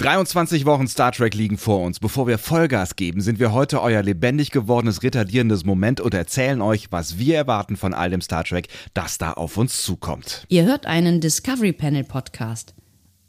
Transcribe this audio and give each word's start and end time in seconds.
23 0.00 0.64
Wochen 0.64 0.88
Star 0.88 1.12
Trek 1.12 1.34
liegen 1.34 1.58
vor 1.58 1.82
uns. 1.82 2.00
Bevor 2.00 2.26
wir 2.26 2.38
Vollgas 2.38 2.96
geben, 2.96 3.20
sind 3.20 3.38
wir 3.38 3.52
heute 3.52 3.82
euer 3.82 4.02
lebendig 4.02 4.50
gewordenes, 4.50 5.02
retardierendes 5.02 5.66
Moment 5.66 6.00
und 6.00 6.14
erzählen 6.14 6.62
euch, 6.62 6.90
was 6.90 7.18
wir 7.18 7.36
erwarten 7.36 7.76
von 7.76 7.92
all 7.92 8.08
dem 8.08 8.22
Star 8.22 8.42
Trek, 8.42 8.68
das 8.94 9.18
da 9.18 9.34
auf 9.34 9.58
uns 9.58 9.82
zukommt. 9.82 10.46
Ihr 10.48 10.64
hört 10.64 10.86
einen 10.86 11.20
Discovery 11.20 11.74
Panel 11.74 12.04
Podcast. 12.04 12.72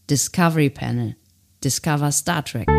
Discovery 0.10 0.70
Panel. 0.70 1.18
Discover 1.62 2.10
Star 2.14 2.46
Trek. 2.46 2.70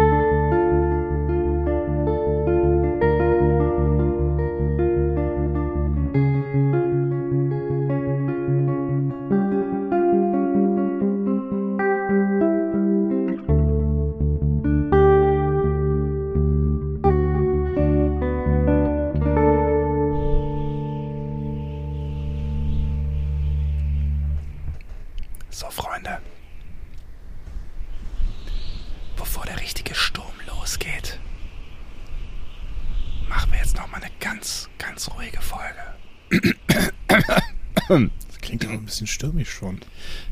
Stürmisch 39.44 39.52
schon. 39.52 39.80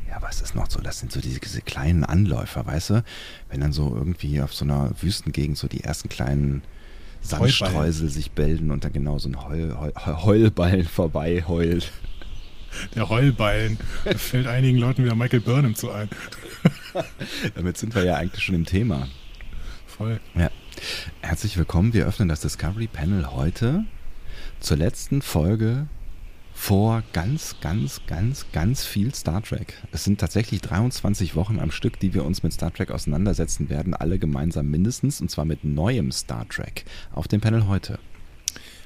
Ja, 0.07 0.17
aber 0.17 0.29
es 0.29 0.41
ist 0.41 0.55
noch 0.55 0.69
so, 0.69 0.79
das 0.81 0.99
sind 0.99 1.11
so 1.11 1.21
diese, 1.21 1.39
diese 1.39 1.61
kleinen 1.61 2.03
Anläufer, 2.03 2.65
weißt 2.65 2.89
du? 2.91 3.03
Wenn 3.49 3.61
dann 3.61 3.71
so 3.71 3.95
irgendwie 3.95 4.41
auf 4.41 4.53
so 4.53 4.65
einer 4.65 4.91
Wüstengegend 5.01 5.57
so 5.57 5.67
die 5.67 5.83
ersten 5.83 6.09
kleinen 6.09 6.63
Sandstreusel 7.21 8.09
sich 8.09 8.31
bilden 8.31 8.71
und 8.71 8.83
dann 8.83 8.93
genau 8.93 9.19
so 9.19 9.29
ein 9.29 9.43
Heul, 9.43 9.75
Heul, 9.79 9.93
Heulballen 10.23 10.85
vorbei 10.85 11.43
heult. 11.47 11.91
Der 12.95 13.09
Heulballen. 13.09 13.77
Da 14.05 14.17
fällt 14.17 14.47
einigen 14.47 14.77
Leuten 14.77 15.03
wieder 15.03 15.15
Michael 15.15 15.41
Burnham 15.41 15.75
zu 15.75 15.91
ein. 15.91 16.09
Damit 17.55 17.77
sind 17.77 17.93
wir 17.93 18.03
ja 18.03 18.15
eigentlich 18.15 18.43
schon 18.43 18.55
im 18.55 18.65
Thema. 18.65 19.07
Voll. 19.85 20.19
Ja. 20.35 20.49
Herzlich 21.21 21.57
willkommen. 21.57 21.93
Wir 21.93 22.07
öffnen 22.07 22.29
das 22.29 22.39
Discovery 22.41 22.87
Panel 22.87 23.31
heute 23.31 23.83
zur 24.61 24.77
letzten 24.77 25.21
Folge 25.21 25.87
vor 26.61 27.01
ganz, 27.11 27.55
ganz, 27.59 28.01
ganz, 28.05 28.45
ganz 28.53 28.85
viel 28.85 29.15
Star 29.15 29.41
Trek. 29.41 29.73
Es 29.91 30.03
sind 30.03 30.19
tatsächlich 30.19 30.61
23 30.61 31.35
Wochen 31.35 31.59
am 31.59 31.71
Stück, 31.71 31.99
die 31.99 32.13
wir 32.13 32.23
uns 32.23 32.43
mit 32.43 32.53
Star 32.53 32.71
Trek 32.71 32.91
auseinandersetzen 32.91 33.71
werden, 33.71 33.95
alle 33.95 34.19
gemeinsam 34.19 34.67
mindestens, 34.67 35.21
und 35.21 35.31
zwar 35.31 35.45
mit 35.45 35.63
neuem 35.63 36.11
Star 36.11 36.47
Trek 36.47 36.85
auf 37.13 37.27
dem 37.27 37.41
Panel 37.41 37.65
heute. 37.65 37.97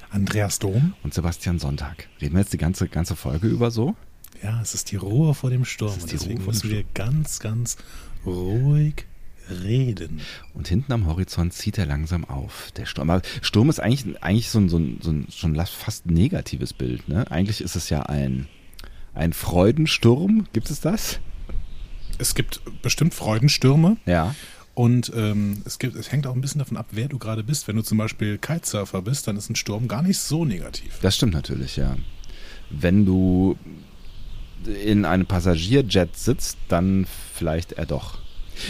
Andreas 0.08 0.58
Dom. 0.58 0.94
Und 1.02 1.12
Sebastian 1.12 1.58
Sonntag. 1.58 2.08
Reden 2.18 2.32
wir 2.32 2.40
jetzt 2.40 2.54
die 2.54 2.58
ganze, 2.58 2.88
ganze 2.88 3.14
Folge 3.14 3.46
über 3.46 3.70
so? 3.70 3.94
Ja, 4.42 4.58
es 4.62 4.72
ist 4.72 4.90
die 4.90 4.96
Ruhe 4.96 5.34
vor 5.34 5.50
dem 5.50 5.66
Sturm. 5.66 5.92
Und 6.00 6.10
deswegen 6.10 6.46
müssen 6.46 6.70
wir 6.70 6.82
ganz, 6.94 7.40
ganz 7.40 7.76
ruhig 8.24 9.04
reden. 9.50 10.20
Und 10.54 10.68
hinten 10.68 10.92
am 10.92 11.06
Horizont 11.06 11.52
zieht 11.52 11.78
er 11.78 11.86
langsam 11.86 12.24
auf. 12.24 12.70
Der 12.76 12.86
Sturm. 12.86 13.10
Aber 13.10 13.22
Sturm 13.42 13.68
ist 13.68 13.80
eigentlich, 13.80 14.22
eigentlich 14.22 14.50
so 14.50 14.58
ein, 14.58 14.68
so 14.68 14.78
ein, 14.78 14.98
so 15.00 15.10
ein 15.10 15.26
schon 15.30 15.56
fast 15.66 16.06
negatives 16.06 16.72
Bild. 16.72 17.08
Ne? 17.08 17.30
Eigentlich 17.30 17.60
ist 17.60 17.76
es 17.76 17.90
ja 17.90 18.02
ein, 18.02 18.48
ein 19.14 19.32
Freudensturm. 19.32 20.46
Gibt 20.52 20.70
es 20.70 20.80
das? 20.80 21.20
Es 22.18 22.34
gibt 22.34 22.60
bestimmt 22.82 23.14
Freudenstürme. 23.14 23.96
Ja. 24.06 24.34
Und 24.74 25.10
ähm, 25.16 25.62
es, 25.64 25.78
gibt, 25.78 25.96
es 25.96 26.12
hängt 26.12 26.26
auch 26.26 26.34
ein 26.34 26.42
bisschen 26.42 26.58
davon 26.58 26.76
ab, 26.76 26.88
wer 26.90 27.08
du 27.08 27.18
gerade 27.18 27.42
bist. 27.42 27.66
Wenn 27.66 27.76
du 27.76 27.82
zum 27.82 27.96
Beispiel 27.96 28.36
Kitesurfer 28.36 29.00
bist, 29.00 29.26
dann 29.26 29.36
ist 29.36 29.48
ein 29.48 29.56
Sturm 29.56 29.88
gar 29.88 30.02
nicht 30.02 30.18
so 30.18 30.44
negativ. 30.44 30.98
Das 31.00 31.16
stimmt 31.16 31.32
natürlich, 31.32 31.76
ja. 31.76 31.96
Wenn 32.68 33.06
du 33.06 33.56
in 34.84 35.04
einem 35.04 35.24
Passagierjet 35.24 36.16
sitzt, 36.16 36.58
dann 36.68 37.06
vielleicht 37.34 37.72
er 37.72 37.86
doch. 37.86 38.18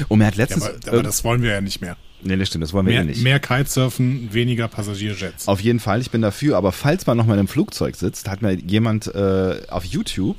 Und 0.09 0.21
er 0.21 0.29
hat 0.29 0.35
Ja, 0.37 0.43
letztens. 0.45 0.65
aber, 0.65 0.93
aber 0.93 1.03
das 1.03 1.25
wollen 1.25 1.43
wir 1.43 1.51
ja 1.53 1.61
nicht 1.61 1.81
mehr. 1.81 1.97
nee, 2.23 2.37
das 2.37 2.49
stimmt, 2.49 2.63
das 2.65 2.73
wollen 2.73 2.87
wir 2.87 2.93
Mehr, 2.95 3.03
eh 3.03 3.07
nicht. 3.07 3.23
mehr 3.23 3.41
Kitesurfen, 3.41 4.33
weniger 4.33 4.69
Passagierjets. 4.69 5.49
Auf 5.49 5.61
jeden 5.61 5.81
Fall, 5.81 6.01
ich 6.01 6.11
bin 6.11 6.23
dafür. 6.23 6.57
Aber 6.57 6.73
falls 6.73 7.07
man 7.07 7.17
noch 7.17 7.27
mal 7.27 7.35
in 7.35 7.41
einem 7.41 7.49
Flugzeug 7.49 7.97
sitzt, 7.97 8.29
hat 8.29 8.43
mir 8.43 8.53
jemand 8.55 9.07
äh, 9.15 9.63
auf 9.69 9.85
YouTube 9.85 10.37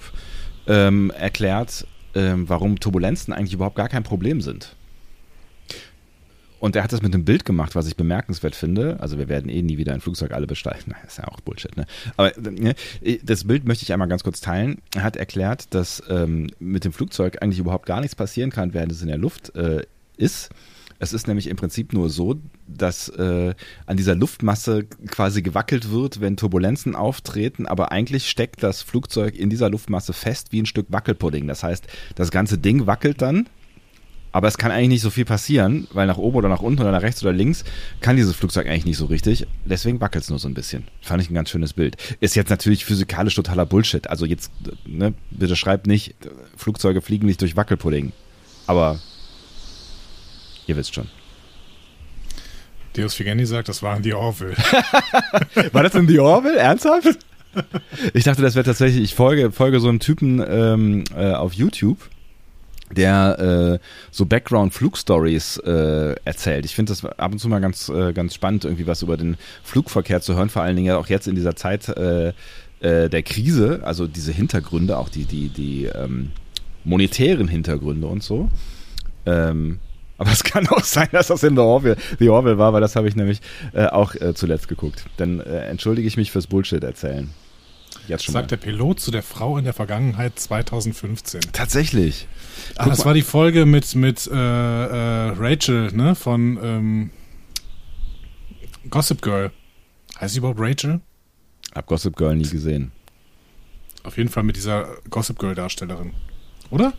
ähm, 0.68 1.12
erklärt, 1.12 1.86
ähm, 2.16 2.48
warum 2.50 2.80
Turbulenzen 2.80 3.34
eigentlich 3.34 3.54
überhaupt 3.54 3.76
gar 3.76 3.90
kein 3.90 4.04
Problem 4.04 4.42
sind. 4.42 4.76
Und 6.60 6.76
er 6.76 6.84
hat 6.84 6.92
das 6.92 7.02
mit 7.02 7.14
einem 7.14 7.26
Bild 7.26 7.46
gemacht, 7.46 7.76
was 7.76 7.88
ich 7.88 7.96
bemerkenswert 7.96 8.56
finde. 8.56 9.00
Also 9.00 9.18
wir 9.18 9.30
werden 9.30 9.50
eh 9.50 9.62
nie 9.62 9.78
wieder 9.78 9.94
ein 9.94 10.02
Flugzeug 10.02 10.32
alle 10.32 10.48
besteigen. 10.48 10.84
Na, 10.88 10.96
ist 11.06 11.18
ja 11.18 11.28
auch 11.28 11.42
Bullshit, 11.42 11.76
ne? 11.78 11.86
Aber 12.16 12.32
ne, 12.40 12.76
das 13.24 13.46
Bild 13.46 13.66
möchte 13.66 13.84
ich 13.84 13.94
einmal 13.94 14.08
ganz 14.08 14.24
kurz 14.24 14.42
teilen. 14.42 14.82
Er 14.96 15.04
hat 15.04 15.16
erklärt, 15.16 15.74
dass 15.74 16.02
ähm, 16.10 16.50
mit 16.60 16.86
dem 16.86 16.94
Flugzeug 16.94 17.42
eigentlich 17.42 17.60
überhaupt 17.60 17.86
gar 17.86 18.02
nichts 18.02 18.16
passieren 18.16 18.52
kann, 18.52 18.74
während 18.74 18.92
es 18.92 19.02
in 19.02 19.08
der 19.08 19.18
Luft 19.18 19.56
äh, 19.56 19.84
ist. 20.18 20.50
Es 21.00 21.14
ist 21.14 21.28
nämlich 21.28 21.48
im 21.48 21.58
Prinzip 21.58 21.94
nur 21.94 22.10
so, 22.10 22.38
dass 22.68 23.10
äh, 23.10 23.54
an 23.86 23.98
dieser 23.98 24.16
Luftmasse 24.16 24.86
quasi 25.10 25.44
gewackelt 25.44 25.92
wird, 25.92 26.22
wenn 26.22 26.38
Turbulenzen 26.38 26.96
auftreten, 26.96 27.68
aber 27.68 27.92
eigentlich 27.92 28.30
steckt 28.30 28.64
das 28.64 28.82
Flugzeug 28.82 29.36
in 29.36 29.50
dieser 29.50 29.70
Luftmasse 29.70 30.14
fest 30.14 30.52
wie 30.52 30.62
ein 30.62 30.66
Stück 30.66 30.88
Wackelpudding. 30.90 31.48
Das 31.48 31.62
heißt, 31.62 31.86
das 32.16 32.32
ganze 32.32 32.58
Ding 32.58 32.88
wackelt 32.88 33.22
dann, 33.22 33.48
aber 34.38 34.48
es 34.48 34.60
kann 34.60 34.70
eigentlich 34.70 34.90
nicht 34.90 35.02
so 35.02 35.10
viel 35.10 35.26
passieren, 35.26 35.88
weil 35.94 36.06
nach 36.06 36.20
oben 36.20 36.38
oder 36.38 36.48
nach 36.48 36.62
unten 36.62 36.80
oder 36.80 36.92
nach 36.92 37.02
rechts 37.02 37.24
oder 37.24 37.34
links 37.34 37.64
kann 38.02 38.18
dieses 38.18 38.36
Flugzeug 38.36 38.68
eigentlich 38.68 38.86
nicht 38.86 38.98
so 38.98 39.06
richtig. 39.06 39.48
Deswegen 39.66 40.00
wackelt 40.00 40.26
es 40.26 40.30
nur 40.30 40.38
so 40.38 40.48
ein 40.48 40.54
bisschen. 40.54 40.84
Fand 41.02 41.24
ich 41.24 41.32
ein 41.32 41.34
ganz 41.34 41.50
schönes 41.50 41.74
Bild. 41.74 41.98
Ist 42.20 42.36
jetzt 42.36 42.52
natürlich 42.52 42.86
physikalisch 42.86 43.34
totaler 43.34 43.66
Bullshit. 43.66 44.08
Also 44.08 44.28
jetzt, 44.28 44.52
ne, 44.86 45.16
bitte 45.32 45.56
schreibt 45.56 45.88
nicht, 45.88 46.14
Flugzeuge 46.56 47.02
fliegen 47.02 47.26
nicht 47.26 47.42
durch 47.42 47.56
Wackelpudding. 47.56 48.12
Aber 48.68 49.00
ihr 50.68 50.78
wisst 50.78 50.94
schon. 50.94 51.08
Deus 52.96 53.16
Figendi 53.16 53.48
sagt, 53.48 53.70
das 53.70 53.82
waren 53.82 54.04
die 54.04 54.14
Orville. 54.14 54.56
War 55.72 55.82
das 55.82 55.96
in 55.96 56.08
The 56.08 56.20
Orville? 56.20 56.60
Ernsthaft? 56.60 57.18
Ich 58.14 58.24
dachte, 58.24 58.44
das 58.44 58.54
wäre 58.54 58.66
tatsächlich, 58.66 59.02
ich 59.02 59.16
folge, 59.16 59.52
folge 59.52 59.80
so 59.80 59.90
einem 59.90 60.00
Typen 60.00 60.46
ähm, 60.48 61.06
äh, 61.16 61.32
auf 61.32 61.54
YouTube, 61.54 61.98
der 62.92 63.80
äh, 63.80 63.86
so 64.12 64.26
Background-Flugstories 64.26 65.58
äh, 65.58 66.16
erzählt. 66.24 66.66
Ich 66.66 66.76
finde 66.76 66.92
das 66.92 67.04
ab 67.04 67.32
und 67.32 67.40
zu 67.40 67.50
mal 67.50 67.60
ganz, 67.60 67.90
äh, 67.90 68.14
ganz 68.14 68.34
spannend, 68.34 68.66
irgendwie 68.66 68.88
was 68.88 69.02
über 69.02 69.18
den 69.18 69.38
Flugverkehr 69.64 70.22
zu 70.22 70.36
hören, 70.36 70.50
vor 70.50 70.62
allen 70.62 70.76
Dingen 70.76 70.88
ja 70.88 70.98
auch 70.98 71.08
jetzt 71.08 71.28
in 71.28 71.36
dieser 71.36 71.56
Zeit 71.56 71.90
äh, 71.90 72.30
äh, 72.80 73.10
der 73.10 73.24
Krise, 73.24 73.82
also 73.84 74.08
diese 74.08 74.32
Hintergründe, 74.32 74.98
auch 74.98 75.10
die, 75.10 75.26
die, 75.26 75.50
die 75.50 75.86
ähm, 75.86 76.32
monetären 76.84 77.48
Hintergründe 77.48 78.08
und 78.08 78.24
so. 78.24 78.50
Ähm, 79.26 79.80
aber 80.18 80.32
es 80.32 80.44
kann 80.46 80.68
auch 80.68 80.84
sein, 80.84 81.10
dass 81.12 81.28
das 81.28 81.44
in 81.44 81.56
The 81.56 81.62
Orville, 81.62 81.98
The 82.20 82.30
Orville 82.30 82.58
war, 82.58 82.74
weil 82.74 82.82
das 82.82 82.96
habe 82.96 83.08
ich 83.08 83.16
nämlich 83.16 83.42
äh, 83.74 83.88
auch 83.88 84.16
äh, 84.16 84.34
zuletzt 84.34 84.68
geguckt. 84.68 85.06
Dann 85.18 85.40
äh, 85.40 85.68
entschuldige 85.68 86.08
ich 86.08 86.18
mich 86.18 86.32
fürs 86.32 86.48
Bullshit 86.48 86.84
erzählen. 86.84 87.30
Jetzt 88.08 88.24
schon 88.24 88.34
Sagt 88.34 88.52
mal. 88.52 88.58
der 88.58 88.64
Pilot 88.66 89.00
zu 89.00 89.12
der 89.12 89.24
Frau 89.24 89.58
in 89.58 89.66
der 89.66 89.74
Vergangenheit 89.74 90.40
2015. 90.40 91.42
Tatsächlich. 91.52 92.28
Ah, 92.76 92.84
Guck 92.84 92.90
das 92.92 93.00
mal. 93.00 93.06
war 93.06 93.14
die 93.14 93.22
Folge 93.22 93.66
mit, 93.66 93.96
mit 93.96 94.28
äh, 94.28 94.34
äh, 94.34 95.30
Rachel, 95.38 95.92
ne? 95.94 96.16
Von 96.16 96.60
ähm, 96.62 97.10
Gossip 98.90 99.22
Girl. 99.22 99.52
Heißt 100.20 100.34
sie 100.34 100.40
überhaupt 100.40 100.60
Rachel? 100.60 101.02
Hab 101.76 101.86
Gossip 101.88 102.16
Girl 102.16 102.36
nie 102.36 102.48
gesehen. 102.50 102.92
Auf 104.04 104.18
jeden 104.18 104.30
Fall 104.30 104.44
mit 104.44 104.56
dieser 104.56 104.88
Gossip 105.10 105.38
Girl 105.40 105.54
Darstellerin. 105.56 106.14
Oder? 106.70 106.94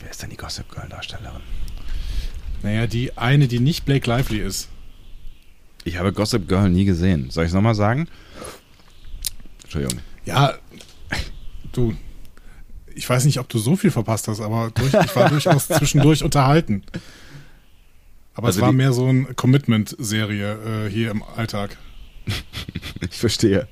Wer 0.00 0.10
ist 0.10 0.22
denn 0.22 0.30
die 0.30 0.36
Gossip 0.36 0.68
Girl 0.70 0.88
Darstellerin? 0.88 1.40
Naja, 2.62 2.86
die 2.86 3.16
eine, 3.16 3.48
die 3.48 3.60
nicht 3.60 3.84
Blake 3.84 4.08
Lively 4.08 4.38
ist. 4.40 4.68
Ich 5.84 5.96
habe 5.98 6.12
Gossip 6.12 6.48
Girl 6.48 6.70
nie 6.70 6.84
gesehen. 6.84 7.30
Soll 7.30 7.44
ich 7.44 7.48
es 7.48 7.54
nochmal 7.54 7.74
sagen? 7.74 8.08
Entschuldigung. 9.62 10.00
Ja, 10.24 10.54
du. 11.72 11.94
Ich 12.94 13.08
weiß 13.08 13.24
nicht, 13.24 13.38
ob 13.40 13.48
du 13.48 13.58
so 13.58 13.76
viel 13.76 13.90
verpasst 13.90 14.28
hast, 14.28 14.40
aber 14.40 14.70
durch, 14.74 14.92
ich 14.94 15.16
war 15.16 15.28
durchaus 15.28 15.66
zwischendurch 15.68 16.22
unterhalten. 16.22 16.82
Aber 18.34 18.48
Also 18.48 18.58
es 18.60 18.62
war 18.62 18.72
mehr 18.72 18.92
so 18.92 19.06
eine 19.06 19.26
Commitment-Serie 19.34 20.86
äh, 20.86 20.90
hier 20.90 21.10
im 21.10 21.22
Alltag. 21.22 21.76
Ich 23.10 23.18
verstehe. 23.18 23.68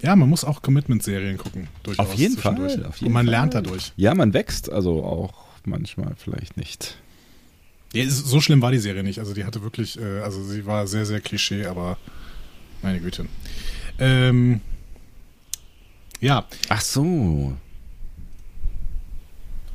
Ja, 0.00 0.14
man 0.14 0.28
muss 0.28 0.44
auch 0.44 0.62
Commitment-Serien 0.62 1.38
gucken. 1.38 1.66
Durchaus 1.82 2.06
Auf 2.06 2.14
jeden 2.14 2.36
Fall, 2.36 2.54
auf 2.86 2.96
jeden 2.98 3.06
Und 3.06 3.12
man 3.12 3.26
Fall. 3.26 3.30
lernt 3.32 3.54
dadurch. 3.54 3.92
Ja, 3.96 4.14
man 4.14 4.32
wächst, 4.32 4.70
also 4.70 5.02
auch 5.02 5.46
manchmal 5.64 6.14
vielleicht 6.16 6.56
nicht. 6.56 6.98
Ja, 7.94 8.08
so 8.08 8.40
schlimm 8.40 8.62
war 8.62 8.70
die 8.70 8.78
Serie 8.78 9.02
nicht. 9.02 9.18
Also 9.18 9.34
die 9.34 9.44
hatte 9.44 9.62
wirklich, 9.62 9.98
äh, 9.98 10.20
also 10.20 10.42
sie 10.44 10.66
war 10.66 10.86
sehr, 10.86 11.04
sehr 11.06 11.20
Klischee, 11.20 11.66
aber 11.66 11.96
meine 12.82 13.00
Güte. 13.00 13.26
Ähm, 13.98 14.60
ja, 16.20 16.46
Ach 16.68 16.80
so. 16.80 17.56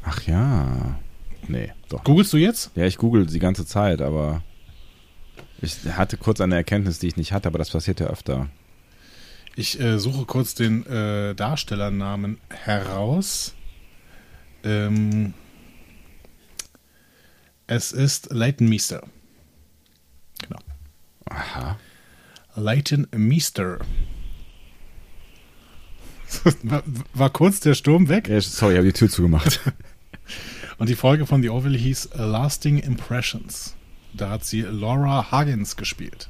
Ach 0.03 0.21
ja. 0.23 0.99
Nee, 1.47 1.71
doch. 1.89 2.03
Googlest 2.03 2.33
du 2.33 2.37
jetzt? 2.37 2.71
Ja, 2.75 2.85
ich 2.85 2.97
google 2.97 3.25
die 3.25 3.39
ganze 3.39 3.65
Zeit, 3.65 4.01
aber 4.01 4.43
ich 5.61 5.77
hatte 5.85 6.17
kurz 6.17 6.41
eine 6.41 6.55
Erkenntnis, 6.55 6.99
die 6.99 7.07
ich 7.07 7.17
nicht 7.17 7.31
hatte, 7.31 7.47
aber 7.47 7.57
das 7.57 7.69
passiert 7.71 7.99
ja 7.99 8.07
öfter. 8.07 8.49
Ich 9.55 9.79
äh, 9.79 9.99
suche 9.99 10.25
kurz 10.25 10.55
den 10.55 10.85
äh, 10.87 11.35
Darstellernamen 11.35 12.37
heraus. 12.49 13.53
Ähm, 14.63 15.33
es 17.67 17.91
ist 17.91 18.31
Leighton 18.31 18.67
Meester. 18.67 19.03
Genau. 20.41 20.59
Aha. 21.29 21.77
Leighton 22.55 23.07
Meester. 23.15 23.79
war, 26.63 26.83
war 27.13 27.29
kurz 27.29 27.59
der 27.59 27.73
Sturm 27.73 28.09
weg 28.09 28.27
Ja, 28.27 28.39
sorry, 28.41 28.73
ich 28.73 28.77
habe 28.77 28.87
die 28.87 28.93
Tür 28.93 29.09
zugemacht. 29.09 29.59
und 30.77 30.89
die 30.89 30.95
Folge 30.95 31.25
von 31.25 31.41
The 31.41 31.49
Orville 31.49 31.77
hieß 31.77 32.09
Lasting 32.15 32.77
Impressions. 32.79 33.75
Da 34.13 34.29
hat 34.29 34.45
sie 34.45 34.61
Laura 34.61 35.31
Huggins 35.31 35.75
gespielt. 35.75 36.29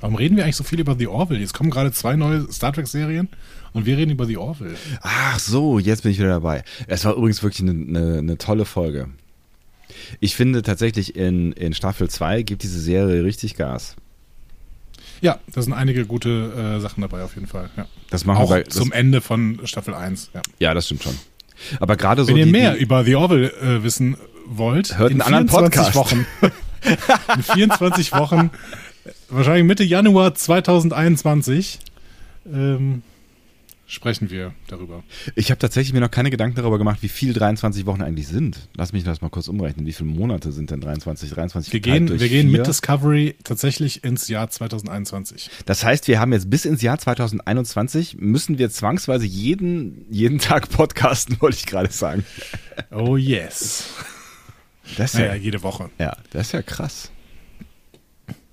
Warum 0.00 0.14
reden 0.14 0.36
wir 0.36 0.44
eigentlich 0.44 0.56
so 0.56 0.64
viel 0.64 0.80
über 0.80 0.94
The 0.96 1.06
Orville? 1.06 1.40
Jetzt 1.40 1.54
kommen 1.54 1.70
gerade 1.70 1.90
zwei 1.92 2.16
neue 2.16 2.50
Star 2.52 2.72
Trek-Serien 2.72 3.28
und 3.72 3.86
wir 3.86 3.96
reden 3.96 4.10
über 4.10 4.26
The 4.26 4.36
Orville. 4.36 4.76
Ach 5.00 5.38
so, 5.38 5.78
jetzt 5.78 6.02
bin 6.02 6.12
ich 6.12 6.18
wieder 6.18 6.28
dabei. 6.28 6.64
Es 6.86 7.04
war 7.04 7.14
übrigens 7.14 7.42
wirklich 7.42 7.68
eine, 7.68 7.72
eine, 7.72 8.18
eine 8.18 8.38
tolle 8.38 8.64
Folge. 8.64 9.08
Ich 10.20 10.34
finde 10.34 10.62
tatsächlich 10.62 11.16
in, 11.16 11.52
in 11.52 11.72
Staffel 11.72 12.10
2 12.10 12.42
gibt 12.42 12.62
diese 12.62 12.80
Serie 12.80 13.24
richtig 13.24 13.56
Gas. 13.56 13.96
Ja, 15.20 15.38
da 15.52 15.62
sind 15.62 15.72
einige 15.72 16.04
gute 16.06 16.76
äh, 16.76 16.80
Sachen 16.80 17.00
dabei 17.00 17.22
auf 17.22 17.34
jeden 17.34 17.46
Fall. 17.46 17.70
Ja. 17.76 17.86
Das 18.10 18.24
machen 18.24 18.42
Auch 18.42 18.50
wir 18.50 18.58
bei, 18.58 18.62
zum 18.64 18.92
Ende 18.92 19.20
von 19.20 19.60
Staffel 19.64 19.94
1. 19.94 20.30
Ja. 20.34 20.42
Ja, 20.58 20.74
das 20.74 20.86
stimmt 20.86 21.02
schon. 21.02 21.16
Aber 21.80 21.96
gerade 21.96 22.22
so 22.24 22.28
Wenn 22.28 22.36
ihr 22.36 22.44
die, 22.46 22.52
mehr 22.52 22.74
die, 22.74 22.82
über 22.82 23.04
The 23.04 23.16
Orville 23.16 23.52
äh, 23.52 23.82
wissen 23.82 24.16
wollt, 24.46 24.98
Hört 24.98 25.10
in 25.10 25.20
einen 25.22 25.34
anderen 25.34 25.70
24 25.70 25.94
Podcast. 25.94 25.96
Wochen, 25.96 26.26
in 27.34 27.42
24 27.42 28.12
Wochen, 28.12 28.50
wahrscheinlich 29.28 29.64
Mitte 29.64 29.84
Januar 29.84 30.34
2021, 30.34 31.78
ähm, 32.52 33.02
sprechen 33.86 34.30
wir 34.30 34.52
darüber. 34.66 35.04
Ich 35.36 35.50
habe 35.50 35.58
tatsächlich 35.58 35.92
mir 35.92 36.00
noch 36.00 36.10
keine 36.10 36.30
Gedanken 36.30 36.56
darüber 36.56 36.78
gemacht, 36.78 36.98
wie 37.02 37.08
viel 37.08 37.32
23 37.32 37.86
Wochen 37.86 38.02
eigentlich 38.02 38.26
sind. 38.28 38.68
Lass 38.76 38.92
mich 38.92 39.04
das 39.04 39.20
mal 39.20 39.28
kurz 39.28 39.48
umrechnen. 39.48 39.86
Wie 39.86 39.92
viele 39.92 40.10
Monate 40.10 40.50
sind 40.52 40.70
denn 40.70 40.80
23? 40.80 41.30
23 41.30 41.72
Wir 41.72 41.80
gehen, 41.80 42.08
wir 42.08 42.28
gehen 42.28 42.48
vier. 42.48 42.58
mit 42.58 42.66
Discovery 42.66 43.36
tatsächlich 43.44 44.02
ins 44.04 44.28
Jahr 44.28 44.50
2021. 44.50 45.50
Das 45.66 45.84
heißt, 45.84 46.08
wir 46.08 46.18
haben 46.20 46.32
jetzt 46.32 46.50
bis 46.50 46.64
ins 46.64 46.82
Jahr 46.82 46.98
2021 46.98 48.16
müssen 48.18 48.58
wir 48.58 48.70
zwangsweise 48.70 49.24
jeden, 49.26 50.04
jeden 50.10 50.38
Tag 50.38 50.68
podcasten, 50.70 51.36
wollte 51.40 51.56
ich 51.58 51.66
gerade 51.66 51.92
sagen. 51.92 52.24
Oh 52.90 53.16
yes. 53.16 53.84
Das 54.96 55.14
ist 55.14 55.20
ja, 55.20 55.26
Naja, 55.28 55.34
jede 55.40 55.62
Woche. 55.62 55.90
ja, 55.98 56.16
das 56.30 56.48
ist 56.48 56.52
ja 56.52 56.62
krass. 56.62 57.10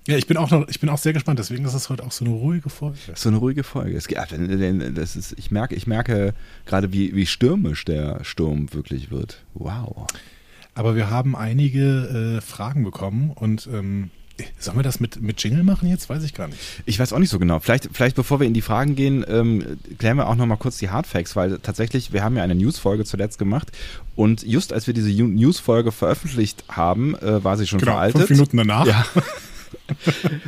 Ja, 0.06 0.18
ich 0.18 0.26
bin 0.26 0.36
auch 0.36 0.50
noch, 0.50 0.68
ich 0.68 0.80
bin 0.80 0.90
auch 0.90 0.98
sehr 0.98 1.14
gespannt, 1.14 1.38
deswegen 1.38 1.64
ist 1.64 1.74
das 1.74 1.88
heute 1.88 2.04
auch 2.04 2.12
so 2.12 2.26
eine 2.26 2.34
ruhige 2.34 2.68
Folge. 2.68 2.98
So 3.14 3.30
eine 3.30 3.38
ruhige 3.38 3.64
Folge. 3.64 3.96
Es, 3.96 4.06
ja, 4.10 4.26
das 4.26 5.16
ist, 5.16 5.34
ich 5.38 5.50
merke, 5.50 5.74
ich 5.74 5.86
merke 5.86 6.34
gerade, 6.66 6.92
wie, 6.92 7.14
wie 7.14 7.24
stürmisch 7.24 7.84
der 7.86 8.22
Sturm 8.22 8.72
wirklich 8.74 9.10
wird. 9.10 9.42
Wow. 9.54 10.06
Aber 10.74 10.94
wir 10.94 11.08
haben 11.08 11.34
einige 11.34 12.36
äh, 12.36 12.40
Fragen 12.42 12.84
bekommen 12.84 13.30
und 13.30 13.66
ähm, 13.72 14.10
sollen 14.58 14.76
wir 14.76 14.82
das 14.82 14.98
mit, 15.00 15.22
mit 15.22 15.42
Jingle 15.42 15.62
machen 15.62 15.88
jetzt? 15.88 16.10
Weiß 16.10 16.24
ich 16.24 16.34
gar 16.34 16.48
nicht. 16.48 16.58
Ich 16.84 16.98
weiß 16.98 17.12
auch 17.12 17.18
nicht 17.18 17.30
so 17.30 17.38
genau. 17.38 17.60
Vielleicht, 17.60 17.88
vielleicht 17.92 18.16
bevor 18.16 18.40
wir 18.40 18.46
in 18.46 18.52
die 18.52 18.62
Fragen 18.62 18.96
gehen, 18.96 19.24
ähm, 19.28 19.78
klären 19.98 20.16
wir 20.16 20.28
auch 20.28 20.34
noch 20.34 20.46
mal 20.46 20.56
kurz 20.56 20.76
die 20.78 20.90
Hardfacts, 20.90 21.36
weil 21.36 21.60
tatsächlich, 21.60 22.12
wir 22.12 22.24
haben 22.24 22.36
ja 22.36 22.42
eine 22.42 22.56
News-Folge 22.56 23.04
zuletzt 23.04 23.38
gemacht 23.38 23.70
und 24.16 24.42
just 24.42 24.72
als 24.72 24.86
wir 24.86 24.92
diese 24.92 25.10
News-Folge 25.10 25.92
veröffentlicht 25.92 26.64
haben, 26.68 27.14
äh, 27.14 27.42
war 27.44 27.56
sie 27.56 27.66
schon 27.66 27.80
veraltet. 27.80 28.14
Genau, 28.14 28.26
fünf 28.26 28.38
Minuten 28.38 28.56
danach. 28.58 28.86
Ja. 28.86 29.06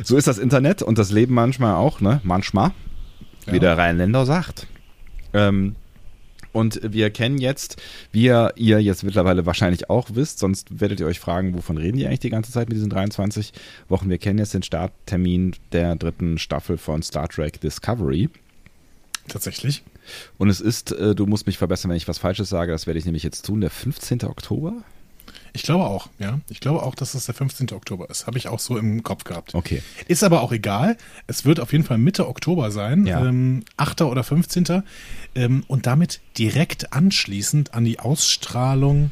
so 0.03 0.17
ist 0.17 0.27
das 0.27 0.37
Internet 0.37 0.81
und 0.81 0.97
das 0.97 1.11
Leben 1.11 1.33
manchmal 1.33 1.75
auch, 1.75 2.01
ne? 2.01 2.21
Manchmal, 2.23 2.71
wie 3.45 3.53
Ja. 3.53 3.59
der 3.59 3.77
Rheinländer 3.77 4.25
sagt. 4.25 4.67
Ähm, 5.33 5.75
und 6.53 6.79
wir 6.83 7.11
kennen 7.11 7.37
jetzt, 7.37 7.79
wie 8.11 8.23
ihr, 8.23 8.51
ihr 8.55 8.81
jetzt 8.81 9.03
mittlerweile 9.03 9.45
wahrscheinlich 9.45 9.89
auch 9.91 10.09
wisst, 10.13 10.39
sonst 10.39 10.79
werdet 10.79 10.99
ihr 10.99 11.05
euch 11.05 11.19
fragen, 11.19 11.53
wovon 11.53 11.77
reden 11.77 11.97
die 11.97 12.07
eigentlich 12.07 12.21
die 12.21 12.29
ganze 12.31 12.51
Zeit 12.51 12.67
mit 12.69 12.77
diesen 12.77 12.89
23 12.89 13.53
Wochen. 13.89 14.09
Wir 14.09 14.17
kennen 14.17 14.39
jetzt 14.39 14.53
den 14.55 14.63
Starttermin 14.63 15.53
der 15.71 15.95
dritten 15.95 16.39
Staffel 16.39 16.77
von 16.77 17.03
Star 17.03 17.27
Trek 17.27 17.61
Discovery. 17.61 18.29
Tatsächlich. 19.27 19.83
Und 20.37 20.49
es 20.49 20.61
ist, 20.61 20.93
äh, 20.93 21.13
du 21.13 21.25
musst 21.27 21.45
mich 21.47 21.57
verbessern, 21.57 21.89
wenn 21.91 21.97
ich 21.97 22.07
was 22.07 22.17
Falsches 22.17 22.49
sage, 22.49 22.71
das 22.71 22.87
werde 22.87 22.97
ich 22.97 23.05
nämlich 23.05 23.23
jetzt 23.23 23.45
tun, 23.45 23.61
der 23.61 23.69
15. 23.69 24.23
Oktober? 24.23 24.73
Ich 25.57 25.63
glaube 25.63 25.85
auch, 25.85 26.07
ja. 26.19 26.39
Ich 26.49 26.59
glaube 26.59 26.83
auch, 26.83 26.93
dass 26.93 27.13
das 27.13 27.25
der 27.25 27.33
15. 27.33 27.71
Oktober 27.73 28.09
ist. 28.11 28.27
Habe 28.27 28.37
ich 28.37 28.47
auch 28.47 28.59
so 28.59 28.77
im 28.77 29.01
Kopf 29.01 29.23
gehabt. 29.23 29.55
Okay. 29.55 29.81
Ist 30.07 30.23
aber 30.23 30.41
auch 30.43 30.51
egal. 30.51 30.97
Es 31.25 31.45
wird 31.45 31.59
auf 31.59 31.71
jeden 31.71 31.83
Fall 31.83 31.97
Mitte 31.97 32.27
Oktober 32.27 32.69
sein, 32.69 33.07
Ja. 33.07 33.25
ähm, 33.25 33.63
8. 33.75 34.01
oder 34.03 34.23
15. 34.23 34.83
Ähm, 35.33 35.63
und 35.67 35.87
damit 35.87 36.19
direkt 36.37 36.93
anschließend 36.93 37.73
an 37.73 37.85
die 37.85 37.99
Ausstrahlung 37.99 39.09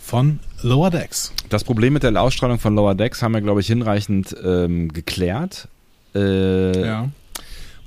von 0.00 0.38
Lower 0.62 0.90
Decks. 0.90 1.32
Das 1.48 1.64
Problem 1.64 1.94
mit 1.94 2.04
der 2.04 2.22
Ausstrahlung 2.22 2.60
von 2.60 2.76
Lower 2.76 2.94
Decks 2.94 3.20
haben 3.22 3.32
wir, 3.34 3.40
glaube 3.40 3.60
ich, 3.60 3.66
hinreichend 3.66 4.36
ähm, 4.44 4.92
geklärt. 4.92 5.66
Äh, 6.14 6.86
Ja. 6.86 7.08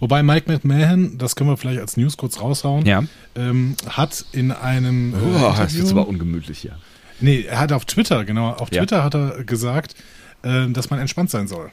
Wobei 0.02 0.22
Mike 0.24 0.52
McMahon, 0.52 1.18
das 1.20 1.36
können 1.36 1.50
wir 1.52 1.58
vielleicht 1.58 1.80
als 1.80 1.96
News 1.96 2.18
kurz 2.18 2.42
raushauen, 2.42 2.86
Ja. 2.88 3.04
ähm, 3.36 3.76
hat 3.88 4.26
in 4.32 4.52
einem 4.52 5.14
äh, 5.14 5.18
Oh, 5.18 5.32
das 5.34 5.52
ist 5.54 5.60
Interview- 5.60 5.80
jetzt 5.84 5.92
aber 5.92 6.08
ungemütlich 6.08 6.58
hier. 6.60 6.76
Nee, 7.22 7.44
er 7.44 7.60
hat 7.60 7.72
auf 7.72 7.86
Twitter, 7.86 8.26
genau, 8.26 8.52
auf 8.52 8.72
Ja. 8.72 8.82
Twitter 8.82 9.04
hat 9.04 9.16
er 9.16 9.44
gesagt, 9.44 9.96
äh, 10.44 10.68
dass 10.70 10.90
man 10.90 11.00
entspannt 11.00 11.30
sein 11.30 11.48
soll. 11.48 11.72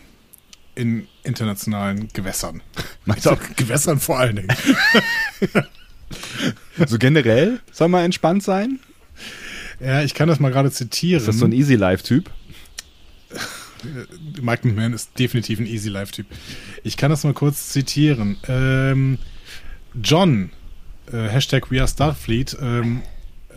In 0.75 1.09
internationalen 1.25 2.09
Gewässern. 2.13 2.63
Meinst 3.05 3.27
du, 3.27 3.37
Gewässern 3.57 3.99
vor 3.99 4.19
allen 4.19 4.37
Dingen. 4.37 4.49
so 6.87 6.99
generell 6.99 7.61
soll 7.73 7.89
man 7.89 8.05
entspannt 8.05 8.43
sein? 8.43 8.79
Ja, 9.81 10.03
ich 10.03 10.15
kann 10.15 10.29
das 10.29 10.41
mal 10.41 10.51
gerade 10.51 10.71
zitieren. 10.71 11.21
Ist 11.21 11.29
das 11.29 11.39
so 11.39 11.45
ein 11.45 11.53
Easy 11.53 11.75
Life-Typ? 11.75 12.31
Mike 14.41 14.67
McMahon 14.67 14.93
ist 14.93 15.17
definitiv 15.19 15.61
ein 15.61 15.67
Easy 15.67 15.89
Life-Typ. 15.89 16.27
Ich 16.83 16.97
kann 16.97 17.11
das 17.11 17.25
mal 17.25 17.35
kurz 17.35 17.69
zitieren. 17.71 18.37
Ähm, 18.49 19.19
John, 20.03 20.51
äh, 21.13 21.29
Hashtag 21.29 21.71
We 21.71 21.79
Are 21.79 21.89
Starfleet, 21.89 22.57
ähm, 22.61 23.03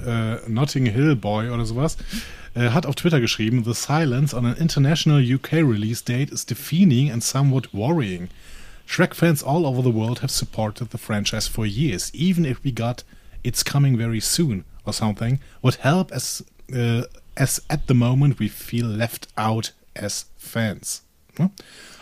äh, 0.06 0.50
Notting 0.50 0.86
Hill 0.86 1.16
Boy 1.16 1.50
oder 1.50 1.66
sowas, 1.66 1.98
äh, 2.54 2.70
hat 2.70 2.86
auf 2.86 2.96
Twitter 2.96 3.20
geschrieben, 3.20 3.64
The 3.64 3.74
silence 3.74 4.36
on 4.36 4.46
an 4.46 4.58
international 4.58 5.22
UK 5.22 5.54
release 5.54 6.04
date 6.04 6.32
is 6.32 6.46
deafening 6.46 7.12
and 7.12 7.24
somewhat 7.24 7.74
worrying. 7.74 8.30
Shrek 8.88 9.16
fans 9.16 9.42
all 9.44 9.66
over 9.66 9.82
the 9.82 9.96
world 9.96 10.22
have 10.22 10.32
supported 10.32 10.90
the 10.92 10.98
franchise 10.98 11.48
for 11.48 11.66
years, 11.66 12.12
even 12.14 12.46
if 12.46 12.64
we 12.64 12.72
got 12.72 13.04
It's 13.44 13.64
Coming 13.64 13.98
Very 13.98 14.20
Soon 14.20 14.66
or 14.86 14.94
something, 14.94 15.40
would 15.62 15.76
help 15.76 16.12
as, 16.12 16.44
uh, 16.76 17.04
as 17.38 17.62
at 17.70 17.88
the 17.88 17.94
moment 17.94 18.40
we 18.40 18.50
feel 18.50 18.86
left 18.86 19.28
out 19.38 19.72
as 19.96 20.26
fans. 20.38 21.04
Ne? 21.40 21.50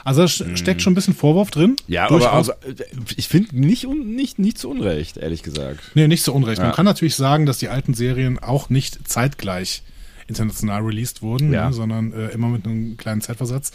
Also 0.09 0.21
da 0.21 0.27
sch- 0.27 0.57
steckt 0.57 0.81
schon 0.81 0.91
ein 0.91 0.95
bisschen 0.95 1.13
Vorwurf 1.15 1.51
drin. 1.51 1.75
Ja, 1.87 2.07
Durchaus. 2.07 2.49
aber, 2.49 2.59
aber 2.63 2.83
ich 3.15 3.27
finde 3.27 3.57
nicht, 3.59 3.87
nicht, 3.87 4.39
nicht 4.39 4.57
zu 4.57 4.69
Unrecht, 4.69 5.17
ehrlich 5.17 5.43
gesagt. 5.43 5.79
Nee, 5.93 6.07
nicht 6.07 6.23
so 6.23 6.33
unrecht. 6.33 6.57
Man 6.59 6.69
Ja. 6.71 6.75
kann 6.75 6.85
natürlich 6.85 7.15
sagen, 7.15 7.45
dass 7.45 7.59
die 7.59 7.69
alten 7.69 7.93
Serien 7.93 8.39
auch 8.39 8.69
nicht 8.69 9.07
zeitgleich 9.07 9.83
international 10.27 10.81
released 10.83 11.21
wurden, 11.21 11.51
Ja. 11.53 11.67
ne, 11.67 11.73
sondern 11.73 12.13
äh, 12.13 12.27
immer 12.29 12.49
mit 12.49 12.65
einem 12.65 12.97
kleinen 12.97 13.21
Zeitversatz. 13.21 13.71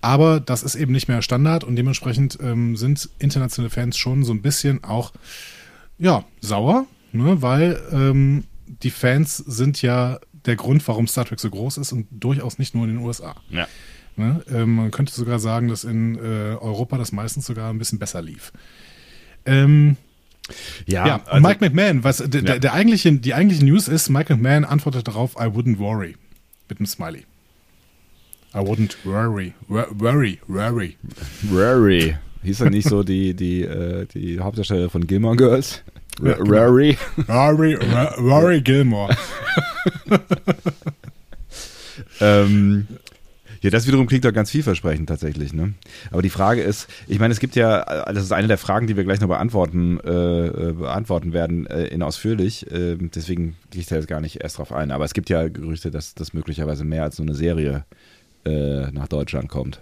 Aber 0.00 0.40
das 0.40 0.62
ist 0.64 0.74
eben 0.74 0.92
nicht 0.92 1.06
mehr 1.08 1.22
Standard 1.22 1.62
und 1.64 1.76
dementsprechend 1.76 2.38
ähm, 2.42 2.76
sind 2.76 3.08
internationale 3.20 3.70
Fans 3.70 3.96
schon 3.96 4.24
so 4.24 4.32
ein 4.32 4.42
bisschen 4.42 4.82
auch 4.84 5.12
ja 5.98 6.24
sauer, 6.40 6.86
ne, 7.12 7.40
weil 7.42 7.80
ähm, 7.92 8.44
die 8.66 8.90
Fans 8.90 9.36
sind 9.36 9.80
ja 9.82 10.18
der 10.44 10.56
Grund, 10.56 10.86
warum 10.88 11.06
Star 11.06 11.24
Trek 11.24 11.38
so 11.38 11.50
groß 11.50 11.78
ist 11.78 11.92
und 11.92 12.08
durchaus 12.10 12.58
nicht 12.58 12.74
nur 12.74 12.84
in 12.84 12.96
den 12.96 13.04
USA. 13.04 13.36
Ja. 13.50 13.68
Ne? 14.16 14.42
Ähm, 14.52 14.76
man 14.76 14.90
könnte 14.90 15.12
sogar 15.12 15.38
sagen, 15.38 15.68
dass 15.68 15.84
in 15.84 16.16
äh, 16.16 16.56
Europa 16.60 16.98
das 16.98 17.12
meistens 17.12 17.46
sogar 17.46 17.70
ein 17.70 17.78
bisschen 17.78 17.98
besser 17.98 18.20
lief. 18.22 18.52
Ähm, 19.46 19.96
Ja, 20.86 21.06
ja, 21.06 21.20
also, 21.24 21.46
Mike 21.46 21.64
McMahon, 21.64 22.04
was, 22.04 22.18
der, 22.18 22.42
der, 22.42 22.58
der 22.58 22.72
eigentliche, 22.74 23.12
die 23.12 23.32
eigentliche 23.34 23.64
News 23.64 23.88
ist, 23.88 24.08
Mike 24.10 24.34
McMahon 24.34 24.64
antwortet 24.64 25.08
darauf, 25.08 25.34
I 25.36 25.44
wouldn't 25.46 25.78
worry. 25.78 26.16
Mit 26.68 26.78
einem 26.78 26.86
Smiley. 26.86 27.24
I 28.54 28.58
wouldn't 28.58 28.96
worry. 29.04 29.54
Wor- 29.68 29.88
Worry, 29.98 30.38
worry. 30.46 30.96
Rory. 31.50 32.16
Hieß 32.42 32.60
er 32.60 32.70
nicht 32.70 32.88
so 32.88 33.02
die, 33.02 33.34
die, 33.34 33.62
äh, 33.62 34.04
die 34.06 34.40
Hauptdarsteller 34.40 34.90
von 34.90 35.06
Gilmore 35.06 35.36
Girls? 35.36 35.82
Ja, 36.22 36.32
R. 36.32 36.38
Rory. 36.40 36.98
Rory, 37.28 37.74
Ro- 37.76 38.20
Rory 38.20 38.60
Gilmore. 38.60 39.16
ähm, 42.20 42.86
Ja, 43.62 43.70
das 43.70 43.86
wiederum 43.86 44.06
klingt 44.06 44.24
doch 44.24 44.32
ganz 44.32 44.50
vielversprechend 44.50 45.08
tatsächlich, 45.08 45.52
ne? 45.52 45.74
Aber 46.10 46.20
die 46.20 46.30
Frage 46.30 46.62
ist, 46.62 46.88
ich 47.06 47.20
meine, 47.20 47.32
es 47.32 47.38
gibt 47.38 47.54
ja, 47.54 48.04
das 48.12 48.24
ist 48.24 48.32
eine 48.32 48.48
der 48.48 48.58
Fragen, 48.58 48.88
die 48.88 48.96
wir 48.96 49.04
gleich 49.04 49.20
noch 49.20 49.28
beantworten, 49.28 50.00
äh, 50.00 50.46
äh 50.46 50.72
beantworten 50.72 51.32
werden 51.32 51.66
äh, 51.66 51.86
in 51.86 52.02
ausführlich. 52.02 52.70
Äh, 52.70 52.96
deswegen 52.96 53.56
gehe 53.70 53.80
ich 53.80 53.86
da 53.86 53.96
jetzt 53.96 54.08
gar 54.08 54.20
nicht 54.20 54.42
erst 54.42 54.58
drauf 54.58 54.72
ein. 54.72 54.90
Aber 54.90 55.04
es 55.04 55.14
gibt 55.14 55.30
ja 55.30 55.48
Gerüchte, 55.48 55.92
dass 55.92 56.14
das 56.14 56.32
möglicherweise 56.32 56.84
mehr 56.84 57.04
als 57.04 57.18
nur 57.18 57.28
eine 57.28 57.36
Serie 57.36 57.84
äh, 58.44 58.90
nach 58.90 59.06
Deutschland 59.06 59.48
kommt. 59.48 59.80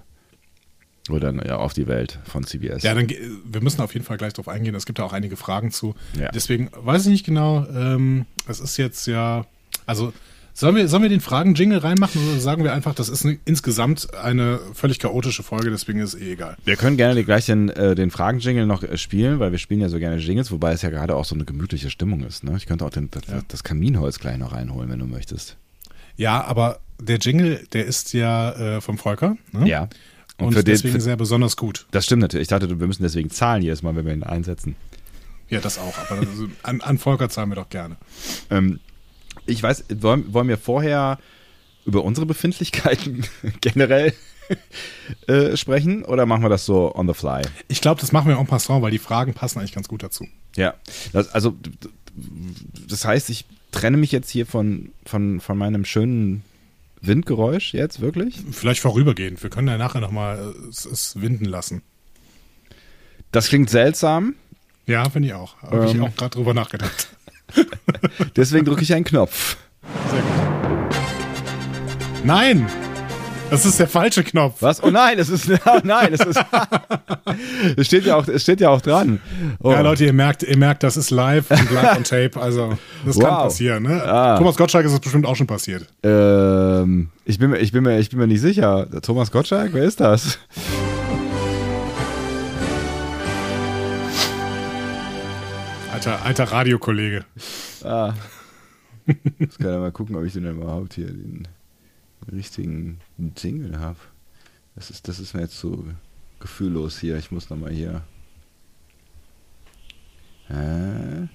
Oder 1.09 1.33
ja, 1.47 1.57
auf 1.57 1.73
die 1.73 1.87
Welt 1.87 2.19
von 2.25 2.45
CBS. 2.45 2.83
Ja, 2.83 2.95
dann 2.95 3.09
wir 3.09 3.63
müssen 3.63 3.81
auf 3.81 3.95
jeden 3.95 4.05
Fall 4.05 4.19
gleich 4.19 4.35
drauf 4.35 4.49
eingehen. 4.49 4.75
Es 4.75 4.85
gibt 4.85 4.99
da 4.99 5.05
auch 5.05 5.15
einige 5.15 5.37
Fragen 5.37 5.71
zu. 5.71 5.95
Ja. 6.19 6.31
Deswegen 6.31 6.69
weiß 6.77 7.07
ich 7.07 7.11
nicht 7.11 7.27
genau. 7.27 7.67
Ähm, 7.75 8.27
es 8.47 8.61
ist 8.61 8.77
jetzt 8.77 9.07
ja, 9.07 9.47
also 9.87 10.13
Sollen 10.61 10.77
wir, 10.77 10.89
sollen 10.89 11.03
wir 11.03 11.09
den 11.09 11.21
Fragen-Jingle 11.23 11.79
reinmachen 11.79 12.21
oder 12.29 12.39
sagen 12.39 12.65
wir 12.65 12.75
einfach, 12.75 12.95
das 12.95 13.09
ist 13.09 13.25
eine, 13.25 13.39
insgesamt 13.47 14.13
eine 14.15 14.61
völlig 14.75 14.99
chaotische 14.99 15.43
Folge, 15.43 15.71
deswegen 15.71 16.01
ist 16.01 16.13
es 16.15 16.21
eh 16.21 16.33
egal. 16.33 16.57
Wir 16.65 16.77
können 16.77 16.99
gerne 16.99 17.25
gleich 17.25 17.47
den, 17.47 17.71
äh, 17.71 17.95
den 17.95 18.11
Fragen-Jingle 18.11 18.67
noch 18.67 18.83
äh, 18.83 18.99
spielen, 18.99 19.39
weil 19.41 19.53
wir 19.53 19.59
spielen 19.59 19.81
ja 19.81 19.89
so 19.89 19.99
gerne 19.99 20.17
Jingles, 20.17 20.51
wobei 20.51 20.73
es 20.73 20.83
ja 20.83 20.91
gerade 20.91 21.17
auch 21.17 21.25
so 21.25 21.35
eine 21.35 21.47
gemütliche 21.47 21.89
Stimmung 21.89 22.23
ist. 22.25 22.45
Ne? 22.45 22.55
Ich 22.59 22.67
könnte 22.67 22.85
auch 22.85 22.91
den, 22.91 23.11
das, 23.11 23.23
Ja. 23.27 23.41
das 23.49 23.65
Kaminholz 23.65 24.19
gleich 24.19 24.37
noch 24.37 24.53
reinholen, 24.53 24.91
wenn 24.91 24.99
du 24.99 25.07
möchtest. 25.07 25.57
Ja, 26.17 26.45
aber 26.45 26.81
der 27.01 27.17
Jingle, 27.17 27.67
der 27.73 27.87
ist 27.87 28.13
ja 28.13 28.51
äh, 28.77 28.81
vom 28.83 28.99
Volker. 28.99 29.39
Ne? 29.53 29.67
Ja. 29.67 29.89
Und, 30.37 30.53
für 30.53 30.63
den- 30.63 30.73
deswegen 30.75 30.93
für- 30.97 31.01
sehr 31.01 31.17
besonders 31.17 31.57
gut. 31.57 31.87
Das 31.91 32.05
stimmt 32.05 32.21
natürlich. 32.21 32.43
Ich 32.43 32.49
dachte, 32.49 32.69
wir 32.79 32.87
müssen 32.87 33.03
deswegen 33.03 33.31
zahlen 33.31 33.63
jedes 33.63 33.83
Mal, 33.83 33.97
wenn 33.97 34.05
wir 34.05 34.13
ihn 34.13 34.25
einsetzen. 34.25 34.77
Ja, 35.49 35.61
das 35.61 35.79
auch. 35.79 35.95
Aber 36.11 36.21
das, 36.21 36.29
an, 36.63 36.83
an 36.83 36.99
Volker 36.99 37.31
zahlen 37.31 37.49
wir 37.49 37.57
doch 37.57 37.71
gerne. 37.71 37.97
Ähm, 38.51 38.79
ich 39.51 39.63
weiß, 39.63 39.85
wollen, 39.97 40.33
wollen 40.33 40.49
wir 40.49 40.59
vorher 40.59 41.19
über 41.85 42.05
unsere 42.05 42.27
Befindlichkeiten 42.27 43.25
generell 43.61 44.13
äh, 45.27 45.57
sprechen 45.57 46.05
oder 46.05 46.27
machen 46.27 46.43
wir 46.43 46.49
das 46.49 46.65
so 46.67 46.95
on 46.95 47.07
the 47.09 47.15
fly? 47.15 47.43
Ich 47.69 47.81
glaube, 47.81 48.01
das 48.01 48.13
machen 48.13 48.29
wir 48.29 48.39
en 48.39 48.47
passant, 48.47 48.83
weil 48.83 48.91
die 48.91 48.99
Fragen 48.99 49.35
passen 49.35 49.59
eigentlich 49.59 49.73
ganz 49.75 49.89
gut 49.89 50.03
dazu. 50.03 50.27
Ja, 50.57 50.75
das, 51.13 51.29
also 51.33 51.55
das 52.89 53.05
heißt, 53.05 53.31
ich 53.31 53.45
trenne 53.71 53.97
mich 53.97 54.11
jetzt 54.13 54.31
hier 54.31 54.47
von, 54.47 54.91
von, 55.07 55.41
von 55.41 55.57
meinem 55.57 55.85
schönen 55.85 56.43
Windgeräusch 57.01 57.73
jetzt 57.73 58.01
wirklich. 58.01 58.41
Vielleicht 58.51 58.81
vorübergehend. 58.81 59.43
Wir 59.43 59.51
können 59.51 59.69
ja 59.69 59.79
nachher 59.79 60.01
nochmal 60.01 60.53
es, 60.69 60.85
es 60.85 61.21
winden 61.21 61.45
lassen. 61.45 61.83
Das 63.33 63.49
klingt 63.49 63.71
seltsam, 63.71 64.35
Ja, 64.87 65.09
finde 65.09 65.29
ich 65.29 65.35
auch. 65.35 65.63
Habe 65.63 65.87
ich 65.87 65.95
Ähm. 65.95 66.03
auch 66.03 66.15
gerade 66.17 66.31
drüber 66.31 66.53
nachgedacht. 66.53 67.09
deswegen 68.37 68.65
drücke 68.65 68.83
ich 68.83 68.93
einen 68.95 69.05
Knopf. 69.05 69.57
Sehr 70.11 70.21
gut. 70.21 70.31
Nein! 72.25 72.67
Das 73.51 73.67
ist 73.67 73.81
der 73.81 73.89
falsche 73.89 74.23
Knopf. 74.23 74.59
Was? 74.63 74.81
Oh 74.81 74.91
nein, 74.91 75.19
es 75.19 75.29
ist 75.29 75.51
oh 75.51 75.81
nein, 75.83 76.13
es 76.13 76.21
ist 76.21 76.39
es 77.77 77.87
steht 77.89 78.05
ja 78.07 78.15
auch 78.15 78.29
es 78.29 78.43
steht 78.43 78.61
ja 78.61 78.69
auch 78.71 78.81
dran. 78.81 79.21
Oh. 79.61 79.73
Ja, 79.73 79.81
Leute, 79.81 80.05
ihr 80.05 80.13
merkt, 80.13 80.45
ihr 80.45 80.57
merkt, 80.57 80.85
das 80.85 80.97
ist 80.97 81.11
live 81.11 81.51
und 81.51 81.71
live 81.75 81.97
on 81.97 82.05
tape. 82.05 82.41
Also, 82.41 82.79
das 83.05 83.19
kann 83.19 83.31
Wow. 83.33 83.43
passieren. 83.45 83.83
Ne? 83.83 84.05
Ah. 84.05 84.39
Thomas 84.39 84.57
Gottschalk 84.57 84.87
ist 84.87 84.93
es 84.93 85.01
bestimmt 85.01 85.27
auch 85.27 85.35
schon 85.35 85.49
passiert. 85.49 85.85
Ähm, 86.05 87.09
ich 87.25 87.41
bin 87.41 87.53
ich 87.55 87.73
bin 87.73 87.83
mir 87.83 87.99
ich 87.99 88.11
bin 88.11 88.21
mir 88.21 88.29
nicht 88.29 88.41
sicher. 88.41 88.87
Thomas 89.03 89.33
Gottschalk, 89.33 89.71
wer 89.73 89.83
ist 89.83 89.99
das? 89.99 90.39
Alter, 96.01 96.23
alter 96.25 96.45
Radiokollege. 96.45 97.27
Ah. 97.85 98.15
Ich 99.39 99.59
kann 99.59 99.67
ja 99.71 99.79
mal 99.81 99.93
gucken, 99.93 100.17
ob 100.17 100.25
ich 100.25 100.33
denn 100.33 100.47
überhaupt 100.49 100.95
hier 100.95 101.09
den 101.09 101.47
richtigen 102.33 103.01
Jingle 103.37 103.79
habe. 103.81 103.99
Das 104.77 104.89
ist, 104.89 105.09
das 105.09 105.19
ist 105.19 105.35
mir 105.35 105.43
jetzt 105.43 105.59
so 105.61 105.85
gefühllos 106.39 106.99
hier. 106.99 107.19
Ich 107.19 107.31
muss 107.31 107.51
nochmal 107.51 107.73
hier. 107.73 108.01
Hä? 110.49 111.29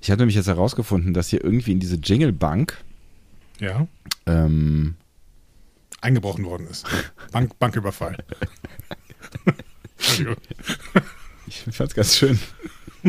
Ich 0.00 0.10
habe 0.10 0.20
nämlich 0.20 0.36
jetzt 0.36 0.46
herausgefunden, 0.46 1.12
dass 1.12 1.28
hier 1.28 1.44
irgendwie 1.44 1.72
in 1.72 1.80
diese 1.80 1.96
Jingle-Bank 1.96 2.78
Ja. 3.60 3.86
ähm, 4.24 4.94
Eingebrochen 6.00 6.46
worden 6.46 6.66
ist. 6.68 6.86
Bank, 7.30 7.58
Banküberfall. 7.58 8.16
Ich 11.48 11.62
fand's 11.76 11.94
ganz 11.94 12.16
schön. 12.16 12.38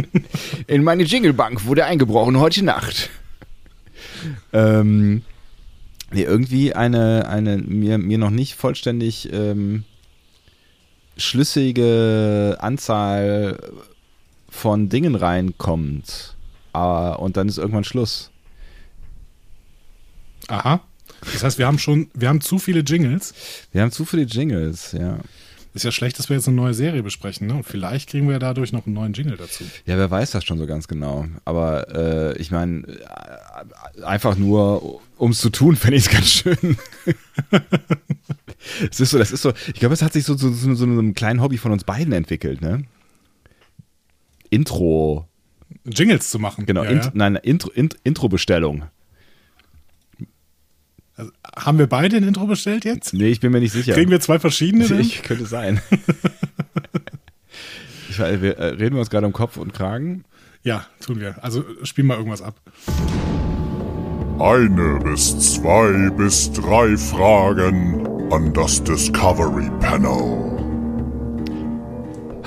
In 0.68 0.84
meine 0.84 1.04
Jinglebank 1.04 1.66
wurde 1.66 1.86
eingebrochen 1.86 2.39
heute 2.39 2.63
Nacht. 2.63 3.10
Ähm, 4.54 5.24
nee, 6.12 6.24
irgendwie 6.24 6.74
eine, 6.74 7.27
eine 7.30 7.58
mir, 7.58 7.98
mir 7.98 8.18
noch 8.18 8.30
nicht 8.30 8.56
vollständig 8.56 9.32
ähm, 9.32 9.84
schlüssige 11.18 12.58
Anzahl 12.60 13.60
von 14.50 14.89
Dingen 14.89 15.16
reinkommt. 15.16 16.36
Ah, 16.74 17.13
und 17.13 17.38
dann 17.38 17.48
ist 17.48 17.58
irgendwann 17.58 17.84
Schluss. 17.84 18.32
Aha. 20.48 20.82
Das 21.34 21.44
heißt, 21.44 21.58
wir 21.58 21.66
haben 21.68 21.80
schon, 21.80 22.10
wir 22.13 22.30
haben 22.30 22.42
zu 22.42 22.60
viele 22.60 22.82
Jingles. 22.82 23.34
Wir 23.72 23.82
haben 23.82 23.92
zu 23.92 24.06
viele 24.06 24.24
Jingles, 24.24 24.92
ja. 24.92 25.18
Ist 25.77 25.84
ja 25.84 25.91
schlecht, 25.91 26.17
dass 26.17 26.27
wir 26.27 26.36
jetzt 26.36 26.48
eine 26.48 26.57
neue 26.57 26.74
Serie 26.74 27.03
besprechen, 27.03 27.46
ne? 27.46 27.53
Und 27.53 27.63
vielleicht 27.63 28.10
kriegen 28.10 28.25
wir 28.25 28.34
ja 28.34 28.39
dadurch 28.39 28.74
noch 28.74 28.88
einen 28.88 28.96
neuen 28.96 29.13
Jingle 29.13 29.38
dazu. 29.38 29.63
Ja, 29.86 29.96
wer 29.96 30.10
weiß 30.10 30.31
das 30.31 30.43
schon 30.43 30.57
so 30.57 30.65
ganz 30.65 30.88
genau. 30.88 31.27
Aber 31.46 31.88
äh, 32.34 32.38
ich 32.39 32.50
meine, 32.50 32.81
äh, 32.88 34.03
einfach 34.03 34.36
nur, 34.38 35.00
um 35.17 35.29
es 35.29 35.39
zu 35.39 35.51
tun, 35.51 35.75
fände 35.77 35.98
ich 35.98 36.07
es 36.07 36.12
ganz 36.12 36.31
schön. 36.31 36.57
Es 38.91 39.00
ist 39.00 39.12
so, 39.12 39.19
das 39.19 39.31
ist 39.31 39.43
so, 39.43 39.53
ich 39.67 39.75
glaube, 39.75 39.93
es 39.93 40.01
hat 40.01 40.13
sich 40.13 40.25
so 40.25 40.36
zu 40.36 40.51
so, 40.51 40.74
so, 40.74 40.84
einem 40.84 41.13
kleinen 41.13 41.41
Hobby 41.41 41.57
von 41.57 41.72
uns 41.72 41.84
beiden 41.84 42.12
entwickelt, 42.12 42.60
ne? 42.60 42.84
Intro, 44.50 45.27
Jingles 45.86 46.31
zu 46.31 46.39
machen. 46.39 46.65
genau, 46.65 46.84
Ja, 46.84 46.89
int, 46.89 47.05
ja. 47.05 47.12
nein, 47.13 47.36
Intro, 47.36 47.69
int, 47.69 47.98
Intro-Bestellung. 48.03 48.86
Also, 51.17 51.31
haben 51.57 51.79
wir 51.79 51.88
beide 51.88 52.15
ein 52.15 52.24
Intro 52.24 52.45
bestellt 52.45 52.86
jetzt? 52.86 53.13
Nee, 53.13 53.29
ich 53.29 53.39
bin 53.39 53.51
mir 53.51 53.59
nicht 53.59 53.71
sicher. 53.71 53.93
Kriegen 53.93 54.12
wir 54.12 54.19
zwei 54.19 54.38
verschiedene? 54.38 54.86
denn? 54.88 55.00
ich, 55.00 55.24
könnte 55.24 55.47
sein. 55.47 55.81
ich, 58.09 58.19
wir, 58.19 58.57
äh, 58.57 58.65
reden 58.67 58.95
wir 58.95 59.00
uns 59.00 59.09
gerade 59.09 59.25
um 59.25 59.33
Kopf 59.33 59.57
und 59.57 59.74
Kragen? 59.74 60.24
Ja, 60.63 60.86
tun 61.03 61.19
wir. 61.19 61.43
Also 61.43 61.65
spielen 61.83 62.07
mal 62.07 62.17
irgendwas 62.17 62.43
ab. 62.43 62.62
Eine 64.39 65.00
bis 65.03 65.55
zwei 65.55 66.12
bis 66.12 66.51
drei 66.51 66.95
Fragen 66.95 68.31
an 68.31 68.53
das 68.53 68.83
Discovery 68.83 69.71
Panel. 69.79 70.66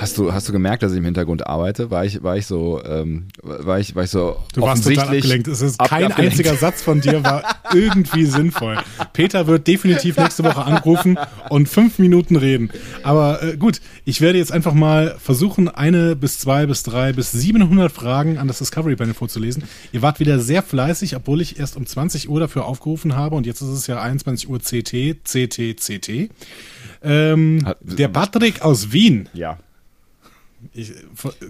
Hast 0.01 0.17
du, 0.19 0.33
hast 0.33 0.49
du 0.49 0.53
gemerkt, 0.53 0.83
dass 0.83 0.93
ich 0.93 0.99
im 0.99 1.05
Hintergrund 1.05 1.47
arbeite? 1.47 1.91
War 1.91 2.05
ich, 2.05 2.23
war 2.23 2.37
ich 2.37 2.47
so, 2.47 2.83
ähm, 2.85 3.29
war 3.43 3.79
ich, 3.79 3.95
war 3.95 4.05
ich 4.05 4.11
so 4.11 4.37
Du 4.55 4.63
warst 4.63 4.85
total 4.85 5.09
abgelenkt. 5.09 5.47
Es 5.49 5.61
ist 5.61 5.79
kein 5.79 6.05
abgelenkt? 6.05 6.33
einziger 6.39 6.57
Satz 6.57 6.83
von 6.83 7.01
dir 7.01 7.23
war 7.23 7.43
irgendwie 7.75 8.25
sinnvoll. 8.25 8.79
Peter 9.13 9.47
wird 9.47 9.67
definitiv 9.67 10.17
nächste 10.17 10.43
Woche 10.45 10.63
anrufen 10.65 11.19
und 11.51 11.69
fünf 11.69 11.99
Minuten 11.99 12.37
reden. 12.37 12.71
Aber 13.03 13.43
äh, 13.43 13.57
gut, 13.57 13.81
ich 14.05 14.21
werde 14.21 14.39
jetzt 14.39 14.53
einfach 14.53 14.73
mal 14.75 15.17
versuchen, 15.19 15.69
eine 15.69 16.17
bis 16.17 16.39
zwei 16.39 16.67
bis 16.67 16.83
drei 16.83 17.13
bis 17.13 17.33
700 17.33 17.93
Fragen 17.93 18.39
an 18.39 18.49
das 18.49 18.59
Discovery 18.59 18.97
Panel 18.97 19.15
vorzulesen. 19.15 19.65
Ihr 19.93 20.03
wart 20.03 20.19
wieder 20.19 20.39
sehr 20.39 20.63
fleißig, 20.63 21.15
obwohl 21.17 21.41
ich 21.43 21.59
erst 21.59 21.77
um 21.77 21.85
20 21.85 22.29
Uhr 22.31 22.41
dafür 22.41 22.65
aufgerufen 22.65 23.17
habe 23.17 23.37
und 23.37 23.47
jetzt 23.47 23.61
ist 23.61 23.69
es 23.69 23.87
ja 23.87 24.01
21 24.01 24.49
Uhr 24.49 24.59
CT, 24.61 25.19
CT, 25.25 25.77
CT. 25.79 26.31
Ähm, 27.03 27.63
Hat- 27.65 27.79
der 27.83 28.09
Patrick 28.09 28.63
aus 28.63 28.93
Wien. 28.93 29.29
Ja. 29.35 29.59
Ich 30.75 30.93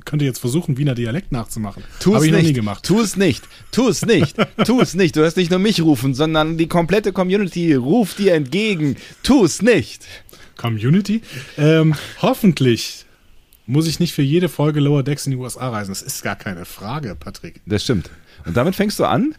könnte 0.04 0.24
jetzt 0.24 0.38
versuchen, 0.38 0.78
Wiener 0.78 0.94
Dialekt 0.94 1.32
nachzumachen. 1.32 1.82
Tu 2.00 2.14
es 2.14 2.22
nicht. 2.30 2.60
Tu 2.84 3.00
es 3.00 3.16
nicht. 3.16 3.42
Tu 3.72 3.88
es 3.88 4.06
nicht. 4.06 4.36
tu 4.66 4.80
es 4.80 4.94
nicht. 4.94 5.16
Du 5.16 5.24
hast 5.24 5.36
nicht 5.36 5.50
nur 5.50 5.58
mich 5.58 5.82
rufen, 5.82 6.14
sondern 6.14 6.56
die 6.58 6.68
komplette 6.68 7.12
Community 7.12 7.74
ruft 7.74 8.18
dir 8.18 8.34
entgegen. 8.34 8.96
Tu 9.22 9.44
es 9.44 9.62
nicht. 9.62 10.04
Community. 10.56 11.22
Ähm, 11.58 11.94
hoffentlich 12.22 13.04
muss 13.66 13.86
ich 13.86 14.00
nicht 14.00 14.12
für 14.14 14.22
jede 14.22 14.48
Folge 14.48 14.80
Lower 14.80 15.02
Decks 15.02 15.26
in 15.26 15.32
die 15.32 15.38
USA 15.38 15.68
reisen. 15.70 15.90
Das 15.90 16.02
ist 16.02 16.22
gar 16.22 16.36
keine 16.36 16.64
Frage, 16.64 17.16
Patrick. 17.18 17.60
Das 17.66 17.82
stimmt. 17.84 18.10
Und 18.46 18.56
damit 18.56 18.74
fängst 18.74 18.98
du 18.98 19.04
an? 19.04 19.34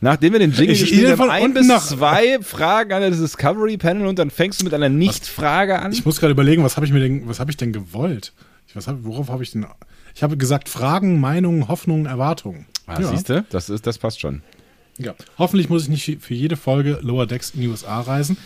Nachdem 0.00 0.32
wir 0.34 0.40
den 0.40 0.52
Jingle 0.52 0.74
Ich- 0.74 0.80
gespielt 0.80 1.02
ich- 1.04 1.08
haben, 1.10 1.16
von 1.16 1.30
ein 1.30 1.54
bis 1.54 1.66
nach- 1.66 1.84
zwei 1.86 2.38
Fragen 2.42 2.92
an 2.92 3.02
das 3.02 3.18
Discovery 3.18 3.78
Panel 3.78 4.06
und 4.06 4.18
dann 4.18 4.30
fängst 4.30 4.60
du 4.60 4.64
mit 4.64 4.74
einer 4.74 4.90
Nicht-Frage 4.90 5.78
an? 5.78 5.92
Ich 5.92 6.04
muss 6.04 6.20
gerade 6.20 6.32
überlegen, 6.32 6.62
was 6.62 6.76
habe 6.76 6.84
ich 6.84 6.92
mir 6.92 7.00
denn, 7.00 7.26
was 7.28 7.40
habe 7.40 7.50
ich 7.50 7.56
denn 7.56 7.72
gewollt? 7.72 8.32
Ich, 8.70 8.76
was 8.76 8.86
hab, 8.86 9.02
worauf 9.04 9.28
habe 9.28 9.42
ich 9.42 9.50
denn? 9.50 9.66
Ich 10.14 10.22
habe 10.22 10.36
gesagt 10.36 10.68
Fragen, 10.68 11.18
Meinungen, 11.20 11.66
Hoffnungen, 11.68 12.06
Erwartungen. 12.06 12.66
Ah, 12.86 13.00
ja. 13.00 13.08
Siehst 13.08 13.28
du? 13.28 13.44
Das, 13.50 13.68
ist, 13.68 13.86
das 13.86 13.98
passt 13.98 14.20
schon. 14.20 14.42
ja. 14.98 15.14
Hoffentlich 15.38 15.68
muss 15.68 15.82
ich 15.82 15.88
nicht 15.88 16.22
für 16.22 16.34
jede 16.34 16.56
Folge 16.56 16.98
Lower 17.02 17.26
Decks 17.26 17.50
in 17.50 17.60
die 17.62 17.68
USA 17.68 18.00
reisen. 18.00 18.36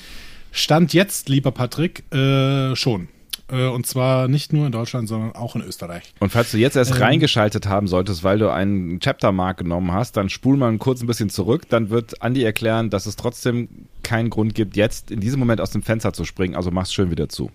Stand 0.51 0.93
jetzt, 0.95 1.29
lieber 1.29 1.51
Patrick, 1.53 2.05
äh, 2.13 2.75
schon. 2.75 3.09
Äh, 3.51 3.67
und 3.67 3.87
zwar 3.87 4.29
nicht 4.29 4.53
nur 4.55 4.65
in 4.65 4.73
Deutschland, 4.73 5.09
sondern 5.09 5.33
auch 5.33 5.57
in 5.57 5.63
Österreich. 5.63 6.15
Und 6.21 6.31
falls 6.33 6.51
du 6.53 6.57
jetzt 6.59 6.77
erst 6.77 6.93
Ähm. 6.93 6.99
reingeschaltet 7.03 7.67
haben 7.67 7.87
solltest, 7.89 8.25
weil 8.25 8.39
du 8.39 8.51
einen 8.51 9.01
Chaptermark 9.01 9.59
genommen 9.59 9.93
hast, 9.93 10.17
dann 10.17 10.31
spul 10.31 10.57
mal 10.57 10.75
kurz 10.79 11.03
ein 11.03 11.07
bisschen 11.07 11.29
zurück. 11.29 11.69
Dann 11.69 11.91
wird 11.91 12.23
Andi 12.23 12.43
erklären, 12.45 12.89
dass 12.89 13.05
es 13.07 13.17
trotzdem 13.17 13.69
keinen 14.03 14.31
Grund 14.31 14.55
gibt, 14.55 14.77
jetzt 14.77 15.11
in 15.11 15.21
diesem 15.21 15.41
Moment 15.41 15.61
aus 15.61 15.71
dem 15.71 15.83
Fenster 15.83 16.13
zu 16.15 16.25
springen. 16.25 16.55
Also 16.55 16.71
mach's 16.71 16.95
schön 16.95 17.11
wieder 17.11 17.29
zu. 17.29 17.51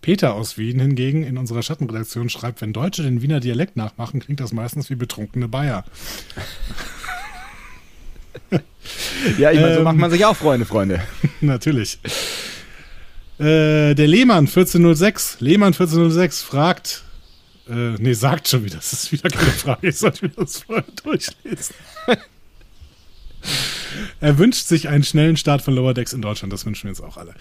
Peter 0.00 0.34
aus 0.34 0.58
Wien 0.58 0.80
hingegen 0.80 1.24
in 1.24 1.38
unserer 1.38 1.62
Schattenredaktion 1.62 2.28
schreibt, 2.28 2.60
wenn 2.60 2.72
Deutsche 2.72 3.02
den 3.02 3.22
Wiener 3.22 3.40
Dialekt 3.40 3.76
nachmachen, 3.76 4.20
klingt 4.20 4.40
das 4.40 4.52
meistens 4.52 4.90
wie 4.90 4.94
betrunkene 4.96 5.48
Bayer. 5.48 5.84
Ja, 9.38 9.50
ich 9.50 9.60
meine, 9.60 9.74
so 9.74 9.78
Ähm. 9.80 9.84
macht 9.84 9.96
man 9.98 10.10
sich 10.10 10.24
auch 10.24 10.36
Freunde, 10.36 10.64
Freunde. 10.64 11.02
Natürlich. 11.40 11.98
Äh, 13.38 13.94
der 13.94 14.06
Lehmann 14.06 14.46
1406, 14.46 15.36
Lehmann 15.40 15.68
1406 15.74 16.42
fragt, 16.42 17.02
äh, 17.68 17.90
nee, 17.98 18.14
sagt 18.14 18.48
schon 18.48 18.64
wieder, 18.64 18.76
das 18.76 18.92
ist 18.92 19.12
wieder 19.12 19.28
keine 19.28 19.50
Frage, 19.50 19.88
ich 19.88 19.98
sollte 19.98 20.24
mir 20.26 20.32
das 20.32 20.62
vorher 20.62 20.84
durchlesen. 21.04 21.74
er 24.20 24.38
wünscht 24.38 24.66
sich 24.66 24.88
einen 24.88 25.04
schnellen 25.04 25.36
Start 25.36 25.62
von 25.62 25.74
Lower 25.74 25.94
Decks 25.94 26.12
in 26.12 26.22
Deutschland, 26.22 26.52
das 26.52 26.64
wünschen 26.64 26.84
wir 26.84 26.90
uns 26.90 27.00
auch 27.00 27.16
alle. 27.16 27.34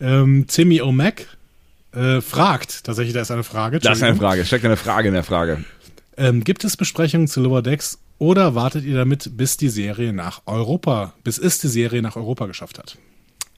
Ähm, 0.00 0.46
Timmy 0.46 0.82
O'Mac 0.82 1.22
äh, 1.92 2.20
fragt, 2.20 2.84
tatsächlich, 2.84 3.14
da 3.14 3.20
ist 3.20 3.30
eine 3.30 3.44
Frage. 3.44 3.78
Das 3.80 3.98
ist 3.98 4.04
eine. 4.04 4.16
Frage. 4.16 4.44
Steckt 4.44 4.64
eine 4.64 4.76
Frage 4.76 5.08
in 5.08 5.14
der 5.14 5.24
Frage. 5.24 5.64
Ähm, 6.16 6.44
gibt 6.44 6.64
es 6.64 6.76
Besprechungen 6.76 7.28
zu 7.28 7.40
Lower 7.40 7.62
Decks 7.62 7.98
oder 8.18 8.54
wartet 8.54 8.84
ihr 8.84 8.96
damit, 8.96 9.36
bis 9.36 9.56
die 9.56 9.70
Serie 9.70 10.12
nach 10.12 10.42
Europa, 10.46 11.14
bis 11.24 11.38
es 11.38 11.58
die 11.58 11.68
Serie 11.68 12.02
nach 12.02 12.16
Europa 12.16 12.46
geschafft 12.46 12.78
hat? 12.78 12.98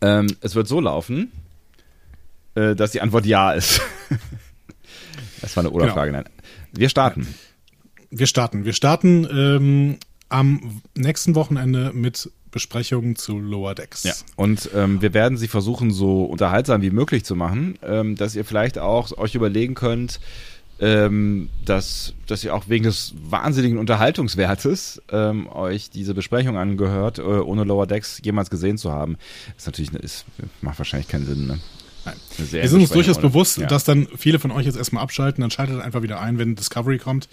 Ähm, 0.00 0.28
es 0.40 0.54
wird 0.54 0.68
so 0.68 0.80
laufen, 0.80 1.32
äh, 2.54 2.74
dass 2.74 2.92
die 2.92 3.00
Antwort 3.00 3.26
ja 3.26 3.52
ist. 3.52 3.80
das 5.40 5.56
war 5.56 5.62
eine 5.64 5.70
Oder-Frage, 5.70 6.12
nein. 6.12 6.24
Wir 6.72 6.88
starten. 6.88 7.26
Wir 8.10 8.26
starten. 8.26 8.64
Wir 8.64 8.72
starten 8.72 9.26
ähm, 9.30 9.98
am 10.28 10.80
nächsten 10.94 11.34
Wochenende 11.34 11.92
mit 11.92 12.30
Besprechungen 12.52 13.16
zu 13.16 13.40
Lower 13.40 13.74
Decks. 13.74 14.04
Ja. 14.04 14.12
Und 14.36 14.70
ähm, 14.74 15.02
wir 15.02 15.14
werden 15.14 15.36
sie 15.38 15.48
versuchen, 15.48 15.90
so 15.90 16.24
unterhaltsam 16.24 16.82
wie 16.82 16.90
möglich 16.90 17.24
zu 17.24 17.34
machen, 17.34 17.78
ähm, 17.82 18.14
dass 18.14 18.36
ihr 18.36 18.44
vielleicht 18.44 18.78
auch 18.78 19.16
euch 19.18 19.34
überlegen 19.34 19.74
könnt, 19.74 20.20
ähm, 20.78 21.48
dass, 21.64 22.14
dass 22.26 22.44
ihr 22.44 22.54
auch 22.54 22.68
wegen 22.68 22.84
des 22.84 23.14
wahnsinnigen 23.28 23.78
Unterhaltungswertes 23.78 25.00
ähm, 25.10 25.48
euch 25.48 25.90
diese 25.90 26.12
Besprechung 26.14 26.56
angehört, 26.56 27.18
äh, 27.18 27.22
ohne 27.22 27.64
Lower 27.64 27.86
Decks 27.86 28.20
jemals 28.22 28.50
gesehen 28.50 28.78
zu 28.78 28.92
haben. 28.92 29.16
ist 29.56 29.66
natürlich, 29.66 29.92
ist, 29.94 30.24
macht 30.60 30.78
wahrscheinlich 30.78 31.08
keinen 31.08 31.26
Sinn, 31.26 31.46
ne? 31.46 31.58
Nein. 32.04 32.16
Wir 32.36 32.68
sind 32.68 32.80
uns 32.80 32.90
durchaus 32.90 33.18
ohne- 33.18 33.28
bewusst, 33.28 33.58
ja. 33.58 33.66
dass 33.68 33.84
dann 33.84 34.08
viele 34.16 34.40
von 34.40 34.50
euch 34.50 34.66
jetzt 34.66 34.76
erstmal 34.76 35.04
abschalten, 35.04 35.40
dann 35.40 35.52
schaltet 35.52 35.80
einfach 35.80 36.02
wieder 36.02 36.20
ein, 36.20 36.36
wenn 36.36 36.56
Discovery 36.56 36.98
kommt. 36.98 37.28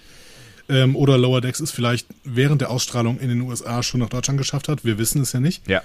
Ähm, 0.70 0.96
oder 0.96 1.18
Lower 1.18 1.42
Decks 1.42 1.60
es 1.60 1.72
vielleicht 1.72 2.08
während 2.24 2.62
der 2.62 2.70
Ausstrahlung 2.70 3.20
in 3.20 3.30
den 3.30 3.42
USA 3.42 3.84
schon 3.84 4.00
nach 4.00 4.10
Deutschland 4.10 4.38
geschafft 4.38 4.68
hat. 4.68 4.86
Wir 4.86 4.98
wissen 4.98 5.22
es 5.22 5.34
ja 5.34 5.40
nicht. 5.40 5.68
Ja, 5.68 5.82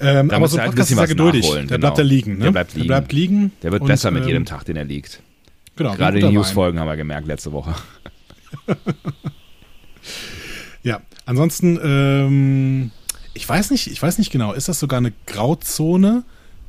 Ähm, 0.00 0.28
Da 0.28 0.36
aber 0.36 0.48
so 0.48 0.56
ein 0.56 0.60
er 0.60 0.62
halt 0.64 0.72
ein 0.72 0.76
Podcast 0.76 0.90
ist 0.90 0.98
ja 0.98 1.06
geduldig. 1.06 1.48
der 1.50 1.62
genau. 1.62 1.78
bleibt 1.78 1.98
da 1.98 2.02
liegen. 2.02 2.38
Ne? 2.38 2.44
Der 2.44 2.50
bleibt 2.52 2.74
liegen. 2.74 2.88
Der 2.88 2.94
bleibt 2.94 3.12
liegen. 3.12 3.52
der 3.62 3.72
wird 3.72 3.82
und, 3.82 3.88
besser 3.88 4.10
mit 4.10 4.22
ähm, 4.22 4.28
jedem 4.28 4.44
Tag, 4.46 4.64
den 4.64 4.76
er 4.76 4.84
liegt. 4.84 5.22
Genau, 5.76 5.94
Gerade 5.94 6.18
die. 6.20 6.28
News-Folgen 6.32 6.80
haben 6.80 6.88
wir 6.88 6.96
gemerkt 6.96 7.26
letzte 7.26 7.52
Woche. 7.52 7.74
Ja, 10.82 11.00
ansonsten, 11.26 11.78
ähm, 11.82 12.90
ich 13.34 13.48
weiß 13.48 13.70
nicht, 13.70 13.86
ich 13.86 14.02
weiß 14.02 14.18
nicht 14.18 14.32
genau, 14.32 14.52
ist 14.52 14.68
das 14.68 14.80
sogar 14.80 14.98
eine 14.98 15.12
Grauzone, 15.26 16.24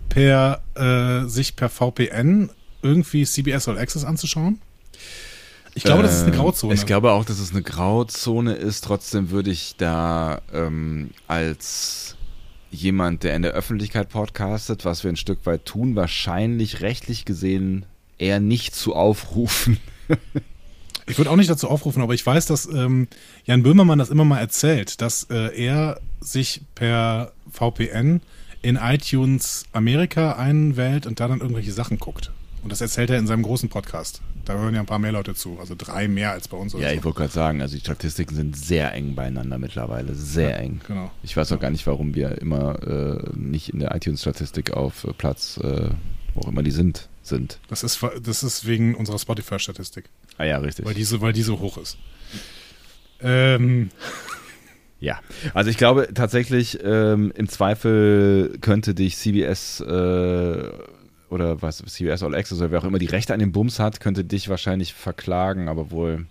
per 0.10 0.62
äh, 0.75 1.27
sich 1.27 1.56
per 1.56 1.70
VPN 1.70 2.51
irgendwie 2.84 3.25
CBS 3.25 3.68
All 3.68 3.80
Access 3.80 4.03
anzuschauen? 4.06 4.60
Ich 5.75 5.84
glaube, 5.84 6.03
das 6.03 6.15
ist 6.15 6.24
eine 6.24 6.32
Ähm, 6.32 6.38
Grauzone. 6.38 6.74
Ich 6.74 6.86
glaube 6.86 7.12
auch, 7.12 7.25
dass 7.25 7.39
es 7.39 7.51
eine 7.51 7.63
Grauzone 7.63 8.53
ist. 8.53 8.84
Trotzdem 8.84 9.32
würde 9.32 9.51
ich 9.51 9.75
da 9.77 10.42
ähm, 10.53 11.10
als 11.27 12.15
jemand, 12.72 13.24
der 13.24 13.36
in 13.36 13.42
der 13.42 13.51
Öffentlichkeit 13.51 14.10
podcastet, 14.10 14.86
was 14.86 15.03
wir 15.03 15.12
ein 15.12 15.15
Stück 15.15 15.46
weit 15.46 15.65
tun, 15.65 15.96
wahrscheinlich 15.96 16.82
rechtlich 16.82 17.25
gesehen 17.25 17.86
eher 18.18 18.39
nicht 18.39 18.75
zu 18.75 18.96
aufrufen. 18.96 19.77
Ich 21.06 21.18
würde 21.18 21.30
auch 21.32 21.36
nicht 21.36 21.50
dazu 21.50 21.70
aufrufen, 21.70 22.01
aber 22.01 22.13
ich 22.13 22.25
weiß, 22.25 22.46
dass 22.46 22.65
ähm, 22.65 23.10
Jan 23.44 23.62
Böhmermann 23.62 24.00
das 24.00 24.10
immer 24.10 24.24
mal 24.24 24.39
erzählt, 24.39 25.01
dass 25.01 25.24
äh, 25.30 25.53
er 25.53 26.00
sich 26.22 26.62
per 26.75 27.34
VPN 27.51 28.21
in 28.62 28.78
iTunes 28.78 29.65
Amerika 29.74 30.38
einwählt 30.38 31.06
und 31.06 31.19
da 31.19 31.28
dann 31.28 31.41
irgendwelche 31.41 31.74
Sachen 31.74 32.00
guckt. 32.00 32.32
Und 32.63 32.71
das 32.71 32.80
erzählt 32.80 33.10
er 33.10 33.19
in 33.19 33.28
seinem 33.28 33.43
großen 33.43 33.67
Podcast. 33.69 34.21
Da 34.45 34.54
hören 34.54 34.73
ja 34.73 34.80
ein 34.80 34.86
paar 34.86 34.99
mehr 34.99 35.12
Leute 35.12 35.36
zu, 35.36 35.58
also 35.60 35.76
drei 35.78 36.08
mehr 36.08 36.32
als 36.32 36.47
bei 36.47 36.58
uns. 36.58 36.73
Ja, 36.73 36.89
so. 36.89 36.95
ich 36.95 37.04
wollte 37.04 37.19
gerade 37.19 37.34
sagen, 37.34 37.62
also 37.62 37.76
die 37.76 37.82
Statistiken 37.82 38.36
sind 38.36 38.58
sehr 38.58 38.93
eng 38.93 39.15
beieinander 39.15 39.58
mittlerweile. 39.58 40.15
Sehr 40.15 40.60
eng. 40.60 40.80
genau. 40.88 41.12
Ich 41.23 41.36
weiß 41.36 41.52
auch 41.52 41.60
gar 41.60 41.71
nicht, 41.71 41.86
warum 41.88 42.15
wir 42.15 42.41
immer 42.41 42.82
äh, 42.88 43.30
nicht 43.36 43.69
in 43.69 43.80
der 43.80 43.93
iTunes-Statistik 43.93 44.71
auf 44.71 45.04
äh, 45.04 45.13
Platz, 45.13 45.58
äh, 45.58 45.89
wo 46.34 46.41
auch 46.41 46.47
immer 46.47 46.63
die 46.63 46.71
sind, 46.71 47.10
sind. 47.21 47.60
Das 47.67 47.84
ist, 47.84 47.99
das 48.23 48.43
ist 48.43 48.65
wegen 48.65 48.95
unserer 48.95 49.19
Spotify-Statistik, 49.19 50.06
Ah 50.38 50.45
ja, 50.45 50.58
richtig. 50.58 50.86
weil 50.86 50.93
die, 50.93 51.04
so, 51.04 51.21
weil 51.21 51.34
die 51.34 51.43
so 51.43 51.60
hoch 51.60 51.78
ist. 51.78 51.97
Ähm, 53.21 53.89
Ja, 55.04 55.19
also 55.54 55.69
ich 55.69 55.76
glaube 55.76 56.08
tatsächlich, 56.13 56.80
ähm, 56.82 57.34
im 57.36 57.49
Zweifel 57.49 58.58
könnte 58.62 58.95
dich 58.95 59.17
CBS 59.17 59.82
äh, 59.82 60.69
oder 61.34 61.62
was, 61.62 61.78
CBS 61.78 62.24
All 62.24 62.36
Access 62.36 62.60
oder 62.60 62.72
wer 62.72 62.80
auch 62.80 62.86
immer 62.86 63.00
die 63.00 63.08
Rechte 63.08 63.34
an 63.34 63.39
dem 63.39 63.52
Bums 63.52 63.80
hat, 63.80 64.00
könnte 64.00 64.24
dich 64.24 64.50
wahrscheinlich 64.50 64.93
verklagen, 64.93 65.67
aber 65.67 65.91
wohl. 65.91 66.26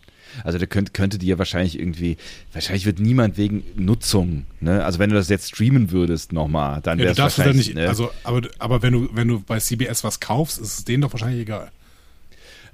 Also 0.45 0.59
der 0.59 0.67
könnte, 0.67 0.93
könnte 0.93 1.19
dir 1.19 1.39
wahrscheinlich 1.39 1.79
irgendwie, 1.79 2.17
wahrscheinlich 2.55 2.87
wird 2.87 3.01
niemand 3.01 3.37
wegen 3.37 3.65
Nutzung, 3.77 4.47
ne? 4.61 4.83
Also 4.83 4.99
wenn 4.99 5.11
du 5.11 5.17
das 5.17 5.29
jetzt 5.29 5.49
streamen 5.49 5.91
würdest 5.91 6.33
nochmal, 6.33 6.81
dann 6.81 6.99
ja, 6.99 7.05
wäre 7.05 7.15
du 7.15 7.23
wahrscheinlich, 7.23 7.67
dann 7.67 7.75
nicht, 7.75 7.83
ne? 7.83 7.89
also, 7.89 8.11
aber, 8.25 8.49
aber 8.59 8.83
wenn 8.83 8.95
du, 8.95 9.09
wenn 9.13 9.29
du 9.29 9.41
bei 9.41 9.59
CBS 9.59 10.05
was 10.05 10.21
kaufst, 10.21 10.59
ist 10.59 10.79
es 10.79 10.85
denen 10.85 11.03
doch 11.03 11.13
wahrscheinlich 11.13 11.43
egal. 11.43 11.71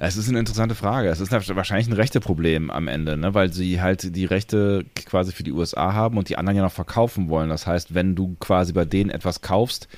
Es 0.01 0.17
ist 0.17 0.29
eine 0.29 0.39
interessante 0.39 0.77
Frage. 0.77 1.09
Es 1.09 1.19
ist 1.19 1.33
wahrscheinlich 1.33 1.89
ein 1.89 1.93
Rechteproblem 1.93 2.71
am 2.71 2.87
Ende, 2.87 3.17
ne? 3.17 3.35
weil 3.35 3.53
sie 3.53 3.81
halt 3.81 4.15
die 4.15 4.27
Rechte 4.27 4.85
quasi 4.95 5.33
für 5.33 5.43
die 5.43 5.51
USA 5.51 5.93
haben 5.93 6.17
und 6.17 6.29
die 6.29 6.39
anderen 6.39 6.57
ja 6.57 6.63
noch 6.63 6.73
verkaufen 6.73 7.29
wollen. 7.29 7.49
Das 7.49 7.67
heißt, 7.67 7.95
wenn 7.95 8.15
du 8.15 8.37
quasi 8.39 8.73
bei 8.73 8.85
denen 8.85 9.11
etwas 9.11 9.41
kaufst, 9.41 9.89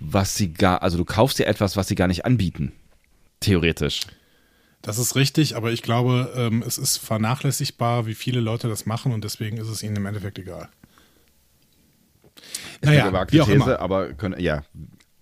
was 0.00 0.34
sie 0.34 0.52
gar, 0.52 0.82
also 0.82 0.96
du 0.96 1.04
kaufst 1.04 1.38
dir 1.38 1.46
etwas, 1.46 1.76
was 1.76 1.88
sie 1.88 1.94
gar 1.94 2.08
nicht 2.08 2.24
anbieten. 2.24 2.72
Theoretisch. 3.40 4.00
Das 4.82 4.98
ist 4.98 5.16
richtig, 5.16 5.56
aber 5.56 5.72
ich 5.72 5.82
glaube, 5.82 6.32
ähm, 6.36 6.62
es 6.66 6.78
ist 6.78 6.98
vernachlässigbar, 6.98 8.06
wie 8.06 8.14
viele 8.14 8.40
Leute 8.40 8.68
das 8.68 8.86
machen 8.86 9.12
und 9.12 9.24
deswegen 9.24 9.56
ist 9.56 9.68
es 9.68 9.82
ihnen 9.82 9.96
im 9.96 10.06
Endeffekt 10.06 10.38
egal. 10.38 10.68
Ist 12.80 12.88
eine 12.88 13.02
gewagte 13.02 13.34
wie 13.34 13.40
auch 13.40 13.46
These, 13.46 13.56
immer. 13.56 13.80
aber 13.80 14.12
können, 14.14 14.40
ja. 14.40 14.62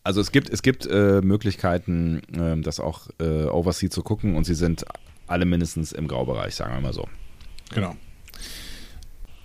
Also 0.05 0.21
es 0.21 0.31
gibt, 0.31 0.51
es 0.51 0.62
gibt 0.62 0.87
äh, 0.87 1.21
Möglichkeiten, 1.23 2.23
ähm, 2.35 2.62
das 2.62 2.79
auch 2.81 3.09
äh, 3.19 3.47
Oversea 3.47 3.91
zu 3.91 4.03
gucken 4.03 4.37
und 4.37 4.45
sie 4.45 4.55
sind 4.55 4.85
alle 5.27 5.47
mindestens 5.47 5.93
im 5.93 6.07
Graubereich, 6.07 6.55
sagen 6.55 6.75
wir 6.75 6.81
mal 6.81 6.93
so. 6.93 7.09
Genau. 7.75 7.97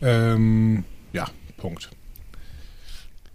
Ähm, 0.02 0.84
ja, 1.14 1.28
Punkt. 1.58 1.90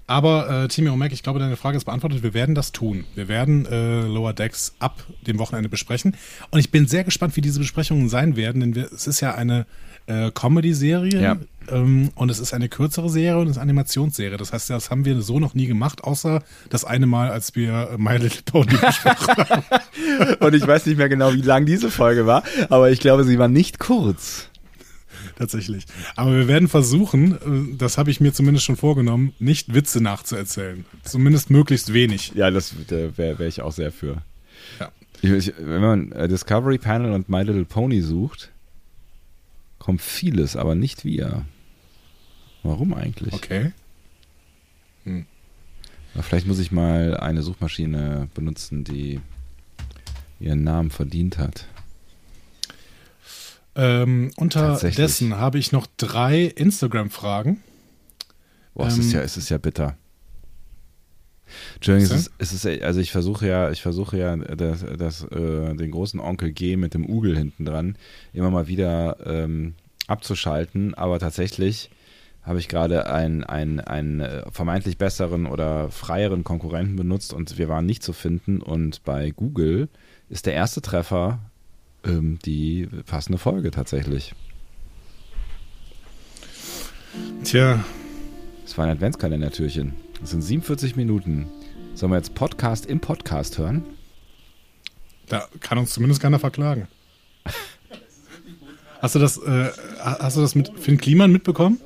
Aber 0.06 0.64
äh, 0.64 0.68
Timmy 0.68 0.88
O'Mac, 0.90 1.12
ich 1.12 1.22
glaube, 1.22 1.38
deine 1.40 1.56
Frage 1.56 1.76
ist 1.76 1.84
beantwortet. 1.84 2.22
Wir 2.22 2.32
werden 2.34 2.54
das 2.54 2.70
tun. 2.72 3.04
Wir 3.16 3.26
werden 3.28 3.66
äh, 3.66 4.02
Lower 4.02 4.32
Decks 4.32 4.74
ab 4.78 5.02
dem 5.26 5.38
Wochenende 5.38 5.68
besprechen. 5.68 6.16
Und 6.50 6.60
ich 6.60 6.70
bin 6.70 6.86
sehr 6.86 7.02
gespannt, 7.04 7.34
wie 7.36 7.40
diese 7.40 7.58
Besprechungen 7.58 8.08
sein 8.08 8.36
werden, 8.36 8.60
denn 8.60 8.74
wir, 8.76 8.92
es 8.92 9.06
ist 9.08 9.20
ja 9.20 9.34
eine 9.34 9.66
äh, 10.06 10.30
Comedy-Serie 10.30 11.20
Ja. 11.20 11.36
ähm, 11.68 12.10
und 12.14 12.30
es 12.30 12.38
ist 12.38 12.54
eine 12.54 12.68
kürzere 12.68 13.10
Serie 13.10 13.38
und 13.40 13.46
es 13.48 13.52
ist 13.52 13.56
eine 13.56 13.62
Animationsserie. 13.70 14.36
Das 14.36 14.52
heißt, 14.52 14.70
das 14.70 14.90
haben 14.90 15.04
wir 15.04 15.20
so 15.22 15.40
noch 15.40 15.54
nie 15.54 15.66
gemacht, 15.66 16.04
außer 16.04 16.40
das 16.70 16.84
eine 16.84 17.06
Mal, 17.06 17.30
als 17.30 17.56
wir 17.56 17.90
äh, 17.94 17.98
My 17.98 18.16
Little 18.16 18.42
Pony 18.44 18.76
besprochen 18.76 19.36
haben. 19.48 19.64
Und 20.40 20.54
ich 20.54 20.64
weiß 20.64 20.86
nicht 20.86 20.98
mehr 20.98 21.08
genau, 21.08 21.32
wie 21.32 21.40
lang 21.40 21.66
diese 21.66 21.90
Folge 21.90 22.26
war, 22.26 22.44
aber 22.68 22.90
ich 22.92 23.00
glaube, 23.00 23.24
sie 23.24 23.38
war 23.40 23.48
nicht 23.48 23.80
kurz. 23.80 24.48
Tatsächlich. 25.36 25.84
Aber 26.16 26.34
wir 26.34 26.48
werden 26.48 26.66
versuchen, 26.66 27.32
äh, 27.72 27.76
das 27.76 27.98
habe 27.98 28.10
ich 28.10 28.20
mir 28.20 28.32
zumindest 28.32 28.64
schon 28.64 28.76
vorgenommen, 28.76 29.34
nicht 29.38 29.74
Witze 29.74 30.02
nachzuerzählen. 30.02 30.84
Zumindest 31.04 31.50
möglichst 31.50 31.92
wenig. 31.92 32.32
Ja, 32.34 32.50
das 32.50 32.74
wäre 32.88 33.38
wär 33.38 33.40
ich 33.40 33.60
auch 33.60 33.72
sehr 33.72 33.92
für. 33.92 34.22
Ja. 34.80 34.90
Ich, 35.20 35.30
ich, 35.30 35.52
wenn 35.58 35.82
man 35.82 36.12
äh, 36.12 36.26
Discovery 36.26 36.78
Panel 36.78 37.12
und 37.12 37.28
My 37.28 37.42
Little 37.42 37.66
Pony 37.66 38.00
sucht, 38.00 38.50
kommt 39.78 40.00
vieles, 40.00 40.56
aber 40.56 40.74
nicht 40.74 41.04
wir. 41.04 41.44
Warum 42.62 42.94
eigentlich? 42.94 43.34
Okay. 43.34 43.72
Aber 46.14 46.22
Vielleicht 46.22 46.46
muss 46.46 46.58
ich 46.58 46.72
mal 46.72 47.16
eine 47.16 47.42
Suchmaschine 47.42 48.28
benutzen, 48.34 48.84
die 48.84 49.20
ihren 50.40 50.64
Namen 50.64 50.90
verdient 50.90 51.38
hat. 51.38 51.66
Ähm, 53.76 54.30
unterdessen 54.36 55.36
habe 55.36 55.58
ich 55.58 55.70
noch 55.70 55.86
drei 55.98 56.44
Instagram-Fragen. 56.44 57.62
Boah, 58.74 58.86
es, 58.86 58.94
Ähm, 58.94 59.00
ist 59.00 59.12
ja, 59.12 59.20
es 59.20 59.36
ist 59.36 59.48
ja 59.50 59.58
bitter. 59.58 59.96
Entschuldigung, 61.76 62.16
es 62.16 62.22
ist, 62.22 62.32
es 62.38 62.52
ist, 62.64 62.82
also 62.82 63.00
ich 63.00 63.12
versuche 63.12 63.46
ja, 63.46 63.70
ich 63.70 63.82
versuche 63.82 64.18
ja, 64.18 64.36
das, 64.36 64.84
das, 64.98 65.24
äh, 65.24 65.74
den 65.74 65.90
großen 65.90 66.18
Onkel 66.18 66.52
G 66.52 66.76
mit 66.76 66.94
dem 66.94 67.08
Ugel 67.08 67.36
hinten 67.36 67.64
dran 67.64 67.96
immer 68.32 68.50
mal 68.50 68.66
wieder 68.66 69.18
ähm, 69.24 69.74
abzuschalten, 70.08 70.94
aber 70.94 71.18
tatsächlich 71.18 71.90
habe 72.42 72.58
ich 72.58 72.68
gerade 72.68 73.10
einen, 73.10 73.44
einen, 73.44 73.80
einen 73.80 74.20
äh, 74.20 74.42
vermeintlich 74.50 74.98
besseren 74.98 75.46
oder 75.46 75.90
freieren 75.90 76.44
Konkurrenten 76.44 76.96
benutzt 76.96 77.32
und 77.32 77.58
wir 77.58 77.68
waren 77.68 77.86
nicht 77.86 78.02
zu 78.02 78.12
finden 78.12 78.60
und 78.62 79.04
bei 79.04 79.30
Google 79.30 79.88
ist 80.28 80.46
der 80.46 80.54
erste 80.54 80.80
Treffer 80.80 81.38
ähm, 82.06 82.38
die 82.44 82.88
passende 83.06 83.38
Folge 83.38 83.70
tatsächlich. 83.70 84.34
Tja. 87.44 87.84
Das 88.64 88.76
war 88.76 88.84
ein 88.86 88.90
Adventskalender-Türchen. 88.90 89.94
Das 90.20 90.30
sind 90.30 90.42
47 90.42 90.96
Minuten. 90.96 91.46
Sollen 91.94 92.12
wir 92.12 92.16
jetzt 92.16 92.34
Podcast 92.34 92.86
im 92.86 93.00
Podcast 93.00 93.58
hören? 93.58 93.84
Da 95.28 95.48
kann 95.60 95.78
uns 95.78 95.92
zumindest 95.92 96.20
keiner 96.20 96.38
verklagen. 96.38 96.88
Hast 99.00 99.14
du 99.14 99.18
das, 99.18 99.36
äh, 99.36 99.70
hast 100.00 100.38
du 100.38 100.40
das 100.40 100.54
mit 100.54 100.72
Finn 100.78 100.96
Kliman 100.96 101.30
mitbekommen? 101.30 101.78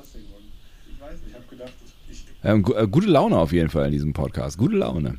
Ähm, 2.43 2.63
gu- 2.63 2.73
äh, 2.73 2.87
gute 2.87 3.07
Laune 3.07 3.37
auf 3.37 3.51
jeden 3.51 3.69
Fall 3.69 3.85
in 3.85 3.91
diesem 3.91 4.13
Podcast. 4.13 4.57
Gute 4.57 4.75
Laune. 4.77 5.17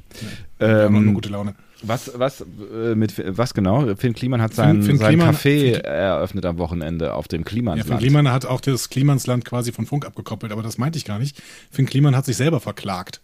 Ja, 0.60 0.86
Ähm, 0.86 1.04
nur 1.04 1.14
gute 1.14 1.28
Laune. 1.28 1.54
Was, 1.84 2.12
was, 2.14 2.40
äh, 2.40 2.94
mit, 2.94 3.14
was 3.36 3.54
genau? 3.54 3.94
Finn 3.96 4.12
Kliman 4.14 4.40
hat 4.40 4.54
sein, 4.54 4.82
Finn 4.84 4.98
sein 4.98 5.08
Kliman- 5.16 5.34
Café 5.34 5.72
Finn- 5.74 5.80
eröffnet 5.84 6.46
am 6.46 6.58
Wochenende 6.58 7.14
auf 7.14 7.26
dem 7.28 7.40
Ja, 7.40 7.46
Klimansland. 7.46 7.88
Finn 7.88 7.98
Kliman 7.98 8.30
hat 8.32 8.46
auch 8.46 8.60
das 8.60 8.88
Klimansland 8.88 9.44
quasi 9.44 9.72
von 9.72 9.86
Funk 9.86 10.06
abgekoppelt, 10.06 10.52
aber 10.52 10.62
das 10.62 10.78
meinte 10.78 10.96
ich 10.98 11.04
gar 11.04 11.18
nicht. 11.18 11.40
Finn 11.70 11.86
Kliman 11.86 12.14
hat 12.14 12.24
sich 12.24 12.36
selber 12.36 12.60
verklagt. 12.60 13.20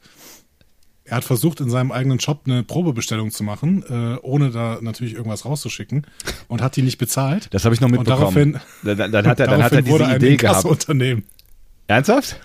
Er 1.04 1.16
hat 1.18 1.24
versucht, 1.24 1.60
in 1.60 1.70
seinem 1.70 1.90
eigenen 1.92 2.20
Shop 2.20 2.42
eine 2.46 2.62
Probebestellung 2.64 3.30
zu 3.30 3.42
machen, 3.42 3.82
äh, 3.88 4.18
ohne 4.22 4.50
da 4.50 4.78
natürlich 4.82 5.14
irgendwas 5.14 5.44
rauszuschicken 5.44 6.06
und 6.48 6.60
hat 6.60 6.76
die 6.76 6.82
nicht 6.82 6.98
bezahlt. 6.98 7.48
das 7.54 7.64
habe 7.64 7.74
ich 7.74 7.80
noch 7.80 7.86
Und 7.88 7.92
mitbekommen. 7.98 8.20
daraufhin, 8.20 8.96
dann, 8.98 9.10
dann 9.12 9.26
hat 9.26 9.40
er, 9.40 9.46
dann 9.46 9.62
hat 9.62 9.72
er 9.72 9.82
diese 9.82 10.04
Idee 10.16 10.36
gehabt. 10.36 10.66
Ernsthaft? 11.86 12.38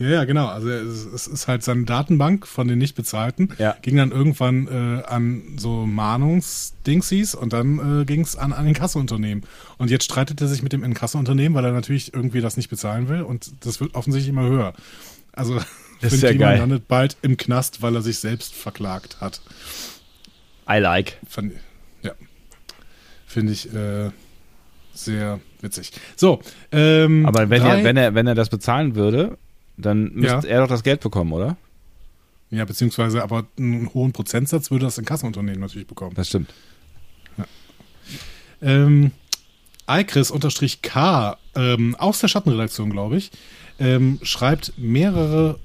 Ja, 0.00 0.08
ja, 0.08 0.24
genau. 0.24 0.46
Also 0.46 0.70
es, 0.70 1.04
es 1.04 1.26
ist 1.26 1.46
halt 1.46 1.62
seine 1.62 1.84
Datenbank 1.84 2.46
von 2.46 2.66
den 2.66 2.78
nicht 2.78 2.94
bezahlten, 2.94 3.50
Ja. 3.58 3.76
ging 3.82 3.96
dann 3.96 4.12
irgendwann 4.12 4.66
äh, 4.66 5.02
an 5.04 5.42
so 5.58 5.84
Mahnungsdingsies 5.84 7.34
und 7.34 7.52
dann 7.52 8.00
äh, 8.00 8.04
ging 8.06 8.22
es 8.22 8.34
an 8.36 8.52
ein 8.54 8.66
Inkassounternehmen. 8.66 9.44
Und 9.76 9.90
jetzt 9.90 10.04
streitet 10.04 10.40
er 10.40 10.48
sich 10.48 10.62
mit 10.62 10.72
dem 10.72 10.84
Inkassounternehmen, 10.84 11.54
weil 11.54 11.66
er 11.66 11.72
natürlich 11.72 12.14
irgendwie 12.14 12.40
das 12.40 12.56
nicht 12.56 12.70
bezahlen 12.70 13.08
will 13.08 13.20
und 13.22 13.52
das 13.66 13.80
wird 13.80 13.94
offensichtlich 13.94 14.30
immer 14.30 14.48
höher. 14.48 14.72
Also 15.32 15.60
Das 16.00 16.12
ist 16.14 16.22
ja 16.22 16.32
geil. 16.32 16.58
landet 16.58 16.88
bald 16.88 17.18
im 17.20 17.36
Knast, 17.36 17.82
weil 17.82 17.94
er 17.94 18.02
sich 18.02 18.18
selbst 18.18 18.54
verklagt 18.54 19.20
hat. 19.20 19.42
I 20.68 20.78
like. 20.78 21.18
Fand, 21.28 21.52
ja. 22.02 22.12
Finde 23.26 23.52
ich 23.52 23.72
äh, 23.74 24.10
sehr 24.94 25.40
witzig. 25.60 25.92
So, 26.16 26.40
ähm, 26.72 27.26
Aber 27.26 27.50
wenn 27.50 27.60
drei- 27.62 27.78
er, 27.80 27.84
wenn 27.84 27.96
er, 27.98 28.14
wenn 28.14 28.26
er 28.26 28.34
das 28.34 28.48
bezahlen 28.48 28.94
würde, 28.94 29.36
dann 29.80 30.12
müsste 30.14 30.46
Ja. 30.48 30.54
er 30.54 30.60
doch 30.60 30.68
das 30.68 30.82
Geld 30.82 31.00
bekommen, 31.00 31.32
oder? 31.32 31.56
Ja, 32.50 32.64
beziehungsweise 32.64 33.22
aber 33.22 33.46
einen 33.58 33.92
hohen 33.94 34.12
Prozentsatz 34.12 34.70
würde 34.70 34.84
das 34.86 34.98
Inkassounternehmen 34.98 35.60
natürlich 35.60 35.86
bekommen. 35.86 36.14
Das 36.14 36.28
stimmt. 36.28 36.52
Ähm, 38.62 39.12
Icris-K, 39.88 41.36
ähm, 41.54 41.96
aus 41.96 42.20
der 42.20 42.28
Schattenredaktion, 42.28 42.90
glaube 42.90 43.16
ich, 43.16 43.30
ähm, 43.78 44.18
schreibt 44.22 44.74
mehrere 44.76 45.58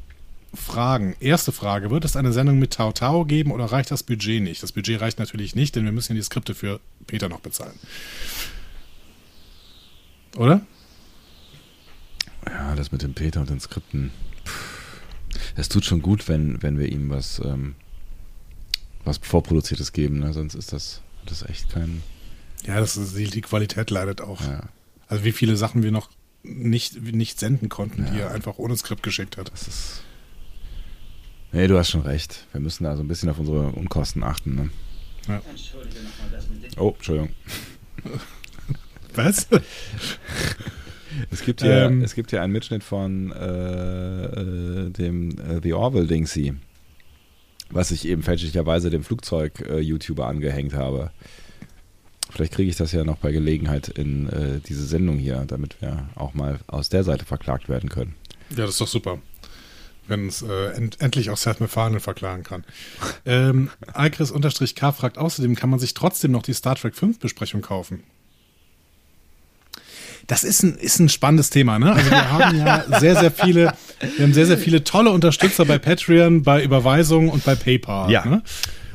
Fragen. 0.54 1.15
Erste 1.19 1.51
Frage, 1.51 1.91
wird 1.91 2.06
es 2.06 2.15
eine 2.15 2.32
Sendung 2.32 2.58
mit 2.60 2.71
Tao 2.71 2.93
Tao 2.93 3.25
geben 3.25 3.51
oder 3.51 3.65
reicht 3.65 3.91
das 3.91 4.04
Budget 4.04 4.41
nicht? 4.41 4.63
Das 4.63 4.71
Budget 4.71 5.01
reicht 5.01 5.19
natürlich 5.19 5.56
nicht, 5.56 5.75
denn 5.75 5.84
wir 5.84 5.91
müssen 5.91 6.13
ja 6.13 6.15
die 6.19 6.23
Skripte 6.23 6.56
für 6.56 6.80
Peter 7.08 7.28
noch 7.28 7.41
bezahlen. 7.41 7.78
Oder? 10.38 10.62
Ja, 12.50 12.76
das 12.76 12.92
mit 12.92 13.02
dem 13.02 13.14
Peter 13.14 13.40
und 13.42 13.50
den 13.50 13.60
Skripten. 13.60 14.12
Es 15.56 15.70
tut 15.70 15.86
schon 15.86 16.02
gut, 16.02 16.28
wenn, 16.28 16.62
wenn 16.62 16.78
wir 16.80 16.88
ihm 16.92 17.10
was, 17.10 17.40
ähm, 17.40 17.76
was 19.04 19.18
Vorproduziertes 19.18 19.92
geben, 19.94 20.20
ne? 20.20 20.34
sonst 20.34 20.56
ist 20.56 20.72
das, 20.74 21.02
das 21.26 21.44
echt 21.44 21.70
kein. 21.72 22.02
Ja, 22.66 22.80
das 22.80 22.98
ist, 22.98 23.16
die, 23.18 23.26
die 23.30 23.42
Qualität 23.42 23.90
leidet 23.90 24.22
auch. 24.22 24.42
Ja, 24.42 24.64
Also 25.08 25.24
wie 25.24 25.32
viele 25.32 25.56
Sachen 25.58 25.84
wir 25.84 25.92
noch 25.92 26.10
nicht, 26.44 27.02
nicht 27.02 27.40
senden 27.40 27.70
konnten, 27.70 28.06
die 28.12 28.18
Ja. 28.20 28.26
er 28.28 28.32
einfach 28.32 28.58
ohne 28.58 28.76
Skript 28.78 29.04
geschickt 29.04 29.38
hat. 29.38 29.52
das 29.52 29.68
ist. 29.68 30.02
Nee, 31.52 31.68
du 31.68 31.78
hast 31.78 31.90
schon 31.90 32.02
recht. 32.02 32.46
Wir 32.52 32.62
müssen 32.62 32.84
da 32.84 32.96
so 32.98 33.04
ein 33.04 33.08
bisschen 33.08 33.30
auf 33.30 33.40
unsere 33.40 33.70
Unkosten 33.70 34.24
achten. 34.24 34.56
Ne? 34.56 34.70
Ja. 35.28 35.42
Oh, 36.78 36.90
Entschuldigung. 36.92 37.30
Was? 39.16 39.48
Es 41.32 41.44
gibt 41.44 41.62
ja, 41.62 41.86
Ähm. 41.88 42.02
es 42.04 42.15
gibt 42.15 42.32
ja 42.32 42.41
einen 42.41 42.54
Mitschnitt 42.54 42.84
von 42.84 43.32
äh, 43.32 44.26
äh, 44.26 44.89
dem 44.89 45.32
äh, 45.32 45.62
The 45.62 45.74
Orville 45.74 46.08
Dingsy, 46.08 46.54
was 47.70 47.91
ich 47.91 48.08
eben 48.08 48.24
fälschlicherweise 48.24 48.89
dem 48.89 49.04
Flugzeug-YouTuber 49.04 50.26
angehängt 50.26 50.74
habe. 50.74 51.12
Vielleicht 52.32 52.54
kriege 52.54 52.70
ich 52.70 52.76
das 52.76 52.91
ja 52.91 53.04
noch 53.04 53.18
bei 53.18 53.32
Gelegenheit 53.32 53.88
in 53.88 54.28
äh, 54.30 54.60
diese 54.68 54.86
Sendung 54.86 55.18
hier, 55.18 55.46
damit 55.48 55.82
wir 55.82 56.10
auch 56.15 56.34
mal 56.34 56.60
aus 56.68 56.89
der 56.89 57.04
Seite 57.04 57.24
verklagt 57.26 57.70
werden 57.70 57.89
können. 57.89 58.15
Ja, 58.50 58.65
das 58.65 58.72
ist 58.72 58.82
doch 58.82 58.88
super. 58.88 59.20
Wenn 60.08 60.28
es 60.28 60.41
äh, 60.41 60.72
end 60.74 61.02
endlich 61.02 61.30
auch 61.30 61.38
Seth 61.38 61.60
MacFarlane 61.62 62.00
verklagen 62.00 62.44
kann. 62.44 62.63
ähm, 63.26 63.70
Alchris-K 63.94 64.91
fragt 64.91 65.18
außerdem, 65.18 65.56
kann 65.56 65.70
man 65.70 65.80
sich 65.80 65.94
trotzdem 65.94 66.32
noch 66.32 66.44
die 66.44 66.54
Star 66.54 66.76
Trek 66.76 66.96
5 66.96 67.20
Besprechung 67.20 67.62
kaufen? 67.62 68.04
Das 70.28 70.44
ist 70.44 70.64
ein, 70.64 70.76
ist 70.76 71.00
ein 71.00 71.10
spannendes 71.10 71.50
Thema, 71.50 71.78
ne? 71.78 71.94
Also 71.94 72.10
wir 72.10 72.32
haben 72.32 72.58
ja 72.58 72.84
sehr, 73.00 73.16
sehr 73.16 73.32
viele, 73.32 73.74
wir 74.18 74.26
haben 74.26 74.34
sehr, 74.34 74.46
sehr 74.48 74.58
viele 74.58 74.84
tolle 74.84 75.12
Unterstützer 75.12 75.66
bei 75.66 75.78
Patreon, 75.78 76.44
bei 76.44 76.64
Überweisungen 76.64 77.30
und 77.30 77.44
bei 77.44 77.56
PayPal. 77.56 78.12
Ja. 78.12 78.26
Ne? 78.26 78.42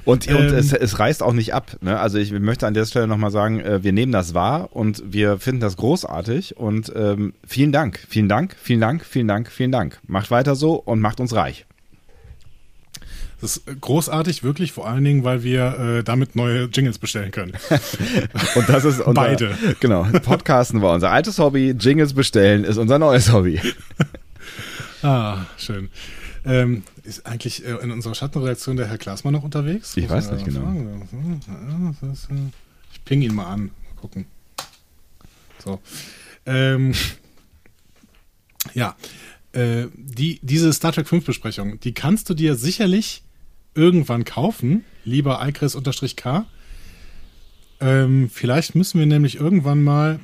Und, 0.05 0.27
und 0.29 0.35
Ähm. 0.35 0.55
es, 0.55 0.73
es 0.73 0.99
reißt 0.99 1.23
auch 1.23 1.33
nicht 1.33 1.55
ab. 1.55 1.77
Ne? 1.83 1.99
Also 1.99 2.19
ich 2.19 2.33
möchte 2.33 2.66
an 2.66 2.75
der 2.75 2.85
Stelle 2.87 3.07
nochmal 3.07 3.31
sagen, 3.31 3.61
äh, 3.61 3.85
wir 3.85 3.93
nehmen 3.93 4.12
das 4.12 4.35
wahr 4.35 4.71
und 4.73 5.03
wir 5.07 5.38
finden 5.38 5.61
das 5.61 5.77
großartig 5.77 6.57
und 6.57 6.93
ähm, 6.97 7.35
vielen 7.47 7.71
Dank, 7.71 8.01
vielen 8.09 8.29
Dank, 8.29 8.57
vielen 8.61 8.81
Dank, 8.81 9.05
vielen 9.05 9.29
Dank, 9.29 9.51
vielen 9.51 9.73
Dank. 9.73 10.01
Macht 10.07 10.31
weiter 10.31 10.57
so 10.57 10.75
und 10.75 11.01
macht 11.01 11.21
uns 11.21 11.35
reich. 11.35 11.66
Das 13.40 13.57
ist 13.57 13.81
großartig, 13.81 14.42
wirklich, 14.42 14.72
vor 14.72 14.87
allen 14.87 15.03
Dingen, 15.05 15.24
weil 15.24 15.42
wir 15.42 15.79
äh, 15.79 16.05
damit 16.05 16.37
neue 16.37 16.64
Jingles 16.64 16.98
bestellen 16.98 17.31
können. 17.31 17.53
Und 18.55 18.68
das 18.68 18.85
ist 18.85 19.00
unser, 19.00 19.12
Beide. 19.12 19.57
Genau. 19.81 20.05
Podcasten 20.05 20.83
war 20.83 20.94
unser 20.94 21.11
altes 21.11 21.38
Hobby, 21.38 21.70
Jingles 21.70 22.12
bestellen 22.12 22.64
ist 22.64 22.76
unser 22.76 22.98
neues 22.98 23.33
Hobby. 23.33 23.61
Ah, 25.03 25.46
schön. 25.57 25.88
Ähm, 26.44 26.83
ist 27.05 27.26
eigentlich 27.26 27.64
äh, 27.64 27.76
in 27.83 27.90
unserer 27.90 28.14
Schattenredaktion 28.14 28.76
der 28.76 28.87
Herr 28.87 28.98
Klaasmann 28.98 29.33
noch 29.33 29.42
unterwegs? 29.42 29.96
Ich 29.96 30.05
Muss 30.05 30.12
weiß 30.12 30.33
nicht 30.33 30.44
genau. 30.44 30.61
fragen. 30.61 31.40
Ich 32.92 33.05
ping 33.05 33.22
ihn 33.22 33.35
mal 33.35 33.46
an. 33.46 33.61
Mal 33.62 34.00
gucken. 34.00 34.26
So. 35.64 35.81
Ähm, 36.44 36.92
ja. 38.74 38.96
Äh, 39.53 39.87
die, 39.94 40.38
diese 40.42 40.72
Star 40.72 40.92
Trek 40.92 41.09
5 41.09 41.24
Besprechung, 41.24 41.81
die 41.81 41.92
kannst 41.92 42.29
du 42.31 42.35
dir 42.35 42.55
sicherlich 42.55 43.22
irgendwann 43.81 44.25
kaufen, 44.25 44.85
lieber 45.05 45.40
Icris-K. 45.43 46.45
Ähm, 47.81 48.31
vielleicht 48.33 48.75
müssen 48.75 48.99
wir 48.99 49.07
nämlich 49.07 49.37
irgendwann 49.40 49.83
mal 49.83 50.21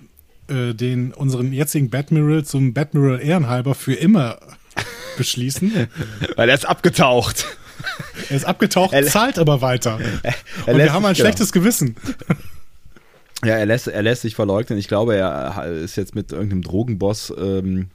äh, 0.49 0.75
den 0.75 1.13
unseren 1.15 1.53
jetzigen 1.53 1.89
Batmiral 1.89 2.45
zum 2.45 2.75
Batmiral 2.75 3.21
Ehrenhalber 3.21 3.75
für 3.75 3.95
immer 3.95 4.39
beschließen. 5.17 5.89
Weil 6.37 6.49
er 6.51 6.55
ist 6.55 6.67
abgetaucht. 6.67 7.47
Er 8.31 8.37
ist 8.37 8.45
abgetaucht, 8.47 8.93
Er- 8.95 9.05
zahlt 9.07 9.39
aber 9.39 9.61
weiter. 9.61 10.01
Er 10.67 10.75
Und 10.75 10.79
wir 10.79 10.93
haben 10.93 11.05
ein 11.05 11.13
genau. 11.15 11.25
schlechtes 11.27 11.53
Gewissen. 11.53 11.95
Ja, 13.45 13.55
er 13.55 13.67
lässt, 13.67 13.87
er 13.87 14.03
lässt 14.03 14.23
sich 14.23 14.35
verleugnen. 14.35 14.79
Ich 14.79 14.89
glaube, 14.89 15.15
er 15.15 15.67
ist 15.67 15.95
jetzt 15.97 16.15
mit 16.15 16.33
irgendeinem 16.33 16.63
Drogenboss 16.63 17.33
ähm, 17.39 17.91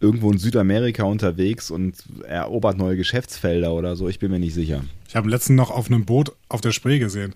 irgendwo 0.00 0.30
in 0.30 0.38
Südamerika 0.38 1.04
unterwegs 1.04 1.70
und 1.70 1.96
erobert 2.26 2.76
neue 2.76 2.96
Geschäftsfelder 2.96 3.72
oder 3.72 3.96
so. 3.96 4.08
Ich 4.08 4.18
bin 4.18 4.30
mir 4.30 4.38
nicht 4.38 4.54
sicher. 4.54 4.84
Ich 5.08 5.16
habe 5.16 5.28
letztens 5.28 5.56
noch 5.56 5.70
auf 5.70 5.86
einem 5.86 6.04
Boot 6.04 6.32
auf 6.48 6.60
der 6.60 6.72
Spree 6.72 6.98
gesehen. 6.98 7.34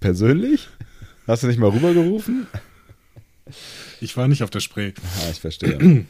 Persönlich? 0.00 0.68
Hast 1.26 1.42
du 1.42 1.46
nicht 1.46 1.58
mal 1.58 1.70
rübergerufen? 1.70 2.46
Ich 4.00 4.16
war 4.16 4.28
nicht 4.28 4.42
auf 4.42 4.50
der 4.50 4.60
Spree. 4.60 4.92
Ah, 5.20 5.30
ich 5.30 5.40
verstehe. 5.40 6.06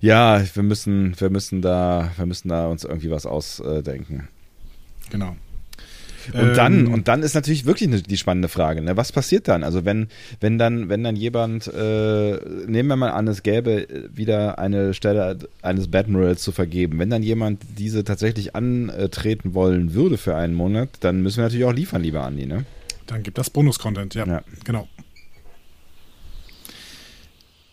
ja, 0.00 0.44
wir 0.54 0.62
müssen, 0.62 1.18
wir 1.18 1.30
müssen 1.30 1.62
da, 1.62 2.10
wir 2.16 2.26
müssen 2.26 2.48
da 2.48 2.66
uns 2.66 2.84
irgendwie 2.84 3.10
was 3.10 3.26
ausdenken. 3.26 4.28
Genau. 5.10 5.36
Und 6.32 6.56
dann, 6.56 6.86
Ähm, 6.86 6.92
und 6.94 7.08
dann 7.08 7.22
ist 7.22 7.34
natürlich 7.34 7.66
wirklich 7.66 7.88
ne- 7.88 8.02
die 8.02 8.16
spannende 8.16 8.48
Frage, 8.48 8.80
ne? 8.82 8.96
Was 8.96 9.12
passiert 9.12 9.48
dann? 9.48 9.62
Also 9.62 9.84
wenn, 9.84 10.08
wenn 10.40 10.58
dann, 10.58 10.88
wenn 10.88 11.04
dann 11.04 11.14
jemand, 11.16 11.66
äh, 11.68 12.38
nehmen 12.66 12.88
wir 12.88 12.96
mal 12.96 13.10
an, 13.10 13.28
es 13.28 13.42
gäbe 13.42 13.88
äh, 13.88 14.08
wieder 14.16 14.58
eine 14.58 14.94
Stelle 14.94 15.38
eines 15.62 15.92
Admirals 15.92 16.42
zu 16.42 16.52
vergeben, 16.52 16.98
wenn 16.98 17.10
dann 17.10 17.22
jemand 17.22 17.62
diese 17.78 18.04
tatsächlich 18.04 18.54
antreten 18.56 19.54
wollen 19.54 19.94
würde 19.94 20.18
für 20.18 20.34
einen 20.36 20.54
Monat, 20.54 20.88
dann 21.00 21.22
müssen 21.22 21.38
wir 21.38 21.44
natürlich 21.44 21.64
auch 21.66 21.72
liefern, 21.72 22.02
lieber 22.02 22.22
Andi, 22.24 22.46
ne? 22.46 22.64
Dann 23.06 23.22
gibt 23.22 23.38
das 23.38 23.50
Bonus-Content, 23.50 24.14
ja, 24.14 24.26
Ja. 24.26 24.42
Genau. 24.64 24.88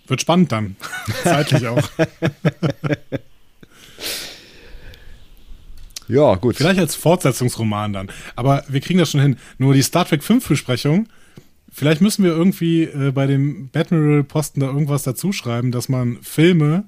Wird 0.07 0.21
spannend 0.21 0.51
dann. 0.51 0.75
Zeitlich 1.23 1.65
auch. 1.67 1.81
Ja, 6.07 6.35
gut. 6.35 6.55
Vielleicht 6.57 6.79
als 6.79 6.95
Fortsetzungsroman 6.95 7.93
dann. 7.93 8.09
Aber 8.35 8.63
wir 8.67 8.81
kriegen 8.81 8.99
das 8.99 9.11
schon 9.11 9.21
hin. 9.21 9.37
Nur 9.57 9.73
die 9.73 9.81
Star 9.81 10.05
Trek 10.05 10.23
5 10.23 10.47
Besprechung. 10.47 11.07
Vielleicht 11.71 12.01
müssen 12.01 12.23
wir 12.23 12.31
irgendwie 12.31 12.83
äh, 12.83 13.11
bei 13.11 13.25
dem 13.25 13.69
Batmiral-Posten 13.69 14.59
da 14.59 14.67
irgendwas 14.67 15.03
dazu 15.03 15.31
schreiben, 15.31 15.71
dass 15.71 15.89
man 15.89 16.19
Filme, 16.21 16.83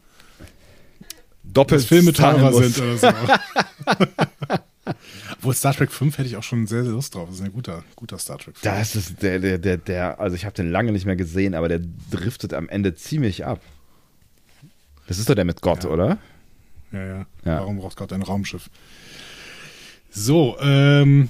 Doppelt 1.44 1.82
dass 1.82 1.88
Filme 1.88 2.14
teurer 2.14 2.54
sind 2.54 2.78
oder 2.80 2.98
so. 2.98 3.08
Obwohl 5.38 5.54
Star 5.56 5.74
Trek 5.74 5.92
5 5.92 6.18
hätte 6.18 6.28
ich 6.28 6.38
auch 6.38 6.44
schon 6.44 6.68
sehr, 6.68 6.84
sehr 6.84 6.94
Lust 6.94 7.16
drauf. 7.16 7.28
Das 7.30 7.40
ist 7.40 7.44
ein 7.46 7.52
guter, 7.52 7.84
guter 7.96 8.20
Star 8.20 8.38
Trek. 8.38 8.56
-Film. 8.56 8.64
Das 8.64 8.96
ist 8.96 9.22
der, 9.24 9.40
der, 9.40 9.58
der, 9.58 9.78
der, 9.78 10.20
also 10.20 10.36
ich 10.36 10.46
habe 10.46 10.54
den 10.56 10.70
lange 10.70 10.92
nicht 10.92 11.06
mehr 11.06 11.16
gesehen, 11.16 11.56
aber 11.56 11.68
der 11.68 11.82
driftet 12.12 12.54
am 12.54 12.70
Ende 12.70 12.94
ziemlich 12.96 13.46
ab. 13.46 13.62
Das 15.08 15.18
ist 15.18 15.30
doch 15.30 15.36
der 15.36 15.46
mit 15.46 15.62
Gott, 15.62 15.84
Ja. 15.84 15.90
oder? 15.90 16.18
Ja, 16.92 17.06
ja. 17.06 17.18
Ja. 17.46 17.60
Warum 17.60 17.78
braucht 17.78 17.98
Gott 17.98 18.14
ein 18.14 18.22
Raumschiff? 18.22 18.70
So, 20.18 20.58
ähm, 20.62 21.28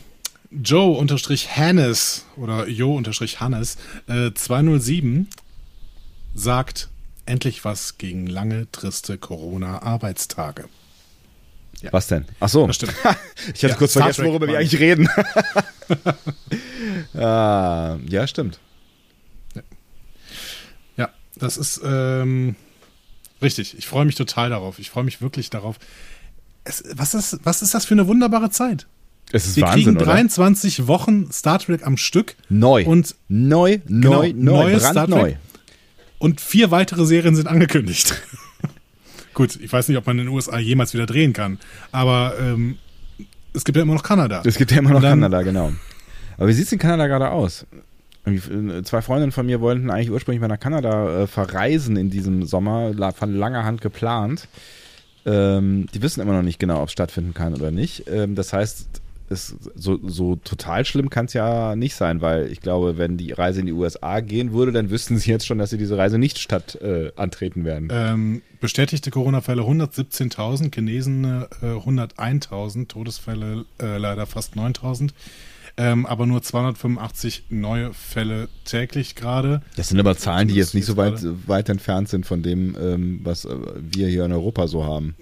Joe 0.52 0.95
unterstrich 0.95 1.58
Hannes 1.58 2.24
oder 2.38 2.67
Jo 2.67 2.95
unterstrich 2.95 3.39
Hannes 3.39 3.78
äh, 4.08 4.32
207 4.32 5.28
sagt 6.36 6.89
endlich 7.26 7.65
was 7.65 7.98
gegen 7.98 8.28
lange, 8.28 8.71
triste 8.71 9.17
Corona-Arbeitstage. 9.17 10.65
Was 11.91 12.08
denn? 12.08 12.26
Ach 12.39 12.48
so. 12.48 12.67
Das 12.67 12.76
stimmt. 12.76 12.93
Ich 13.54 13.63
hatte 13.63 13.74
Ja, 13.74 13.76
kurz 13.76 13.93
vergessen, 13.93 14.26
worüber 14.26 14.48
wir 14.48 14.58
eigentlich 14.60 14.80
reden. 14.80 15.10
ah, 17.15 17.98
ja, 18.08 18.28
stimmt. 18.28 18.60
Ja, 20.95 21.10
das 21.36 21.58
ist 21.58 21.82
ähm, 21.84 22.56
richtig. 23.41 23.78
Ich 23.78 23.88
freue 23.88 24.06
mich 24.06 24.15
total 24.15 24.52
darauf. 24.52 24.78
Ich 24.80 24.89
freue 24.91 25.04
mich 25.04 25.21
wirklich 25.21 25.50
darauf. 25.50 25.78
Es, 26.65 26.84
was, 26.95 27.13
ist, 27.13 27.39
was 27.43 27.62
ist 27.62 27.73
das 27.73 27.86
für 27.86 27.93
eine 27.93 28.08
wunderbare 28.08 28.49
Zeit? 28.49 28.88
Es 29.32 29.45
ist 29.47 29.56
Wir 29.56 29.63
Wahnsinn, 29.63 29.84
kriegen 29.86 29.97
oder? 29.97 30.06
23 30.06 30.88
Wochen 30.88 31.32
Star 31.32 31.60
Trek 31.60 31.86
am 31.86 31.97
Stück. 31.97 32.36
Neu. 32.49 32.86
Und 32.86 33.15
neu, 33.28 33.80
neu, 33.88 34.34
Genau, 34.34 34.63
neu, 34.63 34.78
brandneu. 34.78 35.19
Trek. 35.21 35.38
Und 36.19 36.41
vier 36.41 36.71
weitere 36.71 37.06
Serien 37.06 37.36
sind 37.36 37.47
angekündigt. 37.47 38.21
Gut, 39.34 39.60
ich 39.62 39.71
weiß 39.71 39.88
nicht, 39.89 39.97
ob 39.97 40.06
man 40.08 40.17
in 40.19 40.25
den 40.25 40.34
USA 40.34 40.58
jemals 40.60 40.93
wieder 40.93 41.06
drehen 41.06 41.34
kann, 41.34 41.60
aber 41.91 42.36
ähm, 42.39 42.78
es 43.54 43.65
gibt 43.65 43.75
ja 43.75 43.82
immer 43.84 43.93
noch 43.93 44.04
Kanada. 44.04 44.41
Es 44.45 44.58
gibt 44.58 44.71
ja 44.71 44.78
immer 44.78 44.91
noch 44.91 45.01
dann- 45.01 45.19
Kanada, 45.21 45.41
genau. 45.41 45.73
Aber 46.38 46.47
wie 46.47 46.54
sieht 46.54 46.65
es 46.67 46.71
in 46.71 46.80
Kanada 46.80 47.08
gerade 47.08 47.30
aus? 47.32 47.65
Äh, 48.25 48.82
Zwei 48.84 49.01
Freundinnen 49.01 49.32
von 49.32 49.45
mir 49.45 49.60
wollten 49.62 49.89
eigentlich 49.89 50.10
ursprünglich 50.12 50.41
mal 50.41 50.47
nach 50.47 50.60
Kanada 50.60 51.23
äh, 51.23 51.28
verreisen 51.28 51.95
in 51.97 52.10
diesem 52.10 52.45
Sommer, 52.45 52.93
von 53.13 53.34
langer 53.36 53.63
Hand 53.65 53.82
geplant. 53.82 54.47
Ähm, 55.25 55.88
die 55.93 56.01
wissen 56.01 56.21
immer 56.21 56.33
noch 56.33 56.43
nicht 56.43 56.59
genau, 56.59 56.81
ob 56.81 56.88
es 56.88 56.93
stattfinden 56.93 57.33
kann 57.33 57.53
oder 57.53 57.71
nicht. 57.71 58.05
Ähm, 58.07 58.35
das 58.35 58.53
heißt, 58.53 59.01
es, 59.29 59.55
so, 59.75 59.99
so 60.03 60.35
total 60.35 60.85
schlimm 60.85 61.09
kann 61.09 61.25
es 61.25 61.33
ja 61.33 61.75
nicht 61.75 61.95
sein, 61.95 62.21
weil 62.21 62.51
ich 62.51 62.61
glaube, 62.61 62.97
wenn 62.97 63.17
die 63.17 63.31
Reise 63.31 63.61
in 63.61 63.65
die 63.65 63.71
USA 63.71 64.19
gehen 64.19 64.53
würde, 64.53 64.71
dann 64.71 64.89
wüssten 64.91 65.17
sie 65.17 65.31
jetzt 65.31 65.47
schon, 65.47 65.57
dass 65.57 65.71
sie 65.71 65.77
diese 65.77 65.97
Reise 65.97 66.17
nicht 66.19 66.38
statt 66.38 66.75
äh, 66.81 67.11
antreten 67.15 67.65
werden. 67.65 67.89
Ähm, 67.91 68.41
bestätigte 68.61 69.09
Corona-Fälle 69.09 69.63
117.000, 69.63 70.69
Genesene 70.69 71.49
äh, 71.61 71.73
101.000, 71.73 72.88
Todesfälle 72.88 73.65
äh, 73.81 73.97
leider 73.97 74.25
fast 74.27 74.55
9.000. 74.55 75.09
Ähm, 75.77 76.05
aber 76.05 76.25
nur 76.25 76.41
285 76.41 77.45
neue 77.49 77.93
Fälle 77.93 78.47
täglich 78.63 79.15
gerade. 79.15 79.61
Das 79.75 79.89
sind 79.89 79.99
aber 79.99 80.15
Zahlen, 80.17 80.47
die 80.47 80.55
jetzt 80.55 80.73
nicht 80.73 80.85
so 80.85 80.95
weit, 80.95 81.19
weit 81.47 81.67
entfernt 81.67 82.07
sind 82.07 82.25
von 82.25 82.41
dem, 82.41 82.77
ähm, 82.79 83.19
was 83.23 83.43
äh, 83.43 83.55
wir 83.81 84.07
hier 84.07 84.23
in 84.23 84.31
Europa 84.31 84.67
so 84.67 84.85
haben. 84.85 85.15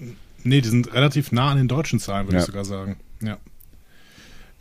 Nee, 0.44 0.62
die 0.62 0.70
sind 0.70 0.94
relativ 0.94 1.32
nah 1.32 1.50
an 1.52 1.58
den 1.58 1.68
deutschen 1.68 2.00
Zahlen, 2.00 2.28
würde 2.28 2.36
Ja. 2.38 2.42
ich 2.42 2.46
sogar 2.48 2.66
sagen. 2.66 2.98
Ja. 3.22 3.38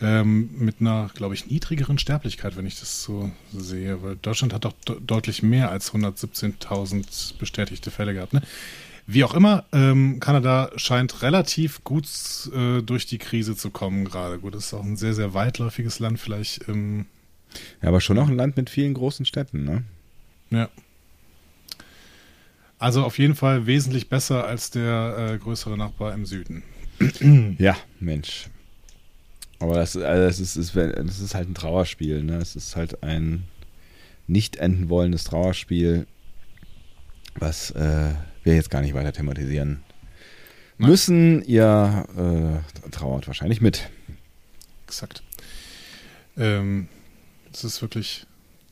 Ähm, 0.01 0.51
mit 0.59 0.77
einer, 0.81 1.11
glaube 1.15 1.35
ich, 1.35 1.47
niedrigeren 1.49 1.99
Sterblichkeit, 1.99 2.57
wenn 2.57 2.67
ich 2.67 2.81
das 2.81 3.03
so 3.05 3.31
sehe, 3.57 4.03
weil 4.03 4.17
Deutschland 4.17 4.53
hat 4.53 4.65
doch 4.65 4.73
de 4.89 4.97
deutlich 5.01 5.43
mehr 5.45 5.71
als 5.71 5.93
117.000 5.93 7.39
bestätigte 7.39 7.91
Fälle 7.91 8.15
gehabt. 8.15 8.33
Ne? 8.33 8.43
Wie 9.07 9.25
auch 9.25 9.35
immer, 9.35 9.65
ähm, 9.73 10.21
Kanada 10.21 10.71
scheint 10.77 11.23
relativ 11.23 11.83
gut 11.85 12.07
äh, 12.55 12.83
durch 12.83 13.07
die 13.07 13.19
Krise 13.19 13.57
zu 13.57 13.71
kommen 13.71 14.05
gerade. 14.05 14.39
Gut, 14.39 14.55
das 14.55 14.67
ist 14.67 14.75
auch 14.75 14.85
ein 14.85 14.97
sehr, 14.97 15.15
sehr 15.15 15.35
weitläufiges 15.35 15.99
Land, 15.99 16.21
vielleicht. 16.21 16.69
Ähm, 16.69 17.07
Ja, 17.83 17.89
aber 17.89 18.01
schon 18.01 18.17
noch 18.17 18.29
ein 18.29 18.37
Land 18.37 18.57
mit 18.57 18.71
vielen 18.71 18.95
großen 18.95 19.27
Städten, 19.27 19.65
ne? 19.65 19.85
ja. 20.51 20.69
Also 22.79 23.05
auf 23.05 23.19
jeden 23.19 23.37
Fall 23.37 23.67
wesentlich 23.67 24.09
besser 24.09 24.45
als 24.45 24.71
der 24.73 25.31
äh, 25.35 25.39
größere 25.39 25.77
Nachbar 25.79 26.15
im 26.15 26.27
Süden. 26.27 26.63
Ja, 27.59 27.77
Mensch. 28.01 28.49
Aber 29.61 29.77
das, 29.77 29.97
also 29.97 30.23
das, 30.25 30.41
ist, 30.41 30.57
ist, 30.57 30.75
das 30.75 31.21
ist 31.21 31.35
halt 31.37 31.49
ein 31.49 31.55
Trauerspiel, 31.55 32.25
ne? 32.25 32.39
Es 32.39 32.57
ist 32.57 32.75
halt 32.75 33.05
ein 33.05 33.45
nicht 34.27 34.57
enden 34.57 34.89
wollendes 34.89 35.23
Trauerspiel, 35.25 36.07
was 37.37 37.71
äh, 37.73 38.15
wir 38.43 38.55
jetzt 38.55 38.71
gar 38.71 38.83
nicht 38.83 38.95
weiter 38.95 39.13
thematisieren 39.13 39.83
Nein. 40.79 40.91
müssen. 40.91 41.45
Ihr 41.45 42.63
äh, 42.85 42.91
trauert 42.91 43.27
wahrscheinlich 43.27 43.61
mit. 43.61 43.91
Exakt. 44.87 45.23
Ähm, 46.37 46.89
das 47.51 47.65
ist 47.65 47.83
wirklich. 47.83 48.27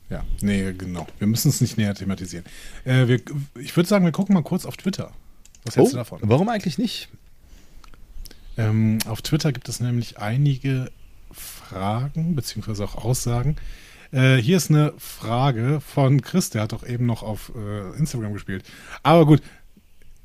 Ja, 0.08 0.24
nee, 0.40 0.72
genau. 0.76 1.06
Wir 1.18 1.28
müssen 1.28 1.50
es 1.50 1.60
nicht 1.60 1.76
näher 1.76 1.94
thematisieren. 1.94 2.44
Äh, 2.84 3.06
wir, 3.06 3.20
ich 3.60 3.76
würde 3.76 3.88
sagen, 3.88 4.04
wir 4.04 4.12
gucken 4.12 4.34
mal 4.34 4.42
kurz 4.42 4.66
auf 4.66 4.76
Twitter. 4.76 5.12
Was 5.64 5.76
hältst 5.76 5.92
du 5.92 5.98
davon? 5.98 6.18
warum 6.22 6.48
eigentlich 6.48 6.78
nicht? 6.78 7.08
Ähm, 8.56 8.98
auf 9.06 9.22
Twitter 9.22 9.52
gibt 9.52 9.68
es 9.68 9.78
nämlich 9.78 10.18
einige 10.18 10.90
Fragen, 11.30 12.34
beziehungsweise 12.34 12.84
auch 12.84 12.96
Aussagen. 12.96 13.56
Äh, 14.12 14.36
hier 14.36 14.56
ist 14.56 14.70
eine 14.70 14.92
Frage 14.98 15.80
von 15.80 16.20
Chris, 16.22 16.50
der 16.50 16.62
hat 16.62 16.72
doch 16.72 16.84
eben 16.84 17.06
noch 17.06 17.22
auf 17.22 17.52
äh, 17.54 17.96
Instagram 17.96 18.32
gespielt. 18.32 18.64
Aber 19.02 19.24
gut, 19.24 19.42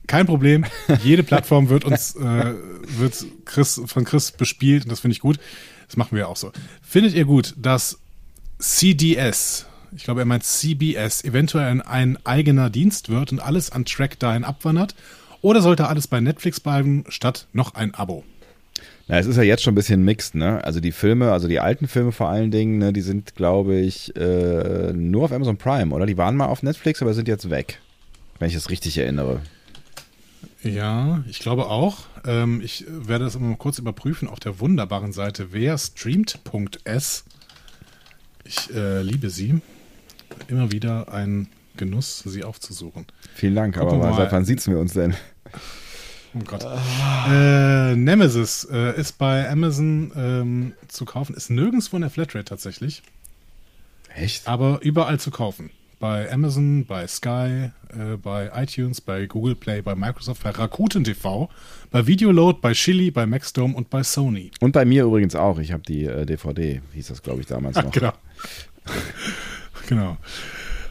kein 0.08 0.26
Problem. 0.26 0.66
Jede 1.04 1.24
Plattform 1.24 1.70
wird 1.70 1.86
uns, 1.86 2.16
äh, 2.16 2.54
wird 2.98 3.26
Chris, 3.46 3.82
von 3.86 4.06
Chris 4.06 4.32
bespielt 4.32 4.84
und 4.84 4.92
das 4.92 5.00
finde 5.00 5.14
ich 5.14 5.20
gut. 5.20 5.38
Das 5.88 5.98
machen 5.98 6.16
wir 6.16 6.28
auch 6.30 6.38
so. 6.38 6.52
Findet 6.82 7.14
ihr 7.14 7.26
gut, 7.26 7.54
dass 7.58 8.00
CDS, 8.60 9.66
ich 9.96 10.04
glaube, 10.04 10.22
er 10.22 10.26
meint 10.26 10.44
CBS, 10.44 11.24
eventuell 11.24 11.82
ein, 11.82 12.26
eigener 12.26 12.70
Dienst 12.70 13.10
wird 13.10 13.32
und 13.32 13.40
alles 13.40 13.72
an 13.72 13.86
Track 13.86 14.20
dahin 14.20 14.44
abwandert? 14.44 14.96
Oder 15.42 15.62
sollte 15.62 15.88
alles 15.88 16.08
bei 16.08 16.20
Netflix 16.20 16.60
bleiben, 16.60 17.04
statt 17.08 17.48
noch 17.54 17.76
ein 17.76 17.94
Abo? 17.94 18.24
Na, 19.08 19.20
es 19.20 19.28
ist 19.28 19.38
ja 19.38 19.44
jetzt 19.44 19.62
schon 19.62 19.74
ein 19.74 19.76
bisschen 19.76 20.04
mixed, 20.04 20.34
ne? 20.34 20.64
Also 20.64 20.80
die 20.80 20.92
Filme, 20.92 21.32
also 21.32 21.48
die 21.48 21.60
alten 21.60 21.88
Filme 21.88 22.12
vor 22.12 22.30
allen 22.30 22.50
Dingen, 22.50 22.80
ne, 22.80 22.92
die 22.92 23.02
sind, 23.02 23.36
glaube 23.36 23.76
ich, 23.76 24.16
äh, 24.16 24.92
nur 24.94 25.26
auf 25.26 25.32
Amazon 25.32 25.58
Prime, 25.58 25.94
oder? 25.94 26.08
Die 26.08 26.18
waren 26.18 26.36
mal 26.36 26.48
auf 26.48 26.64
Netflix, 26.64 27.04
aber 27.04 27.14
sind 27.14 27.28
jetzt 27.28 27.52
weg. 27.52 27.80
Wenn 28.40 28.48
ich 28.48 28.56
das 28.56 28.72
richtig 28.72 28.98
erinnere. 28.98 29.42
Ja, 30.66 31.24
ich 31.30 31.40
glaube 31.40 31.68
auch. 31.68 32.00
Ähm, 32.26 32.60
ich 32.62 32.86
werde 32.90 33.26
das 33.26 33.36
immer 33.36 33.50
mal 33.50 33.58
kurz 33.58 33.78
überprüfen 33.78 34.28
auf 34.28 34.40
der 34.40 34.60
wunderbaren 34.60 35.14
Seite 35.14 35.54
werstreamt.s. 35.54 37.24
Ich 38.44 38.74
äh, 38.74 39.02
liebe 39.04 39.30
sie. 39.30 39.62
Immer 40.48 40.72
wieder 40.72 41.14
ein 41.14 41.48
Genuss, 41.78 42.20
sie 42.20 42.44
aufzusuchen. 42.44 43.06
Vielen 43.36 43.56
Dank, 43.56 43.78
Gucken 43.78 44.02
aber 44.02 44.16
seit 44.16 44.32
wann 44.32 44.46
sieht's 44.46 44.68
wir 44.68 44.80
uns 44.80 44.94
denn? 44.94 45.14
Oh 46.34 46.44
Gott. 46.44 46.66
Äh, 47.30 47.96
Nemesis 47.96 48.68
äh, 48.72 49.00
ist 49.00 49.18
bei 49.20 49.50
Amazon 49.50 50.12
ähm, 50.16 50.74
zu 50.88 51.06
kaufen. 51.06 51.36
Ist 51.36 51.50
nirgendwo 51.50 51.96
in 51.96 52.02
der 52.02 52.10
Flatrate 52.10 52.46
tatsächlich, 52.46 53.04
Echt? 54.16 54.48
aber 54.48 54.80
überall 54.82 55.20
zu 55.20 55.32
kaufen. 55.32 55.70
Bei 56.00 56.32
Amazon, 56.32 56.86
bei 56.86 57.08
Sky, 57.08 57.72
äh, 57.90 58.18
bei 58.22 58.52
iTunes, 58.56 59.02
bei 59.02 59.26
Google 59.26 59.56
Play, 59.56 59.82
bei 59.82 59.96
Microsoft, 59.96 60.44
bei 60.44 60.50
Rakuten 60.50 61.04
TV, 61.04 61.50
bei 61.92 62.06
Videoload, 62.06 62.60
bei 62.62 62.74
Chili, 62.74 63.12
bei 63.12 63.26
Maxdome 63.26 63.76
und 63.76 63.90
bei 63.90 64.04
Sony. 64.04 64.52
Und 64.60 64.74
bei 64.74 64.86
mir 64.86 65.06
übrigens 65.06 65.36
auch. 65.36 65.60
Ich 65.60 65.72
habe 65.72 65.84
die 65.84 66.06
äh, 66.06 66.26
DVD, 66.26 66.82
hieß 66.94 67.08
das, 67.08 67.24
glaube 67.24 67.42
ich, 67.42 67.48
damals 67.48 67.76
noch. 67.78 67.92
Genau. 67.92 68.14
genau. 69.88 70.18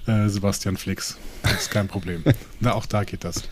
Äh, 0.06 0.28
Sebastian 0.28 0.76
Flix. 0.76 1.18
Das 1.42 1.62
ist 1.62 1.70
kein 1.70 1.88
Problem. 1.88 2.22
Na, 2.60 2.74
auch 2.74 2.86
da 2.86 3.04
geht 3.04 3.24
das. 3.24 3.48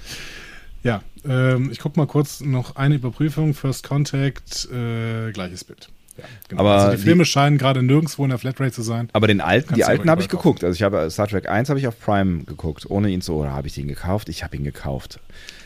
Ja, 0.83 1.03
ähm, 1.25 1.71
ich 1.71 1.79
gucke 1.79 1.99
mal 1.99 2.07
kurz 2.07 2.41
noch 2.41 2.77
eine 2.77 2.97
Überprüfung. 2.97 3.55
First 3.55 3.87
Contact, 3.87 4.69
äh, 4.73 5.31
gleiches 5.33 5.65
Bild. 5.65 5.91
Ja, 6.19 6.25
genau. 6.49 6.61
Aber 6.63 6.75
also 6.77 6.91
die 6.93 6.97
die- 6.99 7.03
Filme 7.03 7.25
scheinen 7.25 7.59
gerade 7.59 7.83
nirgendwo 7.83 8.25
in 8.25 8.31
der 8.31 8.39
Flatrate 8.39 8.73
zu 8.73 8.83
sein. 8.83 9.09
Aber 9.13 9.27
den 9.27 9.41
alten, 9.41 9.75
die 9.75 9.85
alten 9.85 10.09
habe 10.11 10.21
ich 10.23 10.29
geguckt. 10.29 10.63
Also 10.65 10.75
ich 10.75 10.83
habe 10.83 11.11
Star 11.11 11.27
Trek 11.29 11.49
1 11.49 11.69
habe 11.69 11.79
ich 11.81 11.87
auf 11.87 11.99
Prime 11.99 12.45
geguckt, 12.45 12.89
ohne 12.91 13.09
ihn 13.11 13.21
zu, 13.23 13.35
oder 13.35 13.53
habe 13.53 13.67
ich 13.67 13.75
den 13.75 13.89
gekauft? 13.89 14.29
Ich 14.29 14.43
habe 14.45 14.57
ihn 14.57 14.65
gekauft. 14.65 15.21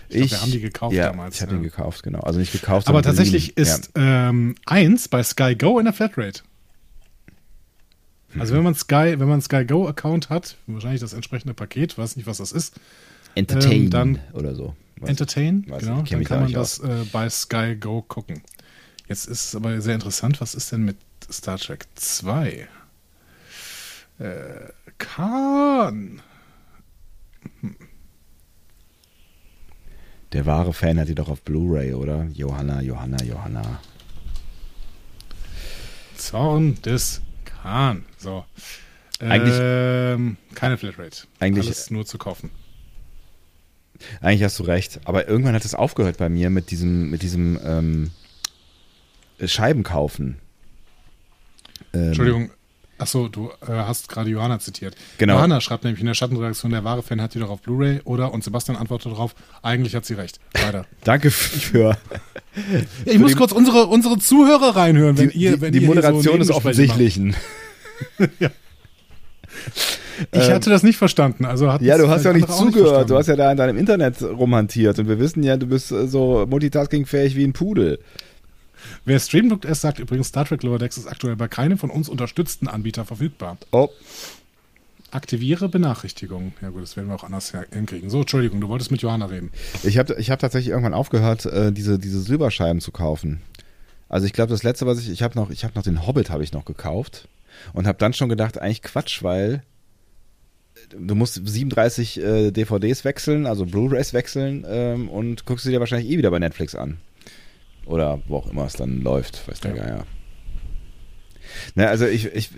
glaub, 0.08 0.30
wir 0.30 0.40
haben 0.40 0.50
die 0.52 0.60
gekauft 0.60 0.94
ja, 0.94 1.06
damals, 1.10 1.34
Ich 1.36 1.42
habe 1.42 1.52
ja. 1.52 1.58
ihn 1.58 1.62
gekauft, 1.64 2.02
genau. 2.02 2.20
Also 2.20 2.38
nicht 2.38 2.52
gekauft, 2.52 2.88
Aber 2.88 3.02
tatsächlich 3.02 3.54
geliehen. 3.54 3.72
ist 3.72 3.90
ähm, 3.96 4.54
eins 4.66 5.08
bei 5.08 5.22
Sky 5.22 5.56
Go 5.56 5.78
in 5.78 5.84
der 5.84 5.94
Flatrate. 5.94 6.42
Also 8.38 8.54
wenn 8.54 8.62
man 8.62 8.74
Sky, 8.74 9.14
wenn 9.18 9.28
man 9.28 9.40
Sky 9.40 9.64
Go 9.64 9.88
Account 9.88 10.28
hat, 10.28 10.56
wahrscheinlich 10.66 11.00
das 11.00 11.12
entsprechende 11.14 11.54
Paket, 11.54 11.96
weiß 11.96 12.16
nicht, 12.16 12.26
was 12.26 12.36
das 12.38 12.52
ist, 12.52 12.76
ja. 12.76 12.82
Entertain 13.36 13.72
ähm, 13.84 13.90
dann- 13.90 14.18
oder 14.32 14.54
so. 14.54 14.74
Weiß 14.98 15.10
Entertain, 15.10 15.62
genau, 15.66 16.02
dann 16.08 16.24
kann 16.24 16.40
man 16.40 16.52
das 16.52 16.78
äh, 16.78 16.88
bei 17.12 17.28
Sky 17.28 17.76
Go 17.78 18.00
gucken. 18.00 18.40
Jetzt 19.08 19.26
ist 19.26 19.46
es 19.46 19.54
aber 19.54 19.80
sehr 19.80 19.94
interessant, 19.94 20.40
was 20.40 20.54
ist 20.54 20.72
denn 20.72 20.84
mit 20.84 20.96
Star 21.30 21.58
Trek 21.58 21.86
2? 21.94 22.68
Äh, 24.18 24.24
Khan. 24.98 26.20
Der 30.32 30.44
wahre 30.46 30.72
Fan 30.72 30.98
hat 30.98 31.08
die 31.08 31.14
doch 31.14 31.28
auf 31.28 31.42
Blu-ray, 31.42 31.94
oder? 31.94 32.24
Johanna, 32.32 32.80
Johanna, 32.82 33.22
Johanna. 33.22 33.80
Zorn 36.16 36.80
des 36.82 37.20
Khan. 37.44 38.04
So. 38.18 38.44
Eigentlich- 39.20 39.54
ähm, 39.58 40.36
keine 40.54 40.76
Flatrate. 40.78 41.22
Eigentlich- 41.38 41.66
Alles 41.66 41.90
nur 41.90 42.04
zu 42.04 42.18
kaufen. 42.18 42.50
Eigentlich 44.20 44.42
hast 44.42 44.58
du 44.58 44.64
recht. 44.64 45.00
Aber 45.04 45.28
irgendwann 45.28 45.54
hat 45.54 45.64
es 45.64 45.74
aufgehört 45.74 46.18
bei 46.18 46.28
mir 46.28 46.50
mit 46.50 46.70
diesem, 46.70 47.08
mit 47.10 47.22
diesem 47.22 47.58
ähm, 47.64 48.10
Scheiben 49.44 49.82
kaufen. 49.82 50.36
Ähm, 51.92 52.08
Entschuldigung. 52.08 52.50
Achso, 52.98 53.28
du 53.28 53.50
äh, 53.60 53.72
hast 53.72 54.08
gerade 54.08 54.30
Johanna 54.30 54.58
zitiert. 54.58 54.96
Genau. 55.18 55.34
Johanna 55.34 55.60
schreibt 55.60 55.84
nämlich 55.84 56.00
in 56.00 56.06
der 56.06 56.14
Schattenredaktion, 56.14 56.72
der 56.72 56.82
wahre 56.82 57.02
Fan 57.02 57.20
hat 57.20 57.34
die 57.34 57.38
doch 57.40 57.50
auf 57.50 57.60
Blu-ray, 57.60 58.00
oder? 58.04 58.32
Und 58.32 58.42
Sebastian 58.42 58.78
antwortet 58.78 59.12
darauf, 59.12 59.34
eigentlich 59.62 59.94
hat 59.94 60.06
sie 60.06 60.14
recht. 60.14 60.40
Weiter. 60.54 60.86
Danke 61.04 61.30
für. 61.30 61.98
ich 63.04 63.18
muss 63.18 63.32
die- 63.32 63.36
kurz 63.36 63.52
unsere, 63.52 63.86
unsere 63.88 64.16
Zuhörer 64.16 64.76
reinhören, 64.76 65.18
wenn 65.18 65.28
die, 65.28 65.36
ihr, 65.38 65.60
wenn 65.60 65.72
die 65.74 65.80
ihr 65.80 65.86
Moderation 65.86 66.22
so 66.22 66.38
des. 66.38 66.50
Offensichtlichen. 66.50 67.36
Ich 70.32 70.50
hatte 70.50 70.70
das 70.70 70.82
nicht 70.82 70.96
verstanden. 70.96 71.44
Also 71.44 71.70
hat 71.70 71.80
Ähm, 71.82 71.86
Ja, 71.88 71.98
du 71.98 72.08
hast 72.08 72.24
ja 72.24 72.32
nicht 72.32 72.48
zugehört. 72.50 72.72
verstanden. 73.06 73.08
du 73.08 73.16
hast 73.18 73.26
ja 73.26 73.36
da 73.36 73.50
in 73.52 73.56
deinem 73.58 73.76
Internet 73.76 74.22
rumhantiert 74.22 74.98
und 74.98 75.08
wir 75.08 75.18
wissen 75.18 75.42
ja, 75.42 75.56
du 75.56 75.66
bist 75.66 75.92
äh, 75.92 76.06
so 76.08 76.46
multitaskingfähig 76.48 77.36
wie 77.36 77.44
ein 77.44 77.52
Pudel. 77.52 77.98
Wer 79.06 79.20
Stream.s 79.20 79.80
sagt 79.80 80.00
übrigens, 80.00 80.28
Star 80.28 80.44
Trek 80.44 80.64
Lower 80.64 80.78
Decks 80.78 80.98
ist 80.98 81.06
aktuell 81.06 81.36
bei 81.36 81.46
keinem 81.46 81.78
von 81.78 81.90
uns 81.90 82.08
unterstützten 82.08 82.66
Anbieter 82.66 83.04
verfügbar. 83.04 83.56
Oh, 83.70 83.88
Aktiviere 85.12 85.68
Benachrichtigungen. 85.68 86.52
Ja 86.60 86.70
gut, 86.70 86.82
das 86.82 86.96
werden 86.96 87.08
wir 87.08 87.14
auch 87.14 87.22
anders 87.22 87.52
hinkriegen. 87.72 88.10
So, 88.10 88.20
Entschuldigung, 88.20 88.60
du 88.60 88.68
wolltest 88.68 88.90
mit 88.90 89.02
Johanna 89.02 89.26
reden. 89.26 89.52
ich 89.84 89.98
habe 89.98 90.16
ich 90.18 90.30
hab 90.30 90.40
tatsächlich 90.40 90.70
irgendwann 90.70 90.94
aufgehört, 90.94 91.46
äh, 91.46 91.72
diese, 91.72 92.00
diese 92.00 92.20
Silberscheiben 92.20 92.80
zu 92.80 92.90
kaufen. 92.90 93.40
Also 94.08 94.26
ich 94.26 94.32
glaube, 94.32 94.50
das 94.50 94.64
letzte, 94.64 94.86
was 94.86 94.98
ich, 94.98 95.08
ich 95.08 95.22
habe 95.22 95.38
noch, 95.38 95.50
ich 95.50 95.64
habe 95.64 95.74
noch 95.76 95.84
den 95.84 96.06
Hobbit 96.06 96.30
habe 96.30 96.42
ich 96.42 96.52
noch 96.52 96.64
gekauft 96.64 97.28
und 97.72 97.86
habe 97.86 97.98
dann 97.98 98.12
schon 98.12 98.28
gedacht, 98.28 98.58
eigentlich 98.58 98.82
Quatsch, 98.82 99.22
weil 99.22 99.62
du 100.98 101.14
musst 101.14 101.40
37 101.42 102.20
äh, 102.20 102.50
DVDs 102.50 103.04
wechseln, 103.04 103.46
also 103.46 103.64
Blu-rays 103.64 104.12
wechseln 104.12 104.66
ähm, 104.68 105.08
und 105.08 105.46
guckst 105.46 105.64
sie 105.64 105.70
dir 105.70 105.80
wahrscheinlich 105.80 106.10
eh 106.10 106.18
wieder 106.18 106.32
bei 106.32 106.40
Netflix 106.40 106.74
an. 106.74 106.98
Oder 107.86 108.20
wo 108.26 108.36
auch 108.36 108.50
immer 108.50 108.66
es 108.66 108.74
dann 108.74 109.00
läuft, 109.00 109.48
weiß 109.48 109.60
der 109.60 109.76
Ja. 109.76 109.82
Geier. 109.84 110.06
Na, 111.74 111.86
also 111.86 112.06
ich, 112.06 112.26
ich, 112.26 112.50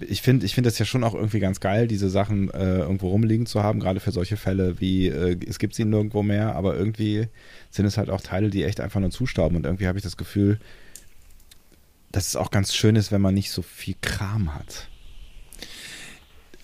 ich, 0.00 0.22
finde 0.22 0.46
ich 0.46 0.54
finde 0.54 0.68
das 0.68 0.78
ja 0.78 0.84
schon 0.84 1.04
auch 1.04 1.14
irgendwie 1.14 1.40
ganz 1.40 1.60
geil, 1.60 1.88
diese 1.88 2.10
Sachen 2.10 2.50
äh, 2.50 2.78
irgendwo 2.78 3.08
rumliegen 3.08 3.46
zu 3.46 3.62
haben, 3.62 3.80
gerade 3.80 4.00
für 4.00 4.12
solche 4.12 4.36
Fälle 4.36 4.80
wie, 4.80 5.08
äh, 5.08 5.38
es 5.48 5.58
gibt 5.58 5.74
sie 5.74 5.84
nirgendwo 5.84 6.22
mehr, 6.22 6.54
aber 6.54 6.76
irgendwie 6.76 7.28
sind 7.70 7.86
es 7.86 7.96
halt 7.96 8.10
auch 8.10 8.20
Teile, 8.20 8.50
die 8.50 8.64
echt 8.64 8.80
einfach 8.80 9.00
nur 9.00 9.10
zustauben 9.10 9.56
und 9.56 9.64
irgendwie 9.64 9.86
habe 9.86 9.98
ich 9.98 10.04
das 10.04 10.16
Gefühl, 10.16 10.58
dass 12.12 12.28
es 12.28 12.36
auch 12.36 12.50
ganz 12.50 12.74
schön 12.74 12.96
ist, 12.96 13.12
wenn 13.12 13.20
man 13.20 13.34
nicht 13.34 13.50
so 13.50 13.62
viel 13.62 13.96
Kram 14.00 14.54
hat. 14.54 14.88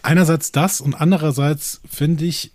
Einerseits 0.02 0.52
das 0.52 0.80
und 0.80 0.94
andererseits 0.94 1.80
finde 1.88 2.24
ich, 2.24 2.52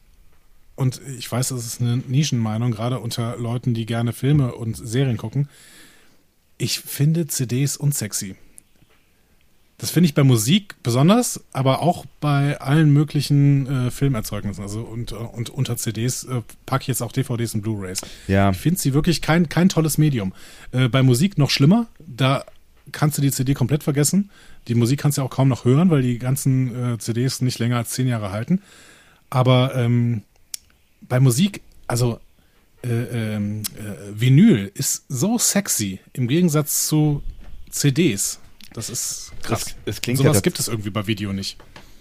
und 0.77 1.01
ich 1.17 1.29
weiß, 1.29 1.49
das 1.49 1.65
ist 1.65 1.81
eine 1.81 1.97
Nischenmeinung, 1.97 2.71
gerade 2.71 2.99
unter 2.99 3.35
Leuten, 3.37 3.73
die 3.73 3.85
gerne 3.85 4.13
Filme 4.13 4.55
und 4.55 4.77
Serien 4.77 5.17
gucken, 5.17 5.49
ich 6.57 6.79
finde 6.79 7.27
CDs 7.27 7.75
unsexy. 7.77 8.35
Das 9.79 9.91
finde 9.91 10.07
ich 10.07 10.15
bei 10.15 10.23
Musik 10.23 10.75
besonders, 10.81 11.43
aber 11.51 11.81
auch 11.81 12.05
bei 12.19 12.59
allen 12.59 12.91
möglichen 12.91 13.87
äh, 13.87 13.91
Filmerzeugnissen. 13.91 14.63
Also 14.63 14.81
und, 14.81 15.11
und 15.11 15.51
unter 15.51 15.77
CDs 15.77 16.23
äh, 16.23 16.41
packe 16.65 16.83
ich 16.83 16.87
jetzt 16.87 17.01
auch 17.01 17.11
DVDs 17.11 17.53
und 17.53 17.61
Blu-Rays. 17.61 18.01
Ja. 18.27 18.49
Ich 18.49 18.57
finde 18.57 18.79
sie 18.79 18.95
wirklich 18.95 19.21
kein, 19.21 19.49
kein 19.49 19.69
tolles 19.69 19.99
Medium. 19.99 20.33
Äh, 20.71 20.89
bei 20.89 21.03
Musik 21.03 21.37
noch 21.37 21.51
schlimmer. 21.51 21.85
Da 21.99 22.43
kannst 22.91 23.19
du 23.19 23.21
die 23.21 23.31
CD 23.31 23.53
komplett 23.53 23.83
vergessen. 23.83 24.31
Die 24.67 24.73
Musik 24.73 24.99
kannst 24.99 25.19
du 25.19 25.21
auch 25.21 25.29
kaum 25.29 25.47
noch 25.47 25.65
hören, 25.65 25.91
weil 25.91 26.01
die 26.01 26.17
ganzen 26.17 26.93
äh, 26.93 26.97
CDs 26.97 27.41
nicht 27.41 27.59
länger 27.59 27.77
als 27.77 27.91
zehn 27.91 28.07
Jahre 28.07 28.31
halten. 28.31 28.61
Aber 29.29 29.75
ähm, 29.75 30.23
bei 31.09 31.19
Musik, 31.19 31.61
also 31.87 32.19
äh, 32.83 32.87
ähm, 33.35 33.63
äh, 33.77 34.19
Vinyl 34.19 34.71
ist 34.73 35.05
so 35.09 35.37
sexy 35.37 35.99
im 36.13 36.27
Gegensatz 36.27 36.87
zu 36.87 37.23
CDs. 37.69 38.39
Das 38.73 38.89
ist 38.89 39.31
krass. 39.41 39.65
Es- 39.67 39.75
es 39.95 40.01
klingt 40.01 40.19
Sowas 40.19 40.35
ja 40.37 40.41
gibt 40.41 40.59
es 40.59 40.67
irgendwie 40.67 40.89
bei 40.91 41.07
Video 41.07 41.33
nicht. 41.33 41.57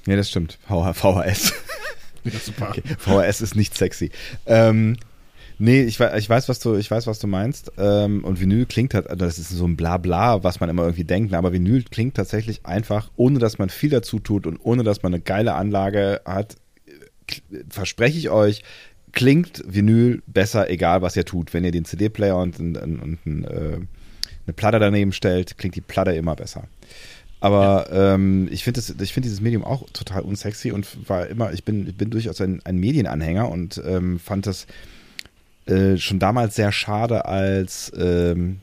Ja, 0.06 0.16
das 0.16 0.28
stimmt. 0.30 0.58
VHS. 0.66 1.52
Ja, 2.24 2.40
super. 2.44 2.70
Okay. 2.70 2.82
VHS 2.98 3.40
ist 3.40 3.54
nicht 3.54 3.76
sexy. 3.76 4.10
Ähm, 4.46 4.96
nee, 5.60 5.82
ich, 5.84 6.00
ich 6.00 6.28
weiß, 6.28 6.48
was 6.48 6.58
du, 6.58 6.74
ich 6.74 6.90
weiß, 6.90 7.06
was 7.06 7.20
du 7.20 7.28
meinst. 7.28 7.70
Ähm, 7.78 8.24
und 8.24 8.40
Vinyl 8.40 8.66
klingt 8.66 8.94
halt, 8.94 9.08
also 9.08 9.24
das 9.24 9.38
ist 9.38 9.50
so 9.50 9.64
ein 9.64 9.76
Blabla, 9.76 10.42
was 10.42 10.58
man 10.58 10.68
immer 10.68 10.82
irgendwie 10.82 11.04
denkt, 11.04 11.32
aber 11.34 11.52
Vinyl 11.52 11.84
klingt 11.84 12.16
tatsächlich 12.16 12.66
einfach, 12.66 13.10
ohne 13.14 13.38
dass 13.38 13.58
man 13.58 13.68
viel 13.68 13.90
dazu 13.90 14.18
tut 14.18 14.48
und 14.48 14.58
ohne 14.58 14.82
dass 14.82 15.04
man 15.04 15.14
eine 15.14 15.22
geile 15.22 15.54
Anlage 15.54 16.20
hat, 16.24 16.56
verspreche 17.70 18.18
ich 18.18 18.28
euch, 18.28 18.64
klingt 19.16 19.64
Vinyl 19.66 20.22
besser, 20.26 20.70
egal 20.70 21.00
was 21.00 21.16
ihr 21.16 21.24
tut. 21.24 21.54
Wenn 21.54 21.64
ihr 21.64 21.72
den 21.72 21.86
CD-Player 21.86 22.36
und, 22.36 22.60
und, 22.60 22.76
und, 22.76 23.18
und 23.24 23.44
äh, 23.44 23.78
eine 23.78 24.52
Platte 24.54 24.78
daneben 24.78 25.12
stellt, 25.12 25.56
klingt 25.56 25.74
die 25.74 25.80
Platte 25.80 26.12
immer 26.12 26.36
besser. 26.36 26.64
Aber 27.40 27.88
ähm, 27.90 28.46
ich 28.52 28.62
finde 28.62 28.80
ich 28.80 29.12
finde 29.12 29.26
dieses 29.26 29.40
Medium 29.40 29.64
auch 29.64 29.88
total 29.90 30.20
unsexy 30.20 30.70
und 30.70 31.08
war 31.08 31.26
immer, 31.28 31.52
ich 31.54 31.64
bin, 31.64 31.88
ich 31.88 31.96
bin 31.96 32.10
durchaus 32.10 32.42
ein, 32.42 32.60
ein 32.64 32.76
Medienanhänger 32.76 33.50
und 33.50 33.80
ähm, 33.86 34.18
fand 34.18 34.46
das 34.46 34.66
äh, 35.64 35.96
schon 35.96 36.18
damals 36.18 36.54
sehr 36.54 36.70
schade, 36.70 37.24
als 37.24 37.90
ähm, 37.96 38.60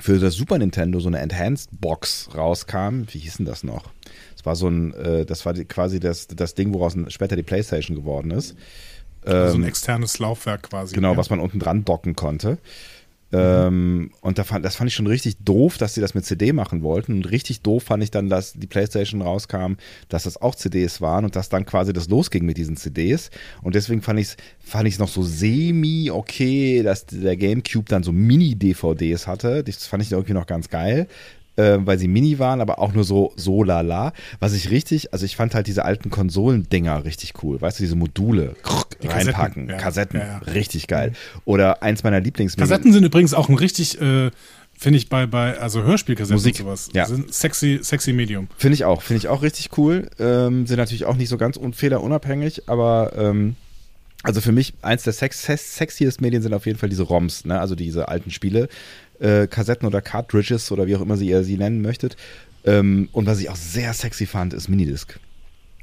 für 0.00 0.18
das 0.18 0.34
Super 0.34 0.58
Nintendo 0.58 0.98
so 0.98 1.08
eine 1.08 1.20
Enhanced 1.20 1.70
Box 1.80 2.30
rauskam. 2.34 3.04
Wie 3.12 3.18
hieß 3.18 3.36
denn 3.36 3.46
das 3.46 3.62
noch? 3.62 3.90
Das 4.34 4.44
war 4.44 4.56
so 4.56 4.68
ein, 4.68 4.92
äh, 4.94 5.24
das 5.24 5.46
war 5.46 5.52
die, 5.52 5.66
quasi 5.66 6.00
das, 6.00 6.26
das 6.26 6.56
Ding, 6.56 6.74
woraus 6.74 6.96
später 7.08 7.36
die 7.36 7.44
Playstation 7.44 7.96
geworden 7.96 8.32
ist. 8.32 8.56
So 9.24 9.32
ein 9.32 9.54
Ähm, 9.54 9.64
externes 9.64 10.18
Laufwerk 10.18 10.64
quasi. 10.64 10.94
Genau, 10.94 11.12
ja. 11.12 11.16
was 11.16 11.30
man 11.30 11.40
unten 11.40 11.58
dran 11.58 11.84
docken 11.84 12.16
konnte. 12.16 12.58
Ähm, 13.34 14.10
und 14.20 14.38
da 14.38 14.44
fand, 14.44 14.62
das 14.64 14.76
fand 14.76 14.88
ich 14.88 14.94
schon 14.94 15.06
richtig 15.06 15.38
doof, 15.38 15.78
dass 15.78 15.94
sie 15.94 16.02
das 16.02 16.14
mit 16.14 16.24
CD 16.26 16.52
machen 16.52 16.82
wollten. 16.82 17.14
Und 17.14 17.30
richtig 17.30 17.62
doof 17.62 17.84
fand 17.84 18.02
ich 18.02 18.10
dann, 18.10 18.28
dass 18.28 18.52
die 18.52 18.66
PlayStation 18.66 19.22
rauskam, 19.22 19.74
dass 20.08 20.24
das 20.24 20.40
auch 20.40 20.54
CDs 20.54 21.00
waren 21.00 21.24
und 21.24 21.34
dass 21.34 21.48
dann 21.48 21.64
quasi 21.64 21.94
das 21.94 22.08
losging 22.08 22.44
mit 22.44 22.58
diesen 22.58 22.76
CDs. 22.76 23.30
Und 23.62 23.74
deswegen 23.74 24.02
fand 24.02 24.20
ich 24.20 24.28
es 24.28 24.36
fand 24.60 24.86
ich's 24.86 24.98
noch 24.98 25.08
so 25.08 25.22
semi 25.22 26.10
okay, 26.10 26.82
dass 26.82 27.06
der 27.06 27.36
GameCube 27.36 27.88
dann 27.88 28.02
so 28.02 28.12
Mini-DVDs 28.12 29.26
hatte. 29.26 29.64
Das 29.64 29.86
fand 29.86 30.02
ich 30.02 30.12
irgendwie 30.12 30.34
noch 30.34 30.46
ganz 30.46 30.68
geil. 30.68 31.08
Äh, 31.56 31.78
weil 31.84 31.98
sie 31.98 32.08
mini 32.08 32.38
waren, 32.38 32.62
aber 32.62 32.78
auch 32.78 32.94
nur 32.94 33.04
so, 33.04 33.34
so 33.36 33.62
lala. 33.62 34.14
Was 34.40 34.54
ich 34.54 34.70
richtig, 34.70 35.12
also 35.12 35.26
ich 35.26 35.36
fand 35.36 35.54
halt 35.54 35.66
diese 35.66 35.84
alten 35.84 36.08
Konsolendinger 36.08 37.04
richtig 37.04 37.34
cool. 37.42 37.60
Weißt 37.60 37.78
du, 37.78 37.82
diese 37.82 37.94
Module 37.96 38.54
Die 39.02 39.06
reinpacken, 39.08 39.66
Kassetten, 39.66 39.68
ja. 39.68 39.76
Kassetten, 39.76 40.20
Ja, 40.20 40.26
ja. 40.26 40.38
richtig 40.54 40.86
geil. 40.88 41.12
Oder 41.44 41.82
eins 41.82 42.04
meiner 42.04 42.20
Lieblingsmedien. 42.20 42.66
Kassetten 42.68 42.92
sind 42.94 43.04
übrigens 43.04 43.34
auch 43.34 43.50
ein 43.50 43.56
richtig, 43.56 44.00
äh, 44.00 44.30
finde 44.78 44.96
ich, 44.96 45.10
bei, 45.10 45.26
bei, 45.26 45.58
also 45.58 45.82
Hörspielkassetten 45.82 46.36
Musik, 46.36 46.54
und 46.60 46.64
sowas. 46.64 46.88
ja. 46.94 47.04
Sind 47.04 47.34
sexy, 47.34 47.80
sexy 47.82 48.14
Medium. 48.14 48.48
Finde 48.56 48.74
ich 48.74 48.86
auch, 48.86 49.02
finde 49.02 49.18
ich 49.18 49.28
auch 49.28 49.42
richtig 49.42 49.76
cool. 49.76 50.08
Ähm, 50.18 50.66
sind 50.66 50.78
natürlich 50.78 51.04
auch 51.04 51.16
nicht 51.16 51.28
so 51.28 51.36
ganz 51.36 51.58
un 51.58 51.74
fehlerunabhängig, 51.74 52.62
aber 52.70 53.12
ähm, 53.14 53.56
also 54.22 54.40
für 54.40 54.52
mich 54.52 54.74
eins 54.82 55.02
der 55.04 55.12
sex 55.12 55.42
sex 55.42 55.76
sexiest 55.76 56.20
Medien 56.20 56.42
sind 56.42 56.54
auf 56.54 56.66
jeden 56.66 56.78
Fall 56.78 56.88
diese 56.88 57.02
ROMs, 57.02 57.44
ne? 57.44 57.58
also 57.60 57.74
diese 57.74 58.08
alten 58.08 58.30
Spiele, 58.30 58.68
äh, 59.20 59.46
Kassetten 59.46 59.86
oder 59.86 60.00
Cartridges 60.00 60.70
oder 60.72 60.86
wie 60.86 60.96
auch 60.96 61.00
immer 61.00 61.16
sie 61.16 61.28
ihr 61.28 61.44
sie 61.44 61.56
nennen 61.56 61.82
möchtet. 61.82 62.16
Ähm, 62.64 63.08
und 63.12 63.26
was 63.26 63.40
ich 63.40 63.50
auch 63.50 63.56
sehr 63.56 63.92
sexy 63.92 64.26
fand, 64.26 64.54
ist 64.54 64.68
Minidisc. 64.68 65.18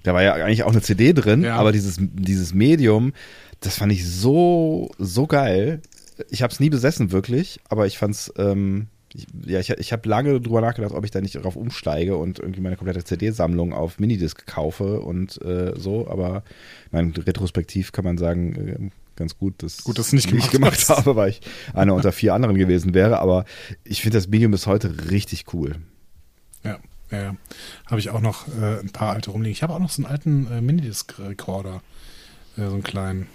Da 0.03 0.13
war 0.13 0.23
ja 0.23 0.33
eigentlich 0.33 0.63
auch 0.63 0.71
eine 0.71 0.81
CD 0.81 1.11
drin, 1.13 1.43
Ja. 1.43 1.57
aber 1.57 1.71
dieses, 1.73 1.97
dieses 1.99 2.53
Medium, 2.53 3.13
das 3.59 3.77
fand 3.77 3.91
ich 3.91 4.07
so, 4.09 4.89
so 4.97 5.27
geil. 5.27 5.81
Ich 6.29 6.41
habe 6.41 6.53
es 6.53 6.59
nie 6.61 6.69
besessen, 6.69 7.11
wirklich, 7.11 7.59
aber 7.67 7.85
ich 7.85 7.97
fand's, 7.97 8.31
ähm, 8.37 8.87
ich, 9.13 9.27
ja, 9.45 9.59
ich, 9.59 9.69
ich 9.69 9.91
habe 9.91 10.07
lange 10.07 10.39
drüber 10.41 10.61
nachgedacht, 10.61 10.93
ob 10.93 11.03
ich 11.05 11.11
da 11.11 11.21
nicht 11.21 11.35
darauf 11.35 11.55
umsteige 11.55 12.17
und 12.17 12.39
irgendwie 12.39 12.61
meine 12.61 12.75
komplette 12.75 13.03
CD-Sammlung 13.03 13.73
auf 13.73 13.99
Minidisc 13.99 14.45
kaufe 14.45 15.01
und 15.01 15.41
äh, 15.41 15.73
so, 15.77 16.07
aber 16.09 16.43
mein 16.91 17.11
retrospektiv 17.11 17.91
kann 17.91 18.05
man 18.05 18.17
sagen, 18.17 18.55
äh, 18.55 18.89
ganz 19.15 19.37
gut, 19.37 19.61
dass 19.63 19.83
Gut, 19.83 19.99
dass 19.99 20.09
du 20.09 20.15
nicht 20.15 20.31
ich 20.31 20.49
gemacht 20.51 20.51
gemacht 20.51 20.89
habe, 20.89 21.15
weil 21.15 21.29
ich 21.31 21.41
einer 21.73 21.93
unter 21.93 22.11
vier 22.11 22.33
anderen 22.33 22.57
gewesen 22.57 22.93
wäre, 22.93 23.19
aber 23.19 23.45
ich 23.83 24.01
finde 24.01 24.17
das 24.17 24.27
Medium 24.27 24.51
bis 24.51 24.67
heute 24.67 25.11
richtig 25.11 25.53
cool. 25.53 25.75
Ja, 26.63 26.79
ja. 27.11 27.35
Habe 27.85 27.99
ich 27.99 28.09
auch 28.09 28.21
noch 28.21 28.47
äh, 28.47 28.79
ein 28.79 28.91
paar 28.91 29.13
alte 29.13 29.31
rumliegen. 29.31 29.51
Ich 29.51 29.63
habe 29.63 29.73
auch 29.73 29.79
noch 29.79 29.89
so 29.89 30.03
einen 30.03 30.11
alten 30.11 30.51
äh, 30.51 30.61
Minidisc-Recorder. 30.61 31.81
Äh, 32.57 32.65
so 32.65 32.73
einen 32.73 32.83
kleinen, 32.83 33.27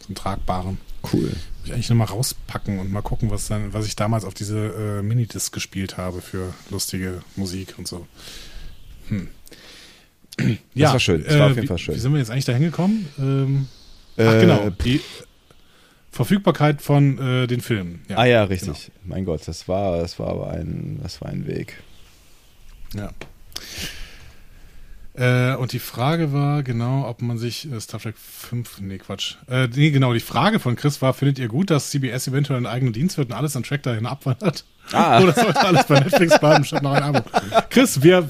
so 0.00 0.08
einen 0.08 0.14
tragbaren. 0.14 0.78
Cool. 1.12 1.32
Ich 1.68 1.74
eigentlich 1.74 1.90
nochmal 1.90 2.08
rauspacken 2.08 2.78
und 2.78 2.90
mal 2.92 3.02
gucken, 3.02 3.30
was 3.30 3.48
dann, 3.48 3.72
was 3.72 3.86
ich 3.86 3.96
damals 3.96 4.24
auf 4.24 4.34
diese 4.34 4.98
äh, 4.98 5.02
Minidisc 5.02 5.52
gespielt 5.52 5.96
habe 5.96 6.20
für 6.20 6.52
lustige 6.70 7.22
Musik 7.36 7.74
und 7.78 7.86
so. 7.88 8.06
Hm. 9.08 9.28
Das 10.74 10.92
war 10.92 11.00
schön. 11.00 11.24
Das 11.24 11.38
war 11.38 11.46
auf 11.46 11.50
jeden 11.50 11.62
wie, 11.62 11.66
Fall 11.66 11.78
schön. 11.78 11.94
Wie 11.94 11.98
sind 11.98 12.12
wir 12.12 12.18
jetzt 12.18 12.30
eigentlich 12.30 12.44
da 12.44 12.52
hingekommen? 12.52 13.08
Ähm, 13.18 13.68
ach, 14.16 14.22
Äh, 14.34 14.40
genau. 14.40 14.70
Die 14.70 15.00
Verfügbarkeit 16.12 16.80
von 16.80 17.18
äh, 17.18 17.46
den 17.46 17.60
Filmen. 17.60 18.02
ah 18.14 18.24
ja, 18.24 18.44
richtig. 18.44 18.90
Mein 19.04 19.24
Gott, 19.24 19.42
das 19.46 19.68
war, 19.68 19.98
das 19.98 20.18
war 20.18 20.28
aber 20.28 20.50
ein, 20.50 21.00
das 21.02 21.20
war 21.20 21.28
ein 21.28 21.46
Weg. 21.46 21.82
Ja. 22.94 23.10
Äh, 25.18 25.56
und 25.56 25.72
die 25.72 25.80
Frage 25.80 26.32
war 26.32 26.62
genau, 26.62 27.08
ob 27.08 27.22
man 27.22 27.38
sich 27.38 27.70
äh, 27.72 27.80
Star 27.80 27.98
Trek 28.00 28.14
5, 28.16 28.80
nee, 28.82 28.98
Quatsch. 28.98 29.34
Äh, 29.50 29.66
nee, 29.74 29.90
genau, 29.90 30.14
die 30.14 30.20
Frage 30.20 30.60
von 30.60 30.76
Chris 30.76 31.02
war, 31.02 31.12
findet 31.12 31.40
ihr 31.40 31.48
gut, 31.48 31.70
dass 31.70 31.90
CBS 31.90 32.28
eventuell 32.28 32.58
einen 32.58 32.66
eigenen 32.66 32.92
Dienst 32.92 33.18
wird 33.18 33.30
und 33.30 33.34
alles 33.34 33.56
an 33.56 33.64
Track 33.64 33.82
dahin 33.82 34.06
abwandert? 34.06 34.64
Ah. 34.92 35.20
Oder 35.22 35.32
sollte 35.32 35.60
alles 35.60 35.86
bei 35.86 35.98
Netflix 35.98 36.38
bleiben 36.38 36.64
statt 36.64 36.84
noch 36.84 36.92
ein 36.92 37.02
Abo? 37.02 37.20
Chris, 37.68 38.02
wir 38.02 38.28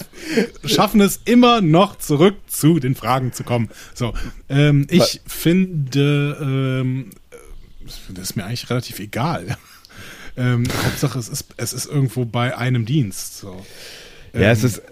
schaffen 0.65 1.03
es 1.03 1.21
immer 1.27 1.61
noch 1.61 1.99
zurück 1.99 2.37
zu 2.47 2.79
den 2.81 2.95
Fragen 2.95 3.35
zu 3.35 3.45
kommen. 3.45 3.69
So, 3.95 4.15
ähm, 4.49 4.87
ich 4.89 5.21
finde, 5.27 6.39
ähm, 6.41 7.11
das 8.09 8.31
ist 8.31 8.37
mir 8.37 8.45
eigentlich 8.45 8.71
relativ 8.71 8.99
egal. 8.99 9.59
Ähm, 10.39 10.65
Hauptsache, 10.85 11.19
es 11.19 11.29
ist, 11.29 11.47
es 11.59 11.73
ist 11.75 11.87
irgendwo 11.87 12.25
bei 12.25 12.57
einem 12.57 12.87
Dienst. 12.87 13.39
So. 13.39 13.65
Ja, 14.33 14.53
es 14.53 14.63
Ähm, 14.63 14.67
ist. 14.67 14.83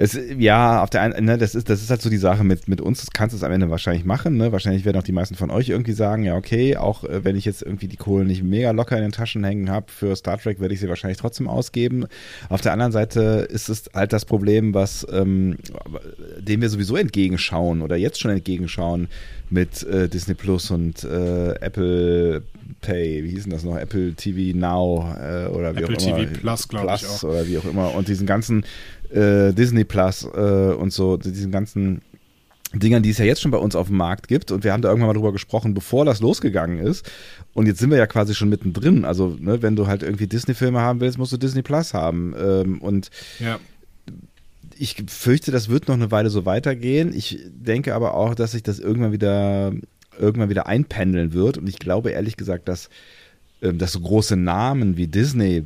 Es, 0.00 0.16
ja, 0.38 0.80
auf 0.80 0.90
der 0.90 1.02
einen, 1.02 1.24
ne, 1.24 1.38
das 1.38 1.56
ist, 1.56 1.68
das 1.68 1.82
ist 1.82 1.90
halt 1.90 2.00
so 2.00 2.08
die 2.08 2.18
Sache 2.18 2.44
mit, 2.44 2.68
mit 2.68 2.80
uns, 2.80 3.00
das 3.00 3.10
kannst 3.10 3.32
du 3.32 3.36
es 3.36 3.42
am 3.42 3.50
Ende 3.50 3.68
wahrscheinlich 3.68 4.04
machen, 4.04 4.36
ne? 4.36 4.52
Wahrscheinlich 4.52 4.84
werden 4.84 4.96
auch 4.96 5.02
die 5.02 5.10
meisten 5.10 5.34
von 5.34 5.50
euch 5.50 5.70
irgendwie 5.70 5.92
sagen, 5.92 6.22
ja, 6.22 6.36
okay, 6.36 6.76
auch 6.76 7.02
äh, 7.02 7.24
wenn 7.24 7.34
ich 7.34 7.44
jetzt 7.44 7.62
irgendwie 7.62 7.88
die 7.88 7.96
Kohlen 7.96 8.28
nicht 8.28 8.44
mega 8.44 8.70
locker 8.70 8.96
in 8.96 9.02
den 9.02 9.10
Taschen 9.10 9.42
hängen 9.42 9.70
habe 9.70 9.86
für 9.90 10.14
Star 10.14 10.38
Trek, 10.38 10.60
werde 10.60 10.72
ich 10.72 10.78
sie 10.78 10.88
wahrscheinlich 10.88 11.18
trotzdem 11.18 11.48
ausgeben. 11.48 12.06
Auf 12.48 12.60
der 12.60 12.72
anderen 12.74 12.92
Seite 12.92 13.48
ist 13.50 13.68
es 13.68 13.90
halt 13.92 14.12
das 14.12 14.24
Problem, 14.24 14.72
was 14.72 15.04
ähm, 15.10 15.56
dem 16.38 16.60
wir 16.60 16.68
sowieso 16.68 16.94
entgegenschauen 16.94 17.82
oder 17.82 17.96
jetzt 17.96 18.20
schon 18.20 18.30
entgegenschauen 18.30 19.08
mit 19.50 19.82
äh, 19.82 20.08
Disney 20.08 20.34
Plus 20.34 20.70
und 20.70 21.02
äh, 21.02 21.54
Apple 21.60 22.42
Pay, 22.82 23.24
wie 23.24 23.30
hieß 23.30 23.44
denn 23.44 23.52
das 23.52 23.64
noch? 23.64 23.76
Apple 23.76 24.12
TV 24.14 24.56
Now 24.56 25.06
äh, 25.18 25.46
oder 25.46 25.74
wie 25.74 25.82
Apple 25.82 25.96
auch 25.96 26.06
immer. 26.06 26.16
TV 26.18 26.40
Plus, 26.40 26.68
glaub 26.68 26.94
ich 26.94 27.06
auch. 27.06 27.24
oder 27.24 27.46
wie 27.46 27.58
auch 27.58 27.64
immer. 27.64 27.94
Und 27.94 28.08
diesen 28.08 28.26
ganzen 28.26 28.64
äh, 29.10 29.52
Disney 29.52 29.84
Plus 29.84 30.24
äh, 30.24 30.72
und 30.74 30.92
so, 30.92 31.16
diesen 31.16 31.50
ganzen 31.52 32.02
Dingern, 32.74 33.02
die 33.02 33.10
es 33.10 33.18
ja 33.18 33.24
jetzt 33.24 33.40
schon 33.40 33.50
bei 33.50 33.58
uns 33.58 33.74
auf 33.74 33.86
dem 33.86 33.96
Markt 33.96 34.28
gibt. 34.28 34.50
Und 34.50 34.62
wir 34.62 34.72
haben 34.74 34.82
da 34.82 34.88
irgendwann 34.90 35.08
mal 35.08 35.14
drüber 35.14 35.32
gesprochen, 35.32 35.72
bevor 35.72 36.04
das 36.04 36.20
losgegangen 36.20 36.78
ist. 36.80 37.10
Und 37.54 37.66
jetzt 37.66 37.78
sind 37.78 37.90
wir 37.90 37.96
ja 37.96 38.06
quasi 38.06 38.34
schon 38.34 38.50
mittendrin. 38.50 39.06
Also, 39.06 39.36
ne, 39.40 39.62
wenn 39.62 39.74
du 39.74 39.86
halt 39.86 40.02
irgendwie 40.02 40.26
Disney-Filme 40.26 40.78
haben 40.80 41.00
willst, 41.00 41.16
musst 41.16 41.32
du 41.32 41.38
Disney 41.38 41.62
Plus 41.62 41.94
haben. 41.94 42.34
Ähm, 42.38 42.82
und 42.82 43.08
Ja. 43.40 43.58
ich 44.78 45.02
fürchte, 45.08 45.50
das 45.50 45.70
wird 45.70 45.88
noch 45.88 45.94
eine 45.94 46.10
Weile 46.10 46.28
so 46.28 46.44
weitergehen. 46.44 47.14
Ich 47.14 47.38
denke 47.50 47.94
aber 47.94 48.12
auch, 48.14 48.34
dass 48.34 48.52
sich 48.52 48.62
das 48.62 48.78
irgendwann 48.78 49.12
wieder, 49.12 49.72
irgendwann 50.18 50.50
wieder 50.50 50.66
einpendeln 50.66 51.32
wird. 51.32 51.56
Und 51.56 51.68
ich 51.70 51.78
glaube 51.78 52.10
ehrlich 52.10 52.36
gesagt, 52.36 52.68
dass, 52.68 52.90
ähm, 53.62 53.78
dass 53.78 53.92
so 53.92 54.00
große 54.00 54.36
Namen 54.36 54.98
wie 54.98 55.06
Disney 55.06 55.64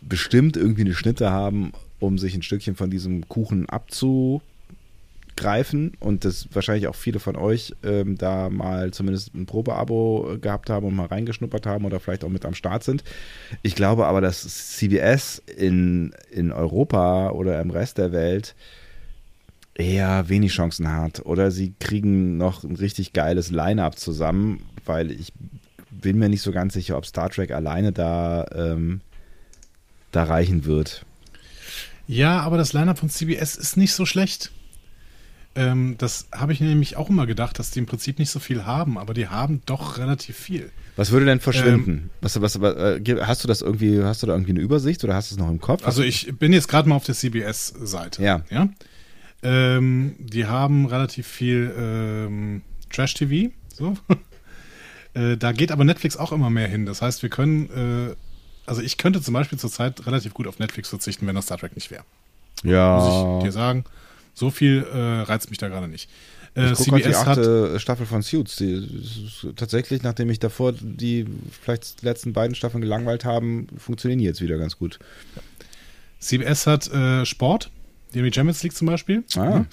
bestimmt 0.00 0.56
irgendwie 0.56 0.82
eine 0.82 0.94
Schnitte 0.94 1.30
haben, 1.30 1.72
um 2.04 2.18
sich 2.18 2.34
ein 2.34 2.42
Stückchen 2.42 2.76
von 2.76 2.90
diesem 2.90 3.28
Kuchen 3.28 3.68
abzugreifen. 3.68 5.92
Und 6.00 6.24
dass 6.24 6.48
wahrscheinlich 6.52 6.88
auch 6.88 6.94
viele 6.94 7.20
von 7.20 7.36
euch 7.36 7.74
ähm, 7.82 8.16
da 8.16 8.50
mal 8.50 8.92
zumindest 8.92 9.34
ein 9.34 9.46
Probeabo 9.46 10.36
gehabt 10.40 10.70
haben 10.70 10.86
und 10.86 10.94
mal 10.94 11.06
reingeschnuppert 11.06 11.66
haben 11.66 11.84
oder 11.84 12.00
vielleicht 12.00 12.24
auch 12.24 12.28
mit 12.28 12.44
am 12.44 12.54
Start 12.54 12.84
sind. 12.84 13.04
Ich 13.62 13.74
glaube 13.74 14.06
aber, 14.06 14.20
dass 14.20 14.76
CBS 14.76 15.42
in, 15.56 16.14
in 16.30 16.52
Europa 16.52 17.30
oder 17.30 17.60
im 17.60 17.70
Rest 17.70 17.98
der 17.98 18.12
Welt 18.12 18.54
eher 19.74 20.28
wenig 20.28 20.52
Chancen 20.52 20.90
hat. 20.90 21.24
Oder 21.26 21.50
sie 21.50 21.74
kriegen 21.78 22.36
noch 22.36 22.64
ein 22.64 22.76
richtig 22.76 23.12
geiles 23.12 23.50
Line-up 23.50 23.98
zusammen, 23.98 24.62
weil 24.84 25.10
ich 25.10 25.32
bin 25.90 26.18
mir 26.18 26.28
nicht 26.28 26.42
so 26.42 26.52
ganz 26.52 26.74
sicher, 26.74 26.96
ob 26.96 27.06
Star 27.06 27.30
Trek 27.30 27.50
alleine 27.50 27.92
da, 27.92 28.46
ähm, 28.54 29.00
da 30.12 30.24
reichen 30.24 30.64
wird. 30.64 31.04
Ja, 32.06 32.40
aber 32.40 32.56
das 32.58 32.72
Lineup 32.72 32.98
von 32.98 33.08
CBS 33.08 33.56
ist 33.56 33.76
nicht 33.76 33.92
so 33.92 34.06
schlecht. 34.06 34.50
Ähm, 35.56 35.94
das 35.98 36.28
habe 36.32 36.52
ich 36.52 36.60
nämlich 36.60 36.96
auch 36.96 37.08
immer 37.08 37.26
gedacht, 37.26 37.58
dass 37.58 37.70
die 37.70 37.78
im 37.78 37.86
Prinzip 37.86 38.18
nicht 38.18 38.30
so 38.30 38.40
viel 38.40 38.64
haben, 38.66 38.98
aber 38.98 39.14
die 39.14 39.28
haben 39.28 39.62
doch 39.66 39.98
relativ 39.98 40.36
viel. 40.36 40.70
Was 40.96 41.12
würde 41.12 41.26
denn 41.26 41.40
verschwinden? 41.40 42.10
was, 42.20 42.40
was, 42.40 42.60
was, 42.60 42.74
äh, 42.76 43.16
hast 43.20 43.44
du 43.44 43.48
das 43.48 43.62
irgendwie, 43.62 44.02
hast 44.02 44.22
du 44.22 44.26
da 44.26 44.32
irgendwie 44.32 44.52
eine 44.52 44.60
Übersicht 44.60 45.04
oder 45.04 45.14
hast 45.14 45.30
du 45.30 45.36
es 45.36 45.38
noch 45.38 45.48
im 45.48 45.60
Kopf? 45.60 45.86
Also 45.86 46.02
ich 46.02 46.36
bin 46.38 46.52
jetzt 46.52 46.68
gerade 46.68 46.88
mal 46.88 46.96
auf 46.96 47.04
der 47.04 47.14
CBS-Seite. 47.14 48.22
Ja. 48.22 48.42
ja? 48.50 48.68
Ähm, 49.42 50.16
die 50.18 50.46
haben 50.46 50.86
relativ 50.86 51.26
viel 51.26 51.72
ähm, 51.78 52.62
Trash-TV. 52.90 53.52
So. 53.72 53.96
äh, 55.14 55.36
da 55.36 55.52
geht 55.52 55.70
aber 55.70 55.84
Netflix 55.84 56.16
auch 56.16 56.32
immer 56.32 56.50
mehr 56.50 56.68
hin. 56.68 56.84
Das 56.84 57.00
heißt, 57.00 57.22
wir 57.22 57.30
können, 57.30 57.70
äh, 58.10 58.14
also 58.66 58.82
ich 58.82 58.98
könnte 58.98 59.20
zum 59.20 59.34
Beispiel 59.34 59.58
zurzeit 59.58 60.06
relativ 60.06 60.34
gut 60.34 60.46
auf 60.46 60.58
Netflix 60.58 60.88
verzichten, 60.88 61.26
wenn 61.26 61.34
das 61.34 61.46
Star 61.46 61.58
Trek 61.58 61.74
nicht 61.74 61.90
wäre. 61.90 62.04
Muss 62.62 62.72
ja. 62.72 63.38
ich 63.38 63.44
dir 63.44 63.52
sagen. 63.52 63.84
So 64.34 64.50
viel 64.50 64.84
äh, 64.92 64.98
reizt 64.98 65.50
mich 65.50 65.58
da 65.58 65.68
gerade 65.68 65.88
nicht. 65.88 66.08
Äh, 66.56 66.72
Ich 66.72 66.78
gucke 66.78 67.02
die 67.02 67.14
achte 67.14 67.78
Staffel 67.78 68.06
von 68.06 68.22
Suits. 68.22 68.56
Die, 68.56 68.88
tatsächlich, 69.56 70.02
nachdem 70.02 70.30
ich 70.30 70.38
davor 70.38 70.72
die 70.72 71.26
vielleicht 71.62 72.02
letzten 72.02 72.32
beiden 72.32 72.54
Staffeln 72.54 72.80
gelangweilt 72.80 73.24
haben, 73.24 73.68
funktionieren 73.78 74.18
die 74.18 74.24
jetzt 74.24 74.40
wieder 74.40 74.58
ganz 74.58 74.78
gut. 74.78 74.98
CBS 76.20 76.66
hat 76.66 76.90
äh, 76.92 77.24
Sport, 77.26 77.70
die 78.14 78.20
Champions 78.32 78.62
League 78.62 78.74
zum 78.74 78.86
Beispiel. 78.86 79.24
Ah. 79.36 79.64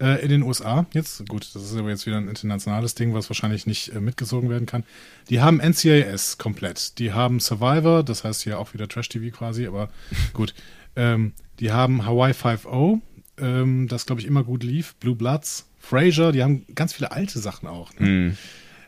Äh, 0.00 0.22
in 0.22 0.30
den 0.30 0.42
USA 0.42 0.86
jetzt. 0.94 1.28
Gut, 1.28 1.54
das 1.54 1.62
ist 1.62 1.76
aber 1.76 1.90
jetzt 1.90 2.06
wieder 2.06 2.16
ein 2.16 2.28
internationales 2.28 2.94
Ding, 2.94 3.12
was 3.12 3.28
wahrscheinlich 3.28 3.66
nicht 3.66 3.94
äh, 3.94 4.00
mitgezogen 4.00 4.48
werden 4.48 4.64
kann. 4.64 4.84
Die 5.28 5.42
haben 5.42 5.60
NCIS 5.60 6.38
komplett. 6.38 6.98
Die 6.98 7.12
haben 7.12 7.38
Survivor, 7.38 8.02
das 8.02 8.24
heißt 8.24 8.42
hier 8.42 8.58
auch 8.58 8.72
wieder 8.72 8.88
Trash-TV 8.88 9.36
quasi, 9.36 9.66
aber 9.66 9.90
gut. 10.32 10.54
Ähm, 10.96 11.34
die 11.60 11.70
haben 11.70 12.06
Hawaii 12.06 12.32
5.0, 12.32 13.00
ähm, 13.38 13.88
das 13.88 14.06
glaube 14.06 14.22
ich 14.22 14.26
immer 14.26 14.42
gut 14.42 14.64
lief. 14.64 14.94
Blue 14.96 15.14
Bloods, 15.14 15.68
Frasier, 15.78 16.32
die 16.32 16.42
haben 16.42 16.64
ganz 16.74 16.94
viele 16.94 17.12
alte 17.12 17.38
Sachen 17.38 17.68
auch. 17.68 17.92
Ne? 17.98 18.08
Mhm. 18.08 18.36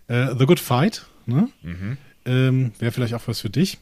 Äh, 0.08 0.34
The 0.38 0.46
Good 0.46 0.60
Fight, 0.60 1.06
ne? 1.26 1.48
Ähm, 2.24 2.72
Wäre 2.78 2.90
vielleicht 2.90 3.14
auch 3.14 3.28
was 3.28 3.40
für 3.40 3.50
dich. 3.50 3.78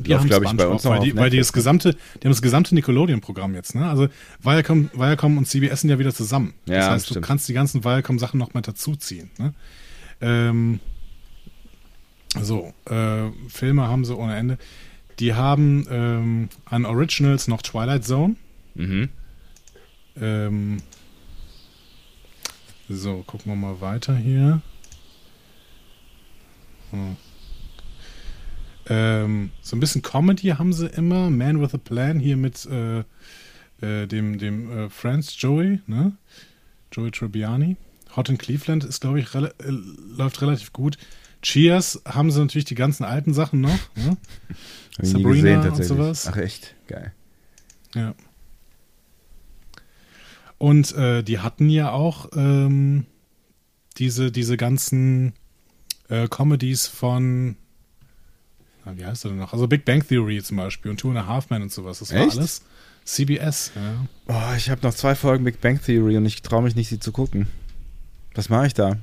Die 0.00 0.10
Läuft, 0.10 0.20
haben 0.22 0.28
glaub 0.28 0.42
ich, 0.44 0.56
bei 0.56 0.66
uns 0.66 0.84
noch 0.84 0.90
weil 0.92 0.98
auf 0.98 1.04
die, 1.04 1.16
weil 1.16 1.30
die 1.30 1.38
das 1.38 1.52
gesamte, 1.52 1.92
die 1.92 2.26
haben 2.26 2.32
das 2.32 2.42
gesamte 2.42 2.74
Nickelodeon-Programm 2.74 3.54
jetzt, 3.54 3.74
ne? 3.74 3.88
Also 3.88 4.08
Viacom, 4.42 4.90
Viacom 4.94 5.38
und 5.38 5.46
CBS 5.46 5.82
sind 5.82 5.90
ja 5.90 5.98
wieder 5.98 6.12
zusammen. 6.14 6.54
das 6.66 6.74
Ja, 6.76 6.90
heißt, 6.90 7.06
du 7.06 7.10
stimmt. 7.14 7.26
kannst 7.26 7.48
die 7.48 7.52
ganzen 7.54 7.84
Viacom-Sachen 7.84 8.38
noch 8.38 8.54
mal 8.54 8.60
dazuziehen. 8.60 9.30
Ne? 9.38 9.54
Ähm, 10.20 10.80
so, 12.40 12.72
äh, 12.86 13.30
Filme 13.48 13.86
haben 13.88 14.04
sie 14.04 14.16
ohne 14.16 14.36
Ende. 14.36 14.58
Die 15.20 15.34
haben 15.34 15.86
ähm, 15.90 16.48
an 16.64 16.84
Originals 16.84 17.46
noch 17.46 17.62
Twilight 17.62 18.04
Zone. 18.04 18.34
Mhm. 18.74 19.08
Ähm, 20.20 20.78
so, 22.88 23.22
gucken 23.26 23.52
wir 23.52 23.56
mal 23.56 23.80
weiter 23.80 24.16
hier. 24.16 24.60
Hm. 26.90 27.16
Ähm, 28.86 29.50
so 29.62 29.76
ein 29.76 29.80
bisschen 29.80 30.02
Comedy 30.02 30.48
haben 30.48 30.72
sie 30.72 30.86
immer. 30.86 31.30
Man 31.30 31.60
with 31.60 31.74
a 31.74 31.78
Plan 31.78 32.20
hier 32.20 32.36
mit 32.36 32.66
äh, 32.66 33.00
äh, 33.80 34.06
dem, 34.06 34.38
dem 34.38 34.70
äh, 34.70 34.90
Friends 34.90 35.34
Joey, 35.40 35.80
ne? 35.86 36.12
Joey 36.92 37.10
Tribbiani. 37.10 37.76
Hot 38.16 38.28
in 38.28 38.38
Cleveland 38.38 38.84
ist, 38.84 39.00
glaube 39.00 39.20
ich, 39.20 39.34
rela 39.34 39.48
äh, 39.58 39.70
läuft 40.16 40.40
relativ 40.42 40.72
gut. 40.72 40.98
Cheers 41.42 42.02
haben 42.06 42.30
sie 42.30 42.40
natürlich 42.40 42.64
die 42.64 42.74
ganzen 42.74 43.04
alten 43.04 43.34
Sachen 43.34 43.60
noch. 43.60 43.78
Ne? 43.96 44.16
Sabrina 45.00 45.56
gesehen, 45.56 45.72
und 45.72 45.84
sowas. 45.84 46.26
Ach 46.30 46.36
echt, 46.36 46.74
geil. 46.86 47.12
Ja. 47.94 48.14
Und 50.58 50.92
äh, 50.94 51.22
die 51.22 51.40
hatten 51.40 51.68
ja 51.68 51.90
auch 51.90 52.30
ähm, 52.34 53.06
diese, 53.98 54.32
diese 54.32 54.56
ganzen 54.56 55.34
äh, 56.08 56.28
Comedies 56.28 56.86
von 56.86 57.56
ja, 58.86 58.96
wie 58.96 59.04
heißt 59.04 59.24
er 59.24 59.30
denn 59.30 59.38
noch? 59.38 59.52
Also 59.52 59.66
Big 59.66 59.84
Bang 59.84 60.06
Theory 60.06 60.42
zum 60.42 60.56
Beispiel 60.56 60.90
und 60.90 60.98
Two 60.98 61.10
and 61.10 61.18
a 61.18 61.26
Half 61.26 61.50
Men 61.50 61.62
und 61.62 61.72
sowas. 61.72 62.00
Das 62.00 62.12
war 62.12 62.26
Echt? 62.26 62.36
alles 62.36 62.62
CBS. 63.04 63.72
Ja. 63.74 64.06
Oh, 64.28 64.56
ich 64.56 64.70
habe 64.70 64.82
noch 64.82 64.94
zwei 64.94 65.14
Folgen 65.14 65.44
Big 65.44 65.60
Bang 65.60 65.80
Theory 65.80 66.16
und 66.16 66.26
ich 66.26 66.42
traue 66.42 66.62
mich 66.62 66.74
nicht, 66.74 66.88
sie 66.88 66.98
zu 66.98 67.12
gucken. 67.12 67.46
Was 68.34 68.48
mache 68.48 68.66
ich 68.66 68.74
da? 68.74 68.96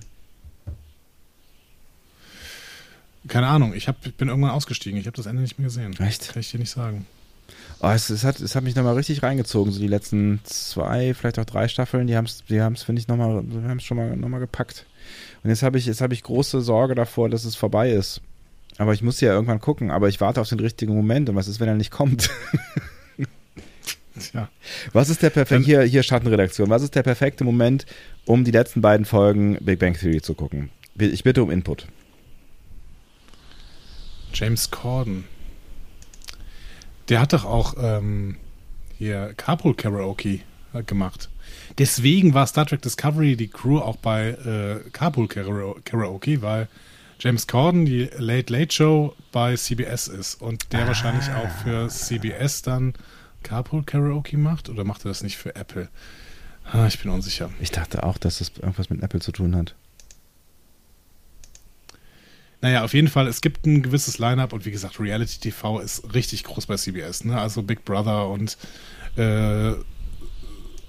Keine 3.28 3.48
Ahnung, 3.48 3.74
ich, 3.74 3.88
hab, 3.88 4.02
bin 4.18 4.30
irgendwann 4.30 4.52
ausgestiegen. 4.52 5.00
Ich 5.00 5.06
habe 5.06 5.16
das 5.16 5.28
Ende 5.28 5.42
nicht 5.42 5.60
mehr 5.60 5.68
gesehen. 5.68 5.96
Echt? 6.00 6.34
Kann 6.34 6.40
ich 6.40 6.52
dir 6.52 6.60
nicht 6.60 6.72
sagen. 6.72 7.06
Oh, 7.80 7.90
es, 7.90 8.10
es, 8.10 8.24
hat, 8.24 8.40
es 8.40 8.56
hat 8.56 8.64
mich 8.64 8.76
nochmal 8.76 8.96
richtig 8.96 9.22
reingezogen. 9.24 9.72
So 9.72 9.80
die 9.80 9.88
letzten 9.88 10.40
zwei, 10.44 11.14
vielleicht 11.14 11.38
auch 11.40 11.46
drei 11.46 11.68
Staffeln, 11.68 12.08
die 12.08 12.16
haben 12.16 12.26
es, 12.26 12.44
die 12.50 12.62
haben's, 12.62 12.84
finde 12.84 13.00
ich, 13.02 13.08
nochmal, 13.08 13.38
haben 13.38 13.78
es 13.78 13.84
schon 13.84 13.98
mal, 13.98 14.16
noch 14.16 14.30
mal 14.30 14.40
gepackt. 14.40 14.86
Und 15.44 15.50
jetzt 15.50 15.64
habe 15.64 15.78
ich, 15.78 15.86
jetzt 15.86 16.02
habe 16.02 16.14
ich 16.14 16.24
große 16.24 16.62
Sorge 16.62 16.96
davor, 16.96 17.30
dass 17.30 17.46
es 17.46 17.56
vorbei 17.56 17.92
ist. 17.92 18.22
Aber 18.82 18.94
ich 18.94 19.04
muss 19.04 19.22
ja 19.22 19.32
irgendwann 19.32 19.60
gucken, 19.60 19.92
aber 19.92 20.10
ich 20.10 20.20
warte 20.22 20.42
auf 20.42 20.50
den 20.50 20.60
richtigen 20.60 20.96
Moment. 20.96 21.30
Und 21.30 21.36
was 21.36 21.48
ist, 21.48 21.60
wenn 21.60 21.68
er 21.68 21.76
nicht 21.76 21.92
kommt? 21.92 22.32
Tja. 24.20 24.50
Was 24.92 25.10
ist 25.10 25.22
der 25.22 25.30
perfekte, 25.30 25.64
hier, 25.64 25.84
hier 25.84 26.02
Schattenredaktion, 26.02 26.68
was 26.72 26.82
ist 26.82 26.96
der 26.96 27.04
perfekte 27.04 27.44
Moment, 27.44 27.86
um 28.26 28.44
die 28.44 28.50
letzten 28.50 28.82
beiden 28.82 29.06
Folgen 29.06 29.56
Big 29.62 29.78
Bang 29.78 29.94
Theory 29.94 30.20
zu 30.24 30.34
gucken? 30.34 30.72
Ich 30.98 31.24
bitte 31.24 31.44
um 31.44 31.52
Input. 31.52 31.86
James 34.34 34.72
Corden. 34.72 35.26
Der 37.08 37.22
hat 37.22 37.34
doch 37.34 37.46
auch 37.46 37.76
ähm, 37.80 38.38
hier 38.98 39.36
Carpool 39.38 39.76
Karaoke 39.76 40.40
äh, 40.74 40.82
gemacht. 40.82 41.30
Deswegen 41.78 42.34
war 42.34 42.48
Star 42.48 42.66
Trek 42.66 42.82
Discovery 42.82 43.36
die 43.36 43.50
Crew 43.50 43.78
auch 43.78 43.98
bei 43.98 44.30
äh, 44.30 44.90
Carpool 44.90 45.28
Kara- 45.28 45.76
Karaoke, 45.86 46.42
weil 46.42 46.68
James 47.24 47.46
Corden 47.46 47.86
die 47.86 48.10
Late 48.18 48.52
Late 48.52 48.74
Show 48.74 49.16
bei 49.32 49.56
CBS 49.56 50.08
ist 50.08 50.42
und 50.42 50.74
der 50.74 50.88
wahrscheinlich 50.88 51.30
auch 51.32 51.52
für 51.64 51.88
CBS 51.88 52.64
dann 52.64 52.94
Carpool 53.44 53.84
Karaoke 53.84 54.38
macht 54.38 54.70
oder 54.70 54.84
macht 54.84 55.06
er 55.06 55.10
das 55.10 55.22
nicht 55.22 55.38
für 55.38 55.56
Apple? 55.56 55.88
Ah, 56.72 56.88
ich 56.88 57.00
bin 57.00 57.12
unsicher. 57.12 57.52
Ich 57.60 57.70
dachte 57.70 58.02
auch, 58.04 58.18
dass 58.18 58.40
das 58.40 58.50
irgendwas 58.60 58.90
mit 58.90 59.04
Apple 59.04 59.20
zu 59.20 59.32
tun 59.32 59.56
hat. 59.56 59.76
Naja, 62.62 62.84
auf 62.84 62.94
jeden 62.96 63.08
Fall, 63.08 63.28
es 63.28 63.42
gibt 63.42 63.68
ein 63.68 63.84
gewisses 63.84 64.18
Line-up 64.18 64.52
und 64.54 64.66
wie 64.66 64.72
gesagt, 64.72 65.00
Reality 65.00 65.40
TV 65.40 65.80
ist 65.80 66.14
richtig 66.16 66.44
groß 66.44 66.66
bei 66.68 66.76
CBS, 66.76 67.24
ne? 67.24 67.40
Also 67.40 67.62
Big 67.64 67.86
Brother 67.86 68.30
und, 68.30 68.58
äh, 69.16 69.74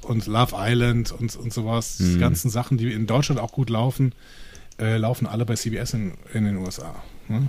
und 0.03 0.27
Love 0.27 0.55
Island 0.57 1.13
und, 1.13 1.35
und 1.37 1.53
sowas. 1.53 1.97
Die 1.99 2.05
Mhm. 2.05 2.21
ganzen 2.21 2.51
Sachen, 2.51 2.77
die 2.79 2.91
in 2.93 3.07
Deutschland 3.07 3.39
auch 3.41 3.53
gut 3.53 3.69
laufen, 3.71 4.15
äh, 4.83 4.97
laufen 4.97 5.27
alle 5.27 5.45
bei 5.47 5.55
CBS 5.55 5.95
in, 5.95 6.13
in 6.35 6.45
den 6.45 6.57
USA. 6.57 6.95
Ne? 7.29 7.49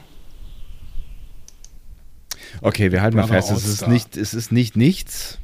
Okay, 2.62 2.92
wir 2.92 3.02
halten 3.02 3.18
mal 3.18 3.24
Brother 3.24 3.42
fest, 3.42 3.52
es 3.52 3.66
ist 3.66 3.88
nicht, 3.88 4.16
es 4.16 4.34
ist 4.34 4.52
nicht 4.52 4.76
nichts, 4.78 5.40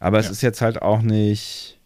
aber 0.00 0.18
es 0.18 0.26
Ja. 0.26 0.32
ist 0.32 0.40
jetzt 0.42 0.60
halt 0.62 0.80
auch 0.82 1.02
nicht. 1.02 1.78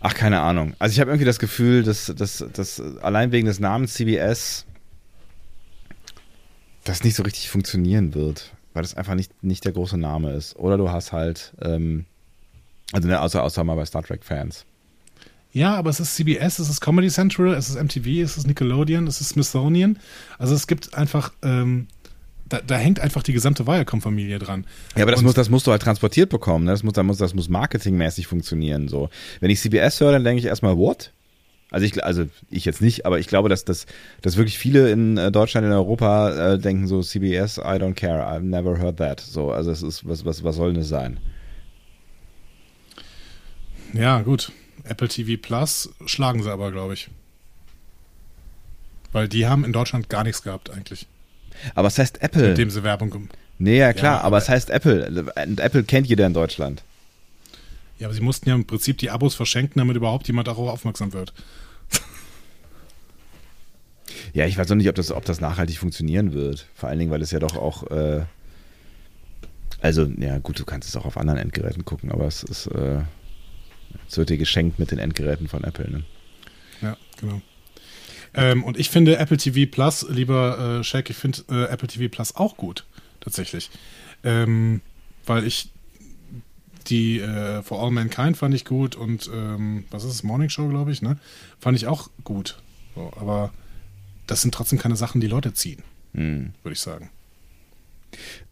Ach, 0.00 0.14
keine 0.14 0.40
Ahnung. 0.40 0.74
Also 0.78 0.92
ich 0.92 1.00
habe 1.00 1.10
irgendwie 1.10 1.24
das 1.24 1.38
Gefühl, 1.38 1.82
dass, 1.82 2.06
dass, 2.16 2.44
dass 2.52 2.80
allein 3.00 3.32
wegen 3.32 3.46
des 3.46 3.58
Namens 3.60 3.94
CBS 3.94 4.64
das 6.84 7.02
nicht 7.04 7.16
so 7.16 7.22
richtig 7.24 7.50
funktionieren 7.50 8.14
wird, 8.14 8.54
weil 8.74 8.82
das 8.82 8.94
einfach 8.94 9.14
nicht, 9.14 9.42
nicht 9.42 9.64
der 9.64 9.72
große 9.72 9.98
Name 9.98 10.32
ist. 10.32 10.56
Oder 10.56 10.76
du 10.78 10.90
hast 10.90 11.12
halt, 11.12 11.52
ähm, 11.60 12.04
also 12.92 13.08
ne, 13.08 13.20
außer, 13.20 13.42
außer 13.42 13.64
mal 13.64 13.74
bei 13.74 13.84
Star 13.84 14.02
Trek-Fans. 14.02 14.64
Ja, 15.52 15.74
aber 15.76 15.90
es 15.90 15.98
ist 15.98 16.14
CBS, 16.16 16.58
es 16.58 16.68
ist 16.68 16.80
Comedy 16.80 17.08
Central, 17.08 17.54
es 17.54 17.68
ist 17.70 17.76
MTV, 17.82 18.22
es 18.22 18.36
ist 18.36 18.46
Nickelodeon, 18.46 19.06
es 19.06 19.20
ist 19.20 19.30
Smithsonian. 19.30 19.98
Also 20.38 20.54
es 20.54 20.66
gibt 20.66 20.94
einfach, 20.94 21.32
ähm, 21.42 21.88
da, 22.48 22.60
da 22.66 22.76
hängt 22.76 23.00
einfach 23.00 23.22
die 23.22 23.32
gesamte 23.32 23.66
Viacom-Familie 23.66 24.38
dran. 24.38 24.66
Ja, 24.96 25.02
aber 25.02 25.12
das 25.12 25.20
Und- 25.20 25.26
muss, 25.26 25.34
das 25.34 25.48
musst 25.48 25.66
du 25.66 25.70
halt 25.70 25.82
transportiert 25.82 26.28
bekommen. 26.30 26.66
Ne? 26.66 26.72
Das, 26.72 26.82
muss, 26.82 26.92
das, 26.92 27.04
muss, 27.04 27.18
das 27.18 27.34
muss 27.34 27.48
marketingmäßig 27.48 28.26
funktionieren. 28.26 28.88
So. 28.88 29.08
Wenn 29.40 29.50
ich 29.50 29.60
CBS 29.60 30.00
höre, 30.00 30.12
dann 30.12 30.24
denke 30.24 30.40
ich 30.40 30.46
erstmal, 30.46 30.76
what? 30.76 31.12
Also 31.70 31.84
ich, 31.84 32.02
also 32.02 32.24
ich 32.50 32.64
jetzt 32.64 32.80
nicht, 32.80 33.04
aber 33.04 33.18
ich 33.18 33.26
glaube, 33.26 33.50
dass, 33.50 33.64
dass, 33.64 33.84
dass 34.22 34.36
wirklich 34.38 34.56
viele 34.58 34.90
in 34.90 35.18
äh, 35.18 35.30
Deutschland, 35.30 35.66
in 35.66 35.72
Europa 35.72 36.54
äh, 36.54 36.58
denken 36.58 36.86
so, 36.86 37.02
CBS, 37.02 37.58
I 37.58 37.76
don't 37.76 37.92
care, 37.94 38.22
I've 38.26 38.40
never 38.40 38.78
heard 38.78 38.96
that. 38.98 39.20
So, 39.20 39.50
also 39.50 39.70
es 39.70 39.82
ist, 39.82 40.08
was, 40.08 40.24
was, 40.24 40.42
was 40.44 40.56
soll 40.56 40.72
denn 40.72 40.80
das 40.80 40.88
sein? 40.88 41.20
Ja, 43.92 44.20
gut. 44.22 44.50
Apple 44.88 45.08
TV 45.08 45.40
Plus 45.40 45.90
schlagen 46.06 46.42
sie 46.42 46.50
aber, 46.52 46.70
glaube 46.72 46.94
ich. 46.94 47.08
Weil 49.12 49.28
die 49.28 49.46
haben 49.46 49.64
in 49.64 49.72
Deutschland 49.72 50.08
gar 50.08 50.24
nichts 50.24 50.42
gehabt 50.42 50.70
eigentlich, 50.70 51.06
Aber 51.74 51.88
es 51.88 51.98
heißt 51.98 52.20
Apple. 52.22 52.48
mit 52.48 52.58
dem 52.58 52.70
sie 52.70 52.82
Werbung 52.84 53.28
nee, 53.58 53.78
ja 53.78 53.92
klar, 53.92 54.14
Ja, 54.14 54.18
aber, 54.18 54.26
aber- 54.26 54.38
es 54.38 54.48
heißt 54.48 54.70
Apple. 54.70 55.24
Und 55.46 55.60
Apple 55.60 55.82
kennt 55.84 56.06
jeder 56.06 56.26
in 56.26 56.34
Deutschland. 56.34 56.82
Ja, 57.98 58.06
aber 58.06 58.14
sie 58.14 58.20
mussten 58.20 58.48
ja 58.48 58.54
im 58.54 58.64
Prinzip 58.66 58.98
die 58.98 59.10
Abos 59.10 59.34
verschenken, 59.34 59.78
damit 59.80 59.96
überhaupt 59.96 60.26
jemand 60.28 60.46
darauf 60.46 60.68
aufmerksam 60.70 61.12
wird. 61.12 61.32
Ja, 64.32 64.46
ich 64.46 64.56
weiß 64.58 64.68
noch 64.68 64.76
nicht, 64.76 64.88
ob 64.88 64.94
das, 64.94 65.10
ob 65.10 65.24
das 65.24 65.40
nachhaltig 65.40 65.78
funktionieren 65.78 66.32
wird. 66.32 66.66
Vor 66.74 66.88
allen 66.88 66.98
Dingen, 66.98 67.10
weil 67.10 67.22
es 67.22 67.30
ja 67.30 67.38
doch 67.38 67.56
auch, 67.56 67.90
äh, 67.90 68.22
also, 69.80 70.04
ja 70.18 70.38
gut, 70.38 70.58
du 70.58 70.64
kannst 70.64 70.88
es 70.88 70.96
auch 70.96 71.04
auf 71.06 71.16
anderen 71.16 71.38
Endgeräten 71.38 71.84
gucken, 71.84 72.10
aber 72.12 72.26
es 72.26 72.42
ist, 72.42 72.66
äh, 72.68 73.00
es 74.08 74.16
wird 74.16 74.30
dir 74.30 74.38
geschenkt 74.38 74.78
mit 74.78 74.90
den 74.90 74.98
Endgeräten 74.98 75.48
von 75.48 75.64
Apple. 75.64 75.90
Ne? 75.90 76.04
Ja, 76.82 76.96
genau. 77.20 77.40
Ähm, 78.34 78.62
und 78.64 78.78
ich 78.78 78.90
finde 78.90 79.16
Apple 79.16 79.36
TV 79.36 79.70
Plus, 79.70 80.06
lieber 80.08 80.78
äh, 80.80 80.84
Shaq, 80.84 81.10
ich 81.10 81.16
finde 81.16 81.42
äh, 81.50 81.64
Apple 81.64 81.88
TV 81.88 82.08
Plus 82.08 82.36
auch 82.36 82.56
gut, 82.56 82.84
tatsächlich. 83.20 83.70
Ähm, 84.22 84.80
weil 85.26 85.44
ich 85.44 85.70
die 86.88 87.20
äh, 87.20 87.62
For 87.62 87.82
All 87.82 87.90
Mankind 87.90 88.36
fand 88.36 88.54
ich 88.54 88.64
gut 88.64 88.96
und 88.96 89.30
ähm, 89.32 89.84
was 89.90 90.04
ist 90.04 90.12
es, 90.12 90.22
Morning 90.22 90.48
Show, 90.48 90.68
glaube 90.68 90.90
ich, 90.90 91.02
ne? 91.02 91.18
Fand 91.58 91.76
ich 91.76 91.86
auch 91.86 92.08
gut. 92.24 92.58
So, 92.94 93.12
aber 93.16 93.52
das 94.26 94.42
sind 94.42 94.54
trotzdem 94.54 94.78
keine 94.78 94.96
Sachen, 94.96 95.20
die 95.20 95.26
Leute 95.26 95.52
ziehen, 95.54 95.82
Hm. 96.14 96.52
würde 96.62 96.72
ich 96.74 96.80
sagen. 96.80 97.10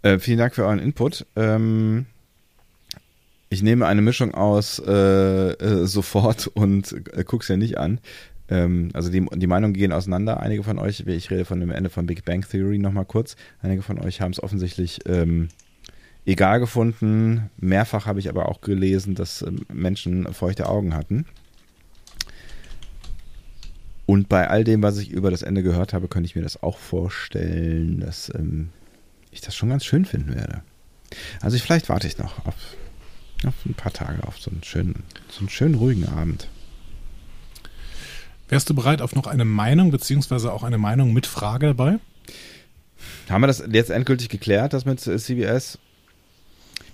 Äh, 0.02 0.18
vielen 0.18 0.38
Dank 0.38 0.54
für 0.54 0.64
euren 0.64 0.78
Input. 0.78 1.24
Ähm, 1.34 2.06
ich 3.48 3.62
nehme 3.62 3.86
eine 3.86 4.02
Mischung 4.02 4.34
aus 4.34 4.78
äh, 4.78 4.92
äh, 4.92 5.86
sofort 5.86 6.46
und 6.48 6.92
äh, 7.16 7.24
guck's 7.24 7.48
ja 7.48 7.56
nicht 7.56 7.78
an. 7.78 8.00
Ähm, 8.48 8.90
also 8.92 9.10
die, 9.10 9.24
die 9.34 9.46
Meinungen 9.46 9.74
gehen 9.74 9.92
auseinander. 9.92 10.40
Einige 10.40 10.62
von 10.62 10.78
euch, 10.78 11.00
ich 11.00 11.30
rede 11.30 11.44
von 11.44 11.60
dem 11.60 11.70
Ende 11.70 11.90
von 11.90 12.06
Big 12.06 12.24
Bang 12.24 12.42
Theory 12.48 12.78
nochmal 12.78 13.04
kurz. 13.04 13.36
Einige 13.62 13.82
von 13.82 13.98
euch 13.98 14.20
haben 14.20 14.32
es 14.32 14.42
offensichtlich 14.42 15.00
ähm, 15.06 15.48
egal 16.24 16.60
gefunden. 16.60 17.50
Mehrfach 17.56 18.06
habe 18.06 18.18
ich 18.18 18.28
aber 18.28 18.48
auch 18.48 18.60
gelesen, 18.60 19.14
dass 19.14 19.42
ähm, 19.42 19.60
Menschen 19.72 20.32
feuchte 20.32 20.68
Augen 20.68 20.94
hatten. 20.94 21.26
Und 24.06 24.28
bei 24.28 24.48
all 24.48 24.62
dem, 24.62 24.82
was 24.82 24.98
ich 24.98 25.10
über 25.10 25.30
das 25.30 25.42
Ende 25.42 25.64
gehört 25.64 25.92
habe, 25.92 26.06
könnte 26.06 26.26
ich 26.26 26.36
mir 26.36 26.42
das 26.42 26.62
auch 26.62 26.78
vorstellen, 26.78 28.00
dass 28.00 28.32
ähm, 28.34 28.68
ich 29.32 29.40
das 29.40 29.56
schon 29.56 29.68
ganz 29.68 29.84
schön 29.84 30.04
finden 30.04 30.34
werde. 30.34 30.62
Also 31.40 31.56
ich, 31.56 31.62
vielleicht 31.62 31.88
warte 31.88 32.06
ich 32.06 32.18
noch 32.18 32.46
auf, 32.46 32.54
auf 33.44 33.54
ein 33.66 33.74
paar 33.74 33.92
Tage 33.92 34.26
auf 34.26 34.38
so 34.38 34.50
einen 34.50 34.62
schönen, 34.64 35.02
so 35.30 35.40
einen 35.40 35.48
schönen 35.48 35.74
ruhigen 35.74 36.06
Abend. 36.08 36.48
Wärst 38.48 38.70
du 38.70 38.74
bereit 38.74 39.02
auf 39.02 39.14
noch 39.14 39.26
eine 39.26 39.44
Meinung, 39.44 39.90
beziehungsweise 39.90 40.52
auch 40.52 40.62
eine 40.62 40.78
Meinung 40.78 41.12
mit 41.12 41.26
Frage 41.26 41.66
dabei? 41.66 41.98
Haben 43.28 43.40
wir 43.42 43.48
das 43.48 43.62
jetzt 43.70 43.90
endgültig 43.90 44.28
geklärt, 44.28 44.72
das 44.72 44.84
mit 44.84 45.00
CBS? 45.00 45.78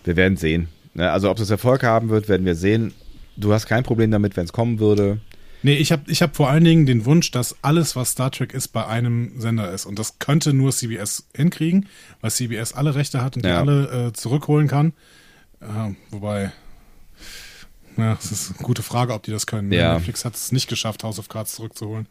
Wir 0.05 0.16
werden 0.16 0.36
sehen. 0.36 0.68
Ne, 0.95 1.11
Also 1.11 1.30
ob 1.30 1.36
das 1.36 1.51
Erfolg 1.51 1.82
haben 1.84 2.09
wird, 2.09 2.28
werden 2.28 2.47
wir 2.47 2.55
sehen. 2.55 2.93
Du 3.36 3.53
hast 3.53 3.66
kein 3.66 3.82
Problem 3.82 4.11
damit, 4.11 4.36
wenn 4.36 4.45
es 4.45 4.53
kommen 4.53 4.78
würde. 4.78 5.20
Nee, 5.62 5.76
ich 5.76 5.93
habe 5.93 6.11
ich 6.11 6.22
hab 6.22 6.34
vor 6.34 6.51
allen 6.51 6.64
Dingen 6.64 6.86
den 6.86 7.05
Wunsch, 7.05 7.30
dass 7.30 7.57
alles, 7.62 7.95
was 7.95 8.11
Star 8.11 8.30
Trek 8.32 8.53
ist, 8.53 8.68
bei 8.68 8.84
einem 8.86 9.38
Sender 9.40 9.70
ist. 9.72 9.86
Und 9.86 9.99
das 9.99 10.18
könnte 10.18 10.53
nur 10.53 10.72
CBS 10.72 11.28
hinkriegen, 11.36 11.86
weil 12.20 12.30
CBS 12.32 12.72
alle 12.72 12.95
Rechte 12.95 13.22
hat 13.22 13.36
und 13.36 13.45
die 13.45 13.49
Ja. 13.49 13.61
alle 13.61 14.09
äh, 14.09 14.12
zurückholen 14.12 14.66
kann. 14.68 14.93
Äh, 15.63 15.95
wobei, 16.11 16.53
ja, 17.97 18.17
es 18.21 18.33
ist 18.33 18.51
eine 18.51 18.59
gute 18.59 18.83
Frage, 18.83 19.13
ob 19.15 19.23
die 19.23 19.31
das 19.31 19.47
können. 19.47 19.73
Ja. 19.73 19.95
Netflix 19.95 20.25
hat 20.25 20.35
es 20.35 20.53
nicht 20.53 20.69
geschafft, 20.69 21.05
House 21.05 21.19
of 21.19 21.29
Cards 21.29 21.55
zurückzuholen. 21.55 22.07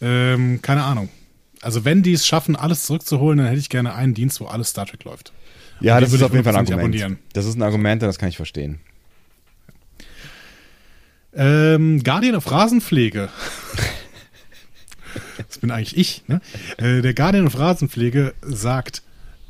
Ähm, 0.00 0.60
keine 0.62 0.84
Ahnung. 0.84 1.08
Also 1.62 1.84
wenn 1.84 2.02
die 2.02 2.12
es 2.12 2.26
schaffen, 2.26 2.54
alles 2.54 2.84
zurückzuholen, 2.84 3.38
dann 3.38 3.46
hätte 3.46 3.58
ich 3.58 3.70
gerne 3.70 3.94
einen 3.94 4.14
Dienst, 4.14 4.40
wo 4.40 4.46
alles 4.46 4.70
Star 4.70 4.86
Trek 4.86 5.04
läuft. 5.04 5.32
Ja, 5.80 6.00
das 6.00 6.12
ist 6.12 6.22
auf 6.22 6.32
jeden 6.32 6.44
Fall 6.44 6.54
ein 6.54 6.60
Argument. 6.60 6.80
abonnieren. 6.80 7.18
Das 7.32 7.46
ist 7.46 7.56
ein 7.56 7.62
Argument, 7.62 8.02
das 8.02 8.18
kann 8.18 8.28
ich 8.28 8.36
verstehen. 8.36 8.80
Ähm, 11.34 12.02
Guardian 12.02 12.34
of 12.34 12.50
Rasenpflege. 12.50 13.28
Das 15.48 15.58
bin 15.58 15.70
eigentlich 15.70 15.96
ich, 15.96 16.28
ne? 16.28 16.40
Äh, 16.76 17.00
der 17.00 17.14
Guardian 17.14 17.46
of 17.46 17.58
Rasenpflege 17.58 18.34
sagt, 18.42 19.02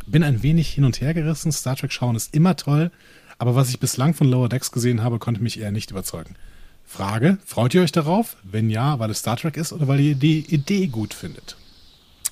bin 0.06 0.22
ein 0.22 0.42
wenig 0.42 0.68
hin 0.68 0.84
und 0.84 1.00
her 1.00 1.14
gerissen. 1.14 1.50
Star 1.50 1.74
Trek 1.76 1.92
schauen 1.92 2.14
ist 2.14 2.34
immer 2.34 2.56
toll, 2.56 2.92
aber 3.38 3.54
was 3.54 3.68
ich 3.68 3.80
bislang 3.80 4.14
von 4.14 4.28
Lower 4.28 4.48
Decks 4.48 4.72
gesehen 4.72 5.02
habe, 5.02 5.18
konnte 5.18 5.42
mich 5.42 5.60
eher 5.60 5.72
nicht 5.72 5.90
überzeugen. 5.90 6.34
Frage, 6.84 7.38
freut 7.44 7.74
ihr 7.74 7.82
euch 7.82 7.92
darauf? 7.92 8.36
Wenn 8.44 8.70
ja, 8.70 8.98
weil 8.98 9.10
es 9.10 9.18
Star 9.18 9.36
Trek 9.36 9.56
ist 9.56 9.72
oder 9.72 9.88
weil 9.88 10.00
ihr 10.00 10.14
die 10.14 10.40
Idee 10.52 10.86
gut 10.86 11.14
findet? 11.14 11.56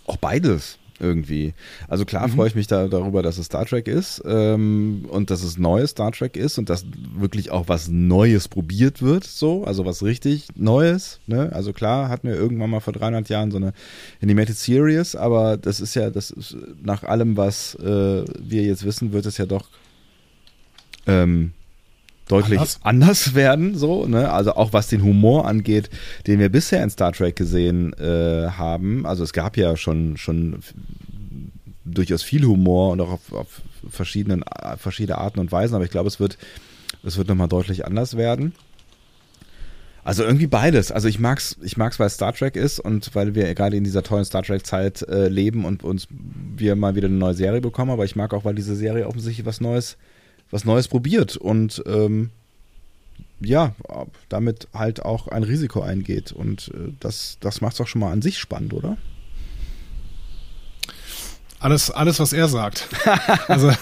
auch 0.07 0.17
beides 0.17 0.79
irgendwie. 1.01 1.55
Also 1.89 2.05
klar 2.05 2.29
mhm. 2.29 2.33
freue 2.33 2.49
ich 2.49 2.55
mich 2.55 2.69
da 2.69 2.87
darüber, 2.87 3.23
dass 3.23 3.37
es 3.37 3.47
Star 3.47 3.67
Trek 3.67 3.89
ist 3.89 4.23
ähm, 4.25 5.07
und 5.09 5.29
dass 5.31 5.43
es 5.43 5.59
neues 5.59 5.91
Star 5.91 6.13
Trek 6.13 6.37
ist 6.37 6.57
und 6.57 6.71
dass 6.71 6.87
wirklich 7.17 7.51
auch 7.51 7.67
was 7.67 7.89
Neues 7.89 8.47
probiert 8.47 9.03
wird, 9.03 9.25
so, 9.25 9.65
also 9.65 9.85
was 9.85 10.05
richtig 10.05 10.47
Neues. 10.55 11.19
Ne? 11.27 11.51
Also 11.53 11.73
klar 11.73 12.09
hatten 12.09 12.29
wir 12.29 12.37
irgendwann 12.37 12.71
mal 12.71 12.81
vor 12.81 12.93
300 12.93 13.29
Jahren 13.29 13.51
so 13.51 13.57
eine 13.57 13.73
Animated 14.23 14.57
Series, 14.57 15.17
aber 15.17 15.57
das 15.57 15.81
ist 15.81 15.95
ja, 15.97 16.11
das 16.11 16.31
ist 16.31 16.57
nach 16.81 17.03
allem, 17.03 17.37
was 17.37 17.75
äh, 17.75 18.25
wir 18.41 18.63
jetzt 18.63 18.85
wissen, 18.85 19.13
wird 19.13 19.27
es 19.27 19.37
ja 19.37 19.47
doch 19.47 19.69
ähm, 21.07 21.53
deutlich 22.29 22.59
anders. 22.59 22.81
anders, 22.83 23.35
werden, 23.35 23.77
so, 23.77 24.07
ne? 24.07 24.31
Also 24.31 24.55
auch 24.55 24.73
was 24.73 24.89
den 24.89 25.03
Humor 25.03 25.47
angeht, 25.47 25.91
den 26.27 26.39
wir 26.39 26.49
bisher 26.49 26.83
in 26.83 26.91
Star 26.91 27.13
Trek 27.13 27.37
gesehen 27.37 27.93
äh, 27.95 28.49
haben. 28.51 29.07
Also 29.07 29.25
es 29.25 29.33
gab 29.33 29.57
ja 29.57 29.77
schon, 29.77 30.17
schon 30.17 30.61
durchaus 31.85 32.23
viel 32.23 32.45
Humor 32.45 32.93
und 32.93 33.01
auch 33.01 33.13
auf, 33.13 33.33
auf 33.33 33.63
verschiedenen, 33.89 34.45
verschiedene 34.79 35.19
Arten 35.19 35.41
und 35.41 35.53
Weisen, 35.53 35.75
aber 35.75 35.85
ich 35.85 35.91
glaube, 35.91 36.09
es 36.09 36.19
wird, 36.19 36.39
es 37.03 37.19
wird 37.19 37.29
nochmal 37.29 37.49
deutlich 37.49 37.87
anders 37.87 38.17
werden. 38.17 38.55
Also 40.05 40.23
irgendwie 40.23 40.47
beides. 40.47 40.93
Also 40.93 41.09
ich 41.09 41.19
mag's, 41.19 41.57
ich 41.63 41.79
mag's, 41.79 41.99
weil 41.99 42.09
es 42.09 42.15
Star 42.15 42.35
Trek 42.35 42.57
ist 42.57 42.79
und 42.79 43.15
weil 43.15 43.35
wir 43.35 43.55
gerade 43.55 43.77
in 43.77 43.85
dieser 43.85 44.03
tollen 44.03 44.27
Star 44.27 44.43
Trek 44.43 44.67
Zeit 44.67 45.01
äh, 45.03 45.29
leben 45.29 45.65
und 45.65 45.83
uns 45.83 46.09
wir 46.11 46.77
mal 46.77 46.95
wieder 46.95 47.09
eine 47.09 47.17
neue 47.17 47.35
Serie 47.35 47.63
bekommen, 47.63 47.91
aber 47.91 48.05
ich 48.05 48.15
mag 48.15 48.35
auch, 48.35 48.45
weil 48.45 48.55
diese 48.55 48.77
Serie 48.77 49.07
offensichtlich 49.07 49.47
was 49.47 49.63
Neues 49.63 49.97
was 50.55 50.65
Neues 50.65 50.87
probiert 50.87 51.37
und 51.37 51.83
ähm, 51.85 52.31
ja, 53.41 53.75
damit 54.29 54.69
halt 54.73 55.05
auch 55.05 55.27
ein 55.27 55.43
Risiko 55.43 55.83
eingeht. 55.83 56.31
Und 56.31 56.69
äh, 56.69 56.93
das, 57.01 57.39
das 57.41 57.61
macht 57.61 57.75
es 57.75 57.81
auch 57.81 57.89
schon 57.89 58.01
mal 58.01 58.13
an 58.13 58.23
sich 58.23 58.39
spannend, 58.39 58.73
oder? 58.73 58.97
Alles, 61.59 61.91
alles, 61.91 62.21
was 62.21 62.33
er 62.33 62.47
sagt. 62.47 62.89
also, 63.49 63.73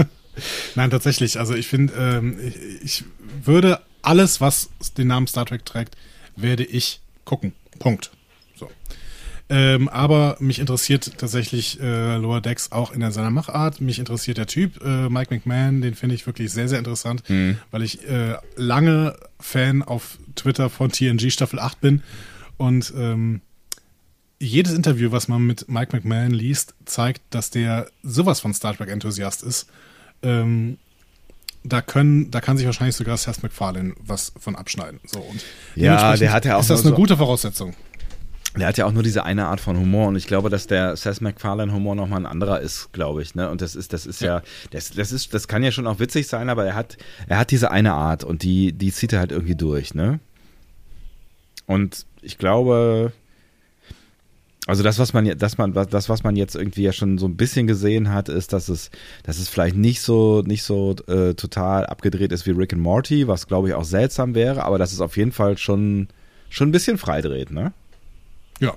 nein, 0.74 0.90
tatsächlich. 0.90 1.38
Also 1.38 1.54
ich 1.54 1.66
finde, 1.66 1.94
ähm, 1.94 2.38
ich, 2.46 2.82
ich 2.82 3.04
würde 3.42 3.80
alles, 4.02 4.42
was 4.42 4.68
den 4.98 5.08
Namen 5.08 5.26
Star 5.26 5.46
Trek 5.46 5.64
trägt, 5.64 5.96
werde 6.36 6.64
ich 6.64 7.00
gucken. 7.24 7.54
Punkt. 7.78 8.10
Ähm, 9.54 9.90
aber 9.90 10.36
mich 10.40 10.60
interessiert 10.60 11.18
tatsächlich 11.18 11.78
äh, 11.78 12.16
Lower 12.16 12.40
Decks 12.40 12.72
auch 12.72 12.90
in 12.90 13.12
seiner 13.12 13.30
Machart. 13.30 13.82
Mich 13.82 13.98
interessiert 13.98 14.38
der 14.38 14.46
Typ, 14.46 14.82
äh, 14.82 15.10
Mike 15.10 15.34
McMahon, 15.34 15.82
den 15.82 15.94
finde 15.94 16.14
ich 16.14 16.26
wirklich 16.26 16.50
sehr, 16.50 16.70
sehr 16.70 16.78
interessant, 16.78 17.22
mhm. 17.28 17.58
weil 17.70 17.82
ich 17.82 18.08
äh, 18.08 18.36
lange 18.56 19.14
Fan 19.38 19.82
auf 19.82 20.16
Twitter 20.36 20.70
von 20.70 20.90
TNG 20.90 21.30
Staffel 21.30 21.58
8 21.58 21.82
bin. 21.82 22.02
Und 22.56 22.94
ähm, 22.96 23.42
jedes 24.38 24.72
Interview, 24.72 25.12
was 25.12 25.28
man 25.28 25.42
mit 25.42 25.68
Mike 25.68 25.94
McMahon 25.94 26.30
liest, 26.30 26.74
zeigt, 26.86 27.20
dass 27.28 27.50
der 27.50 27.88
sowas 28.02 28.40
von 28.40 28.54
Star 28.54 28.74
Trek-Enthusiast 28.74 29.42
ist. 29.42 29.68
Ähm, 30.22 30.78
da 31.64 31.82
können, 31.82 32.30
da 32.30 32.40
kann 32.40 32.56
sich 32.56 32.66
wahrscheinlich 32.66 32.96
sogar 32.96 33.16
Seth 33.18 33.42
MacFarlane 33.42 33.94
was 34.00 34.32
von 34.38 34.56
abschneiden. 34.56 34.98
So 35.04 35.20
und 35.20 35.44
ja, 35.76 36.16
der 36.16 36.32
hat 36.32 36.44
ja 36.44 36.56
auch 36.56 36.62
ist 36.62 36.70
das 36.70 36.80
eine 36.80 36.90
so 36.90 36.96
gute 36.96 37.16
Voraussetzung. 37.16 37.74
Der 38.56 38.66
hat 38.66 38.76
ja 38.76 38.84
auch 38.84 38.92
nur 38.92 39.02
diese 39.02 39.24
eine 39.24 39.46
Art 39.46 39.60
von 39.60 39.78
Humor 39.78 40.08
und 40.08 40.16
ich 40.16 40.26
glaube, 40.26 40.50
dass 40.50 40.66
der 40.66 40.94
Seth 40.96 41.22
MacFarlane 41.22 41.72
Humor 41.72 41.94
nochmal 41.94 42.20
ein 42.20 42.26
anderer 42.26 42.60
ist, 42.60 42.92
glaube 42.92 43.22
ich. 43.22 43.34
Ne? 43.34 43.48
Und 43.48 43.62
das 43.62 43.74
ist, 43.74 43.94
das 43.94 44.04
ist 44.04 44.20
ja, 44.20 44.38
ja, 44.38 44.42
das, 44.70 44.90
das 44.90 45.10
ist, 45.10 45.32
das 45.32 45.48
kann 45.48 45.62
ja 45.62 45.72
schon 45.72 45.86
auch 45.86 46.00
witzig 46.00 46.26
sein, 46.26 46.50
aber 46.50 46.66
er 46.66 46.74
hat, 46.74 46.98
er 47.28 47.38
hat 47.38 47.50
diese 47.50 47.70
eine 47.70 47.94
Art 47.94 48.24
und 48.24 48.42
die, 48.42 48.72
die 48.72 48.92
zieht 48.92 49.14
er 49.14 49.20
halt 49.20 49.32
irgendwie 49.32 49.54
durch, 49.54 49.94
ne? 49.94 50.20
Und 51.66 52.04
ich 52.20 52.36
glaube, 52.36 53.12
also 54.66 54.82
das, 54.82 54.98
was 54.98 55.12
man, 55.12 55.36
das 55.38 55.58
man, 55.58 55.72
das, 55.72 56.08
was 56.08 56.22
man 56.22 56.36
jetzt 56.36 56.54
irgendwie 56.54 56.82
ja 56.82 56.92
schon 56.92 57.18
so 57.18 57.26
ein 57.26 57.36
bisschen 57.36 57.66
gesehen 57.66 58.12
hat, 58.12 58.28
ist, 58.28 58.52
dass 58.52 58.68
es, 58.68 58.90
dass 59.22 59.38
es 59.38 59.48
vielleicht 59.48 59.76
nicht 59.76 60.02
so, 60.02 60.42
nicht 60.42 60.62
so 60.62 60.94
äh, 61.08 61.34
total 61.34 61.86
abgedreht 61.86 62.32
ist 62.32 62.46
wie 62.46 62.50
Rick 62.50 62.74
and 62.74 62.82
Morty, 62.82 63.26
was 63.26 63.46
glaube 63.46 63.68
ich 63.68 63.74
auch 63.74 63.84
seltsam 63.84 64.34
wäre, 64.34 64.64
aber 64.64 64.78
dass 64.78 64.92
es 64.92 65.00
auf 65.00 65.16
jeden 65.16 65.32
Fall 65.32 65.56
schon, 65.56 66.08
schon 66.50 66.68
ein 66.68 66.72
bisschen 66.72 66.98
freidreht, 66.98 67.50
ne? 67.50 67.72
Ja. 68.62 68.74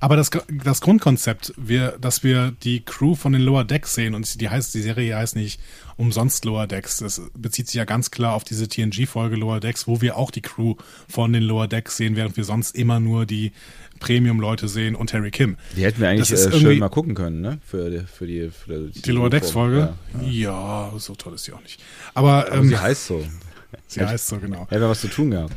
Aber 0.00 0.16
das, 0.16 0.30
das 0.64 0.80
Grundkonzept, 0.80 1.54
wir, 1.56 1.96
dass 2.00 2.24
wir 2.24 2.52
die 2.64 2.84
Crew 2.84 3.14
von 3.14 3.32
den 3.32 3.42
Lower 3.42 3.62
Decks 3.64 3.94
sehen 3.94 4.16
und 4.16 4.40
die 4.40 4.48
heißt, 4.48 4.74
die 4.74 4.82
Serie 4.82 5.16
heißt 5.16 5.36
nicht 5.36 5.60
umsonst 5.96 6.44
Lower 6.44 6.66
Decks. 6.66 6.96
Das 6.96 7.22
bezieht 7.34 7.68
sich 7.68 7.76
ja 7.76 7.84
ganz 7.84 8.10
klar 8.10 8.34
auf 8.34 8.42
diese 8.42 8.66
TNG-Folge 8.66 9.36
Lower 9.36 9.60
Decks, 9.60 9.86
wo 9.86 10.00
wir 10.00 10.16
auch 10.16 10.32
die 10.32 10.42
Crew 10.42 10.74
von 11.08 11.32
den 11.32 11.44
Lower 11.44 11.68
Decks 11.68 11.96
sehen, 11.96 12.16
während 12.16 12.36
wir 12.36 12.42
sonst 12.42 12.74
immer 12.74 12.98
nur 12.98 13.26
die 13.26 13.52
Premium-Leute 14.00 14.66
sehen 14.66 14.96
und 14.96 15.14
Harry 15.14 15.30
Kim. 15.30 15.56
Die 15.76 15.84
hätten 15.84 16.00
wir 16.00 16.08
eigentlich 16.08 16.32
äh, 16.32 16.50
schön 16.50 16.80
mal 16.80 16.88
gucken 16.88 17.14
können, 17.14 17.40
ne? 17.40 17.60
Für 17.64 17.88
die, 17.88 18.00
für 18.00 18.26
die, 18.26 18.50
für 18.50 18.88
die, 18.88 19.02
die 19.02 19.10
Lower 19.12 19.30
Decks-Folge? 19.30 19.94
Ja, 20.14 20.26
ja. 20.26 20.90
ja, 20.90 20.98
so 20.98 21.14
toll 21.14 21.34
ist 21.34 21.44
sie 21.44 21.52
auch 21.52 21.62
nicht. 21.62 21.80
Aber, 22.14 22.46
Aber 22.48 22.56
ähm, 22.56 22.68
sie 22.68 22.76
heißt 22.76 23.06
so. 23.06 23.24
Sie 23.86 24.04
heißt 24.04 24.26
so, 24.26 24.38
genau. 24.38 24.66
Hätten 24.68 24.82
wir 24.82 24.88
was 24.90 25.00
zu 25.00 25.08
tun 25.08 25.30
gehabt. 25.30 25.54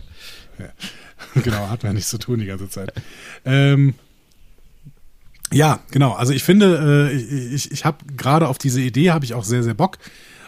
Ja. 0.57 0.69
genau, 1.43 1.69
hat 1.69 1.83
man 1.83 1.91
ja 1.91 1.93
nichts 1.93 2.09
zu 2.09 2.17
tun 2.17 2.39
die 2.39 2.45
ganze 2.45 2.69
Zeit. 2.69 2.93
Ähm, 3.45 3.95
ja, 5.51 5.79
genau. 5.91 6.13
Also 6.13 6.33
ich 6.33 6.43
finde, 6.43 7.11
äh, 7.11 7.15
ich, 7.15 7.71
ich 7.71 7.85
habe 7.85 7.97
gerade 8.17 8.47
auf 8.47 8.57
diese 8.57 8.81
Idee 8.81 9.11
habe 9.11 9.25
ich 9.25 9.33
auch 9.33 9.43
sehr, 9.43 9.63
sehr 9.63 9.73
Bock 9.73 9.97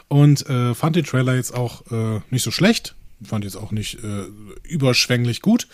und 0.07 0.47
äh, 0.49 0.73
fand 0.73 0.95
den 0.95 1.05
Trailer 1.05 1.35
jetzt 1.35 1.53
auch 1.53 1.89
äh, 1.91 2.21
nicht 2.29 2.43
so 2.43 2.51
schlecht. 2.51 2.95
Fand 3.23 3.43
jetzt 3.43 3.55
auch 3.55 3.71
nicht 3.71 4.03
äh, 4.03 4.25
überschwänglich 4.63 5.41
gut. 5.41 5.67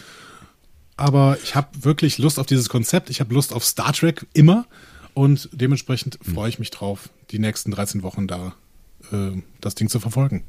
Aber 0.95 1.37
ich 1.43 1.55
habe 1.55 1.83
wirklich 1.83 2.17
Lust 2.17 2.39
auf 2.39 2.45
dieses 2.45 2.69
Konzept. 2.69 3.09
Ich 3.09 3.19
habe 3.19 3.33
Lust 3.33 3.53
auf 3.53 3.65
Star 3.65 3.93
Trek 3.93 4.25
immer. 4.33 4.65
Und 5.13 5.49
dementsprechend 5.51 6.19
freue 6.23 6.49
ich 6.49 6.59
mich 6.59 6.71
drauf, 6.71 7.09
die 7.31 7.39
nächsten 7.39 7.71
13 7.71 8.03
Wochen 8.03 8.27
da 8.27 8.55
äh, 9.11 9.31
das 9.61 9.75
Ding 9.75 9.89
zu 9.89 9.99
verfolgen. 9.99 10.43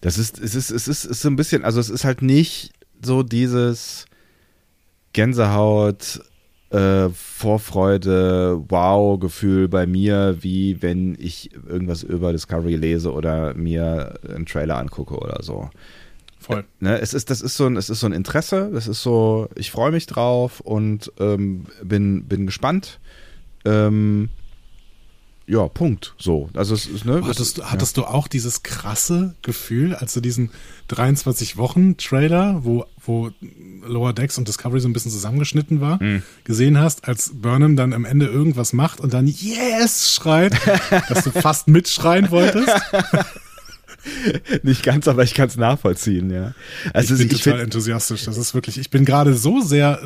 Das 0.00 0.18
ist, 0.18 0.38
es 0.38 0.54
ist, 0.54 0.70
es 0.70 0.86
ist, 0.86 1.04
es 1.04 1.04
ist 1.04 1.22
so 1.22 1.28
ein 1.28 1.36
bisschen, 1.36 1.64
also 1.64 1.80
es 1.80 1.90
ist 1.90 2.04
halt 2.04 2.22
nicht 2.22 2.72
so 3.02 3.22
dieses 3.22 4.06
Gänsehaut, 5.12 6.20
äh, 6.70 7.08
Vorfreude, 7.08 8.62
Wow-Gefühl 8.68 9.68
bei 9.68 9.86
mir, 9.86 10.38
wie 10.40 10.82
wenn 10.82 11.16
ich 11.18 11.50
irgendwas 11.66 12.02
über 12.02 12.32
Discovery 12.32 12.76
lese 12.76 13.12
oder 13.12 13.54
mir 13.54 14.18
einen 14.28 14.46
Trailer 14.46 14.76
angucke 14.76 15.16
oder 15.16 15.42
so. 15.42 15.70
Voll. 16.38 16.64
Ne, 16.80 17.00
es 17.00 17.14
ist, 17.14 17.30
das 17.30 17.40
ist 17.40 17.56
so 17.56 17.66
ein, 17.66 17.76
es 17.76 17.90
ist 17.90 18.00
so 18.00 18.06
ein 18.06 18.12
Interesse, 18.12 18.70
das 18.72 18.86
ist 18.86 19.02
so, 19.02 19.48
ich 19.54 19.70
freue 19.70 19.90
mich 19.90 20.06
drauf 20.06 20.60
und 20.60 21.12
ähm, 21.18 21.66
bin, 21.82 22.24
bin 22.24 22.46
gespannt. 22.46 23.00
Ähm, 23.64 24.28
ja, 25.48 25.66
Punkt. 25.66 26.14
So. 26.18 26.50
Also 26.54 26.74
es 26.74 26.84
ist, 26.84 27.06
ne, 27.06 27.22
hattest, 27.24 27.58
ist, 27.58 27.70
hattest 27.70 27.96
du 27.96 28.04
auch 28.04 28.28
dieses 28.28 28.62
krasse 28.62 29.34
Gefühl, 29.40 29.94
als 29.94 30.12
du 30.12 30.20
diesen 30.20 30.50
23 30.88 31.56
Wochen 31.56 31.96
Trailer, 31.96 32.64
wo, 32.64 32.84
wo 33.02 33.30
Lower 33.82 34.12
Decks 34.12 34.36
und 34.36 34.46
Discovery 34.46 34.80
so 34.80 34.88
ein 34.88 34.92
bisschen 34.92 35.10
zusammengeschnitten 35.10 35.80
war, 35.80 36.02
mhm. 36.02 36.22
gesehen 36.44 36.78
hast, 36.78 37.08
als 37.08 37.32
Burnham 37.32 37.76
dann 37.76 37.94
am 37.94 38.04
Ende 38.04 38.26
irgendwas 38.26 38.74
macht 38.74 39.00
und 39.00 39.14
dann 39.14 39.26
Yes 39.26 40.12
schreit, 40.12 40.54
dass 41.08 41.24
du 41.24 41.30
fast 41.30 41.66
mitschreien 41.66 42.30
wolltest? 42.30 42.68
Nicht 44.62 44.82
ganz, 44.82 45.08
aber 45.08 45.22
ich 45.22 45.34
kann 45.34 45.48
es 45.48 45.56
nachvollziehen, 45.56 46.30
ja. 46.30 46.54
Also 46.92 47.14
ich 47.14 47.28
bin 47.28 47.36
ich 47.36 47.42
total 47.42 47.60
enthusiastisch. 47.60 48.24
Das 48.24 48.36
ist 48.36 48.54
wirklich, 48.54 48.78
ich 48.78 48.90
bin 48.90 49.04
gerade 49.04 49.34
so 49.34 49.60
sehr 49.60 50.00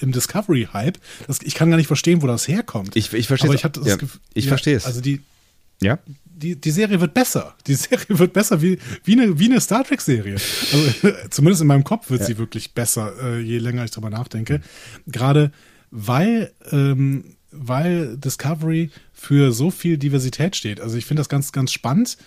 im 0.00 0.12
Discovery-Hype, 0.12 0.98
ich 1.42 1.54
kann 1.54 1.70
gar 1.70 1.76
nicht 1.76 1.86
verstehen, 1.86 2.22
wo 2.22 2.26
das 2.26 2.48
herkommt. 2.48 2.96
Ich, 2.96 3.12
ich 3.12 3.26
verstehe 3.26 3.50
es. 3.50 3.56
Ich, 3.56 3.86
ja, 3.86 3.96
ich 4.34 4.44
ja, 4.44 4.48
verstehe 4.48 4.76
es. 4.76 4.86
Also 4.86 5.00
die, 5.00 5.20
ja? 5.80 5.98
Die, 6.24 6.54
die 6.54 6.70
Serie 6.70 7.00
wird 7.00 7.14
besser. 7.14 7.54
Die 7.66 7.74
Serie 7.74 8.18
wird 8.18 8.32
besser 8.32 8.60
wie, 8.60 8.78
wie, 9.04 9.12
eine, 9.12 9.38
wie 9.38 9.46
eine 9.46 9.60
Star 9.60 9.84
Trek-Serie. 9.84 10.34
Also, 10.34 11.16
zumindest 11.30 11.62
in 11.62 11.68
meinem 11.68 11.84
Kopf 11.84 12.10
wird 12.10 12.20
ja. 12.20 12.26
sie 12.26 12.38
wirklich 12.38 12.74
besser, 12.74 13.12
äh, 13.22 13.40
je 13.40 13.58
länger 13.58 13.84
ich 13.84 13.90
drüber 13.90 14.10
nachdenke. 14.10 14.60
Gerade 15.06 15.52
weil, 15.90 16.52
ähm, 16.72 17.36
weil 17.52 18.16
Discovery 18.18 18.90
für 19.14 19.52
so 19.52 19.70
viel 19.70 19.96
Diversität 19.96 20.56
steht. 20.56 20.80
Also 20.80 20.96
ich 20.96 21.06
finde 21.06 21.20
das 21.20 21.28
ganz, 21.28 21.52
ganz 21.52 21.72
spannend 21.72 22.18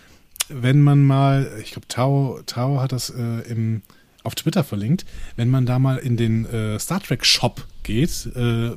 wenn 0.50 0.82
man 0.82 1.02
mal, 1.02 1.52
ich 1.62 1.72
glaube, 1.72 1.88
Tao, 1.88 2.40
Tao 2.46 2.82
hat 2.82 2.92
das 2.92 3.10
äh, 3.10 3.50
im, 3.50 3.82
auf 4.24 4.36
Twitter 4.36 4.64
verlinkt, 4.64 5.06
wenn 5.36 5.50
man 5.50 5.66
da 5.66 5.80
mal 5.80 5.98
in 5.98 6.18
den 6.18 6.46
äh, 6.46 6.80
Star 6.80 7.02
Trek 7.02 7.26
Shop 7.26 7.66
geht, 7.84 8.28
äh, 8.36 8.72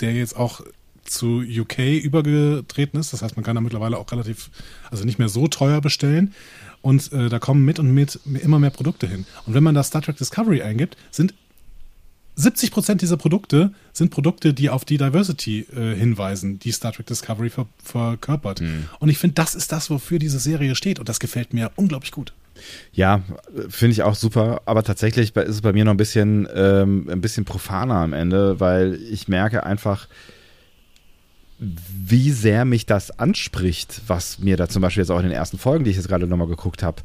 der 0.00 0.12
jetzt 0.12 0.36
auch 0.36 0.60
zu 1.04 1.42
UK 1.42 1.78
übergetreten 2.02 2.98
ist. 2.98 3.12
Das 3.12 3.22
heißt, 3.22 3.36
man 3.36 3.44
kann 3.44 3.54
da 3.54 3.60
mittlerweile 3.60 3.98
auch 3.98 4.10
relativ, 4.10 4.50
also 4.90 5.04
nicht 5.04 5.18
mehr 5.18 5.28
so 5.28 5.48
teuer 5.48 5.80
bestellen. 5.80 6.34
Und 6.80 7.12
äh, 7.12 7.28
da 7.28 7.38
kommen 7.38 7.64
mit 7.64 7.78
und 7.78 7.92
mit 7.94 8.20
immer 8.42 8.58
mehr 8.58 8.70
Produkte 8.70 9.06
hin. 9.06 9.26
Und 9.46 9.54
wenn 9.54 9.62
man 9.62 9.74
da 9.74 9.82
Star 9.82 10.02
Trek 10.02 10.16
Discovery 10.16 10.62
eingibt, 10.62 10.96
sind 11.10 11.34
70 12.36 12.70
Prozent 12.72 13.02
dieser 13.02 13.16
Produkte 13.16 13.72
sind 13.92 14.10
Produkte, 14.10 14.54
die 14.54 14.70
auf 14.70 14.84
die 14.84 14.98
Diversity 14.98 15.66
äh, 15.74 15.94
hinweisen, 15.94 16.58
die 16.58 16.72
Star 16.72 16.92
Trek 16.92 17.06
Discovery 17.06 17.50
ver 17.50 17.66
verkörpert. 17.82 18.60
Mhm. 18.60 18.88
Und 18.98 19.08
ich 19.08 19.18
finde, 19.18 19.34
das 19.34 19.54
ist 19.54 19.70
das, 19.70 19.88
wofür 19.90 20.18
diese 20.18 20.38
Serie 20.38 20.74
steht. 20.74 20.98
Und 20.98 21.08
das 21.08 21.20
gefällt 21.20 21.52
mir 21.54 21.70
unglaublich 21.76 22.10
gut. 22.10 22.32
Ja, 22.92 23.22
finde 23.68 23.92
ich 23.92 24.02
auch 24.02 24.14
super. 24.14 24.62
Aber 24.66 24.82
tatsächlich 24.82 25.34
ist 25.34 25.48
es 25.48 25.60
bei 25.60 25.72
mir 25.72 25.84
noch 25.84 25.92
ein 25.92 25.96
bisschen, 25.96 26.48
ähm, 26.54 27.08
ein 27.08 27.20
bisschen 27.20 27.44
profaner 27.44 27.96
am 27.96 28.12
Ende, 28.12 28.58
weil 28.60 28.94
ich 28.94 29.28
merke 29.28 29.64
einfach, 29.64 30.08
wie 31.58 32.30
sehr 32.30 32.64
mich 32.64 32.84
das 32.84 33.16
anspricht, 33.18 34.02
was 34.06 34.40
mir 34.40 34.56
da 34.56 34.68
zum 34.68 34.82
Beispiel 34.82 35.02
jetzt 35.02 35.10
auch 35.10 35.18
in 35.18 35.24
den 35.24 35.32
ersten 35.32 35.58
Folgen, 35.58 35.84
die 35.84 35.90
ich 35.90 35.96
jetzt 35.96 36.08
gerade 36.08 36.26
nochmal 36.26 36.48
geguckt 36.48 36.82
habe, 36.82 37.02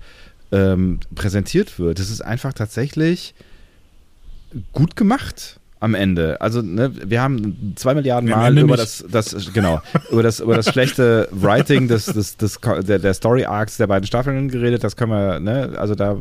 ähm, 0.52 1.00
präsentiert 1.14 1.78
wird. 1.78 2.00
Es 2.00 2.10
ist 2.10 2.22
einfach 2.22 2.54
tatsächlich 2.54 3.36
gut 4.74 4.96
gemacht 4.96 5.60
am 5.80 5.96
Ende. 5.96 6.40
Also, 6.42 6.62
ne, 6.62 6.92
wir 7.10 7.22
haben 7.22 7.74
zwei 7.76 7.94
Milliarden 7.94 8.30
Mal 8.30 8.58
über 8.58 8.76
das, 8.76 9.04
das, 9.10 9.54
genau, 9.54 9.82
über 10.12 10.24
das, 10.24 10.40
über 10.40 10.56
das 10.56 10.70
schlechte 10.70 11.30
Writing 11.32 11.88
des, 11.88 12.06
des, 12.06 12.38
des, 12.38 12.60
der, 12.82 13.00
der 13.00 13.14
Story 13.14 13.46
Arcs 13.46 13.78
der 13.78 13.88
beiden 13.88 14.06
Staffeln 14.06 14.50
geredet. 14.50 14.84
Das 14.84 14.96
können 14.96 15.12
wir, 15.12 15.40
ne, 15.40 15.76
also 15.78 15.96
da, 15.96 16.18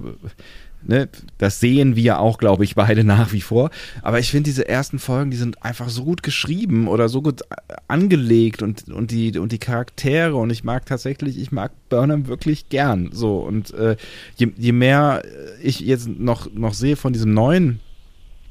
ne, 0.83 1.09
das 1.39 1.59
sehen 1.59 1.97
wir 1.97 2.21
auch, 2.21 2.39
glaube 2.39 2.63
ich, 2.63 2.77
beide 2.77 3.03
nach 3.03 3.33
wie 3.33 3.41
vor. 3.41 3.71
Aber 4.03 4.21
ich 4.21 4.31
finde 4.31 4.45
diese 4.45 4.69
ersten 4.69 5.01
Folgen, 5.01 5.33
die 5.33 5.37
sind 5.37 5.65
einfach 5.65 5.89
so 5.89 6.05
gut 6.05 6.23
geschrieben 6.23 6.87
oder 6.87 7.09
so 7.09 7.21
gut 7.21 7.43
angelegt 7.89 8.63
und, 8.63 8.89
und 8.89 9.11
die, 9.11 9.37
und 9.39 9.51
die 9.51 9.59
Charaktere 9.59 10.37
und 10.37 10.51
ich 10.51 10.63
mag 10.63 10.87
tatsächlich, 10.87 11.37
ich 11.37 11.51
mag 11.51 11.73
Burnham 11.89 12.29
wirklich 12.29 12.69
gern. 12.69 13.11
So 13.13 13.39
und 13.39 13.75
äh, 13.75 13.97
je, 14.37 14.53
je 14.57 14.73
mehr 14.73 15.23
ich 15.61 15.81
jetzt 15.81 16.09
noch, 16.09 16.53
noch 16.53 16.75
sehe 16.75 16.95
von 16.95 17.13
diesem 17.13 17.35
neuen 17.35 17.81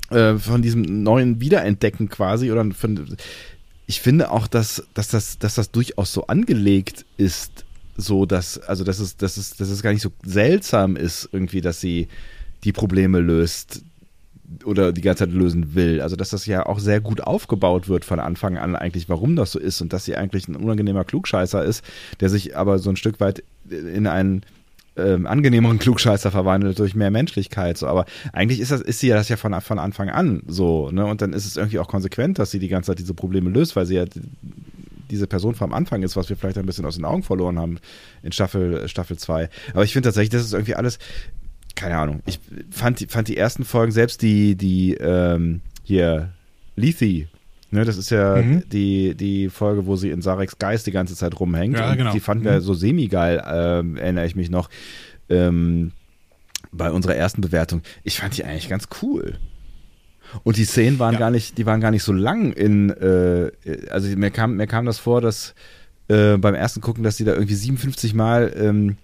äh, 0.10 0.36
von 0.36 0.62
diesem 0.62 1.04
neuen 1.04 1.42
Wiederentdecken 1.42 2.10
quasi 2.10 2.52
oder 2.52 2.66
von, 2.72 3.18
ich 3.88 4.02
finde 4.02 4.32
auch, 4.32 4.48
dass, 4.48 4.84
dass, 4.94 5.10
das, 5.10 5.40
dass 5.40 5.56
das 5.56 5.72
durchaus 5.72 6.14
so 6.14 6.28
angelegt 6.28 7.06
ist, 7.18 7.66
so 7.96 8.26
dass, 8.26 8.60
also 8.60 8.84
dass 8.84 9.00
es, 9.00 9.18
dass 9.18 9.38
es, 9.38 9.56
dass 9.56 9.70
es 9.70 9.82
gar 9.82 9.92
nicht 9.92 10.02
so 10.02 10.12
seltsam 10.24 10.96
ist, 10.96 11.30
irgendwie, 11.32 11.62
dass 11.62 11.82
sie 11.82 12.08
die 12.64 12.72
Probleme 12.72 13.20
löst 13.20 13.82
oder 14.64 14.94
die 14.94 15.02
ganze 15.02 15.26
Zeit 15.26 15.34
lösen 15.34 15.76
will. 15.76 16.02
Also 16.02 16.16
dass 16.16 16.30
das 16.30 16.46
ja 16.46 16.66
auch 16.66 16.80
sehr 16.80 17.02
gut 17.02 17.22
aufgebaut 17.22 17.90
wird 17.90 18.06
von 18.06 18.20
Anfang 18.20 18.58
an 18.58 18.76
eigentlich, 18.76 19.10
warum 19.10 19.36
das 19.36 19.52
so 19.52 19.60
ist 19.60 19.82
und 19.82 19.94
dass 19.94 20.06
sie 20.06 20.16
eigentlich 20.16 20.48
ein 20.48 20.56
unangenehmer 20.56 21.04
Klugscheißer 21.04 21.64
ist, 21.64 21.84
der 22.20 22.30
sich 22.30 22.56
aber 22.56 22.80
so 22.80 22.90
ein 22.90 22.96
Stück 22.96 23.20
weit 23.20 23.44
in 23.70 24.08
einen 24.08 24.44
ähm, 24.98 25.26
angenehmeren 25.28 25.80
Klugscheißer 25.80 26.32
verwandelt 26.32 26.80
durch 26.80 26.96
mehr 26.96 27.12
Menschlichkeit. 27.12 27.78
So, 27.78 27.88
aber 27.88 28.06
eigentlich 28.34 28.60
ist 28.60 28.72
das, 28.72 28.82
ist 28.82 29.00
sie 29.00 29.08
ja 29.08 29.16
das 29.16 29.30
ja 29.30 29.38
von, 29.38 29.60
von 29.62 29.80
Anfang 29.80 30.10
an 30.10 30.44
so, 30.48 30.90
ne? 30.92 31.06
Und 31.06 31.22
dann 31.22 31.34
ist 31.34 31.46
es 31.46 31.58
irgendwie 31.58 31.80
auch 31.80 31.88
konsequent, 31.88 32.40
dass 32.40 32.52
sie 32.52 32.60
die 32.60 32.68
ganze 32.68 32.92
Zeit 32.92 33.00
diese 33.00 33.14
Probleme 33.14 33.50
löst, 33.50 33.76
weil 33.76 33.86
sie 33.86 33.96
ja 33.96 34.06
diese 35.10 35.28
Person 35.28 35.56
vom 35.56 35.74
Anfang 35.74 36.04
ist, 36.04 36.16
was 36.18 36.28
wir 36.30 36.36
vielleicht 36.36 36.58
ein 36.58 36.66
bisschen 36.66 36.86
aus 36.86 36.96
den 36.96 37.06
Augen 37.06 37.24
verloren 37.24 37.58
haben 37.60 37.80
in 38.24 38.32
Staffel 38.32 38.88
Staffel 38.90 39.18
2. 39.18 39.50
Aber 39.74 39.84
ich 39.84 39.94
finde 39.94 40.08
tatsächlich, 40.08 40.32
das 40.32 40.44
ist 40.44 40.54
irgendwie 40.54 40.76
alles, 40.76 41.00
keine 41.76 41.98
Ahnung. 41.98 42.22
Ich 42.26 42.40
fand, 42.72 43.00
die- 43.00 43.08
fand 43.08 43.28
die 43.30 43.38
ersten 43.38 43.64
Folgen, 43.64 43.92
selbst 43.92 44.22
die, 44.22 44.56
die, 44.56 44.96
ähm, 44.96 45.62
hier, 45.84 46.34
Lethe, 46.76 47.28
ne, 47.72 47.86
das 47.86 47.98
ist 47.98 48.10
ja 48.10 48.42
Mhm. 48.42 48.64
die, 48.72 49.16
die 49.16 49.50
Folge, 49.50 49.86
wo 49.86 49.96
sie 49.96 50.10
in 50.12 50.22
Sareks 50.22 50.58
Geist 50.60 50.88
die 50.88 50.92
ganze 50.92 51.16
Zeit 51.16 51.40
rumhängt. 51.40 51.78
Ja, 51.78 51.92
und 51.92 51.98
genau. 51.98 52.12
Die 52.14 52.20
fanden 52.20 52.46
wir 52.46 52.54
Mhm. 52.54 52.62
so 52.62 52.74
semi-geil, 52.74 53.44
ähm, 53.48 53.98
erinnere 53.98 54.26
ich 54.26 54.36
mich 54.36 54.50
noch, 54.50 54.70
ähm, 55.30 55.92
bei 56.72 56.92
unserer 56.92 57.16
ersten 57.16 57.42
Bewertung. 57.42 57.82
Ich 58.04 58.18
fand 58.20 58.38
die 58.38 58.44
eigentlich 58.44 58.70
ganz 58.70 58.88
cool. 59.02 59.36
Und 60.44 60.58
die 60.58 60.66
Szenen 60.66 61.00
waren 61.00 61.14
Ja. 61.14 61.20
gar 61.20 61.32
nicht, 61.32 61.58
die 61.58 61.66
waren 61.66 61.80
gar 61.80 61.92
nicht 61.92 62.04
so 62.04 62.12
lang 62.12 62.52
in, 62.52 62.90
äh, 62.90 63.52
also 63.90 64.10
mir 64.18 64.32
kam, 64.32 64.58
mir 64.58 64.68
kam 64.68 64.86
das 64.86 65.00
vor, 65.00 65.22
dass 65.22 65.54
äh, 66.10 66.38
beim 66.38 66.56
ersten 66.56 66.82
Gucken, 66.82 67.04
dass 67.04 67.18
die 67.18 67.24
da 67.26 67.34
irgendwie 67.34 67.56
57 67.56 68.14
Mal 68.14 68.54
ähm, 68.58 68.98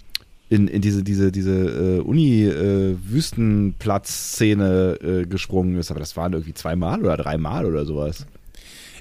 in, 0.49 0.67
in 0.67 0.81
diese, 0.81 1.03
diese, 1.03 1.31
diese 1.31 1.97
äh, 1.97 1.99
Uni-Wüstenplatz-Szene 2.01 4.97
äh, 5.01 5.25
gesprungen 5.25 5.77
ist, 5.77 5.91
aber 5.91 5.99
das 5.99 6.15
waren 6.17 6.33
irgendwie 6.33 6.53
zweimal 6.53 7.01
oder 7.01 7.17
dreimal 7.17 7.65
oder 7.65 7.85
sowas. 7.85 8.25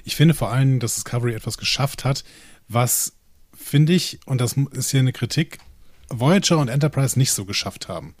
Ich 0.03 0.15
finde 0.15 0.33
vor 0.33 0.51
allem, 0.51 0.79
dass 0.79 0.95
Discovery 0.95 1.33
etwas 1.33 1.57
geschafft 1.57 2.05
hat, 2.05 2.23
was, 2.67 3.13
finde 3.55 3.93
ich, 3.93 4.19
und 4.25 4.41
das 4.41 4.53
ist 4.71 4.91
hier 4.91 4.99
eine 4.99 5.13
Kritik, 5.13 5.59
Voyager 6.09 6.57
und 6.57 6.67
Enterprise 6.67 7.17
nicht 7.17 7.31
so 7.31 7.45
geschafft 7.45 7.87
haben. 7.87 8.15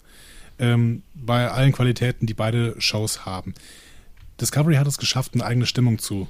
Ähm, 0.59 1.03
bei 1.13 1.49
allen 1.49 1.71
Qualitäten, 1.71 2.25
die 2.25 2.33
beide 2.33 2.79
Shows 2.79 3.25
haben. 3.25 3.53
Discovery 4.39 4.75
hat 4.75 4.87
es 4.87 4.97
geschafft, 4.97 5.33
eine 5.33 5.45
eigene 5.45 5.65
Stimmung 5.65 5.99
zu 5.99 6.27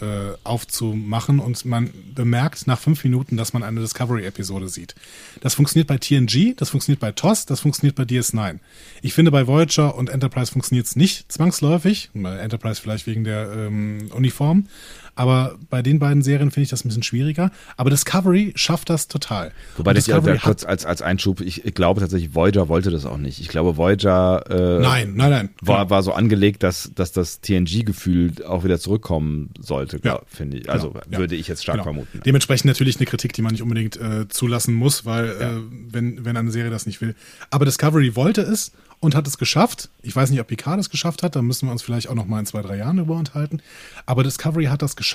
äh, 0.00 0.36
aufzumachen 0.44 1.38
und 1.38 1.64
man 1.64 1.90
bemerkt 2.14 2.66
nach 2.66 2.78
fünf 2.78 3.04
Minuten, 3.04 3.36
dass 3.36 3.52
man 3.52 3.62
eine 3.62 3.80
Discovery-Episode 3.80 4.68
sieht. 4.68 4.94
Das 5.40 5.54
funktioniert 5.54 5.88
bei 5.88 5.98
TNG, 5.98 6.54
das 6.56 6.70
funktioniert 6.70 7.00
bei 7.00 7.12
TOS, 7.12 7.46
das 7.46 7.60
funktioniert 7.60 7.96
bei 7.96 8.04
DS9. 8.04 8.58
Ich 9.02 9.14
finde, 9.14 9.30
bei 9.30 9.46
Voyager 9.46 9.94
und 9.94 10.10
Enterprise 10.10 10.52
funktioniert 10.52 10.86
es 10.86 10.96
nicht 10.96 11.30
zwangsläufig, 11.32 12.10
Enterprise 12.14 12.80
vielleicht 12.80 13.06
wegen 13.06 13.24
der 13.24 13.50
ähm, 13.52 14.10
Uniform, 14.14 14.68
aber 15.16 15.56
bei 15.70 15.82
den 15.82 15.98
beiden 15.98 16.22
Serien 16.22 16.50
finde 16.50 16.64
ich 16.64 16.68
das 16.70 16.84
ein 16.84 16.88
bisschen 16.88 17.02
schwieriger. 17.02 17.50
Aber 17.76 17.90
Discovery 17.90 18.52
schafft 18.54 18.88
das 18.90 19.08
total. 19.08 19.50
Wobei 19.76 19.92
das 19.94 20.06
ja 20.06 20.20
kurz 20.20 20.64
als, 20.64 20.86
als 20.86 21.02
Einschub, 21.02 21.40
ich, 21.40 21.64
ich 21.64 21.74
glaube 21.74 22.00
tatsächlich, 22.00 22.34
Voyager 22.34 22.68
wollte 22.68 22.90
das 22.90 23.04
auch 23.06 23.16
nicht. 23.16 23.40
Ich 23.40 23.48
glaube, 23.48 23.76
Voyager 23.76 24.44
äh, 24.48 24.80
Nein, 24.80 25.14
nein, 25.16 25.30
nein. 25.30 25.48
war, 25.62 25.78
Genau. 25.78 25.90
war 25.90 26.02
so 26.02 26.12
angelegt, 26.12 26.62
dass, 26.62 26.92
dass 26.94 27.12
das 27.12 27.40
TNG-Gefühl 27.40 28.32
auch 28.46 28.62
wieder 28.64 28.78
zurückkommen 28.78 29.50
sollte, 29.58 30.00
Ja. 30.04 30.20
finde 30.26 30.58
ich. 30.58 30.70
Also 30.70 30.90
Genau, 30.90 31.04
ja. 31.10 31.18
würde 31.18 31.34
ich 31.34 31.48
jetzt 31.48 31.62
stark 31.62 31.76
Genau. 31.76 31.84
vermuten. 31.84 32.20
Dementsprechend 32.24 32.66
natürlich 32.66 32.96
eine 32.96 33.06
Kritik, 33.06 33.32
die 33.32 33.42
man 33.42 33.52
nicht 33.52 33.62
unbedingt 33.62 33.96
äh, 33.96 34.28
zulassen 34.28 34.74
muss, 34.74 35.04
weil 35.04 35.28
äh, 35.30 35.48
wenn, 35.90 36.24
wenn 36.24 36.36
eine 36.36 36.50
Serie 36.50 36.70
das 36.70 36.86
nicht 36.86 37.00
will. 37.00 37.14
Aber 37.50 37.64
Discovery 37.64 38.14
wollte 38.16 38.42
es 38.42 38.72
und 39.00 39.14
hat 39.14 39.26
es 39.26 39.36
geschafft. 39.38 39.90
Ich 40.02 40.14
weiß 40.16 40.30
nicht, 40.30 40.40
ob 40.40 40.46
Picard 40.46 40.80
es 40.80 40.88
geschafft 40.90 41.22
hat, 41.22 41.36
da 41.36 41.42
müssen 41.42 41.68
wir 41.68 41.72
uns 41.72 41.82
vielleicht 41.82 42.08
auch 42.08 42.14
noch 42.14 42.26
mal 42.26 42.40
in 42.40 42.46
zwei, 42.46 42.62
drei 42.62 42.76
Jahren 42.78 42.96
drüber 42.96 43.16
unterhalten. 43.16 43.60
Aber 44.06 44.22
Discovery 44.22 44.64
hat 44.66 44.82
das 44.82 44.96
geschafft 44.96 45.05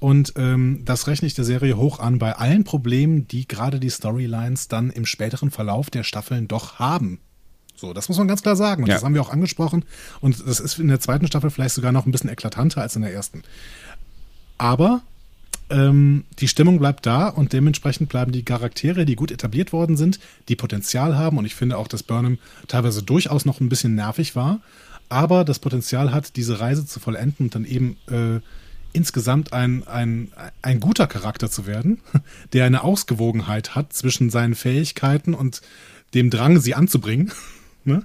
und 0.00 0.34
ähm, 0.36 0.82
das 0.84 1.06
rechne 1.06 1.26
ich 1.26 1.34
der 1.34 1.44
Serie 1.44 1.76
hoch 1.76 1.98
an 1.98 2.18
bei 2.18 2.36
allen 2.36 2.64
Problemen, 2.64 3.26
die 3.28 3.48
gerade 3.48 3.80
die 3.80 3.90
Storylines 3.90 4.68
dann 4.68 4.90
im 4.90 5.06
späteren 5.06 5.50
Verlauf 5.50 5.88
der 5.90 6.02
Staffeln 6.02 6.48
doch 6.48 6.78
haben. 6.78 7.20
So, 7.76 7.92
das 7.92 8.08
muss 8.08 8.18
man 8.18 8.28
ganz 8.28 8.42
klar 8.42 8.56
sagen. 8.56 8.82
Und 8.82 8.88
Ja. 8.88 8.96
das 8.96 9.04
haben 9.04 9.14
wir 9.14 9.22
auch 9.22 9.30
angesprochen. 9.30 9.84
Und 10.20 10.46
das 10.46 10.60
ist 10.60 10.78
in 10.78 10.88
der 10.88 11.00
zweiten 11.00 11.26
Staffel 11.26 11.50
vielleicht 11.50 11.74
sogar 11.74 11.92
noch 11.92 12.06
ein 12.06 12.12
bisschen 12.12 12.30
eklatanter 12.30 12.80
als 12.82 12.96
in 12.96 13.02
der 13.02 13.12
ersten. 13.12 13.42
Aber 14.58 15.02
ähm, 15.70 16.24
die 16.38 16.48
Stimmung 16.48 16.78
bleibt 16.78 17.06
da 17.06 17.28
und 17.28 17.52
dementsprechend 17.52 18.08
bleiben 18.08 18.32
die 18.32 18.44
Charaktere, 18.44 19.04
die 19.04 19.16
gut 19.16 19.30
etabliert 19.30 19.72
worden 19.72 19.96
sind, 19.96 20.20
die 20.48 20.56
Potenzial 20.56 21.16
haben. 21.16 21.38
Und 21.38 21.46
ich 21.46 21.54
finde 21.54 21.78
auch, 21.78 21.88
dass 21.88 22.02
Burnham 22.02 22.38
teilweise 22.68 23.02
durchaus 23.02 23.44
noch 23.44 23.60
ein 23.60 23.68
bisschen 23.68 23.94
nervig 23.94 24.36
war, 24.36 24.60
aber 25.08 25.44
das 25.44 25.58
Potenzial 25.58 26.12
hat, 26.12 26.36
diese 26.36 26.60
Reise 26.60 26.86
zu 26.86 27.00
vollenden 27.00 27.46
und 27.46 27.54
dann 27.54 27.64
eben 27.64 27.96
äh, 28.08 28.40
insgesamt 28.94 29.52
ein, 29.52 29.86
ein, 29.86 30.32
ein 30.62 30.80
guter 30.80 31.06
Charakter 31.06 31.50
zu 31.50 31.66
werden, 31.66 32.00
der 32.54 32.64
eine 32.64 32.82
Ausgewogenheit 32.82 33.74
hat 33.74 33.92
zwischen 33.92 34.30
seinen 34.30 34.54
Fähigkeiten 34.54 35.34
und 35.34 35.60
dem 36.14 36.30
Drang, 36.30 36.58
sie 36.60 36.74
anzubringen. 36.74 37.30
ne? 37.84 38.02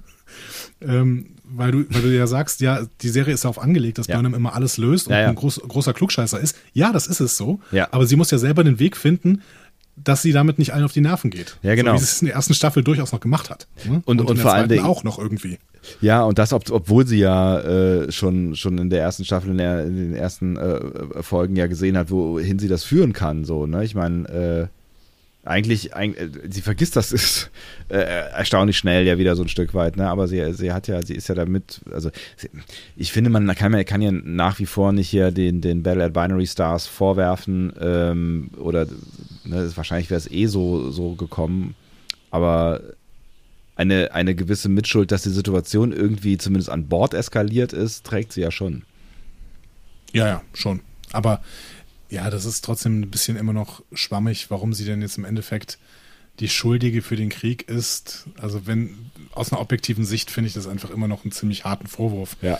ähm, 0.81 1.27
weil, 1.51 1.71
du, 1.71 1.85
weil 1.89 2.01
du 2.03 2.15
ja 2.15 2.27
sagst, 2.27 2.61
ja, 2.61 2.81
die 3.01 3.09
Serie 3.09 3.33
ist 3.33 3.43
darauf 3.43 3.59
angelegt, 3.59 3.97
dass 3.97 4.07
Ja. 4.07 4.15
Burnham 4.15 4.33
immer 4.35 4.53
alles 4.53 4.77
löst 4.77 5.07
und 5.07 5.13
Ja, 5.13 5.21
ja. 5.21 5.29
ein 5.29 5.35
groß, 5.35 5.61
großer 5.67 5.93
Klugscheißer 5.93 6.39
ist. 6.39 6.55
Ja, 6.73 6.91
das 6.91 7.07
ist 7.07 7.19
es 7.21 7.37
so. 7.37 7.59
Aber 7.91 8.05
sie 8.05 8.15
muss 8.15 8.29
ja 8.31 8.37
selber 8.37 8.63
den 8.63 8.77
Weg 8.79 8.95
finden, 8.97 9.41
dass 9.95 10.21
sie 10.21 10.31
damit 10.31 10.59
nicht 10.59 10.73
allen 10.73 10.85
auf 10.85 10.93
die 10.93 11.01
Nerven 11.01 11.29
geht. 11.31 11.57
Ja, 11.63 11.75
genau. 11.75 11.91
So 11.91 12.01
wie 12.01 12.05
sie 12.05 12.11
es 12.11 12.21
in 12.21 12.25
der 12.27 12.35
ersten 12.35 12.53
Staffel 12.53 12.83
durchaus 12.83 13.11
noch 13.11 13.19
gemacht 13.19 13.49
hat. 13.49 13.67
ne? 13.85 14.01
Und- 14.05 14.21
und 14.21 14.29
der 14.29 14.37
vor 14.37 14.53
allen 14.53 14.69
Dingen- 14.69 14.85
auch 14.85 15.03
noch 15.03 15.17
irgendwie. 15.19 15.57
Ja, 16.01 16.23
und 16.23 16.38
das, 16.39 16.53
ob, 16.53 16.69
obwohl 16.71 17.07
sie 17.07 17.19
ja 17.19 17.59
äh, 17.59 18.11
schon, 18.11 18.55
schon 18.55 18.77
in 18.77 18.89
der 18.89 19.01
ersten 19.01 19.25
Staffel, 19.25 19.51
in, 19.51 19.57
der, 19.57 19.86
in 19.86 19.95
den 19.95 20.15
ersten 20.15 20.57
äh, 20.57 21.23
Folgen 21.23 21.55
ja 21.55 21.67
gesehen 21.67 21.97
hat, 21.97 22.11
wohin 22.11 22.59
sie 22.59 22.67
das 22.67 22.84
führen 22.84 23.13
kann. 23.13 23.45
So, 23.45 23.65
ne? 23.65 23.84
Ich 23.84 23.95
meine, 23.95 24.27
äh, 24.30 24.67
eigentlich, 25.45 25.95
eig- 25.95 26.15
äh, 26.17 26.30
sie 26.49 26.61
vergisst 26.61 26.95
das 26.95 27.11
ist 27.13 27.49
äh, 27.88 27.95
erstaunlich 27.97 28.77
schnell 28.77 29.05
ja 29.07 29.17
wieder 29.17 29.36
so 29.36 29.43
ein 29.43 29.47
Stück 29.49 29.73
weit, 29.73 29.95
ne? 29.97 30.09
Aber 30.09 30.27
sie, 30.27 30.53
sie 30.53 30.73
hat 30.73 30.88
ja, 30.88 31.01
sie 31.01 31.15
ist 31.15 31.30
ja 31.30 31.36
damit, 31.36 31.82
also 31.91 32.11
sie, 32.36 32.49
ich 32.97 33.11
finde, 33.11 33.30
man 33.30 33.47
kann, 33.55 33.71
man 33.71 33.86
kann 33.86 34.01
ja 34.01 34.11
nach 34.11 34.59
wie 34.59 34.65
vor 34.65 34.91
nicht 34.91 35.09
hier 35.09 35.32
den, 35.32 35.61
den 35.61 35.82
Battle 35.82 36.03
at 36.03 36.13
Binary 36.13 36.45
Stars 36.45 36.88
vorwerfen, 36.88 37.73
ähm, 37.82 38.49
oder 38.57 38.86
ne, 39.45 39.71
wahrscheinlich 39.75 40.09
wäre 40.09 40.19
es 40.19 40.30
eh 40.30 40.45
so, 40.47 40.91
so 40.91 41.15
gekommen, 41.15 41.73
aber 42.32 42.82
eine, 43.80 44.13
eine 44.13 44.36
gewisse 44.36 44.67
Mitschuld, 44.67 45.09
dass 45.11 45.23
die 45.23 45.30
Situation 45.30 45.93
irgendwie 45.93 46.38
zumindest 46.38 46.69
an 46.69 46.88
Bord 46.88 47.13
eskaliert 47.13 47.71
ist, 47.71 48.05
trägt 48.05 48.34
sie 48.34 48.41
ja 48.41 48.51
schon. 48.51 48.84
Ja, 50.11 50.27
ja, 50.27 50.41
schon. 50.53 50.82
Aber 51.13 51.41
ja, 52.09 52.30
das 52.30 52.43
ist 52.43 52.65
trotzdem 52.65 52.99
ein 52.99 53.09
bisschen 53.09 53.38
immer 53.38 53.53
noch 53.53 53.82
schwammig, 53.93 54.51
warum 54.51 54.73
sie 54.73 54.84
denn 54.84 55.01
jetzt 55.01 55.17
im 55.17 55.23
Endeffekt 55.23 55.77
die 56.41 56.49
Schuldige 56.49 57.01
für 57.01 57.15
den 57.15 57.30
Krieg 57.30 57.69
ist. 57.69 58.27
Also 58.38 58.67
wenn, 58.67 59.11
aus 59.32 59.53
einer 59.53 59.61
objektiven 59.61 60.03
Sicht 60.03 60.30
finde 60.30 60.49
ich 60.49 60.53
das 60.53 60.67
einfach 60.67 60.89
immer 60.89 61.07
noch 61.07 61.23
einen 61.23 61.32
ziemlich 61.32 61.63
harten 61.63 61.88
Vorwurf. 61.88 62.36
Ja. 62.41 62.59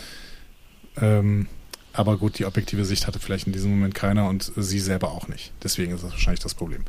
Ähm, 0.96 1.48
aber 1.92 2.16
gut, 2.16 2.38
die 2.38 2.46
objektive 2.46 2.86
Sicht 2.86 3.06
hatte 3.06 3.18
vielleicht 3.18 3.46
in 3.46 3.52
diesem 3.52 3.70
Moment 3.72 3.94
keiner 3.94 4.26
und 4.26 4.52
sie 4.56 4.80
selber 4.80 5.10
auch 5.10 5.28
nicht. 5.28 5.52
Deswegen 5.62 5.92
ist 5.92 6.02
das 6.02 6.12
wahrscheinlich 6.12 6.40
das 6.40 6.54
Problem. 6.54 6.84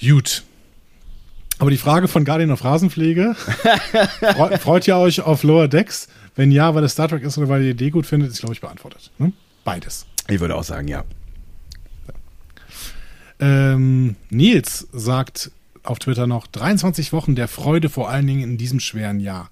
Gut. 0.00 0.44
Aber 1.60 1.70
die 1.70 1.76
Frage 1.76 2.08
von 2.08 2.24
Guardian 2.24 2.50
of 2.50 2.64
Rasenpflege, 2.64 3.36
freu- 3.36 4.56
freut 4.58 4.88
ihr 4.88 4.96
euch 4.96 5.20
auf 5.20 5.42
Lower 5.42 5.68
Decks? 5.68 6.08
Wenn 6.34 6.50
ja, 6.50 6.74
weil 6.74 6.82
es 6.84 6.92
Star 6.92 7.06
Trek 7.08 7.22
ist 7.22 7.36
oder 7.38 7.48
weil 7.48 7.60
ihr 7.62 7.74
die 7.74 7.84
Idee 7.84 7.90
gut 7.90 8.06
findet, 8.06 8.30
ist, 8.30 8.40
glaube 8.40 8.54
ich, 8.54 8.60
beantwortet. 8.60 9.10
Ne? 9.18 9.32
Beides. 9.62 10.06
Ich 10.28 10.40
würde 10.40 10.56
auch 10.56 10.64
sagen, 10.64 10.88
ja. 10.88 11.04
Ähm, 13.40 14.16
Nils 14.30 14.88
sagt 14.92 15.50
auf 15.82 15.98
Twitter 15.98 16.26
noch 16.26 16.46
23 16.46 17.12
Wochen 17.12 17.34
der 17.34 17.48
Freude 17.48 17.88
vor 17.88 18.10
allen 18.10 18.26
Dingen 18.26 18.42
in 18.42 18.58
diesem 18.58 18.80
schweren 18.80 19.20
Jahr. 19.20 19.50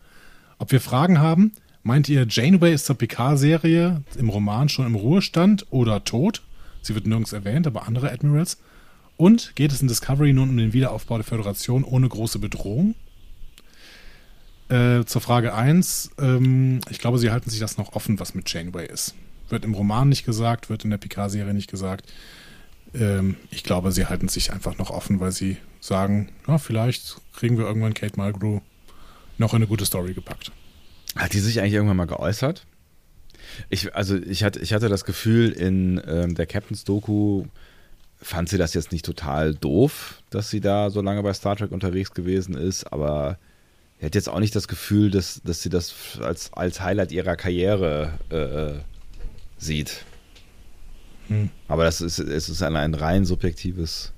Ob 0.58 0.72
wir 0.72 0.80
Fragen 0.80 1.18
haben? 1.20 1.52
Meint 1.82 2.08
ihr, 2.08 2.26
Janeway 2.28 2.74
ist 2.74 2.86
zur 2.86 2.96
Picard-Serie 2.98 4.02
im 4.18 4.28
Roman 4.28 4.68
schon 4.68 4.86
im 4.86 4.94
Ruhestand 4.94 5.66
oder 5.70 6.04
tot? 6.04 6.42
Sie 6.82 6.94
wird 6.94 7.06
nirgends 7.06 7.32
erwähnt, 7.32 7.66
aber 7.66 7.86
andere 7.86 8.10
Admirals. 8.10 8.58
Und 9.18 9.56
geht 9.56 9.72
es 9.72 9.82
in 9.82 9.88
Discovery 9.88 10.32
nun 10.32 10.48
um 10.48 10.56
den 10.56 10.72
Wiederaufbau 10.72 11.16
der 11.16 11.24
Föderation 11.24 11.82
ohne 11.82 12.08
große 12.08 12.38
Bedrohung? 12.38 12.94
Äh, 14.68 15.04
zur 15.06 15.20
Frage 15.20 15.54
1. 15.54 16.12
Ähm, 16.18 16.80
ich 16.88 17.00
glaube, 17.00 17.18
sie 17.18 17.32
halten 17.32 17.50
sich 17.50 17.58
das 17.58 17.78
noch 17.78 17.94
offen, 17.94 18.20
was 18.20 18.34
mit 18.34 18.48
Janeway 18.48 18.86
ist. 18.86 19.16
Wird 19.48 19.64
im 19.64 19.74
Roman 19.74 20.08
nicht 20.08 20.24
gesagt, 20.24 20.70
wird 20.70 20.84
in 20.84 20.90
der 20.90 20.98
Picard-Serie 20.98 21.52
nicht 21.52 21.68
gesagt. 21.68 22.12
Ähm, 22.94 23.34
ich 23.50 23.64
glaube, 23.64 23.90
sie 23.90 24.06
halten 24.06 24.28
sich 24.28 24.52
einfach 24.52 24.78
noch 24.78 24.90
offen, 24.90 25.18
weil 25.18 25.32
sie 25.32 25.56
sagen, 25.80 26.30
ja, 26.46 26.58
vielleicht 26.58 27.16
kriegen 27.34 27.58
wir 27.58 27.66
irgendwann 27.66 27.94
Kate 27.94 28.16
Mulgrew 28.16 28.60
noch 29.36 29.52
in 29.52 29.56
eine 29.56 29.66
gute 29.66 29.84
Story 29.84 30.14
gepackt. 30.14 30.52
Hat 31.16 31.32
die 31.32 31.40
sich 31.40 31.58
eigentlich 31.58 31.74
irgendwann 31.74 31.96
mal 31.96 32.06
geäußert? 32.06 32.66
Ich, 33.68 33.96
also 33.96 34.16
ich 34.16 34.44
hatte, 34.44 34.60
ich 34.60 34.72
hatte 34.72 34.88
das 34.88 35.04
Gefühl, 35.04 35.50
in 35.50 36.00
ähm, 36.06 36.36
der 36.36 36.46
Captain's 36.46 36.84
Doku 36.84 37.46
fand 38.20 38.48
sie 38.48 38.58
das 38.58 38.74
jetzt 38.74 38.92
nicht 38.92 39.04
total 39.04 39.54
doof, 39.54 40.22
dass 40.30 40.50
sie 40.50 40.60
da 40.60 40.90
so 40.90 41.00
lange 41.00 41.22
bei 41.22 41.32
Star 41.32 41.56
Trek 41.56 41.72
unterwegs 41.72 42.12
gewesen 42.12 42.54
ist, 42.54 42.84
aber 42.92 43.38
er 44.00 44.06
hat 44.06 44.14
jetzt 44.14 44.28
auch 44.28 44.40
nicht 44.40 44.54
das 44.54 44.68
Gefühl, 44.68 45.10
dass, 45.10 45.40
dass 45.44 45.62
sie 45.62 45.70
das 45.70 45.94
als, 46.20 46.52
als 46.52 46.80
Highlight 46.80 47.12
ihrer 47.12 47.36
Karriere 47.36 48.12
äh, 48.30 48.80
sieht. 49.62 50.04
Hm. 51.28 51.50
Aber 51.66 51.84
das 51.84 52.00
ist, 52.00 52.18
es 52.18 52.48
ist 52.48 52.62
ein, 52.62 52.76
ein 52.76 52.94
rein 52.94 53.24
subjektives, 53.24 54.12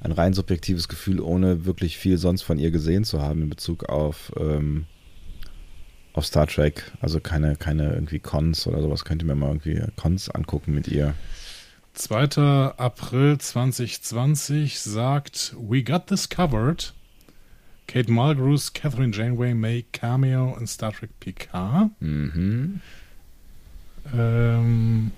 ein 0.00 0.12
rein 0.12 0.32
subjektives 0.32 0.88
Gefühl, 0.88 1.20
ohne 1.20 1.64
wirklich 1.64 1.98
viel 1.98 2.18
sonst 2.18 2.42
von 2.42 2.58
ihr 2.58 2.70
gesehen 2.70 3.04
zu 3.04 3.20
haben 3.20 3.42
in 3.42 3.50
Bezug 3.50 3.88
auf, 3.88 4.32
ähm, 4.38 4.86
auf 6.12 6.24
Star 6.24 6.46
Trek. 6.46 6.92
Also 7.00 7.20
keine, 7.20 7.56
keine 7.56 7.92
irgendwie 7.92 8.20
Cons 8.20 8.66
oder 8.66 8.80
sowas. 8.80 9.04
Könnt 9.04 9.22
ihr 9.22 9.26
mir 9.26 9.34
mal 9.34 9.48
irgendwie 9.48 9.82
Cons 9.96 10.30
angucken 10.30 10.72
mit 10.72 10.88
ihr. 10.88 11.14
2. 11.94 12.72
April 12.78 13.36
2020 13.36 14.66
sagt 14.68 15.54
We 15.56 15.82
got 15.82 16.06
this 16.06 16.26
covered. 16.26 16.86
Kate 17.86 18.06
Mulgrew's 18.06 18.70
Catherine 18.70 19.12
Janeway 19.12 19.52
may 19.52 19.82
cameo 19.92 20.54
in 20.56 20.66
Star 20.66 20.92
Trek 20.92 21.10
Picard. 21.18 21.90
Mhm. 22.00 22.80
Ähm, 24.14 25.12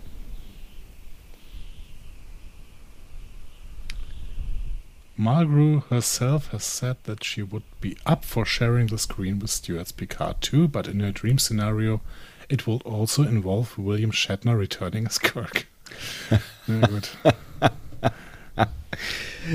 Mulgrew 5.18 5.84
herself 5.88 6.48
has 6.48 6.64
said 6.64 6.96
that 7.04 7.22
she 7.22 7.42
would 7.42 7.62
be 7.80 7.96
up 8.06 8.24
for 8.24 8.44
sharing 8.46 8.86
the 8.86 8.98
screen 8.98 9.38
with 9.38 9.50
Stuart's 9.50 9.92
Picard 9.92 10.40
too, 10.40 10.66
but 10.66 10.88
in 10.88 11.00
her 11.00 11.12
dream 11.12 11.38
scenario, 11.38 12.00
it 12.48 12.66
will 12.66 12.80
also 12.84 13.22
involve 13.22 13.76
William 13.78 14.10
Shatner 14.10 14.58
returning 14.58 15.06
as 15.06 15.18
Kirk. 15.18 15.66
Na 16.66 16.86
gut. 16.86 17.10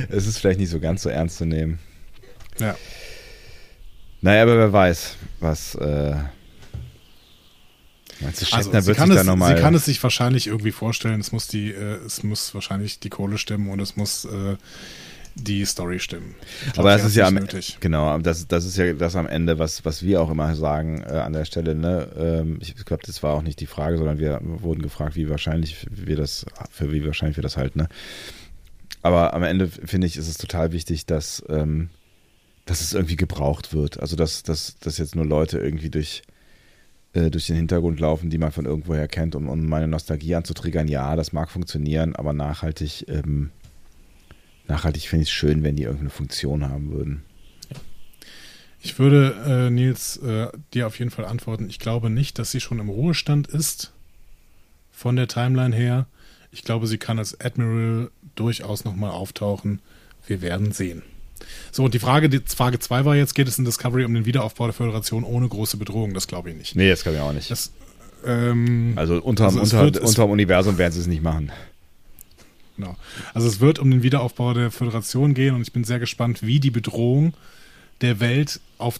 Es 0.09 0.27
ist 0.27 0.39
vielleicht 0.39 0.59
nicht 0.59 0.69
so 0.69 0.79
ganz 0.79 1.01
so 1.03 1.09
ernst 1.09 1.37
zu 1.37 1.45
nehmen. 1.45 1.79
Ja. 2.59 2.75
Naja, 4.21 4.43
aber 4.43 4.57
wer 4.57 4.73
weiß, 4.73 5.15
was. 5.39 5.75
Äh, 5.75 6.15
meinst 8.19 8.41
du, 8.41 8.45
Shatner 8.45 8.57
Also, 8.57 8.81
sie, 8.81 8.87
wird 8.87 8.97
kann 8.97 9.07
sich 9.09 9.17
es, 9.17 9.25
da 9.25 9.31
nochmal. 9.31 9.55
sie 9.55 9.61
kann 9.61 9.75
es 9.75 9.85
sich 9.85 10.01
wahrscheinlich 10.03 10.47
irgendwie 10.47 10.71
vorstellen. 10.71 11.19
Es 11.19 11.31
muss 11.31 11.47
die, 11.47 11.71
äh, 11.71 11.99
es 12.05 12.23
muss 12.23 12.53
wahrscheinlich 12.53 12.99
die 12.99 13.09
Kohle 13.09 13.37
stimmen 13.37 13.69
und 13.69 13.79
es 13.79 13.95
muss 13.95 14.25
äh, 14.25 14.57
die 15.43 15.65
Story 15.65 15.99
stimmen. 15.99 16.35
Glaub, 16.73 16.79
Aber 16.79 16.91
das 16.91 17.05
ist 17.05 17.15
ja 17.15 17.27
am, 17.27 17.35
nötig. 17.35 17.77
genau, 17.79 18.17
das, 18.19 18.47
das 18.47 18.65
ist 18.65 18.77
ja 18.77 18.93
das 18.93 19.15
am 19.15 19.27
Ende, 19.27 19.59
was, 19.59 19.85
was 19.85 20.03
wir 20.03 20.21
auch 20.21 20.29
immer 20.29 20.55
sagen 20.55 21.03
äh, 21.03 21.13
an 21.13 21.33
der 21.33 21.45
Stelle. 21.45 21.75
Ne? 21.75 22.09
Ähm, 22.17 22.57
ich 22.61 22.75
glaube, 22.75 23.03
das 23.05 23.23
war 23.23 23.33
auch 23.33 23.41
nicht 23.41 23.59
die 23.59 23.65
Frage, 23.65 23.97
sondern 23.97 24.19
wir 24.19 24.39
wurden 24.41 24.81
gefragt, 24.81 25.15
wie 25.15 25.29
wahrscheinlich 25.29 25.85
wir 25.89 26.15
das, 26.15 26.45
für 26.71 26.91
wie 26.91 27.05
wahrscheinlich 27.05 27.37
wir 27.37 27.43
das 27.43 27.57
halten. 27.57 27.79
Ne? 27.79 27.89
Aber 29.01 29.33
am 29.33 29.43
Ende 29.43 29.67
finde 29.67 30.07
ich, 30.07 30.17
ist 30.17 30.27
es 30.27 30.37
total 30.37 30.71
wichtig, 30.71 31.05
dass, 31.05 31.43
ähm, 31.49 31.89
dass 32.65 32.81
es 32.81 32.93
irgendwie 32.93 33.15
gebraucht 33.15 33.73
wird. 33.73 33.99
Also 33.99 34.15
dass, 34.15 34.43
dass, 34.43 34.77
dass 34.79 34.97
jetzt 34.97 35.15
nur 35.15 35.25
Leute 35.25 35.59
irgendwie 35.59 35.89
durch 35.89 36.23
äh, 37.13 37.31
durch 37.31 37.47
den 37.47 37.55
Hintergrund 37.55 37.99
laufen, 37.99 38.29
die 38.29 38.37
man 38.37 38.51
von 38.51 38.65
irgendwoher 38.65 39.07
kennt, 39.07 39.33
um, 39.35 39.49
um 39.49 39.65
meine 39.65 39.87
Nostalgie 39.87 40.35
anzutriggern. 40.35 40.87
Ja, 40.87 41.15
das 41.15 41.33
mag 41.33 41.49
funktionieren, 41.49 42.15
aber 42.15 42.33
nachhaltig, 42.33 43.05
ähm, 43.07 43.51
nachhaltig 44.67 45.07
finde 45.09 45.23
ich 45.23 45.29
es 45.29 45.33
schön, 45.33 45.63
wenn 45.63 45.75
die 45.75 45.83
irgendeine 45.83 46.09
Funktion 46.09 46.67
haben 46.69 46.91
würden. 46.91 47.23
Ich 48.81 48.99
würde, 48.99 49.35
äh, 49.45 49.69
Nils, 49.69 50.17
äh, 50.17 50.47
dir 50.73 50.87
auf 50.87 50.99
jeden 50.99 51.11
Fall 51.11 51.25
antworten. 51.25 51.69
Ich 51.69 51.79
glaube 51.79 52.09
nicht, 52.09 52.37
dass 52.39 52.51
sie 52.51 52.61
schon 52.61 52.79
im 52.79 52.89
Ruhestand 52.89 53.47
ist. 53.47 53.91
Von 54.91 55.15
der 55.15 55.27
Timeline 55.27 55.75
her. 55.75 56.07
Ich 56.51 56.63
glaube, 56.63 56.87
sie 56.87 56.97
kann 56.97 57.19
als 57.19 57.39
Admiral 57.39 58.09
durchaus 58.35 58.83
nochmal 58.85 59.11
auftauchen. 59.11 59.79
Wir 60.25 60.41
werden 60.41 60.71
sehen. 60.71 61.01
So, 61.71 61.83
und 61.83 61.93
die 61.93 61.99
Frage, 61.99 62.29
die 62.29 62.39
Frage 62.45 62.79
2 62.79 63.05
war 63.05 63.15
jetzt, 63.15 63.35
geht 63.35 63.47
es 63.47 63.59
in 63.59 63.65
Discovery 63.65 64.05
um 64.05 64.13
den 64.13 64.25
Wiederaufbau 64.25 64.65
der 64.65 64.73
Föderation 64.73 65.23
ohne 65.23 65.47
große 65.47 65.77
Bedrohung? 65.77 66.13
Das 66.13 66.27
glaube 66.27 66.49
ich 66.49 66.55
nicht. 66.55 66.75
Nee, 66.75 66.89
das 66.89 67.03
glaube 67.03 67.17
ich 67.17 67.21
auch 67.23 67.33
nicht. 67.33 67.51
Das, 67.51 67.71
ähm, 68.25 68.93
also 68.95 69.21
unterm, 69.21 69.59
Also 69.59 69.61
unter, 69.61 69.83
wird- 69.83 69.97
unterm 69.99 70.31
Universum 70.31 70.77
werden 70.79 70.93
sie 70.93 70.99
es 71.01 71.07
nicht 71.07 71.21
machen. 71.21 71.51
Genau. 72.77 72.95
Also 73.33 73.47
es 73.47 73.59
wird 73.59 73.79
um 73.79 73.91
den 73.91 74.03
Wiederaufbau 74.03 74.53
der 74.53 74.71
Föderation 74.71 75.33
gehen 75.33 75.55
und 75.55 75.61
ich 75.61 75.73
bin 75.73 75.83
sehr 75.83 75.99
gespannt, 75.99 76.43
wie 76.43 76.59
die 76.59 76.71
Bedrohung 76.71 77.33
der 78.01 78.19
Welt, 78.19 78.61
auf 78.77 78.99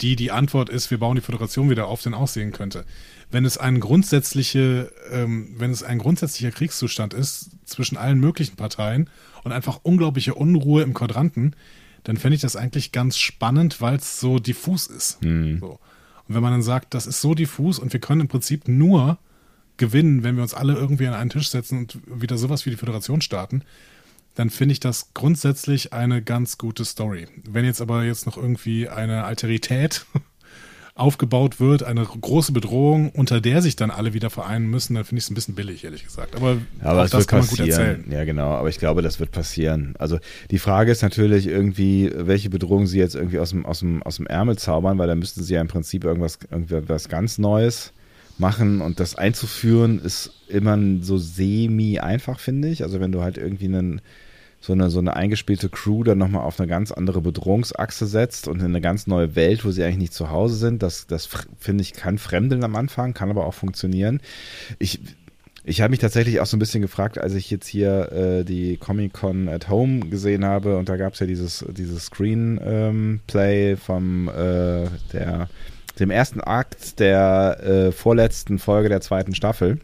die 0.00 0.16
die 0.16 0.32
Antwort 0.32 0.68
ist, 0.68 0.90
wir 0.90 0.98
bauen 0.98 1.14
die 1.14 1.22
Föderation 1.22 1.70
wieder 1.70 1.86
auf, 1.86 2.02
denn 2.02 2.14
aussehen 2.14 2.52
könnte. 2.52 2.84
Wenn 3.30 3.44
es 3.44 3.56
ein 3.56 3.78
grundsätzliche, 3.78 4.90
ähm, 5.12 5.54
wenn 5.56 5.70
es 5.70 5.82
ein 5.82 5.98
grundsätzlicher 5.98 6.50
Kriegszustand 6.50 7.14
ist 7.14 7.50
zwischen 7.64 7.96
allen 7.96 8.18
möglichen 8.18 8.56
Parteien 8.56 9.08
und 9.44 9.52
einfach 9.52 9.80
unglaubliche 9.84 10.34
Unruhe 10.34 10.82
im 10.82 10.92
Quadranten, 10.92 11.54
dann 12.02 12.16
fände 12.16 12.34
ich 12.34 12.42
das 12.42 12.56
eigentlich 12.56 12.90
ganz 12.90 13.16
spannend, 13.16 13.80
weil 13.80 13.96
es 13.96 14.18
so 14.18 14.40
diffus 14.40 14.88
ist. 14.88 15.18
So. 15.60 15.78
Und 16.28 16.34
wenn 16.34 16.42
man 16.42 16.52
dann 16.52 16.62
sagt, 16.62 16.94
das 16.94 17.06
ist 17.06 17.20
so 17.20 17.34
diffus 17.34 17.78
und 17.78 17.92
wir 17.92 18.00
können 18.00 18.22
im 18.22 18.28
Prinzip 18.28 18.66
nur 18.66 19.18
gewinnen, 19.76 20.22
wenn 20.22 20.36
wir 20.36 20.42
uns 20.42 20.54
alle 20.54 20.74
irgendwie 20.74 21.06
an 21.06 21.14
einen 21.14 21.30
Tisch 21.30 21.48
setzen 21.48 21.78
und 21.78 21.98
wieder 22.06 22.36
sowas 22.36 22.66
wie 22.66 22.70
die 22.70 22.76
Föderation 22.76 23.20
starten, 23.20 23.62
dann 24.34 24.50
finde 24.50 24.72
ich 24.72 24.80
das 24.80 25.12
grundsätzlich 25.14 25.92
eine 25.92 26.22
ganz 26.22 26.58
gute 26.58 26.84
Story. 26.84 27.26
Wenn 27.48 27.64
jetzt 27.64 27.80
aber 27.80 28.04
jetzt 28.04 28.26
noch 28.26 28.36
irgendwie 28.36 28.88
eine 28.88 29.24
Alterität 29.24 30.06
aufgebaut 30.94 31.58
wird, 31.58 31.82
eine 31.82 32.04
große 32.04 32.52
Bedrohung, 32.52 33.10
unter 33.10 33.40
der 33.40 33.62
sich 33.62 33.76
dann 33.76 33.90
alle 33.90 34.12
wieder 34.12 34.30
vereinen 34.30 34.66
müssen, 34.66 34.94
dann 34.94 35.04
finde 35.04 35.18
ich 35.18 35.24
es 35.24 35.30
ein 35.30 35.34
bisschen 35.34 35.54
billig, 35.54 35.84
ehrlich 35.84 36.04
gesagt. 36.04 36.36
Aber, 36.36 36.58
Aber 36.80 37.00
auch 37.00 37.04
es 37.04 37.10
das 37.10 37.26
kann 37.26 37.40
man 37.40 37.48
gut 37.48 37.58
passieren. 37.58 37.80
erzählen. 37.80 38.12
Ja, 38.12 38.24
genau. 38.24 38.52
Aber 38.52 38.68
ich 38.68 38.78
glaube, 38.78 39.02
das 39.02 39.18
wird 39.18 39.30
passieren. 39.30 39.94
Also 39.98 40.18
die 40.50 40.58
Frage 40.58 40.92
ist 40.92 41.02
natürlich 41.02 41.46
irgendwie, 41.46 42.10
welche 42.14 42.50
Bedrohung 42.50 42.86
sie 42.86 42.98
jetzt 42.98 43.14
irgendwie 43.14 43.38
aus 43.38 43.50
dem, 43.50 43.64
aus 43.64 43.80
dem, 43.80 44.02
aus 44.02 44.16
dem 44.16 44.26
Ärmel 44.26 44.58
zaubern, 44.58 44.98
weil 44.98 45.08
da 45.08 45.14
müssten 45.14 45.42
sie 45.42 45.54
ja 45.54 45.60
im 45.60 45.68
Prinzip 45.68 46.04
irgendwas, 46.04 46.38
irgendwas 46.50 47.08
ganz 47.08 47.38
Neues 47.38 47.92
machen 48.42 48.82
und 48.82 49.00
das 49.00 49.14
einzuführen 49.14 49.98
ist 49.98 50.32
immer 50.48 50.78
so 51.00 51.16
semi 51.16 51.98
einfach, 52.00 52.38
finde 52.38 52.68
ich. 52.68 52.82
Also 52.82 53.00
wenn 53.00 53.12
du 53.12 53.22
halt 53.22 53.38
irgendwie 53.38 53.66
einen, 53.66 54.02
so 54.60 54.74
eine, 54.74 54.90
so 54.90 54.98
eine 54.98 55.16
eingespielte 55.16 55.70
Crew 55.70 56.04
dann 56.04 56.18
nochmal 56.18 56.42
auf 56.42 56.60
eine 56.60 56.68
ganz 56.68 56.92
andere 56.92 57.22
Bedrohungsachse 57.22 58.06
setzt 58.06 58.48
und 58.48 58.58
in 58.58 58.66
eine 58.66 58.80
ganz 58.82 59.06
neue 59.06 59.34
Welt, 59.34 59.64
wo 59.64 59.70
sie 59.70 59.82
eigentlich 59.82 59.96
nicht 59.96 60.12
zu 60.12 60.30
Hause 60.30 60.56
sind, 60.56 60.82
das, 60.82 61.06
das 61.06 61.28
finde 61.58 61.82
ich, 61.82 61.94
kann 61.94 62.18
fremdeln 62.18 62.64
am 62.64 62.76
Anfang, 62.76 63.14
kann 63.14 63.30
aber 63.30 63.46
auch 63.46 63.54
funktionieren. 63.54 64.20
Ich, 64.78 65.00
ich 65.64 65.80
habe 65.80 65.92
mich 65.92 66.00
tatsächlich 66.00 66.40
auch 66.40 66.46
so 66.46 66.56
ein 66.56 66.60
bisschen 66.60 66.82
gefragt, 66.82 67.18
als 67.18 67.34
ich 67.34 67.48
jetzt 67.48 67.68
hier 67.68 68.10
äh, 68.10 68.44
die 68.44 68.76
Comic 68.76 69.12
Con 69.12 69.48
at 69.48 69.70
Home 69.70 70.00
gesehen 70.10 70.44
habe 70.44 70.76
und 70.76 70.88
da 70.88 70.96
gab 70.96 71.14
es 71.14 71.20
ja 71.20 71.26
dieses, 71.26 71.64
dieses 71.70 72.06
Screenplay 72.06 73.76
vom 73.76 74.28
äh, 74.28 74.88
der, 75.12 75.48
dem 75.98 76.10
ersten 76.10 76.40
Akt 76.40 76.98
der 77.00 77.60
äh, 77.62 77.92
vorletzten 77.92 78.58
Folge 78.58 78.88
der 78.88 79.00
zweiten 79.00 79.34
Staffel, 79.34 79.80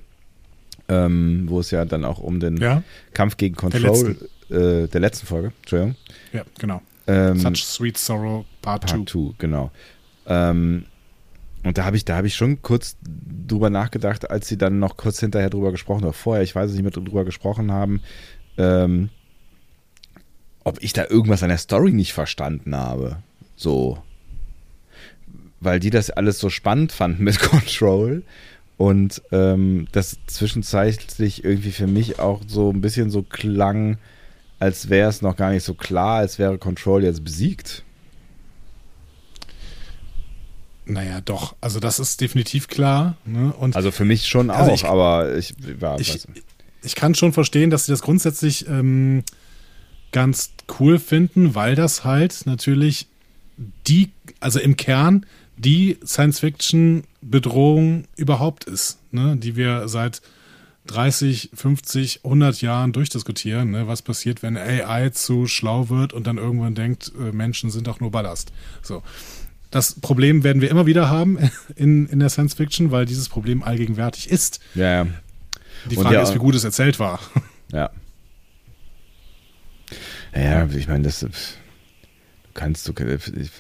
ähm, 0.89 1.45
wo 1.49 1.61
es 1.61 1.71
ja 1.71 1.85
dann 1.85 2.05
auch 2.05 2.19
um 2.19 2.41
den 2.41 2.57
Ja, 2.57 2.83
Kampf 3.15 3.37
gegen 3.37 3.55
Der 3.57 3.61
Control 3.61 4.17
äh, 4.51 4.89
der 4.89 5.01
letzten 5.01 5.27
Folge, 5.27 5.53
Entschuldigung. 5.61 5.97
ja, 6.33 6.43
genau. 6.59 6.81
Ähm, 7.07 7.39
Such 7.39 7.57
Sweet 7.57 7.99
Sorrow 7.99 8.45
Part 8.63 8.89
2. 8.89 8.97
Part 8.97 9.09
2, 9.11 9.35
genau. 9.39 9.71
Ähm, 10.27 10.85
und 11.65 11.77
da 11.77 11.85
habe 11.85 11.97
ich, 11.97 12.05
da 12.05 12.17
habe 12.17 12.27
ich 12.27 12.35
schon 12.37 12.63
kurz 12.63 12.97
drüber 13.03 13.69
nachgedacht, 13.71 14.31
als 14.31 14.47
sie 14.49 14.57
dann 14.57 14.79
noch 14.79 14.97
kurz 14.97 15.21
hinterher 15.21 15.51
drüber 15.51 15.73
gesprochen 15.73 16.05
oder 16.05 16.13
vorher, 16.13 16.43
ich 16.43 16.55
weiß 16.55 16.71
es 16.71 16.77
nicht 16.77 16.83
mehr 16.83 16.93
drüber 16.93 17.25
gesprochen 17.25 17.73
haben, 17.73 18.01
ähm, 18.57 19.11
ob 20.65 20.83
ich 20.83 20.93
da 20.93 21.07
irgendwas 21.09 21.43
an 21.43 21.49
der 21.49 21.59
Story 21.59 21.93
nicht 21.93 22.13
verstanden 22.13 22.77
habe. 22.77 23.19
So. 23.57 23.99
Weil 25.61 25.81
die 25.81 25.91
das 25.91 26.11
alles 26.11 26.39
so 26.39 26.51
spannend 26.51 26.93
fanden 26.93 27.25
mit 27.25 27.39
Control 27.41 28.23
und 28.77 29.23
ähm, 29.33 29.89
das 29.93 30.19
zwischenzeitlich 30.27 31.45
irgendwie 31.45 31.73
für 31.73 31.87
mich 31.89 32.21
auch 32.21 32.43
so 32.47 32.71
ein 32.71 32.81
bisschen 32.81 33.11
so 33.11 33.23
klang, 33.23 33.99
als 34.61 34.89
wäre 34.89 35.09
es 35.09 35.21
noch 35.23 35.37
gar 35.37 35.51
nicht 35.51 35.65
so 35.65 35.75
klar, 35.75 36.19
als 36.19 36.39
wäre 36.39 36.59
Control 36.59 37.03
jetzt 37.05 37.25
besiegt. 37.25 37.83
Naja, 40.87 41.21
doch. 41.21 41.55
Also 41.61 41.81
das 41.81 41.99
ist 41.99 42.21
definitiv 42.21 42.69
klar. 42.69 43.17
Ne? 43.27 43.53
Also 43.75 43.91
für 43.91 44.05
mich 44.05 44.27
schon 44.27 44.51
Also 44.51 44.71
auch, 44.71 44.75
ich- 44.75 44.85
aber 44.87 45.37
ich, 45.37 45.55
ja, 45.81 45.99
ich, 45.99 46.25
ich 46.83 46.95
kann 46.95 47.15
schon 47.15 47.33
verstehen, 47.33 47.69
dass 47.71 47.87
sie 47.87 47.93
das 47.93 48.01
grundsätzlich 48.01 48.67
ähm, 48.69 49.23
ganz 50.13 50.53
cool 50.81 50.99
finden, 50.99 51.55
weil 51.55 51.75
das 51.75 52.05
halt 52.05 52.47
natürlich 52.47 53.07
die, 53.87 54.11
also 54.41 54.61
im 54.61 54.77
Kern 54.77 55.27
die 55.59 55.99
Science-Fiction-Bedrohung 56.05 58.05
überhaupt 58.17 58.65
ist, 58.65 58.99
ne? 59.13 59.37
die 59.37 59.57
wir 59.57 59.89
seit 59.89 60.23
30, 60.87 61.51
50, 61.53 62.25
100 62.25 62.63
Jahren 62.63 62.93
durchdiskutieren. 62.93 63.73
Ne? 63.73 63.87
Was 63.87 64.03
passiert, 64.03 64.43
wenn 64.43 64.57
AI 64.57 65.11
zu 65.11 65.47
schlau 65.47 65.91
wird 65.91 66.13
und 66.13 66.27
dann 66.27 66.39
irgendwann 66.39 66.75
denkt, 66.75 67.13
äh, 67.19 67.33
Menschen 67.33 67.71
sind 67.71 67.87
doch 67.87 68.01
nur 68.01 68.11
Ballast. 68.11 68.53
So. 68.83 69.03
Das 69.71 70.01
Problem 70.01 70.45
werden 70.45 70.63
wir 70.63 70.71
immer 70.71 70.87
wieder 70.87 71.11
haben 71.11 71.39
in, 71.77 72.09
in 72.09 72.21
der 72.21 72.31
Science-Fiction, 72.31 72.91
weil 72.91 73.05
dieses 73.05 73.29
Problem 73.29 73.63
allgegenwärtig 73.63 74.31
ist. 74.31 74.61
Ja, 74.75 75.05
ja. 75.05 75.07
Die 75.91 75.97
Frage 75.97 76.15
ja- 76.15 76.23
ist, 76.23 76.35
wie 76.35 76.39
gut 76.39 76.55
es 76.55 76.65
erzählt 76.65 76.99
war. 76.99 77.21
Ja. 77.71 77.91
Ja, 80.35 80.67
ich 80.67 80.89
meine, 80.89 81.05
das 81.05 81.21
du 81.21 81.29
kannst 82.55 82.89
du 82.89 82.93
ich, 82.93 83.51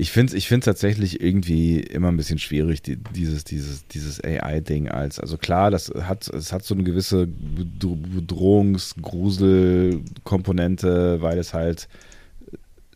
ich 0.00 0.12
finde 0.12 0.34
ich 0.34 0.48
finde 0.48 0.64
tatsächlich 0.64 1.20
irgendwie 1.20 1.78
immer 1.78 2.08
ein 2.08 2.16
bisschen 2.16 2.38
schwierig 2.38 2.80
die, 2.80 2.96
dieses 2.96 3.44
dieses 3.44 3.86
dieses 3.86 4.24
AI 4.24 4.60
Ding 4.60 4.88
als 4.88 5.20
also 5.20 5.36
klar, 5.36 5.70
das 5.70 5.92
hat 5.94 6.26
es 6.28 6.54
hat 6.54 6.64
so 6.64 6.74
eine 6.74 6.84
gewisse 6.84 7.26
Bedro- 7.26 7.96
Bedrohungsgrusel 7.96 10.00
Komponente, 10.24 11.20
weil 11.20 11.36
es 11.36 11.52
halt 11.52 11.86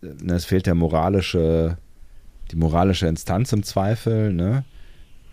ne, 0.01 0.35
es 0.35 0.47
fehlt 0.47 0.65
der 0.65 0.75
moralische 0.75 1.77
die 2.51 2.57
moralische 2.57 3.07
Instanz 3.07 3.53
im 3.53 3.65
Zweifel, 3.65 4.33
ne? 4.33 4.65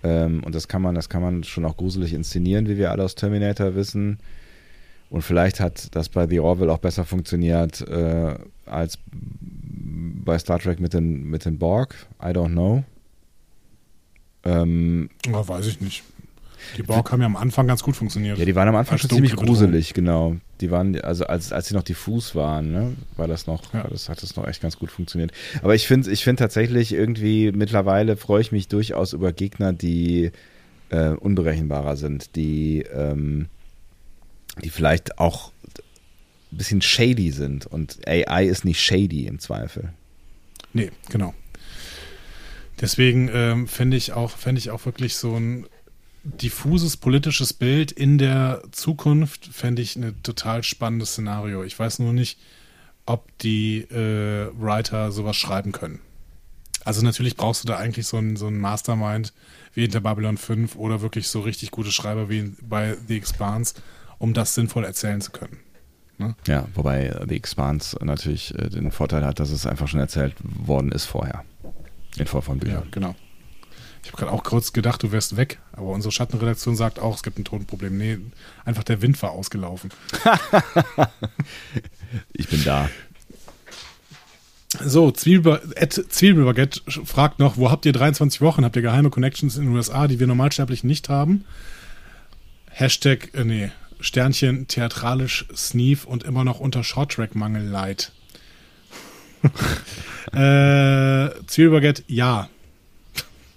Ähm, 0.04 0.44
und 0.44 0.56
das 0.56 0.68
kann 0.68 0.82
man, 0.82 0.96
das 0.96 1.08
kann 1.08 1.22
man 1.22 1.46
schon 1.46 1.64
auch 1.64 1.78
gruselig 1.78 2.14
inszenieren, 2.14 2.68
wie 2.68 2.78
wir 2.78 2.92
alle 2.92 3.04
aus 3.04 3.16
Terminator 3.16 3.76
wissen. 3.76 4.18
Und 5.10 5.22
vielleicht 5.22 5.60
hat 5.60 5.96
das 5.96 6.10
bei 6.10 6.28
The 6.28 6.40
Orville 6.40 6.72
auch 6.72 6.80
besser 6.80 7.06
funktioniert 7.06 7.82
äh, 7.82 8.36
als 8.66 8.98
bei 9.92 10.38
Star 10.40 10.60
Trek 10.60 10.80
mit 10.80 10.94
den, 10.94 11.24
mit 11.24 11.46
den 11.46 11.58
Borg. 11.58 11.96
I 12.22 12.28
don't 12.28 12.52
know. 12.52 12.84
Ähm, 14.44 15.10
Ja, 15.26 15.48
weiß 15.48 15.68
ich 15.68 15.82
nicht. 15.82 16.04
Die 16.78 16.84
Borg 16.84 17.12
haben 17.12 17.22
ja 17.22 17.26
am 17.26 17.36
Anfang 17.36 17.66
ganz 17.66 17.82
gut 17.82 17.96
funktioniert. 17.96 18.38
ja, 18.38 18.46
die 18.46 18.56
waren 18.56 18.68
am 18.68 18.76
Anfang 18.76 19.00
schon 19.00 19.10
ziemlich 19.10 19.36
gruselig, 19.36 19.96
genau. 19.96 20.36
Die 20.62 20.70
waren, 20.70 21.00
also 21.02 21.26
als, 21.26 21.52
als 21.52 21.68
sie 21.68 21.74
noch 21.74 21.82
diffus 21.82 22.36
waren, 22.36 22.72
ne, 22.72 22.94
war 23.18 23.28
das 23.28 23.48
noch, 23.48 23.74
Ja. 23.74 23.88
das 23.90 24.10
hat 24.10 24.22
das 24.22 24.36
noch 24.36 24.48
echt 24.48 24.62
ganz 24.62 24.78
gut 24.78 24.92
funktioniert. 24.92 25.32
Aber 25.64 25.74
ich 25.74 25.88
finde, 25.88 26.12
ich 26.12 26.24
finde 26.24 26.42
tatsächlich 26.44 26.94
irgendwie 26.94 27.52
mittlerweile 27.52 28.16
freue 28.16 28.42
ich 28.42 28.52
mich 28.52 28.68
durchaus 28.68 29.14
über 29.14 29.34
Gegner, 29.34 29.74
die 29.74 30.32
äh, 30.90 31.10
unberechenbarer 31.10 31.98
sind, 31.98 32.36
die, 32.36 32.82
ähm, 32.94 33.48
die 34.64 34.70
vielleicht 34.70 35.18
auch 35.18 35.52
bisschen 36.58 36.82
shady 36.82 37.32
sind. 37.32 37.66
Und 37.66 38.00
AI 38.08 38.46
ist 38.46 38.66
nicht 38.66 38.82
shady 38.82 39.26
im 39.28 39.40
Zweifel. 39.40 39.94
Nee, 40.74 40.92
genau. 41.10 41.34
Deswegen 42.80 43.30
ähm, 43.34 43.68
fände 43.68 43.98
ich 43.98 44.14
auch, 44.14 44.34
ich 44.56 44.72
auch 44.72 44.86
wirklich 44.86 45.16
so 45.16 45.36
ein 45.36 45.68
diffuses 46.24 46.98
politisches 46.98 47.54
Bild 47.54 47.92
in 47.92 48.18
der 48.18 48.64
Zukunft, 48.72 49.48
fände 49.48 49.82
ich 49.82 49.96
ein 49.96 50.22
total 50.24 50.64
spannendes 50.64 51.12
Szenario. 51.12 51.64
Ich 51.64 51.78
weiß 51.78 52.00
nur 52.00 52.14
nicht, 52.14 52.40
ob 53.06 53.38
die 53.40 53.80
äh, 53.82 54.50
Writer 54.54 55.12
sowas 55.12 55.36
schreiben 55.36 55.72
können. 55.72 56.00
Also 56.84 57.04
natürlich 57.04 57.38
brauchst 57.38 57.64
du 57.64 57.68
da 57.68 57.78
eigentlich 57.78 58.08
so 58.08 58.18
einen 58.18 58.36
so 58.36 58.48
einen 58.48 58.60
Mastermind 58.60 59.34
wie 59.74 59.82
hinter 59.82 60.02
Babylon 60.02 60.38
5 60.38 60.76
oder 60.76 61.02
wirklich 61.02 61.28
so 61.28 61.42
richtig 61.42 61.72
gute 61.72 61.92
Schreiber 61.92 62.30
wie 62.30 62.54
bei 62.62 62.98
The 63.08 63.18
Expanse, 63.18 63.76
um 64.18 64.34
das 64.34 64.56
sinnvoll 64.56 64.84
erzählen 64.84 65.22
zu 65.22 65.32
können. 65.32 65.60
Ja, 66.48 66.68
wobei 66.76 67.14
The 67.28 67.36
Expanse 67.36 67.98
natürlich 68.04 68.54
äh, 68.58 68.70
den 68.70 68.92
Vorteil 68.92 69.26
hat, 69.26 69.40
dass 69.40 69.50
es 69.52 69.66
einfach 69.66 69.88
schon 69.88 70.00
erzählt 70.00 70.36
worden 70.44 70.92
ist 70.92 71.06
vorher. 71.06 71.44
In 72.18 72.28
Form 72.28 72.42
von 72.44 72.58
Ja, 72.60 72.64
Büchern. 72.66 72.88
genau. 72.92 73.16
Ich 74.04 74.10
habe 74.10 74.18
gerade 74.18 74.32
auch 74.32 74.44
kurz 74.44 74.74
gedacht, 74.74 75.04
du 75.04 75.12
wärst 75.12 75.38
weg, 75.38 75.60
aber 75.74 75.88
unsere 75.90 76.12
Schattenredaktion 76.12 76.76
sagt 76.76 77.00
auch, 77.00 77.16
es 77.16 77.22
gibt 77.24 77.38
ein 77.38 77.46
Tonproblem. 77.46 77.96
Nee, 77.98 78.18
einfach 78.66 78.84
der 78.84 79.02
Wind 79.02 79.22
war 79.22 79.32
ausgelaufen. 79.32 79.92
Ich 82.34 82.48
bin 82.50 82.64
da. 82.66 82.90
So, 84.84 85.12
Zwiebelbaguette 85.12 86.82
fragt 87.06 87.40
noch, 87.40 87.58
wo 87.58 87.70
habt 87.72 87.86
ihr 87.86 87.94
23 87.94 88.42
Wochen? 88.42 88.64
Habt 88.66 88.76
ihr 88.76 88.82
geheime 88.82 89.10
Connections 89.10 89.58
in 89.58 89.66
den 89.66 89.76
USA, 89.76 90.08
die 90.08 90.20
wir 90.20 90.28
Normalsterblichen 90.28 90.88
nicht 90.88 91.10
haben? 91.10 91.46
Hashtag, 92.70 93.34
äh, 93.34 93.44
nee, 93.44 93.72
Sternchen, 94.02 94.68
theatralisch, 94.68 95.46
Sneef 95.56 96.06
und 96.06 96.24
immer 96.24 96.44
noch 96.44 96.60
unter 96.60 96.84
Shorttrack-Mangel 96.84 97.64
leid. 97.66 98.12
äh, 100.34 101.30
Zwiebelbaguette, 101.48 102.04
ja. 102.08 102.50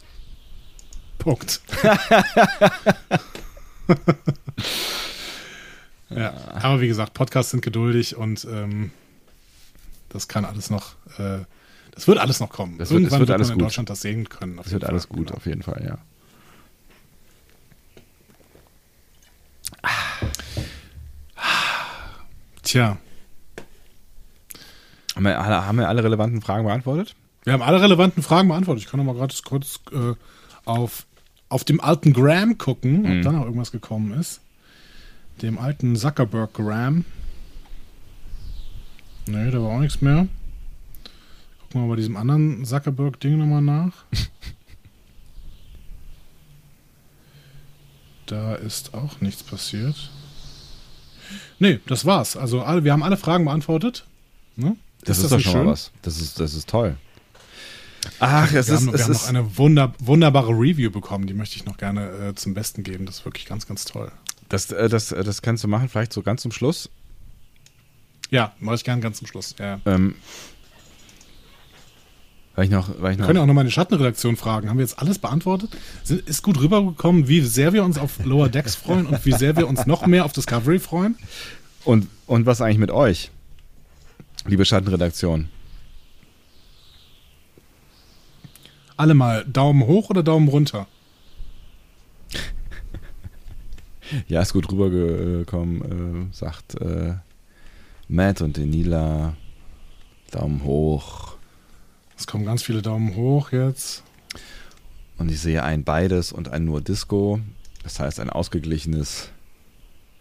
Punkt. 1.19 1.61
ja, 6.11 6.33
aber 6.55 6.81
wie 6.81 6.89
gesagt, 6.89 7.15
Podcasts 7.15 7.51
sind 7.51 7.63
geduldig 7.63 8.17
und 8.17 8.45
ähm, 8.51 8.91
das 10.11 10.29
kann 10.29 10.45
alles 10.45 10.71
noch, 10.71 10.95
äh, 11.19 11.41
das 11.93 12.07
wird 12.07 12.19
alles 12.19 12.41
noch 12.41 12.51
kommen. 12.51 12.79
Das 12.79 12.91
wird- 12.91 13.01
Irgendwann 13.01 13.21
wird 13.21 13.29
wird, 13.29 13.37
alles 13.37 13.49
man 13.49 13.55
in 13.55 13.59
gut. 13.59 13.67
Deutschland 13.69 13.91
das 13.91 14.01
sehen 14.01 14.29
können. 14.29 14.59
jeden 14.67 14.73
wird 14.83 14.85
alles 14.85 15.07
Fall. 15.07 15.17
gut, 15.17 15.27
Genau. 15.29 15.37
auf 15.39 15.47
jeden 15.47 15.63
Fall, 15.63 15.85
ja. 15.87 15.99
Tja, 22.65 22.97
Haben 25.15 25.25
wir, 25.25 25.41
alle, 25.41 25.67
haben 25.67 25.79
wir 25.79 25.89
alle 25.89 26.03
relevanten 26.03 26.41
Fragen 26.43 26.65
beantwortet? 26.65 27.15
wir 27.45 27.53
haben 27.53 27.63
alle 27.63 27.81
relevanten 27.83 28.23
Fragen 28.23 28.49
beantwortet. 28.49 28.85
Ich 28.85 28.91
kann 28.91 28.99
noch 28.99 29.05
mal 29.05 29.15
gerade 29.15 29.35
kurz 29.45 29.79
äh, 29.93 30.15
auf, 30.65 31.07
auf 31.51 31.63
dem 31.65 31.79
alten 31.81 32.13
Gram 32.15 32.57
gucken, 32.59 33.03
Mhm. 33.03 33.19
ob 33.19 33.23
da 33.23 33.33
noch 33.33 33.45
irgendwas 33.45 33.71
gekommen 33.71 34.13
ist. 34.19 34.41
Dem 35.43 35.59
alten 35.59 35.95
Zuckerberg 35.95 36.55
Gram. 36.55 37.05
Nee, 39.27 39.51
da 39.51 39.61
war 39.61 39.71
auch 39.73 39.81
nichts 39.81 40.01
mehr. 40.01 40.27
Gucken 41.61 41.75
wir 41.75 41.81
mal 41.83 41.89
bei 41.91 41.97
diesem 41.97 42.17
anderen 42.17 42.65
Zuckerberg-Ding 42.65 43.37
nochmal 43.37 43.61
nach. 43.63 43.93
da 48.27 48.55
ist 48.55 48.95
auch 48.95 49.21
nichts 49.21 49.43
passiert. 49.43 50.11
Nee, 51.59 51.81
das 51.87 52.05
war's. 52.05 52.37
Also 52.37 52.63
alle, 52.63 52.85
wir 52.85 52.93
haben 52.93 53.03
alle 53.03 53.17
Fragen 53.17 53.45
beantwortet. 53.45 54.07
Ne? 54.57 54.77
Das 55.05 55.19
ist, 55.19 55.25
das 55.25 55.31
doch 55.33 55.41
schon 55.41 55.53
schön? 55.53 55.65
mal 55.65 55.73
was. 55.73 55.91
Das 56.03 56.21
ist, 56.21 56.41
das 56.41 56.55
ist 56.55 56.69
toll. 56.69 56.97
Ach, 58.21 58.47
es 58.47 58.53
wir 58.53 58.61
ist, 58.61 58.71
haben, 58.71 58.87
wir 58.87 58.95
es 58.95 59.05
haben 59.05 59.13
ist 59.13 59.23
noch 59.23 59.29
eine 59.29 59.59
wunder, 59.59 59.95
wunderbare 59.99 60.53
Review 60.53 60.91
bekommen, 60.91 61.27
die 61.27 61.35
möchte 61.35 61.57
ich 61.57 61.65
noch 61.65 61.77
gerne 61.77 62.11
äh, 62.11 62.35
zum 62.35 62.55
Besten 62.55 62.83
geben. 62.83 63.07
Das 63.07 63.19
ist 63.19 63.25
wirklich 63.25 63.47
ganz, 63.47 63.67
ganz 63.67 63.85
toll. 63.85 64.13
das, 64.49 64.71
äh, 64.71 64.89
das, 64.89 65.13
äh, 65.13 65.25
das 65.25 65.43
kannst 65.43 65.65
du 65.65 65.69
machen, 65.69 65.89
vielleicht 65.89 66.13
so 66.13 66.23
ganz 66.23 66.43
zum 66.43 66.53
Schluss. 66.53 66.91
Ja, 68.31 68.53
mache 68.59 68.77
ich 68.77 68.85
gern 68.85 69.01
ganz 69.01 69.19
zum 69.19 69.27
Schluss. 69.27 69.55
Ja. 69.59 69.81
Ähm, 69.87 70.15
weil 72.55 72.65
ich 72.65 72.71
noch, 72.71 72.89
weil 73.01 73.13
ich 73.13 73.19
Wir 73.19 73.23
noch 73.23 73.27
können 73.27 73.37
ja 73.37 73.43
auch 73.43 73.47
noch 73.47 73.55
mal 73.55 73.65
die 73.65 73.71
Schattenredaktion 73.71 74.37
fragen. 74.37 74.69
Haben 74.69 74.79
wir 74.79 74.85
jetzt 74.85 74.99
alles 74.99 75.19
beantwortet? 75.19 75.71
Sind, 76.03 76.29
ist 76.29 76.43
gut 76.43 76.61
rübergekommen, 76.61 77.29
wie 77.29 77.41
sehr 77.41 77.73
wir 77.73 77.85
uns 77.85 77.99
auf 77.99 78.25
Lower 78.25 78.49
Decks 78.49 78.75
freuen 78.75 79.07
und 79.07 79.25
wie 79.25 79.33
sehr 79.33 79.57
wir 79.57 79.67
uns 79.67 79.87
noch 79.87 80.07
mehr 80.07 80.25
auf 80.25 80.33
Discovery 80.33 80.79
freuen? 80.79 81.17
und, 81.85 82.09
und 82.27 82.47
was 82.47 82.61
eigentlich 82.61 82.79
mit 82.79 82.91
euch? 82.91 83.31
Liebe 84.47 84.65
Schattenredaktion. 84.65 85.49
Alle 88.97 89.15
mal 89.15 89.45
Daumen 89.45 89.87
hoch 89.87 90.11
oder 90.11 90.23
Daumen 90.23 90.49
runter? 90.49 90.87
Ja, 94.29 94.43
ist 94.43 94.53
gut 94.53 94.71
rübergekommen, 94.71 96.29
äh, 96.31 96.35
sagt 96.35 96.75
äh, 96.81 97.15
Matt 98.07 98.43
und 98.43 98.59
Denila. 98.59 99.35
Daumen 100.31 100.63
hoch. 100.63 101.34
Es 102.17 102.27
kommen 102.27 102.45
ganz 102.45 102.63
viele 102.63 102.83
Daumen 102.83 103.17
hoch 103.17 103.53
jetzt. 103.53 104.03
Und 105.19 105.31
ich 105.31 105.41
sehe 105.41 105.63
ein 105.63 105.85
beides 105.85 106.33
und 106.33 106.49
ein 106.49 106.65
nur 106.65 106.81
Disco. 106.81 107.41
Das 107.83 108.01
heißt 108.01 108.21
ein 108.21 108.31
ausgeglichenes 108.31 109.31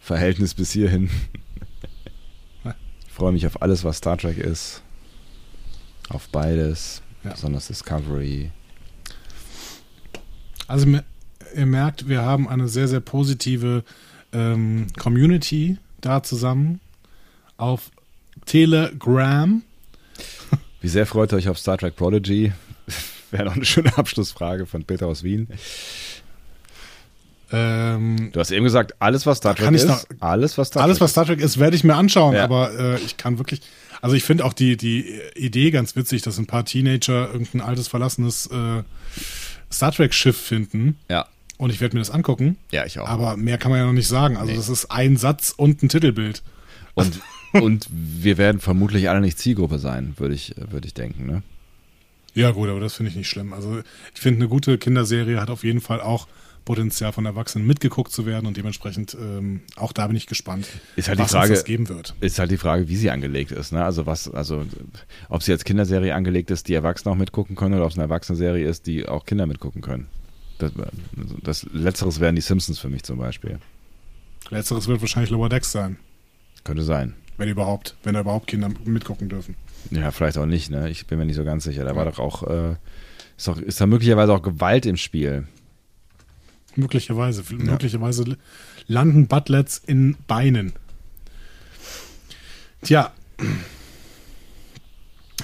Verhältnis 0.00 0.54
bis 0.54 0.70
hierhin. 0.72 1.10
Ich 3.06 3.12
freue 3.12 3.32
mich 3.32 3.46
auf 3.46 3.62
alles, 3.62 3.84
was 3.84 3.98
Star 3.98 4.18
Trek 4.18 4.38
ist. 4.38 4.82
Auf 6.08 6.28
beides. 6.28 7.00
Ja. 7.22 7.30
Besonders 7.30 7.68
Discovery. 7.68 8.50
Also 10.66 10.86
ihr 11.54 11.66
merkt, 11.66 12.08
wir 12.08 12.22
haben 12.22 12.48
eine 12.48 12.68
sehr, 12.68 12.88
sehr 12.88 13.00
positive 13.00 13.84
ähm, 14.32 14.88
Community 14.98 15.78
da 16.00 16.22
zusammen. 16.22 16.80
Auf 17.56 17.90
Telegram. 18.46 19.62
Wie 20.84 20.88
sehr 20.90 21.06
freut 21.06 21.32
ihr 21.32 21.36
euch 21.38 21.48
auf 21.48 21.58
Star 21.58 21.78
Trek 21.78 21.96
Prodigy? 21.96 22.52
Wäre 23.30 23.46
noch 23.46 23.56
eine 23.56 23.64
schöne 23.64 23.96
Abschlussfrage 23.96 24.66
von 24.66 24.84
Peter 24.84 25.06
aus 25.06 25.22
Wien. 25.22 25.48
Ähm, 27.52 28.30
Du 28.32 28.40
hast 28.40 28.50
eben 28.50 28.64
gesagt, 28.64 28.94
alles 28.98 29.24
was 29.24 29.38
Star 29.38 29.54
Trek 29.54 29.70
ist, 29.72 29.86
noch- 29.88 30.04
alles 30.20 30.58
was 30.58 30.68
Star 30.68 30.82
alles, 30.82 30.98
Trek 30.98 31.04
was 31.04 31.10
Star 31.12 31.24
Trek 31.24 31.40
ist, 31.40 31.58
werde 31.58 31.74
ich 31.74 31.84
mir 31.84 31.94
anschauen, 31.94 32.34
Ja. 32.34 32.44
aber 32.44 32.78
äh, 32.78 33.00
ich 33.00 33.16
kann 33.16 33.38
wirklich. 33.38 33.62
Also 34.02 34.14
ich 34.14 34.24
finde 34.24 34.44
auch 34.44 34.52
die, 34.52 34.76
die 34.76 35.18
Idee 35.36 35.70
ganz 35.70 35.96
witzig, 35.96 36.20
dass 36.20 36.36
ein 36.38 36.46
paar 36.46 36.66
Teenager 36.66 37.30
irgendein 37.32 37.62
altes, 37.62 37.88
verlassenes 37.88 38.46
äh, 38.48 38.82
Star 39.72 39.90
Trek-Schiff 39.92 40.36
finden. 40.38 40.98
Ja, 41.08 41.26
Und 41.56 41.70
ich 41.70 41.80
werde 41.80 41.96
mir 41.96 42.00
das 42.02 42.10
angucken. 42.10 42.58
ja, 42.72 42.84
ich 42.84 42.98
auch. 42.98 43.08
Aber 43.08 43.38
mehr 43.38 43.56
kann 43.56 43.70
man 43.70 43.80
ja 43.80 43.86
noch 43.86 43.94
nicht 43.94 44.08
sagen. 44.08 44.36
Also 44.36 44.54
das 44.54 44.68
ist 44.68 44.90
ein 44.90 45.16
Satz 45.16 45.54
und 45.56 45.82
ein 45.82 45.88
Titelbild. 45.88 46.42
und, 46.92 47.20
und 47.54 47.88
wir 47.90 48.36
werden 48.38 48.60
vermutlich 48.60 49.08
alle 49.10 49.20
nicht 49.20 49.38
Zielgruppe 49.38 49.78
sein, 49.78 50.14
würde 50.16 50.34
ich, 50.34 50.54
würde 50.56 50.86
ich 50.86 50.94
denken. 50.94 51.26
Ne? 51.26 51.42
Ja 52.34 52.50
gut, 52.50 52.68
aber 52.68 52.80
das 52.80 52.94
finde 52.94 53.10
ich 53.10 53.16
nicht 53.16 53.28
schlimm. 53.28 53.52
Also 53.52 53.80
ich 54.14 54.20
finde, 54.20 54.40
eine 54.40 54.48
gute 54.48 54.76
Kinderserie 54.78 55.40
hat 55.40 55.50
auf 55.50 55.64
jeden 55.64 55.80
Fall 55.80 56.00
auch 56.00 56.26
Potenzial 56.64 57.12
von 57.12 57.26
Erwachsenen 57.26 57.66
mitgeguckt 57.66 58.10
zu 58.10 58.24
werden 58.24 58.46
und 58.46 58.56
dementsprechend 58.56 59.14
ähm, 59.20 59.60
auch 59.76 59.92
da 59.92 60.06
bin 60.06 60.16
ich 60.16 60.26
gespannt, 60.26 60.66
Ist 60.96 61.08
halt 61.08 61.18
die 61.18 61.24
was 61.24 61.32
Frage- 61.32 61.50
uns 61.50 61.58
das 61.60 61.64
geben 61.66 61.88
wird. 61.90 62.14
Ist 62.20 62.38
halt 62.38 62.50
die 62.50 62.56
Frage, 62.56 62.88
wie 62.88 62.96
sie 62.96 63.10
angelegt 63.10 63.52
ist. 63.52 63.72
Ne? 63.72 63.84
Also 63.84 64.06
was, 64.06 64.32
also 64.32 64.64
ob 65.28 65.42
sie 65.42 65.52
als 65.52 65.64
Kinderserie 65.64 66.14
angelegt 66.14 66.50
ist, 66.50 66.66
die 66.68 66.74
Erwachsene 66.74 67.12
auch 67.12 67.18
mitgucken 67.18 67.54
können, 67.54 67.74
oder 67.74 67.84
ob 67.84 67.90
es 67.90 67.96
eine 67.98 68.04
Erwachsene-Serie 68.04 68.66
ist, 68.66 68.86
die 68.86 69.06
auch 69.06 69.26
Kinder 69.26 69.46
mitgucken 69.46 69.82
können. 69.82 70.06
Das, 70.58 70.72
das 71.42 71.66
Letzteres 71.72 72.18
wären 72.20 72.34
die 72.34 72.40
Simpsons 72.40 72.78
für 72.78 72.88
mich 72.88 73.02
zum 73.02 73.18
Beispiel. 73.18 73.58
Letzteres 74.50 74.88
wird 74.88 75.00
wahrscheinlich 75.02 75.30
Lower 75.30 75.48
Decks 75.50 75.70
sein, 75.70 75.98
Könnte 76.64 76.82
sein. 76.82 77.14
Wenn 77.36 77.48
überhaupt, 77.48 77.96
wenn 78.02 78.14
da 78.14 78.20
überhaupt 78.20 78.46
Kinder 78.46 78.70
mitgucken 78.84 79.28
dürfen. 79.28 79.56
Ja, 79.90 80.10
vielleicht 80.10 80.38
auch 80.38 80.46
nicht, 80.46 80.70
ne? 80.70 80.88
Ich 80.90 81.06
bin 81.06 81.18
mir 81.18 81.26
nicht 81.26 81.36
so 81.36 81.44
ganz 81.44 81.64
sicher. 81.64 81.84
Da 81.84 81.94
war 81.96 82.04
doch 82.04 82.18
auch, 82.18 82.42
äh, 82.44 82.76
ist, 83.36 83.48
doch, 83.48 83.58
ist 83.60 83.80
da 83.80 83.86
möglicherweise 83.86 84.32
auch 84.32 84.42
Gewalt 84.42 84.86
im 84.86 84.96
Spiel. 84.96 85.46
Möglicherweise, 86.76 87.44
möglicherweise 87.54 88.36
landen 88.86 89.28
Butlets 89.28 89.78
in 89.78 90.16
Beinen. 90.26 90.72
Tja. 92.82 93.12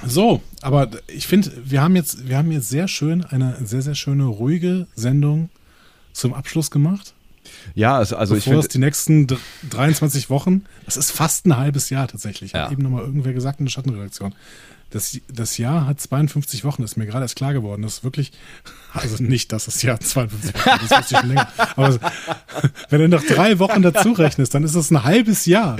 So, 0.07 0.43
aber 0.62 0.91
ich 1.09 1.26
finde, 1.26 1.53
wir 1.64 1.82
haben 1.82 1.95
jetzt, 1.95 2.28
wir 2.28 2.38
haben 2.38 2.51
jetzt 2.51 2.68
sehr 2.68 2.88
schön 2.88 3.24
eine 3.24 3.57
sehr, 3.64 3.82
sehr 3.82 3.95
schöne, 3.95 4.24
ruhige 4.24 4.86
Sendung 4.95 5.51
zum 6.12 6.34
Abschluss 6.34 6.70
gemacht. 6.70 7.14
Ja, 7.74 7.97
also, 7.97 8.16
also 8.16 8.34
ich 8.36 8.45
bevor 8.45 8.59
es 8.61 8.66
finde, 8.66 8.72
die 8.72 8.78
nächsten 8.78 9.26
dr- 9.26 9.41
23 9.70 10.30
Wochen, 10.30 10.64
das 10.84 10.97
ist 10.97 11.11
fast 11.11 11.47
ein 11.47 11.57
halbes 11.57 11.91
Jahr 11.91 12.07
tatsächlich. 12.09 12.53
Ja. 12.53 12.64
Hat 12.64 12.72
eben 12.72 12.82
nochmal 12.82 13.03
irgendwer 13.03 13.32
gesagt 13.32 13.61
in 13.61 13.66
der 13.66 13.70
Schattenredaktion. 13.70 14.34
Das, 14.91 15.16
das 15.32 15.57
Jahr 15.57 15.86
hat 15.86 16.01
52 16.01 16.64
Wochen, 16.64 16.82
ist 16.82 16.97
mir 16.97 17.07
gerade 17.07 17.24
erst 17.24 17.36
klar 17.36 17.53
geworden. 17.53 17.82
Das 17.82 17.99
ist 17.99 18.05
wirklich, 18.05 18.32
also 18.93 19.22
nicht, 19.22 19.53
dass 19.53 19.66
das 19.66 19.82
Jahr 19.82 20.01
52 20.01 20.53
Wochen 20.55 20.84
ist, 20.84 20.91
das 20.91 21.11
ich 21.12 21.16
schon 21.16 21.28
länger. 21.28 21.49
Aber 21.76 21.99
wenn 22.88 23.01
du 23.01 23.09
noch 23.09 23.24
drei 23.24 23.59
Wochen 23.61 23.82
dazu 23.82 24.12
rechnest, 24.12 24.53
dann 24.55 24.64
ist 24.64 24.74
das 24.74 24.91
ein 24.91 25.05
halbes 25.05 25.47
Jahr. 25.47 25.76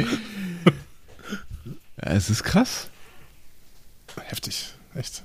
es 1.97 2.31
ist 2.31 2.45
krass. 2.45 2.89
Heftig, 4.27 4.69
echt. 4.95 5.23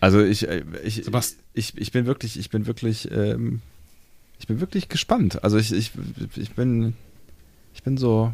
Also 0.00 0.22
ich, 0.22 0.48
äh, 0.48 0.62
ich, 0.84 1.02
Sebast- 1.04 1.36
ich, 1.54 1.76
ich 1.76 1.92
bin 1.92 2.06
wirklich, 2.06 2.38
ich 2.38 2.50
bin 2.50 2.66
wirklich, 2.66 3.10
ähm, 3.10 3.60
ich 4.38 4.46
bin 4.46 4.60
wirklich 4.60 4.88
gespannt. 4.88 5.42
Also 5.42 5.56
ich, 5.58 5.72
ich, 5.72 5.92
ich 6.36 6.50
bin, 6.52 6.94
ich 7.74 7.82
bin 7.82 7.96
so, 7.96 8.32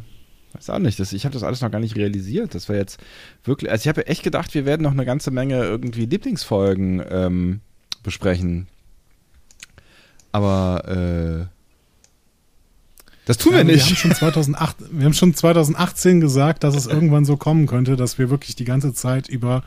weiß 0.54 0.70
auch 0.70 0.78
nicht, 0.78 0.98
das, 0.98 1.12
ich 1.12 1.24
habe 1.24 1.32
das 1.34 1.42
alles 1.42 1.60
noch 1.60 1.70
gar 1.70 1.78
nicht 1.80 1.96
realisiert. 1.96 2.54
Das 2.54 2.68
war 2.68 2.76
jetzt 2.76 3.00
wirklich, 3.44 3.70
also 3.70 3.82
ich 3.82 3.88
habe 3.88 4.06
echt 4.06 4.22
gedacht, 4.22 4.54
wir 4.54 4.66
werden 4.66 4.82
noch 4.82 4.90
eine 4.92 5.04
ganze 5.04 5.30
Menge 5.30 5.62
irgendwie 5.62 6.06
Lieblingsfolgen 6.06 7.02
ähm, 7.08 7.60
besprechen. 8.02 8.66
Aber 10.32 10.84
äh, 10.88 11.46
das 13.26 13.38
tun 13.38 13.52
wir 13.52 13.58
Ja, 13.58 13.64
nicht. 13.64 13.76
Wir 13.76 13.84
haben, 13.86 13.96
schon 13.96 14.14
2008, 14.14 14.76
wir 14.90 15.04
haben 15.04 15.14
schon 15.14 15.34
2018 15.34 16.20
gesagt, 16.20 16.64
dass 16.64 16.74
es 16.74 16.86
irgendwann 16.88 17.24
so 17.24 17.36
kommen 17.36 17.66
könnte, 17.66 17.96
dass 17.96 18.18
wir 18.18 18.30
wirklich 18.30 18.56
die 18.56 18.64
ganze 18.64 18.94
Zeit 18.94 19.28
über 19.28 19.62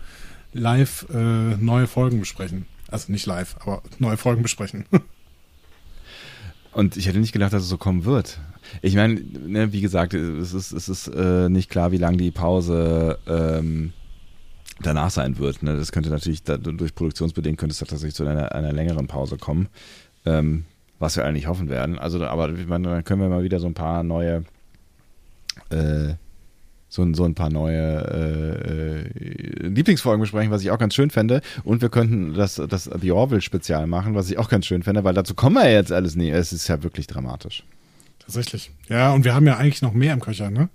live 0.55 1.05
äh, 1.13 1.57
neue 1.57 1.85
Folgen 1.85 2.19
besprechen. 2.19 2.65
Also 2.89 3.11
nicht 3.11 3.25
live, 3.25 3.55
aber 3.59 3.83
neue 3.99 4.17
Folgen 4.17 4.41
besprechen. 4.41 4.85
Und 6.71 6.97
ich 6.97 7.07
hätte 7.07 7.19
nicht 7.19 7.31
gedacht, 7.31 7.53
dass 7.53 7.63
es 7.63 7.69
so 7.69 7.77
kommen 7.77 8.05
wird. 8.05 8.39
Ich 8.81 8.95
meine, 8.95 9.15
ne, 9.15 9.71
wie 9.71 9.81
gesagt, 9.81 10.13
es 10.13 10.53
ist, 10.53 10.71
es 10.71 10.89
ist 10.89 11.07
äh, 11.07 11.49
nicht 11.49 11.69
klar, 11.69 11.91
wie 11.91 11.97
lang 11.97 12.17
die 12.17 12.31
Pause 12.31 13.19
ähm, 13.27 13.93
danach 14.81 15.09
sein 15.09 15.37
wird. 15.37 15.63
Ne? 15.63 15.77
Das 15.77 15.91
könnte 15.91 16.09
natürlich, 16.09 16.43
da, 16.43 16.57
durch 16.57 16.95
Produktionsbedingungen 16.95 17.57
könnte 17.57 17.73
es 17.73 17.79
tatsächlich 17.79 18.15
zu 18.15 18.25
einer, 18.25 18.53
einer 18.53 18.73
längeren 18.73 19.07
Pause 19.07 19.37
kommen, 19.37 19.69
ähm, 20.25 20.65
was 20.99 21.15
wir 21.15 21.25
eigentlich 21.25 21.47
hoffen 21.47 21.69
werden. 21.69 21.97
Also, 21.97 22.25
aber 22.25 22.49
ich 22.49 22.67
meine, 22.67 22.89
dann 22.89 23.03
können 23.03 23.21
wir 23.21 23.29
mal 23.29 23.43
wieder 23.43 23.59
so 23.59 23.67
ein 23.67 23.73
paar 23.73 24.03
neue, 24.03 24.43
äh, 25.69 26.15
so, 26.95 27.01
ein- 27.03 27.13
so 27.13 27.25
ein 27.25 27.35
paar 27.35 27.49
neue 27.49 27.81
äh, 27.81 29.01
äh, 29.65 29.67
Lieblingsfolgen 29.67 30.21
besprechen, 30.21 30.51
was 30.51 30.61
ich 30.61 30.71
auch 30.71 30.77
ganz 30.79 30.95
schön 30.95 31.09
fände. 31.09 31.41
Und 31.63 31.81
wir 31.81 31.89
könnten 31.89 32.33
das, 32.33 32.55
das 32.69 32.85
The 32.85 33.11
Orville-Spezial 33.11 33.85
machen, 33.87 34.15
was 34.15 34.29
ich 34.29 34.37
auch 34.37 34.47
ganz 34.49 34.65
schön 34.65 34.81
fände, 34.83 35.03
weil 35.03 35.13
dazu 35.13 35.33
kommen 35.35 35.55
wir 35.57 35.69
jetzt 35.71 35.91
alles 35.91 36.15
nie. 36.15 36.29
Es 36.29 36.53
ist 36.53 36.67
ja 36.67 36.81
wirklich 36.83 37.07
dramatisch. 37.07 37.63
Tatsächlich. 38.19 38.71
Ja, 38.89 39.11
und 39.13 39.25
wir 39.25 39.35
haben 39.35 39.45
ja 39.45 39.57
eigentlich 39.57 39.81
noch 39.81 39.93
mehr 39.93 40.13
im 40.13 40.21
Köcher, 40.21 40.49
ne? 40.49 40.69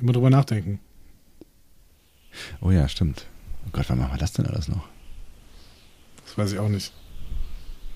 Immer 0.00 0.12
drüber 0.12 0.30
nachdenken. 0.30 0.78
Oh 2.60 2.70
ja, 2.70 2.88
stimmt. 2.88 3.26
Oh 3.66 3.70
Gott, 3.72 3.86
wann 3.88 3.98
machen 3.98 4.12
wir 4.12 4.18
das 4.18 4.32
denn 4.32 4.46
alles 4.46 4.68
noch? 4.68 4.86
Das 6.24 6.38
weiß 6.38 6.52
ich 6.52 6.58
auch 6.58 6.68
nicht. 6.68 6.92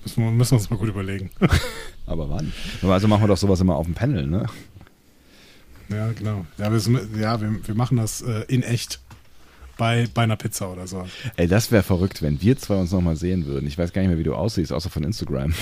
Müssen 0.03 0.23
wir, 0.23 0.31
müssen 0.31 0.51
wir 0.51 0.57
uns 0.57 0.69
mal 0.69 0.75
gut 0.77 0.89
überlegen. 0.89 1.31
Aber 2.05 2.29
wann? 2.29 2.51
Also 2.81 3.07
machen 3.07 3.23
wir 3.23 3.27
doch 3.29 3.37
sowas 3.37 3.61
immer 3.61 3.75
auf 3.75 3.85
dem 3.85 3.95
Panel, 3.95 4.27
ne? 4.27 4.45
Ja, 5.93 6.11
genau. 6.11 6.45
Ja, 6.57 6.71
wir, 6.71 7.01
ja, 7.19 7.41
wir, 7.41 7.67
wir 7.67 7.75
machen 7.75 7.97
das 7.97 8.21
äh, 8.21 8.45
in 8.47 8.63
echt. 8.63 8.99
Bei, 9.75 10.07
bei 10.13 10.21
einer 10.21 10.35
Pizza 10.35 10.71
oder 10.71 10.85
so. 10.85 11.07
Ey, 11.35 11.47
das 11.47 11.71
wäre 11.71 11.81
verrückt, 11.81 12.21
wenn 12.21 12.39
wir 12.43 12.55
zwei 12.59 12.75
uns 12.75 12.91
nochmal 12.91 13.15
sehen 13.15 13.47
würden. 13.47 13.65
Ich 13.65 13.75
weiß 13.75 13.91
gar 13.91 14.03
nicht 14.03 14.09
mehr, 14.09 14.19
wie 14.19 14.23
du 14.23 14.35
aussiehst, 14.35 14.71
außer 14.71 14.91
von 14.91 15.03
Instagram. 15.03 15.55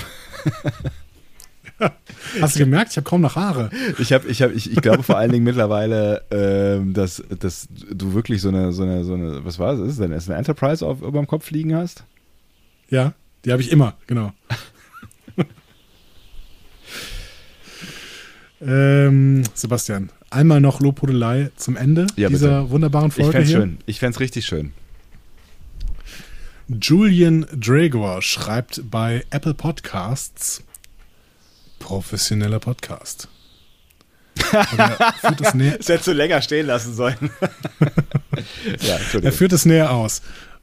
Hast 2.40 2.56
du 2.56 2.60
gemerkt? 2.60 2.90
Ich 2.90 2.96
habe 2.96 3.08
kaum 3.08 3.20
noch 3.20 3.36
Haare. 3.36 3.70
Ich 3.98 4.12
habe, 4.12 4.28
ich 4.28 4.42
habe, 4.42 4.52
ich, 4.52 4.70
ich 4.70 4.80
glaube 4.80 5.02
vor 5.02 5.16
allen 5.16 5.32
Dingen 5.32 5.44
mittlerweile, 5.44 6.22
ähm, 6.30 6.92
dass, 6.92 7.22
dass 7.38 7.68
du 7.70 8.14
wirklich 8.14 8.42
so 8.42 8.48
eine, 8.48 8.72
so 8.72 8.82
eine, 8.82 9.04
so 9.04 9.14
eine, 9.14 9.44
was 9.44 9.58
war 9.58 9.74
es? 9.74 9.80
Ist 9.80 9.92
es 9.92 9.98
denn? 9.98 10.12
Ist 10.12 10.28
eine 10.28 10.38
Enterprise 10.38 10.86
auf 10.86 11.00
über 11.00 11.18
dem 11.18 11.26
Kopf 11.26 11.50
liegen 11.50 11.74
hast? 11.74 12.04
Ja, 12.90 13.14
die 13.44 13.52
habe 13.52 13.62
ich 13.62 13.72
immer, 13.72 13.96
genau. 14.06 14.32
ähm, 18.60 19.42
Sebastian, 19.54 20.10
einmal 20.32 20.60
noch 20.60 20.80
Lobhudelei 20.80 21.50
zum 21.56 21.76
Ende 21.76 22.06
Ja, 22.16 22.28
dieser 22.28 22.70
wunderbaren 22.70 23.08
Ich 23.08 23.14
Folge 23.14 23.32
fände 23.32 23.46
hier. 23.48 23.56
schön. 23.58 23.78
Ich 23.86 23.98
fände 24.00 24.20
richtig 24.20 24.46
schön. 24.46 24.72
Julian 26.68 27.46
Dragor 27.52 28.22
schreibt 28.22 28.82
bei 28.90 29.24
Apple 29.30 29.54
Podcasts 29.54 30.62
professioneller 31.78 32.60
Podcast. 32.60 33.28
Es 34.36 34.50
Das 35.38 35.54
hättest 35.88 36.06
du 36.06 36.12
länger 36.12 36.40
stehen 36.40 36.66
lassen 36.66 36.94
sollen. 36.94 37.16
ja, 38.80 38.98
Er 39.20 39.32
führt 39.32 39.52
es 39.52 39.66
näher 39.66 39.90
aus. 39.90 40.22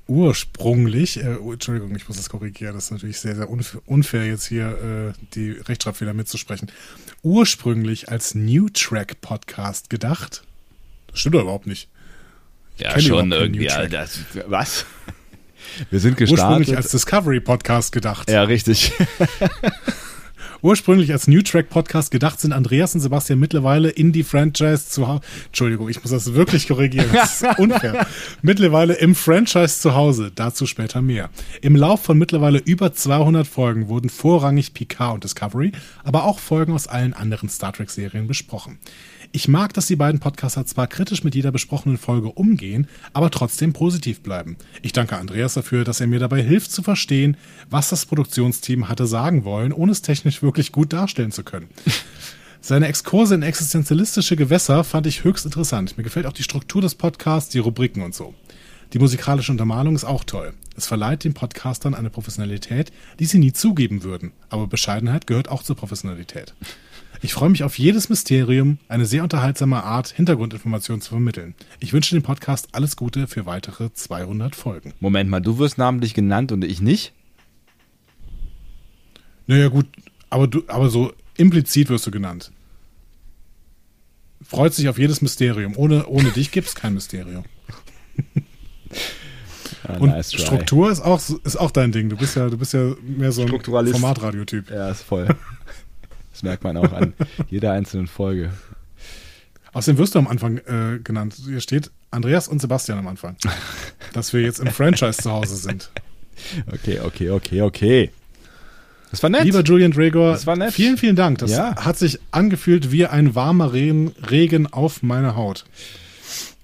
Ursprünglich, 0.10 1.24
äh, 1.24 1.36
Entschuldigung, 1.36 1.96
ich 1.96 2.08
muss 2.08 2.18
das 2.18 2.30
korrigieren, 2.30 2.74
das 2.74 2.86
ist 2.86 2.92
natürlich 2.92 3.20
sehr, 3.20 3.36
sehr 3.36 3.48
unfair, 3.48 4.26
jetzt 4.26 4.48
hier 4.48 5.14
äh, 5.16 5.26
die 5.36 5.52
Rechtschreibfehler 5.52 6.16
mitzusprechen. 6.16 6.72
Ursprünglich 7.22 8.10
als 8.10 8.34
New 8.34 8.70
Track 8.70 9.22
Podcast 9.22 9.92
gedacht. 9.92 10.42
Das 11.12 11.20
stimmt 11.20 11.36
doch 11.36 11.44
überhaupt 11.44 11.68
nicht. 11.68 11.90
Ja, 12.78 12.94
kenn 12.94 13.04
schon 13.04 13.32
irgendwie. 13.32 13.70
Alter, 13.70 14.00
das, 14.00 14.20
was? 14.48 14.88
Wir 15.92 16.00
sind 16.00 16.20
Ursprünglich 16.20 16.40
gestartet. 16.40 16.76
als 16.76 16.90
Discovery 16.90 17.40
Podcast 17.40 17.92
gedacht. 17.92 18.32
ja, 18.32 18.42
richtig. 18.42 18.92
Ursprünglich 20.62 21.12
als 21.14 21.28
New 21.28 21.42
Track 21.42 21.70
Podcast 21.70 22.12
gedacht 22.12 22.40
sind 22.42 22.52
Andreas 22.52 22.94
und 22.94 23.00
Sebastian 23.00 23.40
mittlerweile 23.40 23.90
in 23.90 24.12
die 24.12 24.24
Franchise 24.24 24.90
zu 24.90 25.08
Hause. 25.08 25.22
Entschuldigung, 25.46 25.88
ich 25.88 26.02
muss 26.02 26.12
das 26.12 26.34
wirklich 26.34 26.68
korrigieren. 26.68 27.08
Das 27.14 27.42
ist 27.42 27.46
unfair. 27.60 28.06
mittlerweile 28.42 28.96
im 28.96 29.16
Franchise 29.16 29.80
zu 29.80 29.96
Hause. 29.96 30.32
Dazu 30.36 30.66
später 30.66 31.02
mehr. 31.02 31.30
Im 31.62 31.78
Lauf 31.78 32.04
von 32.04 32.18
mittlerweile 32.18 32.60
über 32.60 32.92
200 32.92 33.48
Folgen 33.48 33.88
wurden 33.88 34.10
vorrangig 34.10 34.74
Picard 34.74 35.14
und 35.14 35.24
Discovery, 35.24 35.72
aber 36.04 36.26
auch 36.26 36.40
Folgen 36.40 36.74
aus 36.74 36.88
allen 36.88 37.14
anderen 37.14 37.48
Star 37.48 37.72
Trek 37.72 37.90
Serien 37.90 38.28
besprochen. 38.28 38.80
Ich 39.32 39.48
mag, 39.48 39.74
dass 39.74 39.86
die 39.86 39.96
beiden 39.96 40.20
Podcaster 40.20 40.66
zwar 40.66 40.88
kritisch 40.88 41.24
mit 41.24 41.36
jeder 41.36 41.52
besprochenen 41.52 42.00
Folge 42.00 42.30
umgehen, 42.30 42.88
aber 43.14 43.30
trotzdem 43.30 43.74
positiv 43.74 44.22
bleiben. 44.22 44.58
Ich 44.82 44.92
danke 44.92 45.18
Andreas 45.18 45.54
dafür, 45.54 45.84
dass 45.84 46.02
er 46.02 46.08
mir 46.08 46.18
dabei 46.18 46.42
hilft 46.42 46.72
zu 46.72 46.82
verstehen, 46.82 47.38
was 47.70 47.90
das 47.90 48.08
Produktionsteam 48.08 48.90
hatte 48.90 49.06
sagen 49.06 49.44
wollen, 49.44 49.72
ohne 49.72 49.92
es 49.92 50.02
technisch 50.02 50.42
wirklich 50.42 50.72
gut 50.72 50.94
darstellen 50.94 51.32
zu 51.32 51.44
können. 51.44 51.70
Seine 52.62 52.88
Exkurse 52.88 53.36
in 53.36 53.44
existenzialistische 53.44 54.36
Gewässer 54.36 54.84
fand 54.84 55.06
ich 55.06 55.24
höchst 55.24 55.46
interessant. 55.46 55.96
Mir 55.98 56.04
gefällt 56.04 56.26
auch 56.26 56.34
die 56.34 56.44
Struktur 56.44 56.82
des 56.82 56.96
Podcasts, 56.96 57.52
die 57.52 57.60
Rubriken 57.60 58.02
und 58.02 58.16
so. 58.16 58.34
Die 58.94 59.00
musikalische 59.00 59.52
Untermalung 59.52 59.94
ist 59.94 60.06
auch 60.06 60.24
toll. 60.24 60.54
Es 60.76 60.88
verleiht 60.88 61.24
den 61.24 61.36
Podcastern 61.36 61.94
eine 61.94 62.10
Professionalität, 62.10 62.92
die 63.20 63.26
sie 63.26 63.38
nie 63.38 63.54
zugeben 63.54 64.02
würden. 64.02 64.32
Aber 64.50 64.66
Bescheidenheit 64.66 65.28
gehört 65.28 65.50
auch 65.50 65.62
zur 65.62 65.76
Professionalität. 65.76 66.56
Ich 67.22 67.34
freue 67.34 67.50
mich 67.50 67.64
auf 67.64 67.78
jedes 67.78 68.08
Mysterium, 68.08 68.78
eine 68.88 69.06
sehr 69.06 69.24
unterhaltsame 69.24 69.84
Art, 69.84 70.08
Hintergrundinformationen 70.10 71.02
zu 71.02 71.10
vermitteln. 71.10 71.54
Ich 71.80 71.92
wünsche 71.92 72.16
dem 72.16 72.24
Podcast 72.24 72.70
alles 72.72 72.96
Gute 72.96 73.28
für 73.28 73.46
weitere 73.46 73.92
200 73.92 74.56
Folgen. 74.56 74.94
Moment 75.00 75.30
mal, 75.30 75.42
du 75.42 75.58
wirst 75.58 75.78
namentlich 75.78 76.14
genannt 76.14 76.52
und 76.54 76.64
ich 76.64 76.80
nicht? 76.82 77.14
Naja, 79.48 79.68
gut, 79.68 79.88
aber 80.30 80.48
du, 80.48 80.64
aber 80.68 80.90
so 80.90 81.12
implizit 81.36 81.90
wirst 81.90 82.08
du 82.08 82.12
genannt. 82.12 82.52
Freut 84.42 84.74
sich 84.74 84.88
auf 84.88 84.98
jedes 84.98 85.22
Mysterium. 85.22 85.74
Ohne, 85.76 86.08
ohne 86.08 86.32
dich 86.32 86.52
gibt 86.52 86.68
es 86.70 86.76
kein 86.76 86.94
Mysterium. 86.94 87.44
Ah, 89.84 89.98
Und 89.98 90.10
nice. 90.10 90.34
Struktur 90.34 90.92
ist 90.92 91.02
auch, 91.02 91.20
ist 91.44 91.56
auch 91.56 91.72
dein 91.72 91.92
Ding. 91.92 92.10
Du 92.10 92.18
bist 92.18 92.36
ja, 92.36 92.50
du 92.50 92.58
bist 92.58 92.74
ja 92.74 92.94
mehr 93.02 93.32
so 93.32 93.42
ein. 93.42 93.48
Formatradiotyp. 94.00 94.70
Ja, 94.70 94.90
ist 94.90 95.02
voll. 95.04 95.28
Das 96.32 96.44
merkt 96.44 96.64
man 96.64 96.78
auch 96.78 96.92
an 96.94 97.14
jeder 97.50 97.72
einzelnen 97.74 98.08
Folge. 98.08 98.52
Außerdem 99.74 99.98
wirst 100.00 100.16
du 100.16 100.20
am 100.20 100.28
Anfang 100.28 100.58
äh, 100.58 101.00
genannt. 101.04 101.36
Hier 101.46 101.60
steht 101.62 101.92
Andreas 102.12 102.48
und 102.48 102.60
Sebastian 102.60 102.98
am 103.00 103.08
Anfang. 103.08 103.36
Dass 104.14 104.34
wir 104.34 104.42
jetzt 104.42 104.60
im 104.60 104.68
Franchise 104.68 105.22
zu 105.22 105.32
Hause 105.32 105.56
sind. 105.56 105.92
Okay, 106.72 107.00
okay, 107.04 107.30
okay, 107.32 107.62
okay. 107.62 108.12
Das 109.12 109.22
war 109.24 109.30
nett. 109.30 109.44
Lieber 109.44 109.62
Julian 109.62 109.92
Dregor, 109.92 110.32
Das 110.34 110.46
war 110.48 110.56
nett. 110.56 110.74
vielen, 110.74 110.98
vielen 110.98 111.16
Dank. 111.16 111.40
Das 111.40 111.52
Ja. 111.52 111.76
hat 111.84 111.98
sich 111.98 112.20
angefühlt 112.32 112.92
wie 112.92 113.06
ein 113.08 113.36
warmer 113.36 113.74
Regen, 113.74 114.68
auf 114.72 115.02
meine 115.04 115.36
Haut. 115.36 115.66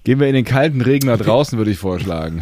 Gehen 0.04 0.20
wir 0.20 0.28
in 0.28 0.34
den 0.34 0.44
kalten 0.44 0.80
Regen 0.80 1.08
da 1.08 1.16
draußen, 1.16 1.58
würde 1.58 1.72
ich 1.72 1.78
vorschlagen. 1.78 2.40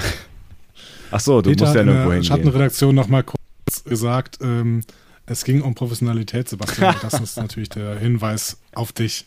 Ach 1.11 1.21
so, 1.21 1.41
du 1.43 1.51
Peter 1.51 1.65
musst 1.65 1.77
ja 1.77 1.85
nirgendwo 1.85 2.09
der 2.11 2.15
hingehen. 2.21 2.29
Schattenredaktion 2.29 2.95
noch 2.95 3.09
mal 3.09 3.23
kurz 3.23 3.85
gesagt, 3.85 4.39
ähm, 4.43 4.83
es 5.27 5.45
ging 5.45 5.63
um 5.63 5.75
Professionalität, 5.75 6.49
Sebastian. 6.49 6.95
Das 7.03 7.21
ist 7.21 7.37
natürlich 7.37 7.69
der 7.71 7.99
Hinweis 7.99 8.59
auf 8.75 8.93
dich. 8.93 9.25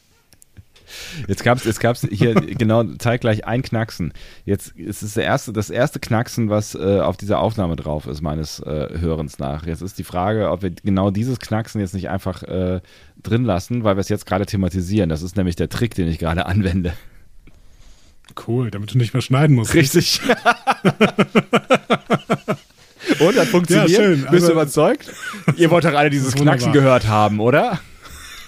Jetzt 1.28 1.44
gab's, 1.44 1.66
jetzt 1.66 1.80
gab's 1.82 2.08
hier 2.10 2.34
genau 2.36 2.84
zeitgleich 2.84 3.46
ein 3.46 3.62
Knacksen. 3.62 4.14
Jetzt 4.46 4.70
ist 4.78 5.02
es 5.02 5.16
der 5.16 5.26
erste, 5.26 5.52
das 5.52 5.70
erste 5.70 6.00
Knacksen, 6.00 6.50
was 6.50 6.76
äh, 6.76 7.00
auf 7.02 7.18
dieser 7.18 7.40
Aufnahme 7.40 7.76
drauf 7.76 8.08
ist, 8.08 8.22
meines 8.22 8.60
äh, 8.60 8.98
Hörens 9.00 9.38
nach. 9.38 9.66
Jetzt 9.66 9.82
ist 9.82 9.98
die 9.98 10.06
Frage, 10.06 10.50
ob 10.50 10.62
wir 10.62 10.72
genau 10.72 11.12
dieses 11.12 11.40
Knacksen 11.40 11.82
jetzt 11.82 11.94
nicht 11.94 12.10
einfach 12.10 12.44
äh, 12.44 12.80
drin 13.22 13.44
lassen, 13.44 13.84
weil 13.84 13.98
wir 13.98 14.02
es 14.02 14.10
jetzt 14.10 14.26
gerade 14.26 14.46
thematisieren. 14.46 15.10
Das 15.10 15.22
ist 15.22 15.36
nämlich 15.36 15.58
der 15.58 15.68
Trick, 15.70 15.94
den 15.96 16.08
ich 16.08 16.20
gerade 16.20 16.46
anwende. 16.46 16.94
Cool, 18.48 18.72
damit 18.72 18.94
du 18.94 18.98
nicht 18.98 19.14
mehr 19.14 19.22
schneiden 19.22 19.56
musst. 19.56 19.74
Richtig. 19.74 20.22
Und 23.20 23.38
hat 23.38 23.48
funktioniert? 23.48 23.90
Ja, 23.90 23.98
schön, 23.98 24.22
Bist 24.22 24.32
du 24.32 24.36
also- 24.36 24.52
überzeugt? 24.54 25.12
Ihr 25.56 25.70
wollt 25.72 25.86
doch 25.86 25.94
alle 25.94 26.10
dieses. 26.10 26.34
Knacksen 26.36 26.74
gehört 26.74 27.08
haben, 27.08 27.40
oder? 27.40 27.80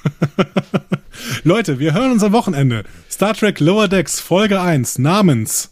Leute, 1.44 1.80
wir 1.80 1.94
hören 1.94 2.12
uns 2.12 2.24
am 2.24 2.32
Wochenende. 2.32 2.84
Star 3.10 3.34
Trek 3.34 3.60
Lower 3.60 3.88
Decks 3.88 4.20
Folge 4.20 4.62
1 4.62 5.00
namens 5.00 5.72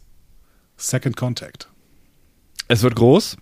Second 0.76 1.16
Contact. 1.16 1.70
Es 2.68 2.84
wird 2.84 2.96
groß. 2.96 3.38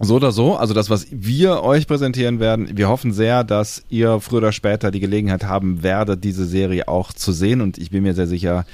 So 0.00 0.16
oder 0.16 0.32
so. 0.32 0.56
Also 0.56 0.74
das, 0.74 0.90
was 0.90 1.06
wir 1.10 1.62
euch 1.62 1.86
präsentieren 1.86 2.40
werden. 2.40 2.76
Wir 2.76 2.88
hoffen 2.88 3.12
sehr, 3.12 3.44
dass 3.44 3.84
ihr 3.88 4.20
früher 4.20 4.38
oder 4.38 4.52
später 4.52 4.90
die 4.90 5.00
Gelegenheit 5.00 5.44
haben 5.44 5.82
werdet, 5.82 6.24
diese 6.24 6.44
Serie 6.46 6.88
auch 6.88 7.12
zu 7.12 7.32
sehen. 7.32 7.60
Und 7.60 7.78
ich 7.78 7.90
bin 7.90 8.02
mir 8.02 8.14
sehr 8.14 8.26
sicher, 8.26 8.64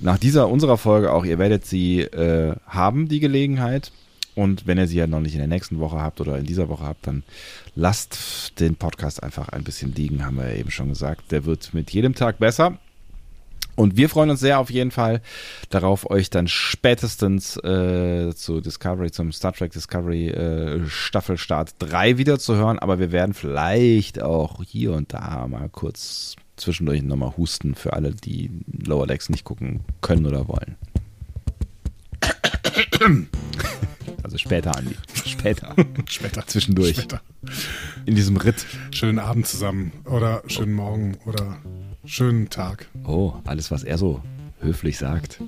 nach 0.00 0.18
dieser 0.18 0.48
unserer 0.48 0.78
Folge 0.78 1.12
auch, 1.12 1.24
ihr 1.24 1.38
werdet 1.38 1.66
sie 1.66 2.00
äh, 2.02 2.54
haben, 2.66 3.08
die 3.08 3.18
Gelegenheit. 3.20 3.90
Und 4.38 4.68
wenn 4.68 4.78
ihr 4.78 4.86
sie 4.86 4.98
ja 4.98 5.08
noch 5.08 5.18
nicht 5.18 5.32
in 5.32 5.40
der 5.40 5.48
nächsten 5.48 5.80
Woche 5.80 6.00
habt 6.00 6.20
oder 6.20 6.38
in 6.38 6.46
dieser 6.46 6.68
Woche 6.68 6.84
habt, 6.84 7.08
dann 7.08 7.24
lasst 7.74 8.60
den 8.60 8.76
Podcast 8.76 9.20
einfach 9.20 9.48
ein 9.48 9.64
bisschen 9.64 9.92
liegen, 9.96 10.24
haben 10.24 10.36
wir 10.36 10.48
ja 10.48 10.54
eben 10.54 10.70
schon 10.70 10.90
gesagt. 10.90 11.32
Der 11.32 11.44
wird 11.44 11.74
mit 11.74 11.90
jedem 11.90 12.14
Tag 12.14 12.38
besser. 12.38 12.78
Und 13.74 13.96
wir 13.96 14.08
freuen 14.08 14.30
uns 14.30 14.38
sehr 14.38 14.60
auf 14.60 14.70
jeden 14.70 14.92
Fall 14.92 15.22
darauf, 15.70 16.08
euch 16.08 16.30
dann 16.30 16.46
spätestens 16.46 17.56
äh, 17.64 18.32
zu 18.32 18.60
Discovery, 18.60 19.10
zum 19.10 19.32
Star 19.32 19.52
Trek 19.52 19.72
Discovery 19.72 20.28
äh, 20.28 20.86
Staffelstart 20.86 21.74
3 21.80 22.18
wieder 22.18 22.38
zu 22.38 22.54
hören. 22.54 22.78
Aber 22.78 23.00
wir 23.00 23.10
werden 23.10 23.34
vielleicht 23.34 24.22
auch 24.22 24.62
hier 24.62 24.92
und 24.92 25.12
da 25.12 25.48
mal 25.48 25.68
kurz 25.68 26.36
zwischendurch 26.56 27.02
nochmal 27.02 27.36
husten 27.36 27.74
für 27.74 27.92
alle, 27.92 28.14
die 28.14 28.52
Lower 28.86 29.08
Decks 29.08 29.30
nicht 29.30 29.42
gucken 29.42 29.80
können 30.00 30.26
oder 30.26 30.46
wollen. 30.46 30.76
Also 34.22 34.38
später, 34.38 34.76
Andi. 34.76 34.96
Später. 35.24 35.74
Später. 36.08 36.46
Zwischendurch. 36.46 36.96
Später. 36.96 37.20
In 38.06 38.14
diesem 38.14 38.36
Ritt. 38.36 38.66
Schönen 38.90 39.18
Abend 39.18 39.46
zusammen 39.46 39.92
oder 40.04 40.42
schönen 40.46 40.72
Morgen 40.72 41.16
oder 41.24 41.58
schönen 42.04 42.50
Tag. 42.50 42.88
Oh, 43.04 43.34
alles, 43.44 43.70
was 43.70 43.84
er 43.84 43.98
so 43.98 44.22
höflich 44.60 44.98
sagt. 44.98 45.40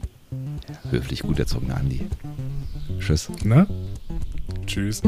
Höflich 0.91 1.23
gut 1.23 1.39
erzogener 1.39 1.77
Andi. 1.77 2.01
Tschüss. 3.01 3.29
Ne? 3.43 3.67
Tschüss. 4.67 5.03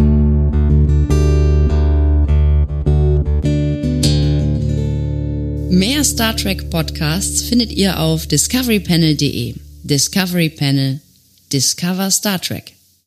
Mehr 5.71 6.05
Star 6.05 6.37
Trek 6.37 6.69
Podcasts 6.71 7.43
findet 7.43 7.73
ihr 7.73 7.99
auf 7.99 8.27
discoverypanel.de. 8.27 9.55
Discovery 9.85 10.51
Panel. 10.51 11.01
Discover 11.53 12.11
Star 12.11 12.41
Trek. 12.41 12.75